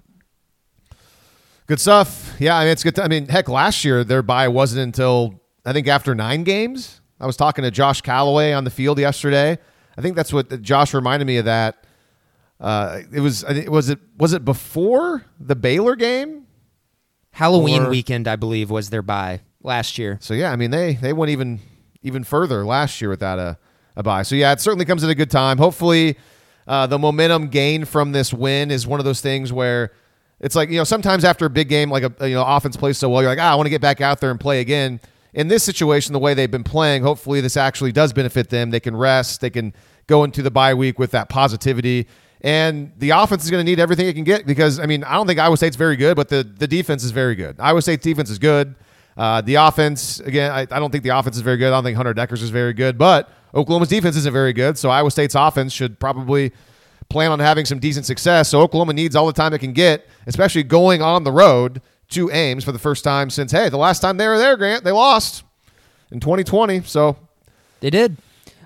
Good 1.67 1.79
stuff. 1.79 2.35
Yeah, 2.39 2.57
I 2.57 2.63
mean 2.63 2.71
it's 2.71 2.83
good. 2.83 2.95
To, 2.95 3.03
I 3.03 3.07
mean, 3.07 3.27
heck, 3.27 3.47
last 3.47 3.85
year 3.85 4.03
their 4.03 4.21
bye 4.23 4.47
wasn't 4.47 4.81
until 4.81 5.41
I 5.65 5.73
think 5.73 5.87
after 5.87 6.15
nine 6.15 6.43
games. 6.43 7.01
I 7.19 7.25
was 7.25 7.35
talking 7.35 7.63
to 7.63 7.71
Josh 7.71 8.01
Calloway 8.01 8.53
on 8.53 8.63
the 8.63 8.69
field 8.69 8.97
yesterday. 8.97 9.57
I 9.97 10.01
think 10.01 10.15
that's 10.15 10.31
what 10.31 10.61
Josh 10.61 10.93
reminded 10.93 11.25
me 11.25 11.37
of 11.37 11.45
that. 11.45 11.85
Uh, 12.59 13.01
it 13.13 13.19
was 13.19 13.45
was 13.67 13.89
it 13.89 13.99
was 14.17 14.33
it 14.33 14.43
before 14.43 15.25
the 15.39 15.55
Baylor 15.55 15.95
game? 15.95 16.47
Halloween 17.31 17.83
or, 17.83 17.89
weekend, 17.89 18.27
I 18.27 18.35
believe, 18.35 18.69
was 18.69 18.89
their 18.89 19.01
bye 19.01 19.41
last 19.61 19.97
year. 19.97 20.17
So 20.21 20.33
yeah, 20.33 20.51
I 20.51 20.55
mean 20.55 20.71
they 20.71 20.93
they 20.93 21.13
went 21.13 21.31
even 21.31 21.59
even 22.01 22.23
further 22.23 22.65
last 22.65 23.01
year 23.01 23.09
without 23.09 23.39
a 23.39 23.57
a 23.95 24.03
bye. 24.03 24.23
So 24.23 24.35
yeah, 24.35 24.51
it 24.51 24.61
certainly 24.61 24.85
comes 24.85 25.03
at 25.03 25.09
a 25.09 25.15
good 25.15 25.31
time. 25.31 25.57
Hopefully, 25.57 26.17
uh, 26.67 26.87
the 26.87 26.99
momentum 26.99 27.47
gained 27.47 27.87
from 27.87 28.11
this 28.11 28.33
win 28.33 28.71
is 28.71 28.87
one 28.87 28.99
of 28.99 29.05
those 29.05 29.21
things 29.21 29.51
where 29.51 29.91
it's 30.39 30.55
like 30.55 30.69
you 30.69 30.77
know 30.77 30.83
sometimes 30.83 31.25
after 31.25 31.45
a 31.45 31.49
big 31.49 31.69
game 31.69 31.89
like 31.89 32.03
a 32.03 32.27
you 32.27 32.35
know 32.35 32.45
offense 32.45 32.77
plays 32.77 32.97
so 32.97 33.09
well, 33.09 33.21
you're 33.21 33.31
like 33.31 33.39
ah 33.39 33.51
I 33.51 33.55
want 33.55 33.65
to 33.65 33.71
get 33.71 33.81
back 33.81 34.01
out 34.01 34.21
there 34.21 34.31
and 34.31 34.39
play 34.39 34.61
again 34.61 34.99
in 35.33 35.47
this 35.47 35.63
situation, 35.63 36.13
the 36.13 36.19
way 36.19 36.33
they've 36.33 36.49
been 36.49 36.63
playing, 36.63 37.03
hopefully 37.03 37.41
this 37.41 37.57
actually 37.57 37.91
does 37.91 38.13
benefit 38.13 38.49
them. 38.49 38.71
They 38.71 38.79
can 38.79 38.95
rest, 38.95 39.41
they 39.41 39.49
can 39.49 39.73
go 40.07 40.23
into 40.23 40.41
the 40.41 40.51
bye 40.51 40.73
week 40.73 40.97
with 40.97 41.11
that 41.11 41.29
positivity. 41.29 42.07
And 42.41 42.93
the 42.97 43.11
offense 43.11 43.43
is 43.43 43.51
going 43.51 43.63
to 43.63 43.69
need 43.69 43.79
everything 43.79 44.07
it 44.07 44.13
can 44.13 44.23
get 44.23 44.47
because, 44.47 44.79
I 44.79 44.85
mean, 44.85 45.03
I 45.03 45.13
don't 45.13 45.27
think 45.27 45.39
Iowa 45.39 45.57
State's 45.57 45.75
very 45.75 45.97
good, 45.97 46.15
but 46.15 46.29
the, 46.29 46.43
the 46.43 46.67
defense 46.67 47.03
is 47.03 47.11
very 47.11 47.35
good. 47.35 47.59
Iowa 47.59 47.81
State's 47.81 48.03
defense 48.03 48.29
is 48.29 48.39
good. 48.39 48.75
Uh, 49.19 49.41
the 49.41 49.55
offense, 49.55 50.21
again, 50.21 50.49
I, 50.49 50.61
I, 50.61 50.79
don't 50.79 50.91
think 50.91 51.03
the 51.03 51.09
offense 51.09 51.35
is 51.35 51.41
very 51.41 51.57
good. 51.57 51.67
I 51.67 51.71
don't 51.71 51.83
think 51.83 51.97
Hunter 51.97 52.13
Dekkers 52.13 52.41
is 52.41 52.51
very 52.51 52.71
good, 52.71 52.97
but 52.97 53.29
Oklahoma's 53.53 53.89
defense 53.89 54.15
isn't 54.15 54.31
very 54.31 54.53
good. 54.53 54.77
So 54.77 54.89
Iowa 54.89 55.11
State's 55.11 55.35
offense 55.35 55.73
should 55.73 55.99
probably 55.99 56.53
plan 57.09 57.29
on 57.29 57.39
having 57.39 57.65
some 57.65 57.79
decent 57.79 58.05
success. 58.05 58.47
So 58.47 58.61
Oklahoma 58.61 58.93
needs 58.93 59.17
all 59.17 59.27
the 59.27 59.33
time 59.33 59.53
it 59.53 59.59
can 59.59 59.73
get, 59.73 60.07
especially 60.25 60.63
going 60.63 61.01
on 61.01 61.25
the 61.25 61.33
road 61.33 61.81
to 62.11 62.31
Ames 62.31 62.63
for 62.63 62.71
the 62.71 62.79
first 62.79 63.03
time 63.03 63.29
since 63.29 63.51
hey, 63.51 63.67
the 63.67 63.77
last 63.77 63.99
time 63.99 64.15
they 64.15 64.25
were 64.25 64.37
there, 64.37 64.55
Grant, 64.55 64.85
they 64.85 64.91
lost 64.91 65.43
in 66.11 66.21
2020. 66.21 66.83
So 66.83 67.17
they 67.81 67.89
did. 67.89 68.15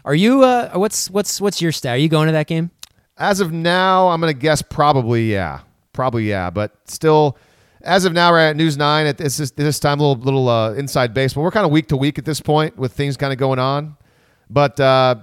Are 0.05 0.13
you? 0.13 0.43
Uh, 0.43 0.73
what's 0.73 1.09
what's 1.09 1.41
what's 1.41 1.63
your 1.63 1.71
stat? 1.71 1.95
Are 1.95 1.97
you 1.97 2.09
going 2.09 2.27
to 2.27 2.33
that 2.33 2.45
game? 2.45 2.69
As 3.17 3.39
of 3.39 3.51
now, 3.51 4.09
I'm 4.09 4.21
going 4.21 4.31
to 4.31 4.39
guess 4.39 4.61
probably 4.61 5.31
yeah, 5.31 5.61
probably 5.93 6.29
yeah, 6.29 6.51
but 6.51 6.75
still. 6.85 7.39
As 7.83 8.05
of 8.05 8.13
now, 8.13 8.31
we're 8.31 8.39
at 8.39 8.55
News 8.55 8.77
Nine. 8.77 9.05
At 9.05 9.17
this 9.17 9.37
this 9.51 9.79
time, 9.79 9.99
a 9.99 10.07
little 10.07 10.23
little 10.23 10.49
uh, 10.49 10.73
inside 10.73 11.13
baseball. 11.13 11.43
We're 11.43 11.51
kind 11.51 11.65
of 11.65 11.71
week 11.71 11.87
to 11.89 11.97
week 11.97 12.17
at 12.17 12.25
this 12.25 12.39
point 12.39 12.77
with 12.77 12.93
things 12.93 13.17
kind 13.17 13.33
of 13.33 13.39
going 13.39 13.59
on. 13.59 13.97
But 14.49 14.79
uh, 14.79 15.15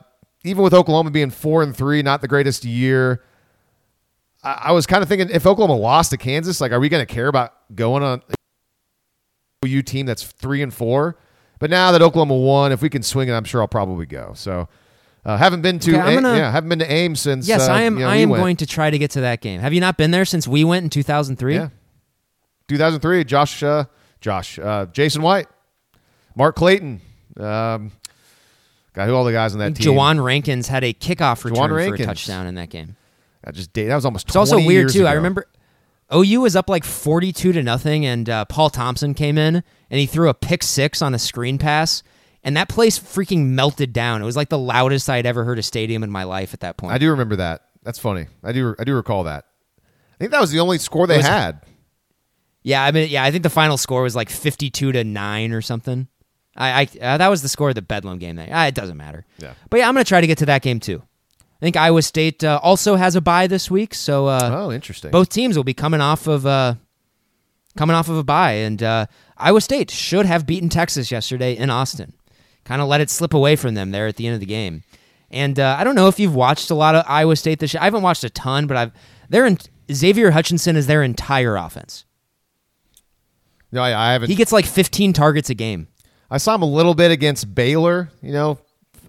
even 0.44 0.62
with 0.62 0.74
Oklahoma 0.74 1.10
being 1.10 1.30
four 1.30 1.62
and 1.62 1.74
three, 1.74 2.02
not 2.02 2.20
the 2.20 2.28
greatest 2.28 2.64
year, 2.64 3.22
I, 4.42 4.64
I 4.64 4.72
was 4.72 4.86
kind 4.86 5.02
of 5.02 5.08
thinking 5.08 5.30
if 5.30 5.46
Oklahoma 5.46 5.78
lost 5.80 6.10
to 6.10 6.16
Kansas, 6.16 6.60
like, 6.60 6.72
are 6.72 6.80
we 6.80 6.88
going 6.88 7.04
to 7.04 7.12
care 7.12 7.28
about 7.28 7.54
going 7.74 8.02
on 8.02 8.22
a 9.62 9.66
U 9.66 9.82
team 9.82 10.06
that's 10.06 10.24
three 10.24 10.62
and 10.62 10.72
four? 10.72 11.16
But 11.58 11.70
now 11.70 11.92
that 11.92 12.02
Oklahoma 12.02 12.36
won, 12.36 12.72
if 12.72 12.82
we 12.82 12.90
can 12.90 13.02
swing 13.02 13.28
it, 13.28 13.32
I'm 13.32 13.44
sure 13.44 13.60
I'll 13.60 13.68
probably 13.68 14.06
go. 14.06 14.32
So. 14.34 14.68
Uh, 15.22 15.36
haven't 15.36 15.60
been 15.60 15.78
to 15.78 15.90
okay, 16.00 16.14
gonna, 16.14 16.34
yeah, 16.34 16.50
haven't 16.50 16.70
been 16.70 16.78
to 16.78 16.90
Ames 16.90 17.20
since. 17.20 17.46
Yes, 17.46 17.68
uh, 17.68 17.72
I 17.72 17.82
am. 17.82 17.98
You 17.98 18.04
know, 18.04 18.10
I 18.10 18.16
am 18.16 18.30
going 18.30 18.56
to 18.56 18.66
try 18.66 18.88
to 18.88 18.98
get 18.98 19.10
to 19.10 19.20
that 19.20 19.42
game. 19.42 19.60
Have 19.60 19.74
you 19.74 19.80
not 19.80 19.98
been 19.98 20.12
there 20.12 20.24
since 20.24 20.48
we 20.48 20.64
went 20.64 20.84
in 20.84 20.88
2003? 20.88 21.54
Yeah, 21.54 21.68
2003. 22.70 23.24
Josh, 23.24 23.62
uh, 23.62 23.84
Josh, 24.20 24.58
uh, 24.58 24.86
Jason 24.86 25.22
White, 25.22 25.46
Mark 26.34 26.56
Clayton, 26.56 27.00
um, 27.36 27.92
got 28.94 29.06
who 29.06 29.14
all 29.14 29.24
the 29.24 29.32
guys 29.32 29.52
on 29.52 29.58
that 29.58 29.74
team. 29.76 29.92
Jawan 29.92 30.22
Rankins 30.22 30.68
had 30.68 30.84
a 30.84 30.92
kickoff 30.92 31.44
return 31.44 31.68
for 31.68 31.94
a 31.94 31.98
touchdown 31.98 32.46
in 32.46 32.54
that 32.54 32.70
game. 32.70 32.96
I 33.44 33.50
just 33.52 33.72
that 33.74 33.94
was 33.94 34.04
almost. 34.04 34.28
It's 34.28 34.36
also 34.36 34.56
weird 34.56 34.90
too. 34.90 35.00
Ago. 35.00 35.08
I 35.08 35.12
remember 35.14 35.46
OU 36.14 36.40
was 36.40 36.56
up 36.56 36.68
like 36.68 36.84
forty-two 36.84 37.52
to 37.52 37.62
nothing, 37.62 38.06
and 38.06 38.28
uh, 38.28 38.44
Paul 38.44 38.70
Thompson 38.70 39.14
came 39.14 39.38
in 39.38 39.56
and 39.56 40.00
he 40.00 40.06
threw 40.06 40.28
a 40.28 40.34
pick 40.34 40.62
six 40.62 41.02
on 41.02 41.14
a 41.14 41.18
screen 41.18 41.58
pass, 41.58 42.02
and 42.44 42.56
that 42.56 42.68
place 42.68 42.98
freaking 42.98 43.46
melted 43.48 43.92
down. 43.92 44.22
It 44.22 44.26
was 44.26 44.36
like 44.36 44.50
the 44.50 44.58
loudest 44.58 45.08
I'd 45.08 45.26
ever 45.26 45.44
heard 45.44 45.58
a 45.58 45.62
stadium 45.62 46.02
in 46.02 46.10
my 46.10 46.24
life 46.24 46.54
at 46.54 46.60
that 46.60 46.76
point. 46.76 46.92
I 46.92 46.98
do 46.98 47.10
remember 47.10 47.36
that. 47.36 47.62
That's 47.82 47.98
funny. 47.98 48.26
I 48.44 48.52
do. 48.52 48.74
I 48.78 48.84
do 48.84 48.94
recall 48.94 49.24
that. 49.24 49.46
I 49.78 50.18
think 50.18 50.32
that 50.32 50.40
was 50.40 50.50
the 50.50 50.60
only 50.60 50.76
score 50.78 51.06
they 51.06 51.16
Was- 51.16 51.26
had. 51.26 51.62
Yeah, 52.62 52.84
I 52.84 52.90
mean, 52.90 53.08
yeah, 53.08 53.24
I 53.24 53.30
think 53.30 53.42
the 53.42 53.50
final 53.50 53.76
score 53.76 54.02
was 54.02 54.14
like 54.14 54.28
fifty-two 54.30 54.92
to 54.92 55.04
nine 55.04 55.52
or 55.52 55.62
something. 55.62 56.08
I, 56.56 56.82
I 56.82 57.04
uh, 57.04 57.16
that 57.18 57.28
was 57.28 57.42
the 57.42 57.48
score 57.48 57.70
of 57.70 57.74
the 57.74 57.82
Bedlam 57.82 58.18
game. 58.18 58.36
There, 58.36 58.52
uh, 58.54 58.66
it 58.66 58.74
doesn't 58.74 58.96
matter. 58.96 59.24
Yeah. 59.38 59.54
But 59.70 59.78
yeah, 59.78 59.88
I'm 59.88 59.94
gonna 59.94 60.04
try 60.04 60.20
to 60.20 60.26
get 60.26 60.38
to 60.38 60.46
that 60.46 60.62
game 60.62 60.78
too. 60.80 61.02
I 61.40 61.60
think 61.66 61.76
Iowa 61.76 62.02
State 62.02 62.42
uh, 62.44 62.58
also 62.62 62.96
has 62.96 63.16
a 63.16 63.20
bye 63.20 63.46
this 63.46 63.70
week, 63.70 63.94
so 63.94 64.26
uh, 64.26 64.50
Oh, 64.52 64.72
interesting. 64.72 65.10
both 65.10 65.28
teams 65.28 65.56
will 65.56 65.64
be 65.64 65.74
coming 65.74 66.00
off 66.00 66.26
of 66.26 66.46
uh, 66.46 66.74
coming 67.76 67.94
off 67.96 68.08
of 68.08 68.16
a 68.16 68.24
bye, 68.24 68.52
and 68.52 68.82
uh, 68.82 69.06
Iowa 69.36 69.60
State 69.60 69.90
should 69.90 70.26
have 70.26 70.46
beaten 70.46 70.68
Texas 70.68 71.10
yesterday 71.10 71.56
in 71.56 71.70
Austin. 71.70 72.14
Kind 72.64 72.82
of 72.82 72.88
let 72.88 73.00
it 73.00 73.10
slip 73.10 73.32
away 73.34 73.56
from 73.56 73.74
them 73.74 73.90
there 73.90 74.06
at 74.06 74.16
the 74.16 74.26
end 74.26 74.34
of 74.34 74.40
the 74.40 74.46
game. 74.46 74.82
And 75.30 75.58
uh, 75.60 75.76
I 75.78 75.84
don't 75.84 75.94
know 75.94 76.08
if 76.08 76.18
you've 76.18 76.34
watched 76.34 76.70
a 76.70 76.74
lot 76.74 76.94
of 76.94 77.04
Iowa 77.08 77.36
State 77.36 77.58
this 77.60 77.72
year. 77.72 77.80
I 77.80 77.84
haven't 77.84 78.02
watched 78.02 78.24
a 78.24 78.30
ton, 78.30 78.66
but 78.66 78.76
I've 78.76 78.92
they're 79.28 79.46
in, 79.46 79.58
Xavier 79.92 80.32
Hutchinson 80.32 80.76
is 80.76 80.86
their 80.88 81.02
entire 81.02 81.56
offense. 81.56 82.04
No, 83.72 83.82
I, 83.82 84.10
I 84.10 84.12
haven't. 84.12 84.28
He 84.28 84.34
gets 84.34 84.52
like 84.52 84.66
15 84.66 85.12
targets 85.12 85.50
a 85.50 85.54
game. 85.54 85.88
I 86.30 86.38
saw 86.38 86.54
him 86.54 86.62
a 86.62 86.66
little 86.66 86.94
bit 86.94 87.10
against 87.10 87.54
Baylor, 87.54 88.10
you 88.22 88.32
know, 88.32 88.58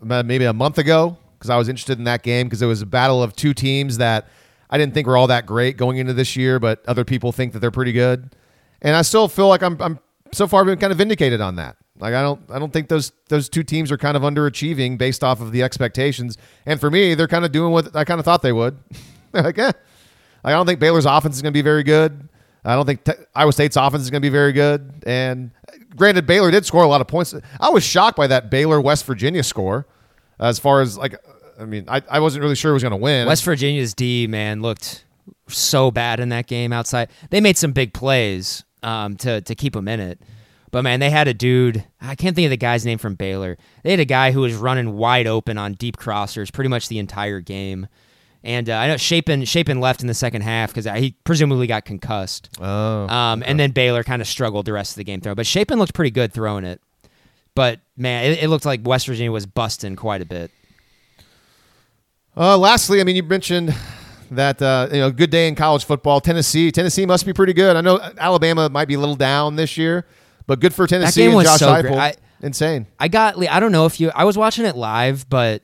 maybe 0.02 0.46
a 0.46 0.54
month 0.54 0.78
ago 0.78 1.18
because 1.38 1.50
I 1.50 1.58
was 1.58 1.70
interested 1.70 1.98
in 1.98 2.06
that 2.06 2.24
game 2.24 2.48
because 2.48 2.62
it 2.62 2.68
was 2.68 2.82
a 2.82 2.86
battle 2.86 3.22
of 3.22 3.36
two 3.36 3.54
teams 3.54 3.98
that 3.98 4.28
I 4.70 4.78
didn't 4.78 4.94
think 4.94 5.08
were 5.08 5.18
all 5.18 5.28
that 5.28 5.46
great 5.46 5.78
going 5.78 5.98
into 5.98 6.14
this 6.14 6.36
year, 6.36 6.60
but 6.60 6.84
other 6.88 7.04
people 7.04 7.32
think 7.32 7.54
that 7.54 7.60
they're 7.60 7.72
pretty 7.72 7.92
good. 7.92 8.36
And 8.82 8.96
I 8.96 9.02
still 9.04 9.28
feel 9.28 9.48
like 9.48 9.62
I'm, 9.62 9.80
I'm 9.82 10.00
so 10.32 10.48
far 10.48 10.66
been 10.66 10.80
kind 10.80 10.92
of 10.92 10.98
vindicated 10.98 11.42
on 11.42 11.56
that. 11.56 11.78
Like 12.00 12.16
I 12.16 12.22
don't 12.24 12.42
I 12.50 12.58
don't 12.58 12.74
think 12.74 12.88
those 12.88 13.12
those 13.30 13.48
two 13.48 13.64
teams 13.64 13.92
are 13.92 13.98
kind 13.98 14.18
of 14.18 14.24
underachieving 14.24 14.98
based 14.98 15.24
off 15.24 15.40
of 15.40 15.52
the 15.52 15.62
expectations. 15.62 16.38
And 16.66 16.80
for 16.80 16.90
me, 16.90 17.14
they're 17.14 17.28
kind 17.28 17.46
of 17.46 17.52
doing 17.52 17.72
what 17.72 17.96
I 17.96 18.04
kind 18.04 18.20
of 18.20 18.26
thought 18.26 18.42
they 18.42 18.52
would. 18.52 18.78
They're 19.32 19.44
like, 19.44 19.58
eh. 19.60 19.72
I 20.44 20.52
don't 20.52 20.66
think 20.66 20.80
Baylor's 20.80 21.06
offense 21.06 21.36
is 21.36 21.42
going 21.42 21.54
to 21.54 21.58
be 21.58 21.62
very 21.62 21.84
good. 21.84 22.28
I 22.64 22.76
don't 22.76 22.86
think 22.86 23.04
te- 23.04 23.14
Iowa 23.34 23.52
State's 23.52 23.76
offense 23.76 24.04
is 24.04 24.10
going 24.10 24.22
to 24.22 24.26
be 24.26 24.32
very 24.32 24.54
good. 24.54 25.04
And 25.06 25.52
granted, 25.96 26.28
Baylor 26.28 26.52
did 26.52 26.66
score 26.66 26.84
a 26.84 26.88
lot 26.88 27.02
of 27.02 27.08
points. 27.08 27.34
I 27.60 27.70
was 27.70 27.84
shocked 27.84 28.18
by 28.18 28.28
that 28.28 28.50
Baylor 28.50 28.80
West 28.80 29.06
Virginia 29.06 29.44
score. 29.44 29.88
As 30.40 30.60
far 30.60 30.82
as 30.82 30.98
like, 30.98 31.16
I 31.60 31.66
mean, 31.66 31.86
I, 31.88 32.02
I 32.10 32.20
wasn't 32.20 32.44
really 32.44 32.56
sure 32.56 32.72
who 32.72 32.74
was 32.74 32.84
going 32.84 32.92
to 32.92 32.98
win. 32.98 33.28
West 33.28 33.44
Virginia's 33.44 33.94
D 33.94 34.28
man 34.28 34.62
looked 34.62 35.06
so 35.48 35.92
bad 35.92 36.20
in 36.20 36.30
that 36.30 36.48
game. 36.48 36.74
Outside, 36.74 37.10
they 37.30 37.42
made 37.42 37.58
some 37.58 37.72
big 37.72 37.94
plays 37.94 38.64
um, 38.84 39.18
to 39.18 39.42
to 39.42 39.56
keep 39.56 39.74
them 39.74 39.88
in 39.88 40.00
it. 40.00 40.20
But 40.72 40.84
man, 40.84 41.00
they 41.02 41.10
had 41.10 41.28
a 41.28 41.34
dude. 41.34 41.86
I 42.00 42.16
can't 42.16 42.36
think 42.36 42.46
of 42.46 42.50
the 42.50 42.58
guy's 42.58 42.86
name 42.86 42.98
from 42.98 43.16
Baylor. 43.16 43.58
They 43.84 43.92
had 43.92 44.00
a 44.00 44.06
guy 44.06 44.32
who 44.32 44.42
was 44.42 44.56
running 44.56 44.94
wide 44.94 45.28
open 45.28 45.58
on 45.58 45.74
deep 45.74 45.98
crossers 45.98 46.52
pretty 46.52 46.70
much 46.70 46.88
the 46.88 46.98
entire 46.98 47.42
game. 47.42 47.88
And 48.44 48.70
uh, 48.70 48.74
I 48.76 48.88
know 48.88 48.98
Shapen 48.98 49.46
Shapen 49.46 49.80
left 49.80 50.02
in 50.02 50.08
the 50.08 50.14
second 50.16 50.42
half 50.42 50.74
because 50.74 50.86
he 51.00 51.16
presumably 51.24 51.68
got 51.68 51.86
concussed. 51.86 52.50
oh, 52.60 53.08
Um, 53.08 53.44
and 53.46 53.60
then 53.60 53.72
Baylor 53.72 54.04
kind 54.04 54.22
of 54.22 54.28
struggled 54.28 54.66
the 54.66 54.74
rest 54.74 54.94
of 54.94 54.96
the 54.96 55.04
game 55.04 55.22
throw. 55.22 55.36
But 55.36 55.46
Shapen 55.46 55.78
looked 55.78 55.94
pretty 55.94 56.10
good 56.12 56.34
throwing 56.34 56.64
it. 56.66 56.82
But 57.54 57.82
man, 57.98 58.32
it, 58.32 58.44
it 58.44 58.48
looked 58.50 58.66
like 58.66 58.80
West 58.84 59.06
Virginia 59.08 59.32
was 59.32 59.46
busting 59.46 59.96
quite 59.96 60.22
a 60.22 60.26
bit. 60.26 60.50
Uh, 62.36 62.58
lastly, 62.58 63.02
I 63.02 63.04
mean, 63.04 63.16
you 63.16 63.24
mentioned 63.24 63.76
that 64.32 64.62
uh, 64.62 64.88
you 64.92 65.00
know, 65.00 65.12
good 65.12 65.30
day 65.30 65.48
in 65.48 65.56
college 65.56 65.84
football. 65.86 66.22
Tennessee, 66.22 66.72
Tennessee 66.72 67.06
must 67.06 67.26
be 67.26 67.34
pretty 67.34 67.54
good. 67.54 67.76
I 67.76 67.82
know 67.82 68.00
Alabama 68.18 68.70
might 68.70 68.88
be 68.88 68.94
a 68.94 69.00
little 69.00 69.16
down 69.18 69.56
this 69.56 69.78
year, 69.78 70.06
but 70.48 70.60
good 70.60 70.74
for 70.74 70.88
Tennessee 70.88 71.22
game 71.22 71.30
and 71.32 71.36
was 71.38 71.46
Josh 71.48 71.60
so 71.60 71.82
great. 71.82 71.94
I- 71.94 72.16
Insane. 72.44 72.88
I 73.00 73.08
got. 73.08 73.38
I 73.48 73.60
don't 73.60 73.72
know 73.72 73.86
if 73.86 74.00
you. 74.00 74.10
I 74.16 74.24
was 74.24 74.36
watching 74.36 74.66
it 74.66 74.76
live, 74.76 75.30
but 75.30 75.62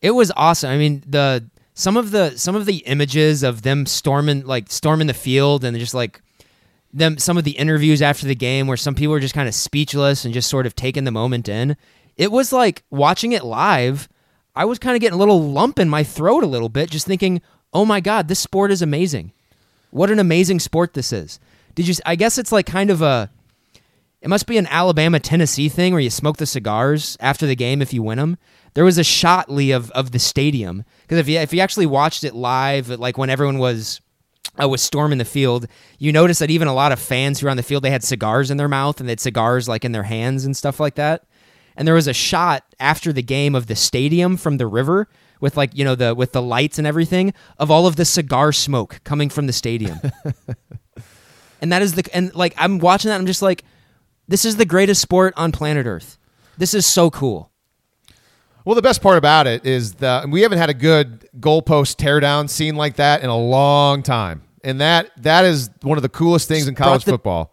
it 0.00 0.12
was 0.12 0.32
awesome. 0.34 0.70
I 0.70 0.78
mean, 0.78 1.02
the 1.06 1.44
some 1.74 1.96
of 1.96 2.12
the 2.12 2.38
some 2.38 2.54
of 2.54 2.66
the 2.66 2.78
images 2.78 3.42
of 3.42 3.62
them 3.62 3.84
storming 3.84 4.46
like 4.46 4.70
storming 4.70 5.08
the 5.08 5.14
field 5.14 5.64
and 5.64 5.76
just 5.76 5.94
like 5.94 6.22
them 6.92 7.18
some 7.18 7.36
of 7.36 7.44
the 7.44 7.52
interviews 7.52 8.00
after 8.00 8.26
the 8.26 8.34
game 8.34 8.68
where 8.68 8.76
some 8.76 8.94
people 8.94 9.12
were 9.12 9.20
just 9.20 9.34
kind 9.34 9.48
of 9.48 9.54
speechless 9.54 10.24
and 10.24 10.32
just 10.32 10.48
sort 10.48 10.66
of 10.66 10.76
taking 10.76 11.04
the 11.04 11.10
moment 11.10 11.48
in. 11.48 11.76
It 12.16 12.30
was 12.30 12.52
like 12.52 12.84
watching 12.90 13.32
it 13.32 13.44
live. 13.44 14.08
I 14.54 14.64
was 14.64 14.78
kind 14.78 14.94
of 14.94 15.00
getting 15.00 15.16
a 15.16 15.18
little 15.18 15.42
lump 15.42 15.80
in 15.80 15.88
my 15.88 16.04
throat 16.04 16.44
a 16.44 16.48
little 16.48 16.68
bit, 16.68 16.88
just 16.90 17.06
thinking, 17.06 17.42
"Oh 17.72 17.84
my 17.84 18.00
god, 18.00 18.28
this 18.28 18.38
sport 18.38 18.70
is 18.70 18.80
amazing! 18.80 19.32
What 19.90 20.10
an 20.10 20.20
amazing 20.20 20.60
sport 20.60 20.94
this 20.94 21.12
is!" 21.12 21.40
Did 21.74 21.88
you? 21.88 21.94
I 22.06 22.14
guess 22.14 22.38
it's 22.38 22.52
like 22.52 22.66
kind 22.66 22.90
of 22.90 23.02
a 23.02 23.30
it 24.24 24.30
must 24.30 24.46
be 24.46 24.56
an 24.56 24.66
Alabama 24.68 25.20
Tennessee 25.20 25.68
thing 25.68 25.92
where 25.92 26.00
you 26.00 26.08
smoke 26.08 26.38
the 26.38 26.46
cigars 26.46 27.18
after 27.20 27.46
the 27.46 27.54
game 27.54 27.82
if 27.82 27.92
you 27.92 28.02
win 28.02 28.16
them. 28.16 28.38
There 28.74 28.84
was 28.84 28.98
a 28.98 29.04
shot, 29.04 29.50
Lee, 29.50 29.70
of, 29.70 29.90
of 29.92 30.10
the 30.10 30.18
stadium 30.18 30.84
because 31.02 31.18
if 31.18 31.28
you 31.28 31.38
if 31.38 31.52
you 31.52 31.60
actually 31.60 31.86
watched 31.86 32.24
it 32.24 32.34
live, 32.34 32.88
like 32.88 33.16
when 33.16 33.30
everyone 33.30 33.58
was 33.58 34.00
uh, 34.60 34.68
was 34.68 34.82
storming 34.82 35.18
the 35.18 35.24
field, 35.24 35.66
you 35.98 36.12
notice 36.12 36.40
that 36.40 36.50
even 36.50 36.68
a 36.68 36.74
lot 36.74 36.92
of 36.92 36.98
fans 36.98 37.40
who 37.40 37.46
were 37.46 37.50
on 37.50 37.56
the 37.56 37.62
field 37.62 37.82
they 37.84 37.90
had 37.90 38.02
cigars 38.02 38.50
in 38.50 38.56
their 38.56 38.68
mouth 38.68 39.00
and 39.00 39.08
they 39.08 39.12
had 39.12 39.20
cigars 39.20 39.68
like 39.68 39.84
in 39.84 39.92
their 39.92 40.02
hands 40.02 40.44
and 40.44 40.56
stuff 40.56 40.80
like 40.80 40.96
that. 40.96 41.24
And 41.76 41.86
there 41.86 41.94
was 41.94 42.06
a 42.06 42.12
shot 42.12 42.64
after 42.78 43.12
the 43.12 43.22
game 43.22 43.54
of 43.54 43.66
the 43.66 43.76
stadium 43.76 44.36
from 44.36 44.58
the 44.58 44.66
river 44.66 45.08
with 45.40 45.56
like 45.56 45.76
you 45.76 45.84
know 45.84 45.94
the 45.94 46.14
with 46.14 46.32
the 46.32 46.42
lights 46.42 46.78
and 46.78 46.86
everything 46.86 47.32
of 47.58 47.70
all 47.70 47.86
of 47.86 47.96
the 47.96 48.04
cigar 48.04 48.52
smoke 48.52 49.00
coming 49.04 49.28
from 49.28 49.46
the 49.46 49.52
stadium. 49.52 50.00
and 51.60 51.72
that 51.72 51.82
is 51.82 51.94
the 51.94 52.08
and 52.12 52.34
like 52.34 52.54
I'm 52.56 52.78
watching 52.78 53.10
that 53.10 53.16
I'm 53.16 53.26
just 53.26 53.42
like 53.42 53.64
this 54.26 54.44
is 54.44 54.56
the 54.56 54.64
greatest 54.64 55.00
sport 55.00 55.34
on 55.36 55.52
planet 55.52 55.86
Earth. 55.86 56.18
This 56.56 56.74
is 56.74 56.86
so 56.86 57.10
cool. 57.10 57.50
Well, 58.64 58.74
the 58.74 58.82
best 58.82 59.02
part 59.02 59.18
about 59.18 59.46
it 59.46 59.66
is 59.66 59.94
that 59.94 60.28
we 60.28 60.40
haven't 60.42 60.58
had 60.58 60.70
a 60.70 60.74
good 60.74 61.28
goalpost 61.38 61.96
teardown 61.96 62.48
scene 62.48 62.76
like 62.76 62.96
that 62.96 63.22
in 63.22 63.28
a 63.28 63.36
long 63.36 64.02
time, 64.02 64.42
and 64.62 64.80
that 64.80 65.10
that 65.22 65.44
is 65.44 65.68
one 65.82 65.98
of 65.98 66.02
the 66.02 66.08
coolest 66.08 66.48
things 66.48 66.66
in 66.66 66.74
college 66.74 67.04
Brought 67.04 67.04
the- 67.04 67.10
football. 67.12 67.50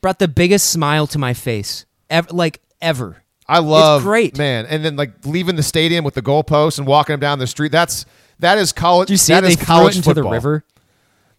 Brought 0.00 0.18
the 0.18 0.28
biggest 0.28 0.70
smile 0.70 1.06
to 1.08 1.18
my 1.18 1.34
face 1.34 1.84
ever, 2.08 2.28
like 2.32 2.60
ever. 2.80 3.22
I 3.48 3.58
love 3.58 4.02
great. 4.02 4.36
man, 4.38 4.66
and 4.66 4.84
then 4.84 4.96
like 4.96 5.24
leaving 5.24 5.56
the 5.56 5.62
stadium 5.62 6.04
with 6.04 6.14
the 6.14 6.22
goalpost 6.22 6.78
and 6.78 6.86
walking 6.86 7.12
them 7.14 7.20
down 7.20 7.38
the 7.38 7.46
street. 7.46 7.70
That's 7.72 8.06
that 8.38 8.56
is 8.58 8.72
college. 8.72 9.08
Did 9.08 9.14
you 9.14 9.18
see 9.18 9.32
that 9.34 9.38
it? 9.44 9.46
They 9.46 9.48
is 9.52 9.56
threw 9.56 9.66
college 9.66 9.94
it 9.94 9.98
into 9.98 10.10
football. 10.10 10.30
the 10.30 10.36
river. 10.36 10.64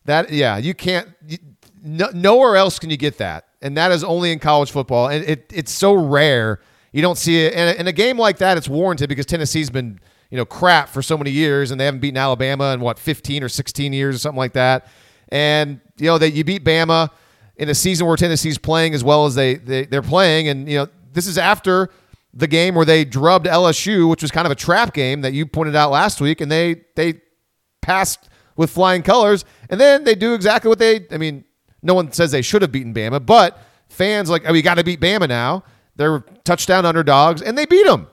That 0.06 0.32
yeah, 0.32 0.58
you 0.58 0.74
can't. 0.74 1.10
You, 1.28 1.38
no, 1.84 2.10
nowhere 2.14 2.56
else 2.56 2.80
can 2.80 2.90
you 2.90 2.98
get 2.98 3.18
that, 3.18 3.48
and 3.62 3.78
that 3.78 3.92
is 3.92 4.04
only 4.04 4.32
in 4.32 4.40
college 4.40 4.72
football, 4.72 5.08
and 5.08 5.24
it 5.26 5.52
it's 5.54 5.72
so 5.72 5.94
rare. 5.94 6.60
You 6.92 7.02
don't 7.02 7.18
see 7.18 7.46
it, 7.46 7.54
and 7.54 7.78
in 7.78 7.88
a 7.88 7.92
game 7.92 8.18
like 8.18 8.38
that, 8.38 8.58
it's 8.58 8.70
warranted 8.70 9.10
because 9.10 9.26
Tennessee's 9.26 9.70
been 9.70 10.00
you 10.30 10.38
know 10.38 10.46
crap 10.46 10.90
for 10.90 11.02
so 11.02 11.18
many 11.18 11.32
years, 11.32 11.72
and 11.72 11.80
they 11.80 11.86
haven't 11.86 12.00
beaten 12.00 12.18
Alabama 12.18 12.74
in 12.74 12.80
what 12.80 12.98
fifteen 12.98 13.44
or 13.44 13.50
sixteen 13.50 13.94
years 13.94 14.16
or 14.16 14.20
something 14.20 14.38
like 14.38 14.54
that, 14.54 14.88
and 15.30 15.80
you 15.98 16.06
know 16.06 16.18
that 16.18 16.32
you 16.32 16.44
beat 16.44 16.64
Bama 16.64 17.10
in 17.58 17.70
a 17.70 17.76
season 17.76 18.08
where 18.08 18.16
Tennessee's 18.16 18.58
playing 18.58 18.94
as 18.94 19.04
well 19.04 19.26
as 19.26 19.36
they, 19.36 19.56
they 19.56 19.86
they're 19.86 20.02
playing, 20.02 20.48
and 20.48 20.70
you 20.70 20.78
know 20.78 20.88
this 21.14 21.28
is 21.28 21.38
after 21.38 21.90
the 22.34 22.48
game 22.48 22.76
where 22.76 22.86
they 22.86 23.04
drubbed 23.04 23.48
LSU, 23.48 24.10
which 24.10 24.22
was 24.22 24.32
kind 24.32 24.46
of 24.46 24.52
a 24.52 24.56
trap 24.56 24.94
game 24.94 25.22
that 25.22 25.34
you 25.34 25.46
pointed 25.46 25.76
out 25.76 25.92
last 25.92 26.22
week, 26.22 26.42
and 26.42 26.52
they 26.52 26.84
they 26.96 27.22
passed 27.82 28.30
with 28.56 28.70
flying 28.70 29.04
colors, 29.04 29.46
and 29.70 29.80
then 29.80 30.04
they 30.04 30.16
do 30.16 30.34
exactly 30.34 30.70
what 30.70 30.80
they. 30.80 31.06
I 31.12 31.18
mean, 31.18 31.46
no 31.82 31.94
one 31.94 32.12
says 32.12 32.32
they 32.32 32.42
should 32.42 32.62
have 32.62 32.72
beaten 32.72 32.94
Bama, 32.94 33.26
but 33.26 33.60
fans 33.90 34.30
like, 34.30 34.44
oh, 34.46 34.52
we 34.52 34.62
got 34.62 34.76
to 34.76 34.84
beat 34.84 35.00
Bama 35.00 35.28
now. 35.28 35.64
They're 35.98 36.20
touchdown 36.46 36.86
underdogs, 36.86 37.42
and 37.42 37.58
they 37.58 37.66
beat 37.66 37.86
them. 37.86 38.08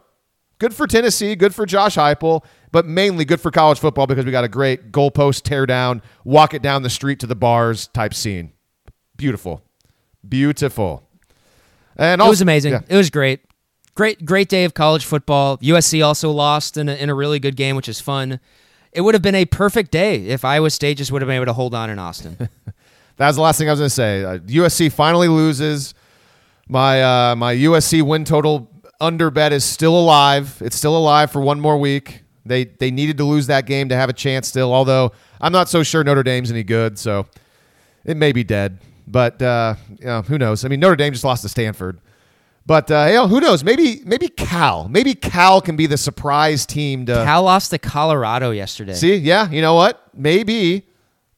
Good 0.59 0.75
for 0.75 0.87
Tennessee, 0.87 1.35
good 1.37 1.55
for 1.55 1.67
Josh 1.67 1.97
Heupel, 1.97 2.45
but 2.73 2.87
mainly 2.87 3.25
good 3.25 3.41
for 3.41 3.51
college 3.51 3.79
football 3.79 4.07
because 4.07 4.25
we 4.25 4.31
got 4.33 4.45
a 4.45 4.49
great 4.49 4.91
goalpost 4.93 5.43
tear 5.43 5.67
down, 5.67 6.01
walk 6.25 6.55
it 6.55 6.63
down 6.63 6.83
the 6.83 6.91
street 6.91 7.21
to 7.21 7.27
the 7.27 7.35
bars 7.35 7.89
type 7.89 8.15
scene. 8.15 8.53
Beautiful, 9.17 9.63
beautiful, 10.27 11.09
and 11.97 12.21
It 12.21 12.27
was 12.27 12.41
amazing. 12.41 12.73
yeah. 12.73 12.81
It 12.89 12.97
was 12.97 13.11
great. 13.11 13.41
Great, 13.95 14.25
great 14.25 14.49
day 14.49 14.65
of 14.65 14.75
college 14.75 15.05
football. 15.05 15.59
USC 15.59 16.05
also 16.05 16.31
lost 16.31 16.77
in 16.77 16.89
a, 16.89 16.95
in 16.95 17.11
a 17.11 17.15
really 17.15 17.39
good 17.39 17.55
game, 17.55 17.77
which 17.77 17.89
is 17.89 18.01
fun. 18.01 18.41
It 18.93 19.03
would 19.03 19.15
have 19.15 19.23
been 19.23 19.37
a 19.37 19.45
perfect 19.45 19.91
day 19.93 20.27
if 20.27 20.45
Iowa 20.45 20.71
State 20.71 20.99
just 20.99 21.13
would 21.13 21.23
have 21.23 21.27
been 21.29 21.37
able 21.37 21.47
to 21.47 21.53
hold 21.53 21.75
on 21.75 21.91
in 21.91 21.99
Austin. 21.99 22.49
That 23.17 23.29
was 23.29 23.37
the 23.37 23.43
last 23.43 23.59
thing 23.59 23.69
I 23.69 23.73
was 23.73 23.79
going 23.79 23.87
to 23.91 23.95
say. 23.95 24.25
Uh, 24.25 24.39
USC 24.39 24.91
finally 24.91 25.29
loses. 25.29 25.95
My 26.69 27.03
uh, 27.03 27.37
my 27.37 27.55
USC 27.55 28.03
win 28.03 28.25
total 28.25 28.71
under 29.01 29.31
bet 29.31 29.53
is 29.53 29.65
still 29.65 29.99
alive. 29.99 30.61
It's 30.61 30.77
still 30.77 30.97
alive 30.97 31.31
for 31.31 31.41
one 31.41 31.61
more 31.61 31.77
week. 31.79 32.23
They 32.47 32.65
they 32.65 32.91
needed 32.91 33.19
to 33.19 33.25
lose 33.25 33.47
that 33.49 33.67
game 33.67 33.89
to 33.89 33.97
have 33.97 34.09
a 34.09 34.13
chance 34.13 34.49
still. 34.49 34.73
Although 34.73 35.13
I'm 35.41 35.53
not 35.53 35.69
so 35.69 35.83
sure 35.83 36.05
Notre 36.05 36.23
Dame's 36.23 36.51
any 36.51 36.63
good, 36.63 36.99
so 36.99 37.27
it 38.05 38.17
may 38.17 38.33
be 38.33 38.45
dead. 38.45 38.79
But 39.07 39.41
uh, 39.43 39.75
you 39.99 40.07
know, 40.07 40.23
who 40.23 40.39
knows? 40.39 40.65
I 40.65 40.69
mean, 40.69 40.81
Notre 40.81 40.97
Dame 40.97 41.13
just 41.13 41.25
lost 41.25 41.43
to 41.43 41.49
Stanford. 41.49 42.01
But 42.67 42.91
uh, 42.91 43.07
you 43.09 43.15
know, 43.15 43.29
who 43.29 43.41
knows? 43.41 43.63
Maybe 43.63 44.01
maybe 44.05 44.29
Cal. 44.29 44.89
Maybe 44.89 45.15
Cal 45.15 45.61
can 45.61 45.77
be 45.77 45.87
the 45.87 45.99
surprise 45.99 46.65
team 46.65 47.05
to 47.07 47.13
Cal 47.13 47.43
lost 47.43 47.71
to 47.71 47.79
Colorado 47.79 48.51
yesterday. 48.51 48.95
See, 48.95 49.17
yeah, 49.17 49.51
you 49.51 49.61
know 49.61 49.75
what? 49.75 50.03
Maybe. 50.15 50.87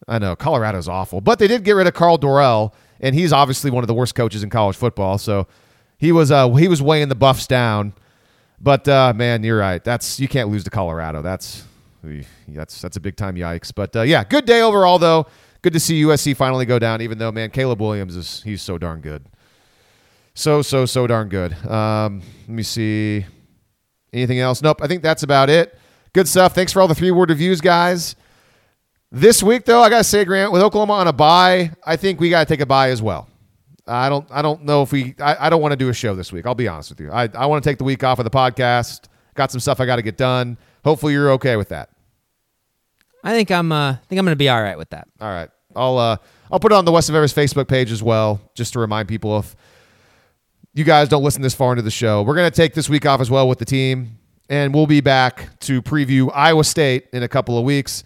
I 0.09 0.21
know 0.21 0.37
Colorado's 0.37 0.87
awful, 0.87 1.21
but 1.21 1.41
they 1.41 1.49
did 1.49 1.65
get 1.65 1.73
rid 1.73 1.89
of 1.89 1.95
Karl 1.95 2.17
Dorrell, 2.17 2.73
and 3.01 3.15
he's 3.15 3.33
obviously 3.33 3.71
one 3.71 3.83
of 3.85 3.89
the 3.89 3.95
worst 3.95 4.15
coaches 4.15 4.43
in 4.43 4.51
college 4.51 4.77
football. 4.77 5.19
So 5.19 5.47
he 5.99 6.13
was 6.13 6.31
uh, 6.31 6.51
he 6.55 6.69
was 6.69 6.83
weighing 6.83 7.09
the 7.09 7.15
Buffs 7.15 7.47
down. 7.47 7.95
But 8.61 8.89
uh, 8.89 9.13
man, 9.15 9.43
you're 9.43 9.59
right. 9.59 9.83
That's 9.83 10.19
you 10.19 10.29
can't 10.29 10.49
lose 10.49 10.65
to 10.65 10.71
Colorado. 10.71 11.23
That's 11.23 11.65
that's 12.49 12.81
that's 12.81 12.97
a 12.97 13.01
big 13.01 13.17
time 13.17 13.37
yikes. 13.37 13.73
But 13.75 13.95
uh, 13.97 14.03
yeah, 14.03 14.25
good 14.25 14.45
day 14.45 14.63
overall 14.63 14.99
though. 14.99 15.27
good 15.63 15.73
to 15.73 15.81
see 15.81 16.03
USC 16.03 16.37
finally 16.37 16.67
go 16.67 16.79
down. 16.79 17.03
Even 17.03 17.19
though, 17.19 17.33
man, 17.33 17.51
Caleb 17.51 17.81
Williams 17.81 18.17
is 18.17 18.43
he's 18.43 18.63
so 18.63 18.79
darn 18.79 19.01
good, 19.01 19.27
so 20.35 20.63
so 20.63 20.87
so 20.87 21.07
darn 21.07 21.29
good. 21.29 21.53
Um, 21.67 22.23
let 22.47 22.55
me 22.55 22.63
see. 22.63 23.27
Anything 24.13 24.39
else? 24.39 24.63
Nope. 24.63 24.81
I 24.81 24.87
think 24.87 25.03
that's 25.03 25.23
about 25.23 25.51
it. 25.51 25.79
Good 26.15 26.27
stuff. 26.27 26.55
Thanks 26.55 26.73
for 26.73 26.81
all 26.81 26.89
the 26.89 26.95
three 26.95 27.11
word 27.11 27.29
reviews, 27.29 27.61
guys. 27.61 28.17
This 29.17 29.43
week, 29.43 29.65
though, 29.65 29.81
I 29.83 29.89
gotta 29.89 30.05
say, 30.05 30.27
Grant, 30.27 30.53
with 30.53 30.61
Oklahoma 30.61 30.93
on 30.93 31.09
a 31.09 31.13
bye, 31.13 31.71
I 31.87 31.97
think 31.97 32.21
we 32.21 32.29
gotta 32.29 32.45
take 32.45 32.61
a 32.61 32.67
bye 32.67 32.91
as 32.91 33.01
well. 33.01 33.27
I 33.87 34.11
don't. 34.11 34.27
I 34.31 34.43
don't 34.43 34.65
know 34.65 34.83
if 34.83 34.93
we. 34.93 35.15
I, 35.19 35.47
I 35.47 35.49
don't 35.49 35.63
want 35.63 35.73
to 35.73 35.77
do 35.77 35.89
a 35.89 35.95
show 35.95 36.15
this 36.15 36.33
week. 36.33 36.45
I'll 36.45 36.55
be 36.55 36.69
honest 36.69 36.91
with 36.91 37.01
you. 37.01 37.11
I, 37.11 37.27
I 37.33 37.47
want 37.47 37.65
to 37.65 37.71
take 37.71 37.79
the 37.79 37.85
week 37.85 38.05
off 38.05 38.19
of 38.19 38.25
the 38.25 38.31
podcast. 38.31 39.07
Got 39.35 39.51
some 39.51 39.61
stuff 39.61 39.81
I 39.81 39.87
got 39.87 39.97
to 39.97 40.03
get 40.03 40.19
done. 40.19 40.59
Hopefully, 40.85 41.15
you're 41.15 41.31
okay 41.31 41.57
with 41.57 41.71
that. 41.71 41.89
I 43.25 43.31
think 43.31 43.51
I'm. 43.51 43.73
Uh, 43.73 43.93
I 43.93 44.01
think 44.07 44.19
I'm 44.19 44.27
going 44.27 44.33
to 44.33 44.37
be 44.37 44.51
all 44.51 44.61
right 44.61 44.77
with 44.77 44.91
that. 44.91 45.09
All 45.19 45.31
right. 45.31 45.49
I'll. 45.75 45.97
Uh, 45.97 46.17
I'll 46.53 46.61
put 46.61 46.73
it 46.73 46.75
on 46.75 46.85
the 46.85 46.93
West 46.93 47.09
of 47.09 47.15
Everest 47.15 47.35
Facebook 47.35 47.69
page 47.69 47.91
as 47.91 48.03
well, 48.03 48.39
just 48.55 48.75
to 48.75 48.81
remind 48.81 49.09
people 49.09 49.39
if 49.39 49.57
you 50.75 50.85
guys 50.85 51.09
don't 51.09 51.23
listen 51.25 51.41
this 51.41 51.55
far 51.55 51.73
into 51.73 51.83
the 51.83 51.91
show. 51.91 52.23
We're 52.23 52.35
going 52.35 52.51
to 52.51 52.55
take 52.55 52.75
this 52.75 52.91
week 52.91 53.07
off 53.07 53.23
as 53.23 53.31
well 53.31 53.49
with 53.49 53.61
the 53.61 53.65
team, 53.65 54.19
and 54.51 54.75
we'll 54.75 54.87
be 54.87 55.01
back 55.01 55.59
to 55.61 55.81
preview 55.81 56.31
Iowa 56.35 56.65
State 56.65 57.07
in 57.15 57.23
a 57.23 57.29
couple 57.29 57.57
of 57.57 57.65
weeks. 57.65 58.05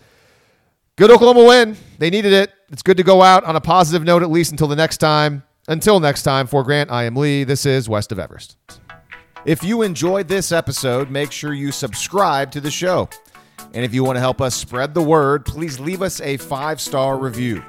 Good 0.96 1.10
Oklahoma 1.10 1.44
win. 1.44 1.76
They 1.98 2.10
needed 2.10 2.32
it. 2.32 2.52
It's 2.70 2.82
good 2.82 2.98
to 2.98 3.02
go 3.02 3.22
out 3.22 3.44
on 3.44 3.56
a 3.56 3.60
positive 3.60 4.04
note 4.04 4.22
at 4.22 4.30
least 4.30 4.50
until 4.50 4.68
the 4.68 4.76
next 4.76 4.98
time. 4.98 5.42
Until 5.68 6.00
next 6.00 6.22
time, 6.24 6.46
for 6.46 6.62
Grant, 6.62 6.90
I 6.90 7.04
am 7.04 7.16
Lee. 7.16 7.44
This 7.44 7.64
is 7.64 7.88
West 7.88 8.12
of 8.12 8.18
Everest. 8.18 8.56
If 9.46 9.62
you 9.62 9.82
enjoyed 9.82 10.28
this 10.28 10.52
episode, 10.52 11.10
make 11.10 11.32
sure 11.32 11.54
you 11.54 11.72
subscribe 11.72 12.50
to 12.52 12.60
the 12.60 12.70
show. 12.70 13.08
And 13.72 13.84
if 13.84 13.94
you 13.94 14.04
want 14.04 14.16
to 14.16 14.20
help 14.20 14.40
us 14.40 14.54
spread 14.54 14.94
the 14.94 15.02
word, 15.02 15.46
please 15.46 15.78
leave 15.80 16.02
us 16.02 16.20
a 16.20 16.36
five 16.36 16.80
star 16.80 17.16
review. 17.18 17.62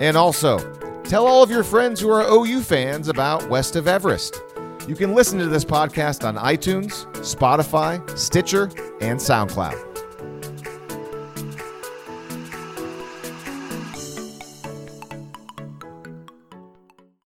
And 0.00 0.16
also, 0.16 0.58
tell 1.04 1.26
all 1.26 1.42
of 1.42 1.50
your 1.50 1.64
friends 1.64 2.00
who 2.00 2.10
are 2.10 2.26
OU 2.28 2.60
fans 2.62 3.08
about 3.08 3.48
West 3.48 3.76
of 3.76 3.86
Everest. 3.88 4.42
You 4.88 4.96
can 4.96 5.14
listen 5.14 5.38
to 5.38 5.46
this 5.46 5.64
podcast 5.64 6.26
on 6.26 6.36
iTunes, 6.36 7.06
Spotify, 7.18 8.18
Stitcher, 8.18 8.64
and 9.00 9.18
SoundCloud. 9.18 9.93